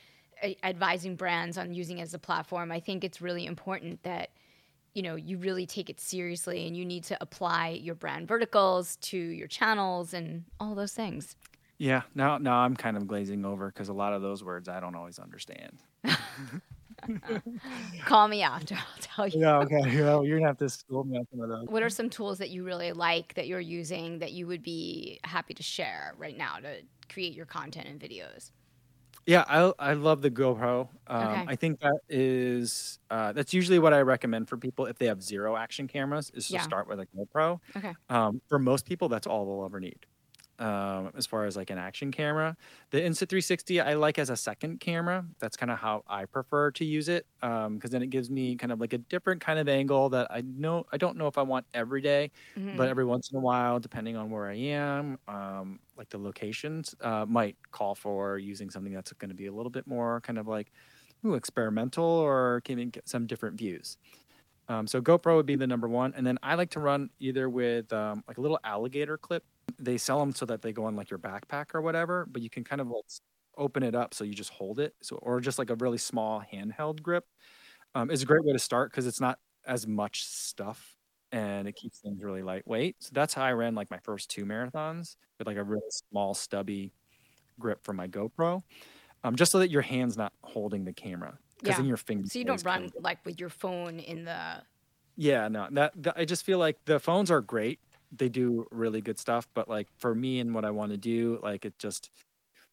advising 0.63 1.15
brands 1.15 1.57
on 1.57 1.73
using 1.73 1.99
it 1.99 2.03
as 2.03 2.13
a 2.13 2.19
platform. 2.19 2.71
I 2.71 2.79
think 2.79 3.03
it's 3.03 3.21
really 3.21 3.45
important 3.45 4.03
that 4.03 4.29
you 4.93 5.01
know 5.01 5.15
you 5.15 5.37
really 5.37 5.65
take 5.65 5.89
it 5.89 5.99
seriously 5.99 6.67
and 6.67 6.77
you 6.77 6.85
need 6.85 7.03
to 7.03 7.17
apply 7.21 7.69
your 7.69 7.95
brand 7.95 8.27
verticals 8.27 8.95
to 8.97 9.17
your 9.17 9.47
channels 9.47 10.13
and 10.13 10.43
all 10.59 10.75
those 10.75 10.93
things 10.93 11.35
yeah, 11.79 12.03
now 12.15 12.37
now 12.37 12.57
I'm 12.59 12.75
kind 12.75 12.95
of 12.95 13.07
glazing 13.07 13.43
over 13.45 13.67
because 13.67 13.89
a 13.89 13.93
lot 13.93 14.13
of 14.13 14.21
those 14.21 14.43
words 14.43 14.69
I 14.69 14.79
don't 14.79 14.95
always 14.95 15.19
understand. 15.19 15.79
call 18.05 18.27
me 18.29 18.41
after 18.43 18.75
i'll 18.75 19.01
tell 19.01 19.27
you 19.27 19.41
Yeah, 19.41 19.57
okay. 19.57 19.79
Yeah, 19.87 20.21
you're 20.21 20.37
gonna 20.37 20.47
have 20.47 20.59
to 20.59 20.69
school 20.69 21.03
me 21.03 21.17
on 21.17 21.27
some 21.31 21.41
of 21.41 21.49
those. 21.49 21.67
what 21.67 21.83
are 21.83 21.89
some 21.89 22.09
tools 22.09 22.37
that 22.37 22.49
you 22.49 22.63
really 22.63 22.93
like 22.93 23.33
that 23.33 23.47
you're 23.47 23.59
using 23.59 24.19
that 24.19 24.31
you 24.31 24.47
would 24.47 24.63
be 24.63 25.19
happy 25.23 25.53
to 25.53 25.63
share 25.63 26.13
right 26.17 26.37
now 26.37 26.57
to 26.57 26.77
create 27.11 27.33
your 27.33 27.45
content 27.45 27.87
and 27.87 27.99
videos 27.99 28.51
Yeah, 29.25 29.45
I 29.47 29.71
I 29.79 29.93
love 29.93 30.21
the 30.21 30.29
GoPro. 30.31 30.89
Um, 31.07 31.43
Okay. 31.43 31.47
I 31.47 31.55
think 31.55 31.79
that 31.79 31.97
is 32.09 32.99
uh, 33.09 33.31
that's 33.31 33.53
usually 33.53 33.79
what 33.79 33.93
I 33.93 34.01
recommend 34.01 34.49
for 34.49 34.57
people 34.57 34.85
if 34.85 34.97
they 34.97 35.05
have 35.07 35.21
zero 35.23 35.55
action 35.55 35.87
cameras 35.87 36.29
is 36.33 36.49
to 36.51 36.59
Yeah. 36.59 36.59
start 36.59 36.87
with 36.87 36.99
a 36.99 37.07
GoPro. 37.07 37.59
okay 37.75 37.95
Um, 38.09 38.41
for 38.49 38.59
most 38.59 38.85
people, 38.85 39.07
that's 39.09 39.25
all 39.27 39.45
they'll 39.45 39.65
ever 39.65 39.79
need. 39.79 40.05
Um, 40.59 41.11
as 41.15 41.25
far 41.25 41.45
as 41.45 41.57
like 41.57 41.71
an 41.71 41.79
action 41.79 42.11
camera, 42.11 42.55
the 42.91 42.99
Insta360 43.01 43.81
I 43.81 43.93
like 43.95 44.19
as 44.19 44.29
a 44.29 44.37
second 44.37 44.79
camera. 44.79 45.25
That's 45.39 45.57
kind 45.57 45.71
of 45.71 45.79
how 45.79 46.03
I 46.07 46.25
prefer 46.25 46.71
to 46.71 46.85
use 46.85 47.09
it 47.09 47.25
because 47.41 47.89
then 47.91 48.03
it 48.03 48.11
gives 48.11 48.29
me 48.29 48.55
kind 48.55 48.71
of 48.71 48.79
like 48.79 48.93
a 48.93 48.99
different 48.99 49.41
kind 49.41 49.57
of 49.59 49.67
angle 49.67 50.09
that 50.09 50.27
I 50.31 50.41
know 50.41 50.85
I 50.91 50.97
don't 50.97 51.17
know 51.17 51.27
if 51.27 51.37
I 51.39 51.41
want 51.41 51.65
every 51.73 52.01
day, 52.01 52.31
Mhm. 52.55 52.77
but 52.77 52.87
every 52.87 53.05
once 53.05 53.31
in 53.31 53.37
a 53.37 53.41
while, 53.41 53.79
depending 53.79 54.15
on 54.15 54.29
where 54.29 54.47
I 54.47 54.55
am, 54.55 55.17
um, 55.27 55.79
like 55.95 56.09
the 56.09 56.17
locations, 56.19 56.93
uh, 57.01 57.25
might 57.27 57.57
call 57.71 57.95
for 57.95 58.37
using 58.37 58.69
something 58.69 58.93
that's 58.93 59.11
going 59.13 59.29
to 59.29 59.35
be 59.35 59.47
a 59.47 59.53
little 59.53 59.69
bit 59.71 59.87
more 59.87 60.21
kind 60.21 60.37
of 60.37 60.47
like 60.47 60.71
ooh, 61.25 61.35
experimental 61.35 62.03
or 62.05 62.61
can 62.65 62.89
get 62.89 63.07
some 63.07 63.25
different 63.27 63.57
views. 63.57 63.97
Um, 64.67 64.87
so 64.87 65.01
GoPro 65.01 65.35
would 65.35 65.45
be 65.45 65.55
the 65.55 65.67
number 65.67 65.89
one, 65.89 66.13
and 66.15 66.25
then 66.25 66.37
I 66.41 66.55
like 66.55 66.69
to 66.71 66.79
run 66.79 67.09
either 67.19 67.49
with 67.49 67.91
um, 67.91 68.23
like 68.27 68.37
a 68.37 68.41
little 68.41 68.59
alligator 68.63 69.17
clip. 69.17 69.43
They 69.79 69.97
sell 69.97 70.19
them 70.19 70.33
so 70.33 70.45
that 70.45 70.61
they 70.61 70.73
go 70.73 70.85
on 70.85 70.95
like 70.95 71.09
your 71.09 71.19
backpack 71.19 71.73
or 71.73 71.81
whatever, 71.81 72.25
but 72.29 72.41
you 72.41 72.49
can 72.49 72.63
kind 72.63 72.81
of 72.81 72.87
like 72.87 73.05
open 73.57 73.83
it 73.83 73.95
up 73.95 74.13
so 74.13 74.23
you 74.23 74.33
just 74.33 74.49
hold 74.51 74.79
it. 74.79 74.95
So 75.01 75.17
or 75.17 75.39
just 75.41 75.59
like 75.59 75.69
a 75.69 75.75
really 75.75 75.97
small 75.97 76.41
handheld 76.41 77.01
grip 77.01 77.25
um, 77.95 78.11
is 78.11 78.21
a 78.23 78.25
great 78.25 78.43
way 78.45 78.53
to 78.53 78.59
start 78.59 78.91
because 78.91 79.07
it's 79.07 79.21
not 79.21 79.39
as 79.65 79.87
much 79.87 80.25
stuff 80.25 80.95
and 81.31 81.67
it 81.67 81.75
keeps 81.75 81.99
things 81.99 82.23
really 82.23 82.43
lightweight. 82.43 82.97
So 82.99 83.11
that's 83.13 83.33
how 83.33 83.43
I 83.43 83.53
ran 83.53 83.75
like 83.75 83.89
my 83.91 83.99
first 83.99 84.29
two 84.29 84.45
marathons 84.45 85.15
with 85.39 85.47
like 85.47 85.57
a 85.57 85.63
really 85.63 85.81
small 85.89 86.33
stubby 86.33 86.93
grip 87.59 87.83
for 87.83 87.93
my 87.93 88.07
GoPro, 88.07 88.63
um, 89.23 89.35
just 89.35 89.51
so 89.51 89.59
that 89.59 89.69
your 89.71 89.81
hand's 89.83 90.17
not 90.17 90.33
holding 90.43 90.85
the 90.85 90.93
camera 90.93 91.39
because 91.63 91.77
Yeah. 91.77 91.77
then 91.77 91.87
your 91.87 91.97
fingers. 91.97 92.33
so 92.33 92.39
you 92.39 92.45
don't 92.45 92.63
run 92.65 92.91
like 92.99 93.25
with 93.25 93.39
your 93.39 93.49
phone 93.49 93.99
in 93.99 94.25
the 94.25 94.63
Yeah, 95.15 95.47
no, 95.47 95.67
that, 95.71 95.93
that 96.03 96.15
I 96.17 96.25
just 96.25 96.43
feel 96.43 96.57
like 96.57 96.77
the 96.85 96.99
phones 96.99 97.29
are 97.29 97.41
great. 97.41 97.79
They 98.15 98.29
do 98.29 98.67
really 98.71 99.01
good 99.01 99.19
stuff, 99.19 99.47
but 99.53 99.67
like 99.67 99.87
for 99.97 100.13
me 100.15 100.39
and 100.39 100.53
what 100.53 100.65
I 100.65 100.71
want 100.71 100.91
to 100.91 100.97
do, 100.97 101.39
like 101.43 101.65
it 101.65 101.77
just 101.79 102.09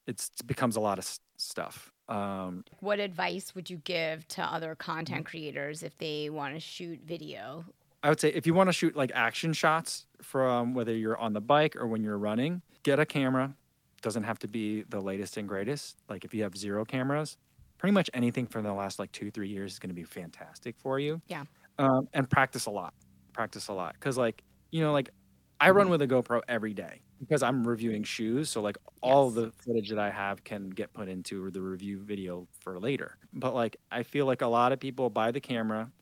it's 0.07 0.31
it 0.41 0.47
becomes 0.47 0.77
a 0.77 0.81
lot 0.81 0.99
of 0.99 1.19
stuff. 1.37 1.93
Um, 2.09 2.65
what 2.81 2.99
advice 2.99 3.55
would 3.55 3.71
you 3.71 3.79
give 3.79 4.27
to 4.29 4.43
other 4.43 4.75
Mm-hmm. 5.07 5.25
content 5.25 5.27
creators 5.27 5.83
if 5.83 5.97
they 5.99 6.31
want 6.31 6.55
to 6.55 6.61
shoot 6.61 7.01
video 7.05 7.65
I 8.03 8.09
would 8.09 8.21
say 8.21 8.31
if 8.31 8.47
you 8.47 8.55
want 8.55 8.69
to 8.69 8.73
shoot 8.73 8.97
like 8.97 9.13
action 9.15 9.53
shots 9.53 10.07
from 10.23 10.75
whether 10.75 10.95
you're 10.97 11.19
on 11.19 11.33
the 11.35 11.41
bike 11.41 11.77
or 11.77 11.87
when 11.87 12.03
you're 12.03 12.19
running, 12.19 12.63
get 12.83 12.99
a 12.99 13.05
camera. 13.07 13.55
Doesn't 14.03 14.23
have 14.23 14.39
to 14.41 14.49
be 14.49 14.83
the 14.89 15.01
latest 15.01 15.37
and 15.37 15.47
greatest. 15.47 15.99
Like 16.09 16.25
if 16.25 16.33
you 16.33 16.43
have 16.45 16.57
zero 16.57 16.85
cameras, 16.87 17.37
pretty 17.79 17.93
much 17.93 18.09
anything 18.15 18.47
from 18.47 18.65
the 18.65 18.73
last 18.73 18.99
like 18.99 19.13
two 19.13 19.31
three 19.31 19.49
years 19.49 19.73
is 19.75 19.79
going 19.79 19.91
to 19.91 19.95
be 19.95 20.05
fantastic 20.05 20.77
for 20.79 20.99
you. 20.99 21.21
Yeah. 21.29 21.45
Um, 21.79 22.09
and 22.15 22.29
practice 22.29 22.65
a 22.67 22.71
lot. 22.71 22.95
Practice 23.35 23.69
a 23.69 23.75
lot 23.75 23.95
because 23.95 24.17
like 24.17 24.43
you 24.71 24.81
know 24.81 24.93
like 24.93 25.11
I 25.61 25.71
run 25.71 25.91
with 25.91 26.03
a 26.03 26.09
GoPro 26.09 26.43
every 26.49 26.75
day 26.75 27.03
because 27.21 27.43
I'm 27.43 27.67
reviewing 27.69 28.03
shoes. 28.03 28.51
So 28.51 28.63
like 28.63 28.79
all 29.03 29.31
Yes. 29.31 29.35
the 29.35 29.53
footage 29.53 29.91
that 29.91 29.99
I 29.99 30.11
have 30.11 30.43
can 30.45 30.71
get 30.71 30.93
put 30.95 31.09
into 31.09 31.51
the 31.51 31.61
review 31.63 32.03
video 32.03 32.49
for 32.61 32.79
later. 32.81 33.19
But 33.33 33.55
like 33.55 33.77
I 33.91 34.03
feel 34.03 34.27
like 34.27 34.43
a 34.43 34.47
lot 34.47 34.73
of 34.73 34.81
people 34.81 35.11
buy 35.11 35.31
the 35.33 35.41
camera 35.41 35.93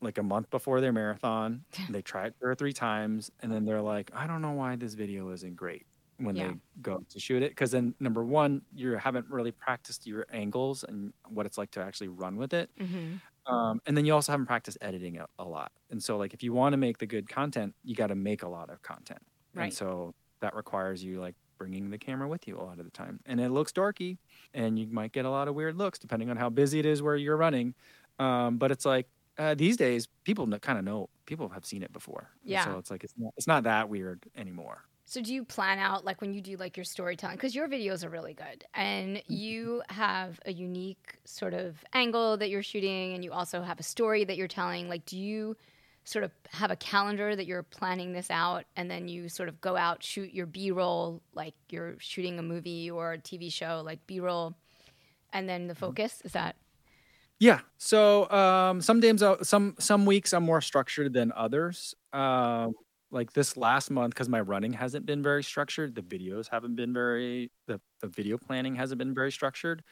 like 0.00 0.18
a 0.18 0.22
month 0.22 0.50
before 0.50 0.80
their 0.80 0.92
marathon. 0.92 1.64
they 1.88 2.02
try 2.02 2.26
it 2.26 2.34
two 2.40 2.46
or 2.46 2.54
three 2.54 2.72
times, 2.72 3.30
and 3.40 3.52
then 3.52 3.64
they're 3.64 3.82
like, 3.82 4.10
I 4.14 4.26
don't 4.26 4.42
know 4.42 4.52
why 4.52 4.76
this 4.76 4.94
video 4.94 5.30
isn't 5.30 5.56
great 5.56 5.86
when 6.16 6.34
Yeah. 6.34 6.52
they 6.52 6.60
go 6.80 7.04
to 7.10 7.20
shoot 7.20 7.42
it. 7.42 7.50
Because 7.50 7.70
then, 7.72 7.94
number 8.00 8.24
one, 8.24 8.62
you 8.72 8.92
haven't 8.92 9.28
really 9.28 9.52
practiced 9.52 10.06
your 10.06 10.26
angles 10.30 10.84
and 10.84 11.12
what 11.28 11.46
it's 11.46 11.58
like 11.58 11.70
to 11.72 11.82
actually 11.82 12.08
run 12.08 12.36
with 12.36 12.54
it. 12.54 12.70
mm-hmm. 12.78 13.16
Um, 13.46 13.80
and 13.86 13.96
then 13.96 14.04
you 14.04 14.14
also 14.14 14.32
haven't 14.32 14.46
practiced 14.46 14.78
editing 14.80 15.18
a, 15.18 15.26
a 15.38 15.44
lot. 15.44 15.72
And 15.90 16.02
so, 16.02 16.16
like, 16.18 16.34
if 16.34 16.42
you 16.42 16.52
want 16.52 16.72
to 16.74 16.76
make 16.76 16.98
the 16.98 17.06
good 17.06 17.28
content, 17.28 17.74
you 17.82 17.94
got 17.94 18.08
to 18.08 18.14
make 18.14 18.42
a 18.42 18.48
lot 18.48 18.70
of 18.70 18.82
content. 18.82 19.20
Right. 19.54 19.64
And 19.64 19.72
so 19.72 20.14
that 20.40 20.54
requires 20.54 21.02
you 21.02 21.20
like 21.20 21.36
bringing 21.58 21.90
the 21.90 21.98
camera 21.98 22.28
with 22.28 22.46
you 22.48 22.58
a 22.58 22.62
lot 22.62 22.78
of 22.78 22.84
the 22.84 22.90
time. 22.90 23.20
And 23.26 23.40
it 23.40 23.50
looks 23.50 23.72
dorky, 23.72 24.18
and 24.54 24.78
you 24.78 24.86
might 24.88 25.12
get 25.12 25.24
a 25.24 25.30
lot 25.30 25.48
of 25.48 25.54
weird 25.54 25.76
looks 25.76 25.98
depending 25.98 26.30
on 26.30 26.36
how 26.36 26.50
busy 26.50 26.78
it 26.78 26.86
is 26.86 27.02
where 27.02 27.16
you're 27.16 27.36
running. 27.36 27.74
Um, 28.18 28.58
but 28.58 28.70
it's 28.70 28.84
like 28.84 29.08
uh, 29.38 29.54
these 29.54 29.76
days, 29.76 30.06
people 30.24 30.46
kind 30.58 30.78
of 30.78 30.84
know. 30.84 31.08
People 31.26 31.48
have 31.50 31.64
seen 31.64 31.82
it 31.82 31.92
before. 31.92 32.30
And 32.44 32.58
So 32.58 32.78
it's 32.78 32.90
like 32.90 33.04
it's 33.04 33.14
not 33.16 33.32
it's 33.36 33.46
not 33.46 33.64
that 33.64 33.88
weird 33.88 34.24
anymore. 34.36 34.84
So 35.10 35.20
do 35.20 35.34
you 35.34 35.44
plan 35.44 35.80
out 35.80 36.04
like 36.04 36.20
when 36.20 36.32
you 36.32 36.40
do 36.40 36.56
like 36.56 36.76
your 36.76 36.84
storytelling? 36.84 37.34
Because 37.34 37.52
your 37.52 37.66
videos 37.66 38.04
are 38.04 38.08
really 38.08 38.32
good 38.32 38.64
and 38.74 39.20
you 39.26 39.82
have 39.88 40.38
a 40.46 40.52
unique 40.52 41.18
sort 41.24 41.52
of 41.52 41.84
angle 41.92 42.36
that 42.36 42.48
you're 42.48 42.62
shooting 42.62 43.14
and 43.14 43.24
you 43.24 43.32
also 43.32 43.60
have 43.60 43.80
a 43.80 43.82
story 43.82 44.22
that 44.22 44.36
you're 44.36 44.46
telling. 44.46 44.88
Like 44.88 45.04
do 45.06 45.18
you 45.18 45.56
sort 46.04 46.22
of 46.24 46.30
have 46.50 46.70
a 46.70 46.76
calendar 46.76 47.34
that 47.34 47.46
you're 47.46 47.64
planning 47.64 48.12
this 48.12 48.30
out 48.30 48.66
and 48.76 48.88
then 48.88 49.08
you 49.08 49.28
sort 49.28 49.48
of 49.48 49.60
go 49.60 49.76
out 49.76 50.00
shoot 50.00 50.32
your 50.32 50.46
B-roll 50.46 51.20
like 51.34 51.54
you're 51.70 51.96
shooting 51.98 52.38
a 52.38 52.42
movie 52.42 52.88
or 52.88 53.14
a 53.14 53.18
TV 53.18 53.52
show 53.52 53.82
like 53.84 54.06
B-roll 54.06 54.54
and 55.32 55.48
then 55.48 55.66
the 55.66 55.74
focus? 55.74 56.22
Is 56.24 56.34
that 56.34 56.54
Yeah. 57.40 57.62
So 57.78 58.30
um, 58.30 58.80
some 58.80 59.00
days, 59.00 59.24
some 59.42 59.74
some 59.80 60.06
weeks 60.06 60.32
I'm 60.32 60.44
more 60.44 60.60
structured 60.60 61.14
than 61.14 61.32
others. 61.34 61.96
Um, 62.12 62.74
like 63.10 63.32
this 63.32 63.56
last 63.56 63.90
month 63.90 64.14
because 64.14 64.28
my 64.28 64.40
running 64.40 64.72
hasn't 64.72 65.06
been 65.06 65.22
very 65.22 65.42
structured 65.42 65.94
the 65.94 66.02
videos 66.02 66.48
haven't 66.48 66.76
been 66.76 66.92
very 66.92 67.50
the, 67.66 67.80
the 68.00 68.08
video 68.08 68.38
planning 68.38 68.74
hasn't 68.74 68.98
been 68.98 69.14
very 69.14 69.32
structured 69.32 69.82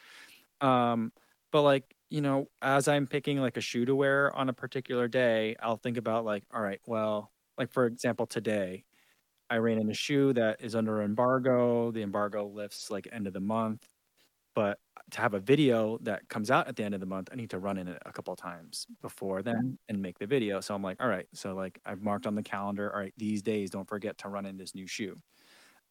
um 0.61 1.13
but 1.53 1.63
like 1.63 1.85
you 2.11 2.21
know 2.21 2.49
as 2.63 2.89
i'm 2.89 3.07
picking 3.07 3.39
like 3.39 3.57
a 3.57 3.61
shoe 3.61 3.85
to 3.85 3.95
wear 3.95 4.35
on 4.37 4.49
a 4.49 4.53
particular 4.53 5.09
day 5.09 5.57
i'll 5.61 5.77
think 5.77 5.97
about 5.97 6.25
like 6.25 6.45
all 6.53 6.63
right 6.63 6.81
well 6.87 7.33
like 7.57 7.73
for 7.73 7.87
example 7.87 8.27
today 8.27 8.85
i 9.51 9.57
ran 9.57 9.79
in 9.79 9.91
a 9.91 9.95
shoe 9.95 10.33
that 10.33 10.61
is 10.61 10.75
under 10.75 11.03
embargo 11.03 11.91
the 11.91 12.03
embargo 12.03 12.47
lifts 12.47 12.91
like 12.91 13.09
end 13.13 13.27
of 13.27 13.33
the 13.33 13.41
month 13.41 13.87
but 14.55 14.79
to 15.11 15.21
have 15.21 15.35
a 15.35 15.41
video 15.41 15.99
that 16.03 16.29
comes 16.29 16.51
out 16.51 16.69
at 16.69 16.77
the 16.77 16.85
end 16.85 16.95
of 16.95 17.01
the 17.01 17.07
month, 17.07 17.29
I 17.33 17.37
need 17.37 17.51
to 17.51 17.59
run 17.59 17.79
in 17.79 17.89
it 17.89 18.01
a 18.05 18.13
couple 18.13 18.33
of 18.33 18.39
times 18.39 18.87
before 19.03 19.43
then 19.43 19.79
and 19.89 20.01
make 20.01 20.19
the 20.19 20.27
video. 20.27 20.61
So 20.61 20.75
I'm 20.75 20.83
like, 20.83 21.01
all 21.01 21.09
right, 21.09 21.27
so 21.33 21.55
like 21.55 21.81
I've 21.87 22.03
marked 22.03 22.27
on 22.27 22.35
the 22.35 22.43
calendar, 22.43 22.93
all 22.93 23.01
right, 23.01 23.15
these 23.17 23.43
days, 23.43 23.71
don't 23.71 23.89
forget 23.89 24.19
to 24.19 24.29
run 24.29 24.47
in 24.47 24.57
this 24.57 24.75
new 24.75 24.87
shoe. 24.87 25.17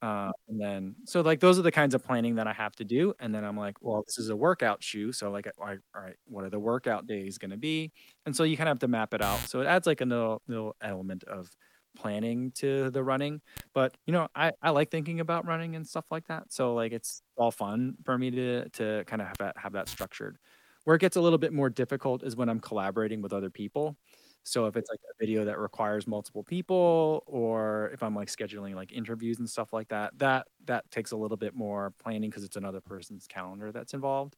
Uh, 0.01 0.32
and 0.47 0.61
then, 0.61 0.95
so 1.05 1.22
like 1.22 1.39
those 1.39 1.57
are 1.57 1.63
the 1.63 1.72
kinds 1.72 1.95
of 1.95 2.03
planning 2.03 2.36
that 2.36 2.45
I 2.45 2.53
have 2.53 2.76
to 2.76 2.86
do. 2.86 3.13
And 3.20 3.34
then 3.34 3.43
I'm 3.43 3.57
like, 3.57 3.82
well, 3.82 4.03
this 4.05 4.20
is 4.20 4.30
a 4.30 4.36
workout 4.36 4.84
shoe. 4.84 5.11
So 5.11 5.32
like, 5.32 5.47
all 5.57 5.65
right, 5.65 5.80
all 5.95 6.01
right 6.01 6.15
what 6.26 6.43
are 6.43 6.49
the 6.51 6.59
workout 6.59 7.07
days 7.07 7.39
going 7.39 7.51
to 7.51 7.57
be? 7.57 7.91
And 8.26 8.36
so 8.36 8.43
you 8.43 8.57
kind 8.57 8.70
of 8.70 8.74
have 8.76 8.80
to 8.80 8.88
map 8.88 9.13
it 9.15 9.24
out. 9.24 9.39
So 9.47 9.61
it 9.61 9.65
adds 9.65 9.88
like 9.88 10.01
a 10.01 10.05
little, 10.05 10.41
little 10.47 10.76
element 10.82 11.24
of 11.24 11.49
planning 11.98 12.52
to 12.54 12.89
the 12.91 13.04
running. 13.04 13.41
But 13.74 13.98
you 14.06 14.14
know, 14.14 14.28
I, 14.36 14.54
I 14.62 14.72
like 14.72 14.91
thinking 14.91 15.20
about 15.20 15.45
running 15.45 15.76
and 15.76 15.88
stuff 15.88 16.06
like 16.12 16.28
that. 16.28 16.52
So 16.54 16.74
like 16.76 16.91
it's 16.93 17.22
all 17.38 17.52
fun 17.52 17.95
for 18.06 18.18
me 18.18 18.32
to 18.32 18.70
to 18.70 19.04
kind 19.08 19.22
of 19.22 19.28
have 19.28 19.38
that 19.39 19.58
have 19.58 19.74
that 19.74 19.89
structured. 19.89 20.38
Where 20.86 20.95
it 20.95 21.00
gets 21.00 21.18
a 21.18 21.22
little 21.22 21.38
bit 21.39 21.52
more 21.54 21.70
difficult 21.70 22.24
is 22.24 22.36
when 22.38 22.50
I'm 22.50 22.60
collaborating 22.62 23.22
with 23.22 23.34
other 23.34 23.50
people. 23.50 23.98
So 24.43 24.66
if 24.68 24.78
it's 24.78 24.89
like 24.89 25.00
a 25.12 25.14
video 25.20 25.43
that 25.45 25.60
requires 25.60 26.08
multiple 26.08 26.43
people, 26.43 27.24
or 27.28 27.89
if 27.93 28.02
I'm 28.02 28.16
like 28.16 28.30
scheduling 28.30 28.76
like 28.76 28.93
interviews 28.93 29.39
and 29.39 29.50
stuff 29.50 29.74
like 29.74 29.89
that, 29.89 30.18
that 30.20 30.48
that 30.66 30.89
takes 30.91 31.12
a 31.12 31.18
little 31.18 31.36
bit 31.38 31.54
more 31.54 31.93
planning 32.00 32.30
because 32.30 32.43
it's 32.45 32.56
another 32.56 32.80
person's 32.82 33.28
calendar 33.28 33.72
that's 33.74 33.93
involved. 33.93 34.38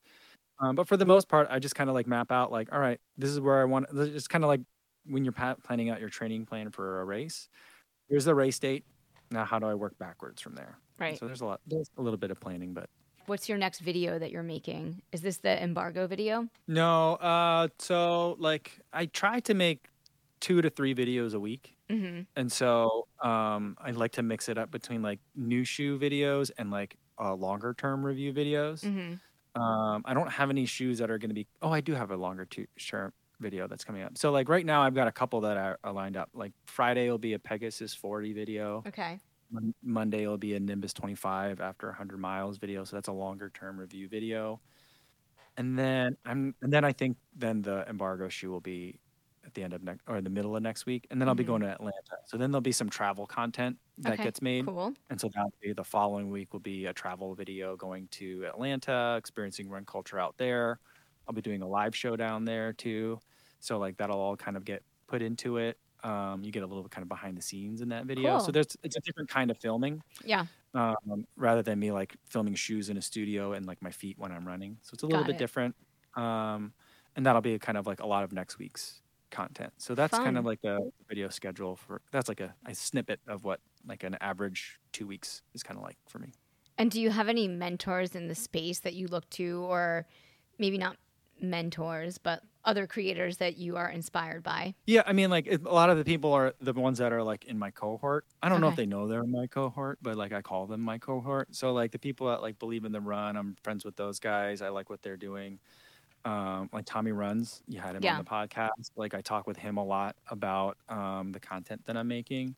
Um, 0.59 0.75
but 0.75 0.87
for 0.87 0.97
the 0.97 1.05
most 1.05 1.29
part, 1.29 1.47
I 1.49 1.59
just 1.59 1.75
kind 1.75 1.89
of 1.89 1.93
like 1.95 2.07
map 2.07 2.31
out 2.31 2.51
like, 2.51 2.71
all 2.73 2.79
right, 2.79 2.99
this 3.17 3.29
is 3.29 3.39
where 3.39 3.61
I 3.61 3.65
want. 3.65 3.87
It's 3.93 4.27
kind 4.27 4.43
of 4.43 4.49
like 4.49 4.61
when 5.09 5.25
you're 5.25 5.33
planning 5.63 5.89
out 5.89 5.99
your 5.99 6.09
training 6.09 6.45
plan 6.45 6.71
for 6.71 7.01
a 7.01 7.05
race, 7.05 7.49
here's 8.07 8.25
the 8.25 8.35
race 8.35 8.59
date. 8.59 8.85
Now, 9.31 9.45
how 9.45 9.59
do 9.59 9.65
I 9.65 9.73
work 9.73 9.97
backwards 9.99 10.41
from 10.41 10.55
there? 10.55 10.77
Right. 10.99 11.17
So 11.19 11.25
there's 11.25 11.41
a 11.41 11.45
lot, 11.45 11.61
there's 11.67 11.89
a 11.97 12.01
little 12.01 12.17
bit 12.17 12.31
of 12.31 12.39
planning, 12.39 12.73
but. 12.73 12.89
What's 13.25 13.47
your 13.47 13.59
next 13.59 13.79
video 13.79 14.17
that 14.17 14.31
you're 14.31 14.41
making? 14.41 15.03
Is 15.11 15.21
this 15.21 15.37
the 15.37 15.61
embargo 15.61 16.07
video? 16.07 16.47
No. 16.67 17.13
Uh, 17.15 17.67
so 17.77 18.35
like 18.39 18.79
I 18.91 19.05
try 19.05 19.39
to 19.41 19.53
make 19.53 19.87
two 20.39 20.61
to 20.61 20.69
three 20.69 20.95
videos 20.95 21.35
a 21.35 21.39
week. 21.39 21.75
Mm-hmm. 21.89 22.21
And 22.35 22.51
so 22.51 23.07
um, 23.21 23.77
I 23.79 23.91
like 23.91 24.13
to 24.13 24.23
mix 24.23 24.49
it 24.49 24.57
up 24.57 24.71
between 24.71 25.03
like 25.03 25.19
new 25.35 25.63
shoe 25.63 25.99
videos 25.99 26.49
and 26.57 26.71
like 26.71 26.95
uh, 27.19 27.33
longer 27.35 27.75
term 27.75 28.03
review 28.03 28.33
videos. 28.33 28.83
Mm-hmm. 28.83 29.61
Um, 29.61 30.03
I 30.05 30.13
don't 30.13 30.31
have 30.31 30.49
any 30.49 30.65
shoes 30.65 30.99
that 30.99 31.11
are 31.11 31.17
going 31.17 31.29
to 31.29 31.35
be. 31.35 31.47
Oh, 31.61 31.71
I 31.71 31.81
do 31.81 31.93
have 31.93 32.11
a 32.11 32.15
longer 32.15 32.45
term 32.45 33.13
video 33.39 33.67
that's 33.67 33.83
coming 33.83 34.03
up. 34.03 34.17
So 34.17 34.31
like 34.31 34.49
right 34.49 34.65
now, 34.65 34.81
I've 34.81 34.95
got 34.95 35.07
a 35.07 35.11
couple 35.11 35.41
that 35.41 35.57
are, 35.57 35.79
are 35.83 35.91
lined 35.91 36.17
up. 36.17 36.29
Like 36.33 36.53
Friday 36.65 37.09
will 37.09 37.17
be 37.17 37.33
a 37.33 37.39
Pegasus 37.39 37.93
40 37.93 38.33
video. 38.33 38.83
Okay. 38.87 39.19
Mon- 39.51 39.73
Monday 39.83 40.27
will 40.27 40.37
be 40.37 40.55
a 40.55 40.59
Nimbus 40.59 40.93
25 40.93 41.59
after 41.59 41.87
100 41.87 42.17
miles 42.19 42.57
video. 42.57 42.83
So 42.83 42.95
that's 42.95 43.07
a 43.07 43.13
longer 43.13 43.51
term 43.53 43.79
review 43.79 44.07
video. 44.07 44.59
And 45.57 45.77
then 45.77 46.15
I'm 46.25 46.55
and 46.61 46.71
then 46.71 46.85
I 46.85 46.93
think 46.93 47.17
then 47.35 47.61
the 47.61 47.85
embargo 47.89 48.29
shoe 48.29 48.49
will 48.49 48.61
be 48.61 48.99
at 49.45 49.53
the 49.55 49.63
end 49.63 49.73
of 49.73 49.83
next 49.83 50.03
or 50.07 50.21
the 50.21 50.29
middle 50.29 50.55
of 50.55 50.61
next 50.61 50.85
week, 50.85 51.07
and 51.09 51.19
then 51.19 51.27
I'll 51.27 51.35
be 51.35 51.43
going 51.43 51.61
mm-hmm. 51.61 51.69
to 51.69 51.75
Atlanta. 51.75 52.17
So 52.25 52.37
then 52.37 52.51
there'll 52.51 52.61
be 52.61 52.71
some 52.71 52.89
travel 52.89 53.25
content 53.25 53.77
that 53.97 54.13
okay, 54.13 54.23
gets 54.23 54.41
made. 54.41 54.65
Cool. 54.65 54.93
And 55.09 55.19
so 55.19 55.29
that'll 55.33 55.53
be 55.61 55.73
the 55.73 55.83
following 55.83 56.29
week 56.29 56.53
will 56.53 56.59
be 56.59 56.85
a 56.85 56.93
travel 56.93 57.35
video 57.35 57.75
going 57.75 58.07
to 58.11 58.45
Atlanta, 58.45 59.15
experiencing 59.17 59.69
run 59.69 59.85
culture 59.85 60.19
out 60.19 60.35
there. 60.37 60.79
I'll 61.27 61.33
be 61.33 61.41
doing 61.41 61.61
a 61.61 61.67
live 61.67 61.95
show 61.95 62.15
down 62.15 62.45
there 62.45 62.73
too. 62.73 63.19
So 63.59 63.77
like 63.77 63.97
that'll 63.97 64.19
all 64.19 64.35
kind 64.37 64.57
of 64.57 64.65
get 64.65 64.83
put 65.07 65.21
into 65.21 65.57
it. 65.57 65.77
Um, 66.03 66.43
you 66.43 66.51
get 66.51 66.63
a 66.63 66.67
little 66.67 66.87
kind 66.87 67.03
of 67.03 67.09
behind 67.09 67.37
the 67.37 67.41
scenes 67.41 67.81
in 67.81 67.89
that 67.89 68.05
video. 68.05 68.37
Cool. 68.37 68.39
So 68.39 68.51
there's 68.51 68.77
it's 68.83 68.95
a 68.95 69.01
different 69.01 69.29
kind 69.29 69.51
of 69.51 69.57
filming. 69.57 70.01
Yeah. 70.23 70.45
Um, 70.73 71.25
rather 71.35 71.61
than 71.61 71.79
me 71.79 71.91
like 71.91 72.15
filming 72.25 72.55
shoes 72.55 72.89
in 72.89 72.97
a 72.97 73.01
studio 73.01 73.53
and 73.53 73.65
like 73.65 73.81
my 73.81 73.91
feet 73.91 74.17
when 74.17 74.31
I'm 74.31 74.47
running. 74.47 74.77
So 74.81 74.91
it's 74.93 75.03
a 75.03 75.07
little 75.07 75.21
Got 75.21 75.27
bit 75.27 75.35
it. 75.35 75.39
different. 75.39 75.75
Um, 76.15 76.73
and 77.15 77.25
that'll 77.25 77.41
be 77.41 77.57
kind 77.59 77.77
of 77.77 77.85
like 77.87 77.99
a 78.01 78.07
lot 78.07 78.23
of 78.23 78.31
next 78.31 78.59
week's 78.59 79.01
content. 79.31 79.73
So 79.77 79.93
that's 79.95 80.15
Fun. 80.15 80.23
kind 80.23 80.37
of 80.37 80.45
like 80.45 80.63
a 80.63 80.79
video 81.07 81.29
schedule 81.29 81.75
for 81.75 82.01
that's 82.11 82.29
like 82.29 82.39
a, 82.39 82.55
a 82.65 82.73
snippet 82.73 83.19
of 83.27 83.43
what 83.43 83.59
like 83.85 84.03
an 84.03 84.17
average 84.21 84.79
two 84.91 85.07
weeks 85.07 85.41
is 85.53 85.63
kind 85.63 85.77
of 85.77 85.83
like 85.83 85.97
for 86.07 86.19
me. 86.19 86.29
And 86.77 86.89
do 86.89 87.01
you 87.01 87.09
have 87.09 87.27
any 87.27 87.47
mentors 87.47 88.15
in 88.15 88.27
the 88.27 88.35
space 88.35 88.79
that 88.79 88.93
you 88.93 89.07
look 89.07 89.29
to, 89.31 89.65
or 89.67 90.07
maybe 90.57 90.77
not 90.77 90.95
mentors, 91.41 92.17
but 92.17 92.41
other 92.69 92.87
creators 92.87 93.37
that 93.37 93.57
you 93.57 93.75
are 93.77 93.89
inspired 93.89 94.43
by? 94.43 94.75
Yeah, 94.85 95.03
I 95.05 95.13
mean, 95.13 95.29
like 95.29 95.47
a 95.47 95.57
lot 95.57 95.89
of 95.91 95.97
the 95.97 96.03
people 96.05 96.33
are 96.33 96.55
the 96.59 96.73
ones 96.73 96.97
that 96.97 97.13
are 97.13 97.21
like 97.21 97.45
in 97.45 97.59
my 97.59 97.69
cohort. 97.69 98.25
I 98.41 98.49
don't 98.49 98.59
know 98.59 98.69
if 98.69 98.75
they 98.75 98.87
know 98.87 99.07
they're 99.07 99.23
in 99.23 99.31
my 99.31 99.45
cohort, 99.47 99.99
but 100.01 100.15
like 100.15 100.31
I 100.33 100.41
call 100.41 100.65
them 100.65 100.81
my 100.81 100.97
cohort. 100.97 101.53
So 101.55 101.73
like 101.73 101.91
the 101.91 101.99
people 101.99 102.27
that 102.27 102.41
like 102.41 102.57
believe 102.57 102.85
in 102.85 102.91
the 102.91 103.01
run, 103.01 103.37
I'm 103.37 103.55
friends 103.63 103.85
with 103.85 103.95
those 103.95 104.19
guys. 104.19 104.61
I 104.63 104.69
like 104.69 104.89
what 104.89 105.01
they're 105.03 105.17
doing. 105.17 105.59
Um, 106.25 106.69
like 106.73 106.85
Tommy 106.85 107.11
runs, 107.13 107.63
you 107.67 107.79
had 107.79 107.95
him 107.95 108.03
Yeah. 108.03 108.11
on 108.11 108.17
the 108.17 108.23
podcast. 108.25 108.91
Like 108.95 109.13
I 109.13 109.21
talk 109.21 109.47
with 109.47 109.57
him 109.57 109.77
a 109.77 109.83
lot 109.85 110.15
about 110.27 110.77
um, 110.89 111.31
the 111.31 111.39
content 111.39 111.85
that 111.85 111.97
I'm 111.97 112.07
making, 112.07 112.55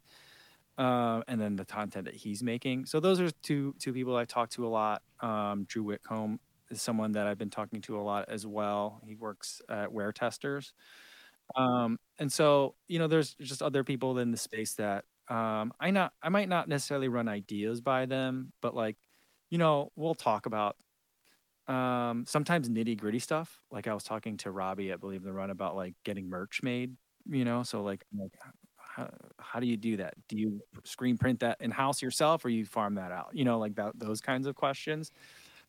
uh, 0.78 1.22
and 1.28 1.40
then 1.40 1.56
the 1.56 1.66
content 1.66 2.06
that 2.06 2.16
he's 2.16 2.44
making. 2.44 2.86
So 2.86 3.00
those 3.00 3.20
are 3.20 3.32
two 3.32 3.76
two 3.80 3.94
people 3.94 4.16
I 4.16 4.26
talk 4.26 4.50
to 4.52 4.66
a 4.66 4.70
lot. 4.70 5.04
Um, 5.22 5.66
Drew 5.66 5.84
Whitcomb 5.84 6.40
is 6.72 6.82
someone 6.82 7.14
that 7.14 7.28
I've 7.28 7.38
been 7.38 7.50
talking 7.50 7.82
to 7.84 8.00
a 8.00 8.04
lot 8.04 8.26
as 8.30 8.48
well. 8.48 9.02
He 9.06 9.16
works 9.16 9.62
at 9.70 9.90
WearTesters. 9.90 10.72
Um, 11.56 12.00
and 12.20 12.32
so, 12.32 12.76
you 12.88 13.00
know, 13.00 13.08
there's 13.08 13.36
just 13.36 13.62
other 13.62 13.84
people 13.84 14.18
in 14.20 14.32
the 14.32 14.38
space 14.38 14.76
that 14.76 15.06
um, 15.30 15.74
I 15.80 15.92
not 15.92 16.14
I 16.22 16.30
might 16.30 16.50
not 16.50 16.68
necessarily 16.70 17.08
run 17.10 17.28
ideas 17.28 17.82
by 17.82 18.06
them, 18.06 18.54
but 18.62 18.76
like, 18.76 18.98
you 19.50 19.58
know, 19.58 19.92
we'll 19.96 20.16
talk 20.16 20.46
about 20.46 20.78
um, 21.68 22.26
sometimes 22.28 22.70
nitty 22.70 22.98
gritty 22.98 23.20
stuff. 23.20 23.62
Like 23.72 23.88
I 23.88 23.94
was 23.94 24.04
talking 24.04 24.38
to 24.38 24.52
Robbie 24.52 24.92
at 24.92 25.00
Believe 25.00 25.24
the 25.24 25.34
Run 25.34 25.50
about 25.52 25.76
like 25.76 25.96
getting 26.04 26.30
merch 26.30 26.62
made, 26.64 26.96
you 27.30 27.46
know, 27.46 27.64
so 27.64 27.84
like, 27.84 28.04
like 28.18 28.34
how, 28.78 29.10
how 29.40 29.60
do 29.60 29.68
you 29.68 29.78
do 29.78 29.98
that? 29.98 30.16
Do 30.28 30.38
you 30.38 30.62
screen 30.84 31.18
print 31.18 31.40
that 31.42 31.58
in 31.62 31.72
house 31.72 32.02
yourself 32.02 32.44
or 32.46 32.50
you 32.50 32.66
farm 32.66 32.96
that 32.96 33.12
out? 33.12 33.30
You 33.34 33.46
know, 33.46 33.60
like 33.60 33.76
that, 33.76 33.98
those 33.98 34.22
kinds 34.22 34.48
of 34.48 34.56
questions 34.56 35.12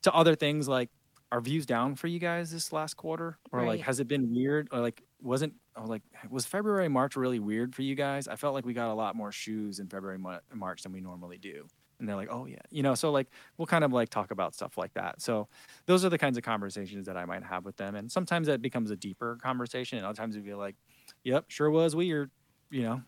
to 0.03 0.13
other 0.15 0.35
things 0.35 0.69
like 0.69 0.91
are 1.31 1.41
views 1.41 1.65
down 1.65 1.95
for 1.97 2.09
you 2.09 2.19
guys 2.19 2.51
this 2.53 2.73
last 2.73 2.95
quarter 2.95 3.39
or 3.53 3.65
like 3.65 3.81
has 3.81 4.01
it 4.01 4.09
been 4.09 4.31
weird 4.35 4.69
or 4.73 4.81
like 4.81 5.03
wasn't 5.21 5.55
I 5.75 5.81
was 5.81 5.89
like 5.91 6.03
was 6.31 6.45
February 6.45 6.89
March 6.89 7.17
really 7.17 7.39
weird 7.39 7.75
for 7.75 7.83
you 7.83 7.95
guys? 7.95 8.29
I 8.29 8.37
felt 8.37 8.55
like 8.55 8.67
we 8.67 8.75
got 8.75 8.91
a 8.91 8.95
lot 8.95 9.17
more 9.17 9.33
shoes 9.33 9.79
in 9.79 9.89
February 9.89 10.19
Mar- 10.19 10.43
March 10.53 10.83
than 10.83 10.93
we 10.93 11.01
normally 11.01 11.39
do. 11.39 11.67
And 11.99 12.09
they're 12.09 12.17
like, 12.17 12.29
"Oh 12.33 12.47
yeah." 12.47 12.59
You 12.71 12.83
know, 12.83 12.95
so 12.97 13.13
like 13.13 13.29
we'll 13.57 13.67
kind 13.67 13.85
of 13.85 13.93
like 13.93 14.09
talk 14.11 14.33
about 14.33 14.55
stuff 14.55 14.77
like 14.77 14.93
that. 14.95 15.23
So 15.23 15.49
those 15.87 16.05
are 16.05 16.09
the 16.11 16.19
kinds 16.19 16.37
of 16.37 16.43
conversations 16.43 17.07
that 17.07 17.17
I 17.17 17.25
might 17.25 17.45
have 17.45 17.65
with 17.65 17.77
them 17.77 17.95
and 17.95 18.11
sometimes 18.11 18.49
that 18.49 18.61
becomes 18.61 18.91
a 18.91 18.97
deeper 18.97 19.39
conversation 19.41 19.99
and 19.99 20.07
other 20.07 20.17
times 20.17 20.35
we 20.37 20.43
be 20.43 20.55
like, 20.55 20.77
"Yep, 21.25 21.47
sure 21.49 21.71
was 21.71 21.95
weird." 21.97 22.31
You 22.71 22.83
know. 22.83 23.03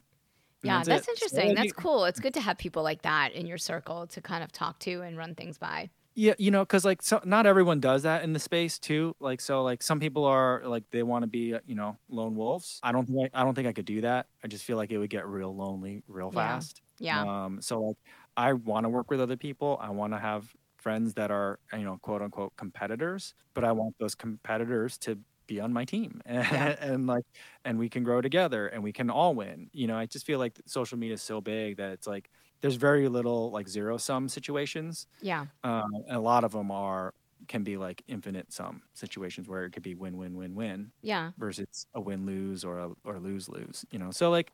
And 0.65 0.73
Yeah, 0.73 0.81
it. 0.81 0.87
that's 0.87 1.09
interesting. 1.09 1.49
like, 1.49 1.57
That's 1.57 1.73
cool. 1.73 2.05
It's 2.07 2.21
good 2.21 2.35
to 2.35 2.41
have 2.41 2.57
people 2.59 2.83
like 2.83 3.03
that 3.03 3.33
in 3.33 3.47
your 3.47 3.59
circle 3.59 4.07
to 4.09 4.21
kind 4.23 4.43
of 4.45 4.53
talk 4.53 4.79
to 4.81 5.03
and 5.03 5.17
run 5.19 5.35
things 5.35 5.59
by. 5.59 5.91
Yeah, 6.17 6.35
you 6.39 6.51
know, 6.53 6.63
because 6.63 6.85
like 6.85 7.03
so, 7.03 7.21
not 7.25 7.45
everyone 7.45 7.81
does 7.81 8.05
that 8.05 8.23
in 8.23 8.33
the 8.33 8.39
space 8.39 8.79
too. 8.79 9.17
Like 9.19 9.41
so, 9.41 9.65
like 9.65 9.83
some 9.83 9.99
people 9.99 10.25
are 10.25 10.63
like 10.65 10.85
they 10.91 11.03
want 11.03 11.25
to 11.25 11.27
be, 11.27 11.55
uh, 11.55 11.61
you 11.67 11.75
know, 11.75 11.99
lone 12.09 12.37
wolves. 12.37 12.81
I 12.85 12.93
don't 12.93 13.07
think 13.07 13.31
I, 13.35 13.41
I 13.41 13.45
don't 13.45 13.55
think 13.55 13.67
I 13.67 13.73
could 13.73 13.85
do 13.85 14.01
that. 14.03 14.29
I 14.43 14.47
just 14.49 14.65
feel 14.65 14.77
like 14.77 14.93
it 14.93 14.99
would 14.99 15.11
get 15.11 15.27
real 15.27 15.55
lonely 15.57 16.05
real 16.07 16.31
Yeah. 16.31 16.31
fast. 16.31 16.83
Yeah. 16.99 17.27
Um. 17.27 17.61
So 17.61 17.81
like, 17.83 17.97
I 18.37 18.53
want 18.53 18.85
to 18.85 18.91
work 18.91 19.11
with 19.11 19.21
other 19.21 19.37
people. 19.37 19.77
I 19.81 19.91
want 19.91 20.13
to 20.13 20.19
have 20.19 20.55
friends 20.77 21.15
that 21.15 21.31
are 21.33 21.59
you 21.73 21.81
know 21.85 21.99
quote 21.99 22.23
unquote 22.23 22.55
competitors, 22.57 23.35
but 23.55 23.65
I 23.65 23.73
want 23.73 23.97
those 23.99 24.15
competitors 24.15 24.99
to 24.99 25.19
be 25.47 25.61
on 25.61 25.73
my 25.73 25.85
team 25.85 26.23
and, 26.25 26.47
Yeah. 26.51 26.71
and 26.81 27.07
like 27.07 27.25
and 27.65 27.79
we 27.79 27.89
can 27.89 28.05
grow 28.05 28.21
together 28.21 28.69
and 28.69 28.83
we 28.85 28.93
can 28.93 29.11
all 29.11 29.35
win. 29.35 29.69
You 29.73 29.89
know, 29.89 29.97
I 29.97 30.07
just 30.07 30.27
feel 30.27 30.39
like 30.39 30.61
social 30.67 30.97
media 30.99 31.15
is 31.15 31.23
so 31.23 31.41
big 31.41 31.79
that 31.79 31.91
it's 31.93 32.07
like 32.07 32.31
there's 32.61 32.77
very 32.77 33.09
little 33.09 33.51
like 33.51 33.69
zero 33.69 33.97
sum 33.99 34.29
situations 34.29 35.07
yeah. 35.21 35.47
um, 35.65 35.85
and 36.09 36.17
a 36.17 36.21
lot 36.21 36.45
of 36.45 36.53
them 36.53 36.71
are 36.71 37.15
can 37.49 37.63
be 37.63 37.77
like 37.77 38.03
infinite 38.09 38.53
sum 38.53 38.83
situations 38.95 39.49
where 39.49 39.65
it 39.65 39.71
could 39.73 39.83
be 39.83 39.95
win 39.95 40.17
win 40.17 40.35
win 40.37 40.55
win 40.55 40.93
Yeah. 41.03 41.33
versus 41.39 41.87
a 41.95 42.01
win 42.01 42.27
lose 42.27 42.65
or 42.65 42.79
a 42.79 42.91
or 43.05 43.21
lose 43.21 43.49
lose 43.49 43.85
you 43.91 43.99
know 43.99 44.11
so 44.11 44.31
like 44.31 44.53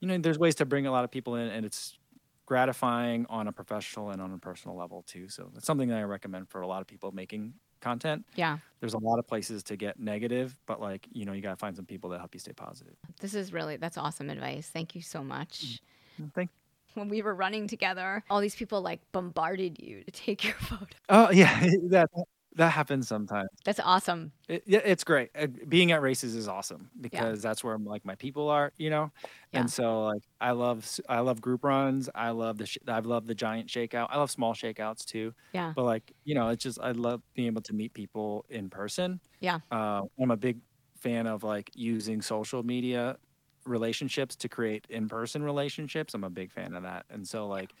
you 0.00 0.08
know 0.08 0.18
there's 0.18 0.38
ways 0.38 0.54
to 0.56 0.66
bring 0.66 0.86
a 0.86 0.90
lot 0.92 1.04
of 1.04 1.10
people 1.10 1.36
in 1.36 1.48
and 1.48 1.64
it's 1.66 1.98
gratifying 2.46 3.24
on 3.30 3.48
a 3.48 3.52
professional 3.52 4.10
and 4.10 4.20
on 4.20 4.32
a 4.32 4.38
personal 4.38 4.76
level 4.76 5.02
too 5.04 5.28
so 5.28 5.50
it's 5.56 5.66
something 5.66 5.88
that 5.88 5.98
i 5.98 6.02
recommend 6.02 6.48
for 6.50 6.60
a 6.60 6.66
lot 6.66 6.80
of 6.82 6.86
people 6.86 7.10
making 7.12 7.54
content 7.80 8.24
Yeah. 8.34 8.58
there's 8.80 8.94
a 8.94 8.98
lot 8.98 9.18
of 9.18 9.26
places 9.26 9.62
to 9.64 9.76
get 9.76 9.98
negative 9.98 10.58
but 10.66 10.80
like 10.80 11.06
you 11.12 11.24
know 11.24 11.32
you 11.32 11.40
got 11.42 11.50
to 11.50 11.56
find 11.56 11.76
some 11.76 11.86
people 11.86 12.10
that 12.10 12.18
help 12.18 12.34
you 12.34 12.40
stay 12.40 12.52
positive 12.52 12.96
This 13.20 13.34
is 13.34 13.52
really 13.52 13.76
that's 13.76 13.96
awesome 13.98 14.30
advice. 14.30 14.68
Thank 14.70 14.94
you 14.94 15.02
so 15.02 15.22
much. 15.24 15.80
Thank. 16.34 16.63
When 16.94 17.08
we 17.08 17.22
were 17.22 17.34
running 17.34 17.66
together, 17.68 18.24
all 18.30 18.40
these 18.40 18.54
people 18.54 18.82
like 18.82 19.00
bombarded 19.12 19.78
you 19.80 20.04
to 20.04 20.10
take 20.10 20.44
your 20.44 20.54
photo. 20.60 20.86
Oh 21.08 21.30
yeah, 21.30 21.60
that 21.90 22.10
that 22.56 22.70
happens 22.70 23.08
sometimes. 23.08 23.48
That's 23.64 23.80
awesome. 23.80 24.32
It, 24.48 24.62
yeah, 24.66 24.80
it's 24.84 25.02
great. 25.04 25.30
Uh, 25.34 25.48
Being 25.68 25.90
at 25.92 26.00
races 26.02 26.34
is 26.36 26.46
awesome 26.46 26.90
because 27.00 27.42
that's 27.42 27.64
where 27.64 27.76
like 27.78 28.04
my 28.04 28.14
people 28.14 28.48
are, 28.48 28.72
you 28.78 28.90
know. 28.90 29.10
Yeah. 29.52 29.60
And 29.60 29.70
so 29.70 30.04
like 30.04 30.22
I 30.40 30.52
love 30.52 30.88
I 31.08 31.20
love 31.20 31.40
group 31.40 31.64
runs. 31.64 32.08
I 32.14 32.30
love 32.30 32.58
the 32.58 32.66
sh- 32.66 32.78
I 32.86 33.00
love 33.00 33.26
the 33.26 33.34
giant 33.34 33.68
shakeout. 33.68 34.06
I 34.10 34.18
love 34.18 34.30
small 34.30 34.54
shakeouts 34.54 35.04
too. 35.04 35.34
Yeah. 35.52 35.72
But 35.74 35.84
like 35.84 36.12
you 36.24 36.34
know, 36.34 36.48
it's 36.48 36.62
just 36.62 36.78
I 36.80 36.92
love 36.92 37.22
being 37.34 37.46
able 37.48 37.62
to 37.62 37.72
meet 37.74 37.92
people 37.92 38.44
in 38.48 38.70
person. 38.70 39.20
Yeah. 39.40 39.60
Uh, 39.70 40.02
I'm 40.20 40.30
a 40.30 40.36
big 40.36 40.58
fan 40.96 41.26
of 41.26 41.42
like 41.42 41.70
using 41.74 42.22
social 42.22 42.62
media 42.62 43.16
relationships 43.66 44.36
to 44.36 44.48
create 44.48 44.86
in-person 44.90 45.42
relationships. 45.42 46.14
I'm 46.14 46.24
a 46.24 46.30
big 46.30 46.52
fan 46.52 46.74
of 46.74 46.82
that. 46.84 47.06
And 47.10 47.26
so 47.28 47.46
like 47.48 47.74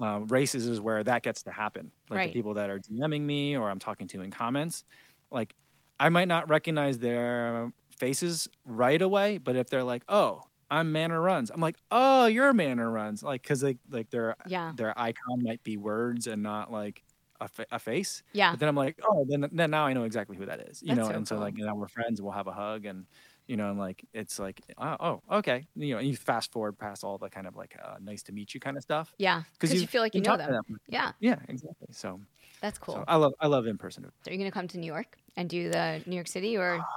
um, 0.00 0.26
races 0.28 0.66
is 0.66 0.80
where 0.80 1.02
that 1.04 1.22
gets 1.22 1.42
to 1.44 1.50
happen. 1.52 1.92
Like 2.10 2.20
Right. 2.20 2.24
the 2.24 2.30
people 2.30 2.54
that 2.54 2.70
are 2.70 2.78
DMing 2.80 3.22
me 3.22 3.56
or 3.56 3.70
I'm 3.70 3.78
talking 3.78 4.08
to 4.08 4.20
in 4.22 4.30
comments, 4.30 4.84
like 5.30 5.54
I 5.98 6.08
might 6.10 6.28
not 6.28 6.48
recognize 6.48 6.98
their 6.98 7.72
faces 7.98 8.48
right 8.64 9.00
away, 9.00 9.38
but 9.38 9.56
if 9.56 9.68
they're 9.70 9.84
like, 9.84 10.04
"Oh, 10.08 10.42
I'm 10.70 10.92
Manor 10.92 11.20
Runs," 11.22 11.50
I'm 11.50 11.60
like, 11.60 11.76
"Oh, 11.90 12.26
you're 12.26 12.52
Manor 12.52 12.90
Runs," 12.90 13.22
like 13.22 13.42
because 13.42 13.60
they 13.60 13.78
like 13.90 14.10
their 14.10 14.36
Yeah. 14.44 14.74
their 14.74 14.98
icon 14.98 15.42
might 15.42 15.62
be 15.62 15.76
words 15.78 16.26
and 16.26 16.42
not 16.42 16.70
like 16.70 17.02
a, 17.40 17.48
fa- 17.48 17.66
a 17.70 17.78
face. 17.78 18.22
Yeah. 18.32 18.52
But 18.52 18.60
then 18.60 18.68
I'm 18.68 18.76
like, 18.76 18.98
oh, 19.02 19.24
then 19.28 19.48
then 19.52 19.70
now 19.70 19.86
I 19.86 19.92
know 19.94 20.04
exactly 20.04 20.36
who 20.36 20.46
that 20.46 20.60
is. 20.68 20.82
You 20.82 20.94
That's 20.94 20.96
know, 20.96 21.10
so 21.10 21.12
and 21.12 21.26
so 21.26 21.38
cool. 21.38 21.38
like 21.38 21.54
now 21.56 21.74
we're 21.74 21.88
friends. 21.88 22.20
We'll 22.22 22.32
have 22.32 22.46
a 22.48 22.52
hug 22.52 22.84
and. 22.86 23.06
You 23.46 23.56
know, 23.56 23.70
and 23.70 23.78
like 23.78 24.04
it's 24.12 24.38
like, 24.38 24.60
oh, 24.78 24.96
oh, 24.98 25.36
okay. 25.38 25.66
You 25.76 25.94
know, 25.94 25.98
and 25.98 26.08
you 26.08 26.16
fast 26.16 26.52
forward 26.52 26.78
past 26.78 27.04
all 27.04 27.16
the 27.18 27.28
kind 27.30 27.46
of 27.46 27.56
like 27.56 27.76
uh, 27.82 27.94
nice 28.00 28.22
to 28.24 28.32
meet 28.32 28.54
you 28.54 28.60
kind 28.60 28.76
of 28.76 28.82
stuff 28.82 29.14
Yeah. 29.18 29.42
Because 29.52 29.80
you, 29.80 29.86
feel 29.86 30.02
like 30.02 30.14
you 30.14 30.22
can 30.22 30.38
know 30.38 30.44
to 30.46 30.52
them. 30.52 30.80
Yeah. 30.88 31.12
Yeah, 31.20 31.36
exactly. 31.48 31.88
So, 31.92 32.20
That's 32.60 32.78
cool. 32.78 32.94
so 32.94 33.04
I 33.06 33.16
love 33.16 33.34
I 33.40 33.46
love 33.46 33.66
in 33.66 33.78
person. 33.78 34.04
So 34.04 34.30
are 34.30 34.32
you 34.32 34.38
going 34.38 34.50
to 34.50 34.54
come 34.54 34.66
to 34.68 34.78
New 34.78 34.86
York 34.86 35.16
and 35.36 35.48
do 35.48 35.70
the 35.70 36.02
New 36.06 36.16
York 36.16 36.28
City 36.28 36.56
or? 36.56 36.84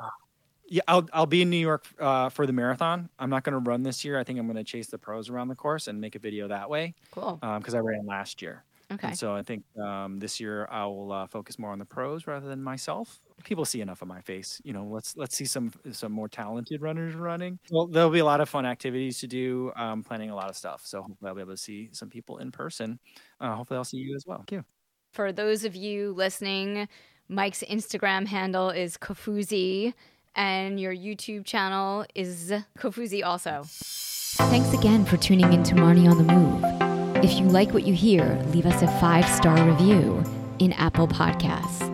Yeah, 0.72 0.84
I'll 0.88 1.08
I'll 1.14 1.26
be 1.26 1.42
in 1.42 1.50
New 1.50 1.58
York 1.58 1.88
uh, 2.00 2.30
for 2.30 2.46
the 2.46 2.54
marathon. 2.54 3.10
I'm 3.18 3.32
not 3.32 3.44
going 3.44 3.54
to 3.54 3.70
run 3.70 3.82
this 3.82 4.06
year. 4.06 4.20
I 4.20 4.24
think 4.24 4.38
I'm 4.38 4.46
going 4.46 4.56
to 4.56 4.64
chase 4.64 4.86
the 4.86 5.00
pros 5.00 5.28
around 5.28 5.48
the 5.48 5.56
course 5.56 5.88
and 5.88 6.00
make 6.00 6.14
a 6.14 6.20
video 6.20 6.48
that 6.48 6.70
way 6.70 6.94
Cool. 7.10 7.40
because 7.42 7.74
I 7.74 7.80
ran 7.80 8.06
last 8.06 8.40
year. 8.40 8.64
Okay. 8.92 9.10
And 9.10 9.18
so 9.18 9.36
I 9.36 9.44
think 9.44 9.64
um, 9.78 10.18
this 10.18 10.40
year 10.40 10.68
I 10.72 10.86
will 10.86 11.12
uh, 11.12 11.28
focus 11.28 11.60
more 11.60 11.72
on 11.72 11.80
the 11.80 11.86
pros 11.86 12.26
rather 12.26 12.48
than 12.48 12.64
myself. 12.64 13.20
People 13.44 13.64
see 13.64 13.82
enough 13.82 14.02
of 14.02 14.08
my 14.08 14.22
face. 14.22 14.60
You 14.64 14.74
know, 14.74 14.84
let's 14.86 15.16
let's 15.16 15.36
see 15.36 15.46
some 15.46 15.72
some 15.92 16.12
more 16.12 16.28
talented 16.28 16.82
runners 16.82 17.14
running. 17.14 17.60
Well, 17.72 17.88
there'll 17.88 18.10
be 18.10 18.20
a 18.20 18.26
lot 18.26 18.42
of 18.42 18.50
fun 18.50 18.66
activities 18.66 19.20
to 19.20 19.28
do. 19.28 19.72
Um, 19.76 20.04
planning 20.04 20.32
a 20.32 20.36
lot 20.36 20.50
of 20.50 20.56
stuff. 20.56 20.82
So 20.86 21.02
hopefully 21.04 21.30
I'll 21.30 21.36
be 21.36 21.42
able 21.42 21.54
to 21.54 21.58
see 21.58 21.90
some 21.92 22.10
people 22.10 22.40
in 22.40 22.52
person. 22.52 23.00
Uh, 23.40 23.56
hopefully 23.56 23.78
I'll 23.78 23.86
see 23.86 23.98
you 23.98 24.16
as 24.16 24.26
well. 24.26 24.40
Thank 24.40 24.52
you. 24.52 24.66
For 25.14 25.32
those 25.32 25.66
of 25.66 25.76
you 25.76 26.14
listening, 26.14 26.88
Mike's 27.30 27.64
Instagram 27.70 28.28
handle 28.28 28.70
is 28.70 28.98
Kofuzi 28.98 29.94
and 30.36 30.80
your 30.80 30.94
YouTube 30.94 31.46
channel 31.46 32.06
is 32.16 32.54
Kofuzi 32.78 33.24
also. 33.24 33.64
Thanks 33.68 34.74
again 34.74 35.06
for 35.06 35.18
tuning 35.18 35.52
in 35.54 35.64
to 35.64 35.76
Marni 35.76 36.10
on 36.10 36.18
the 36.18 36.34
Move. 36.34 36.89
If 37.22 37.38
you 37.38 37.46
like 37.48 37.74
what 37.74 37.86
you 37.86 37.94
hear, 37.94 38.42
leave 38.54 38.66
us 38.66 38.82
a 38.82 38.88
five 39.02 39.28
star 39.28 39.62
review 39.70 40.24
in 40.60 40.72
Apple 40.74 41.06
Podcasts. 41.06 41.86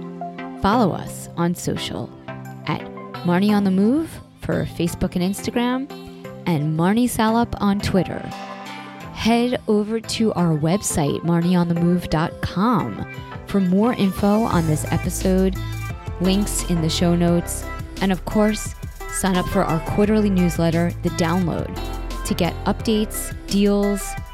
Follow 0.61 0.91
us 0.93 1.29
on 1.35 1.55
social 1.55 2.11
at 2.67 2.81
Marni 3.25 3.49
on 3.49 3.63
the 3.63 3.71
Move 3.71 4.19
for 4.41 4.65
Facebook 4.65 5.15
and 5.15 5.23
Instagram, 5.23 5.89
and 6.45 6.77
Marni 6.77 7.09
Salup 7.09 7.59
on 7.59 7.79
Twitter. 7.79 8.19
Head 9.15 9.59
over 9.67 9.99
to 9.99 10.31
our 10.33 10.55
website, 10.55 11.21
marnionthemove.com, 11.21 13.15
for 13.47 13.61
more 13.61 13.93
info 13.93 14.43
on 14.43 14.67
this 14.67 14.85
episode, 14.91 15.55
links 16.21 16.69
in 16.69 16.83
the 16.83 16.89
show 16.89 17.15
notes, 17.15 17.65
and 17.99 18.11
of 18.11 18.23
course, 18.25 18.75
sign 19.09 19.37
up 19.37 19.47
for 19.47 19.63
our 19.63 19.79
quarterly 19.95 20.29
newsletter, 20.29 20.93
The 21.01 21.09
Download, 21.09 21.73
to 22.25 22.33
get 22.35 22.53
updates, 22.65 23.35
deals, 23.47 24.07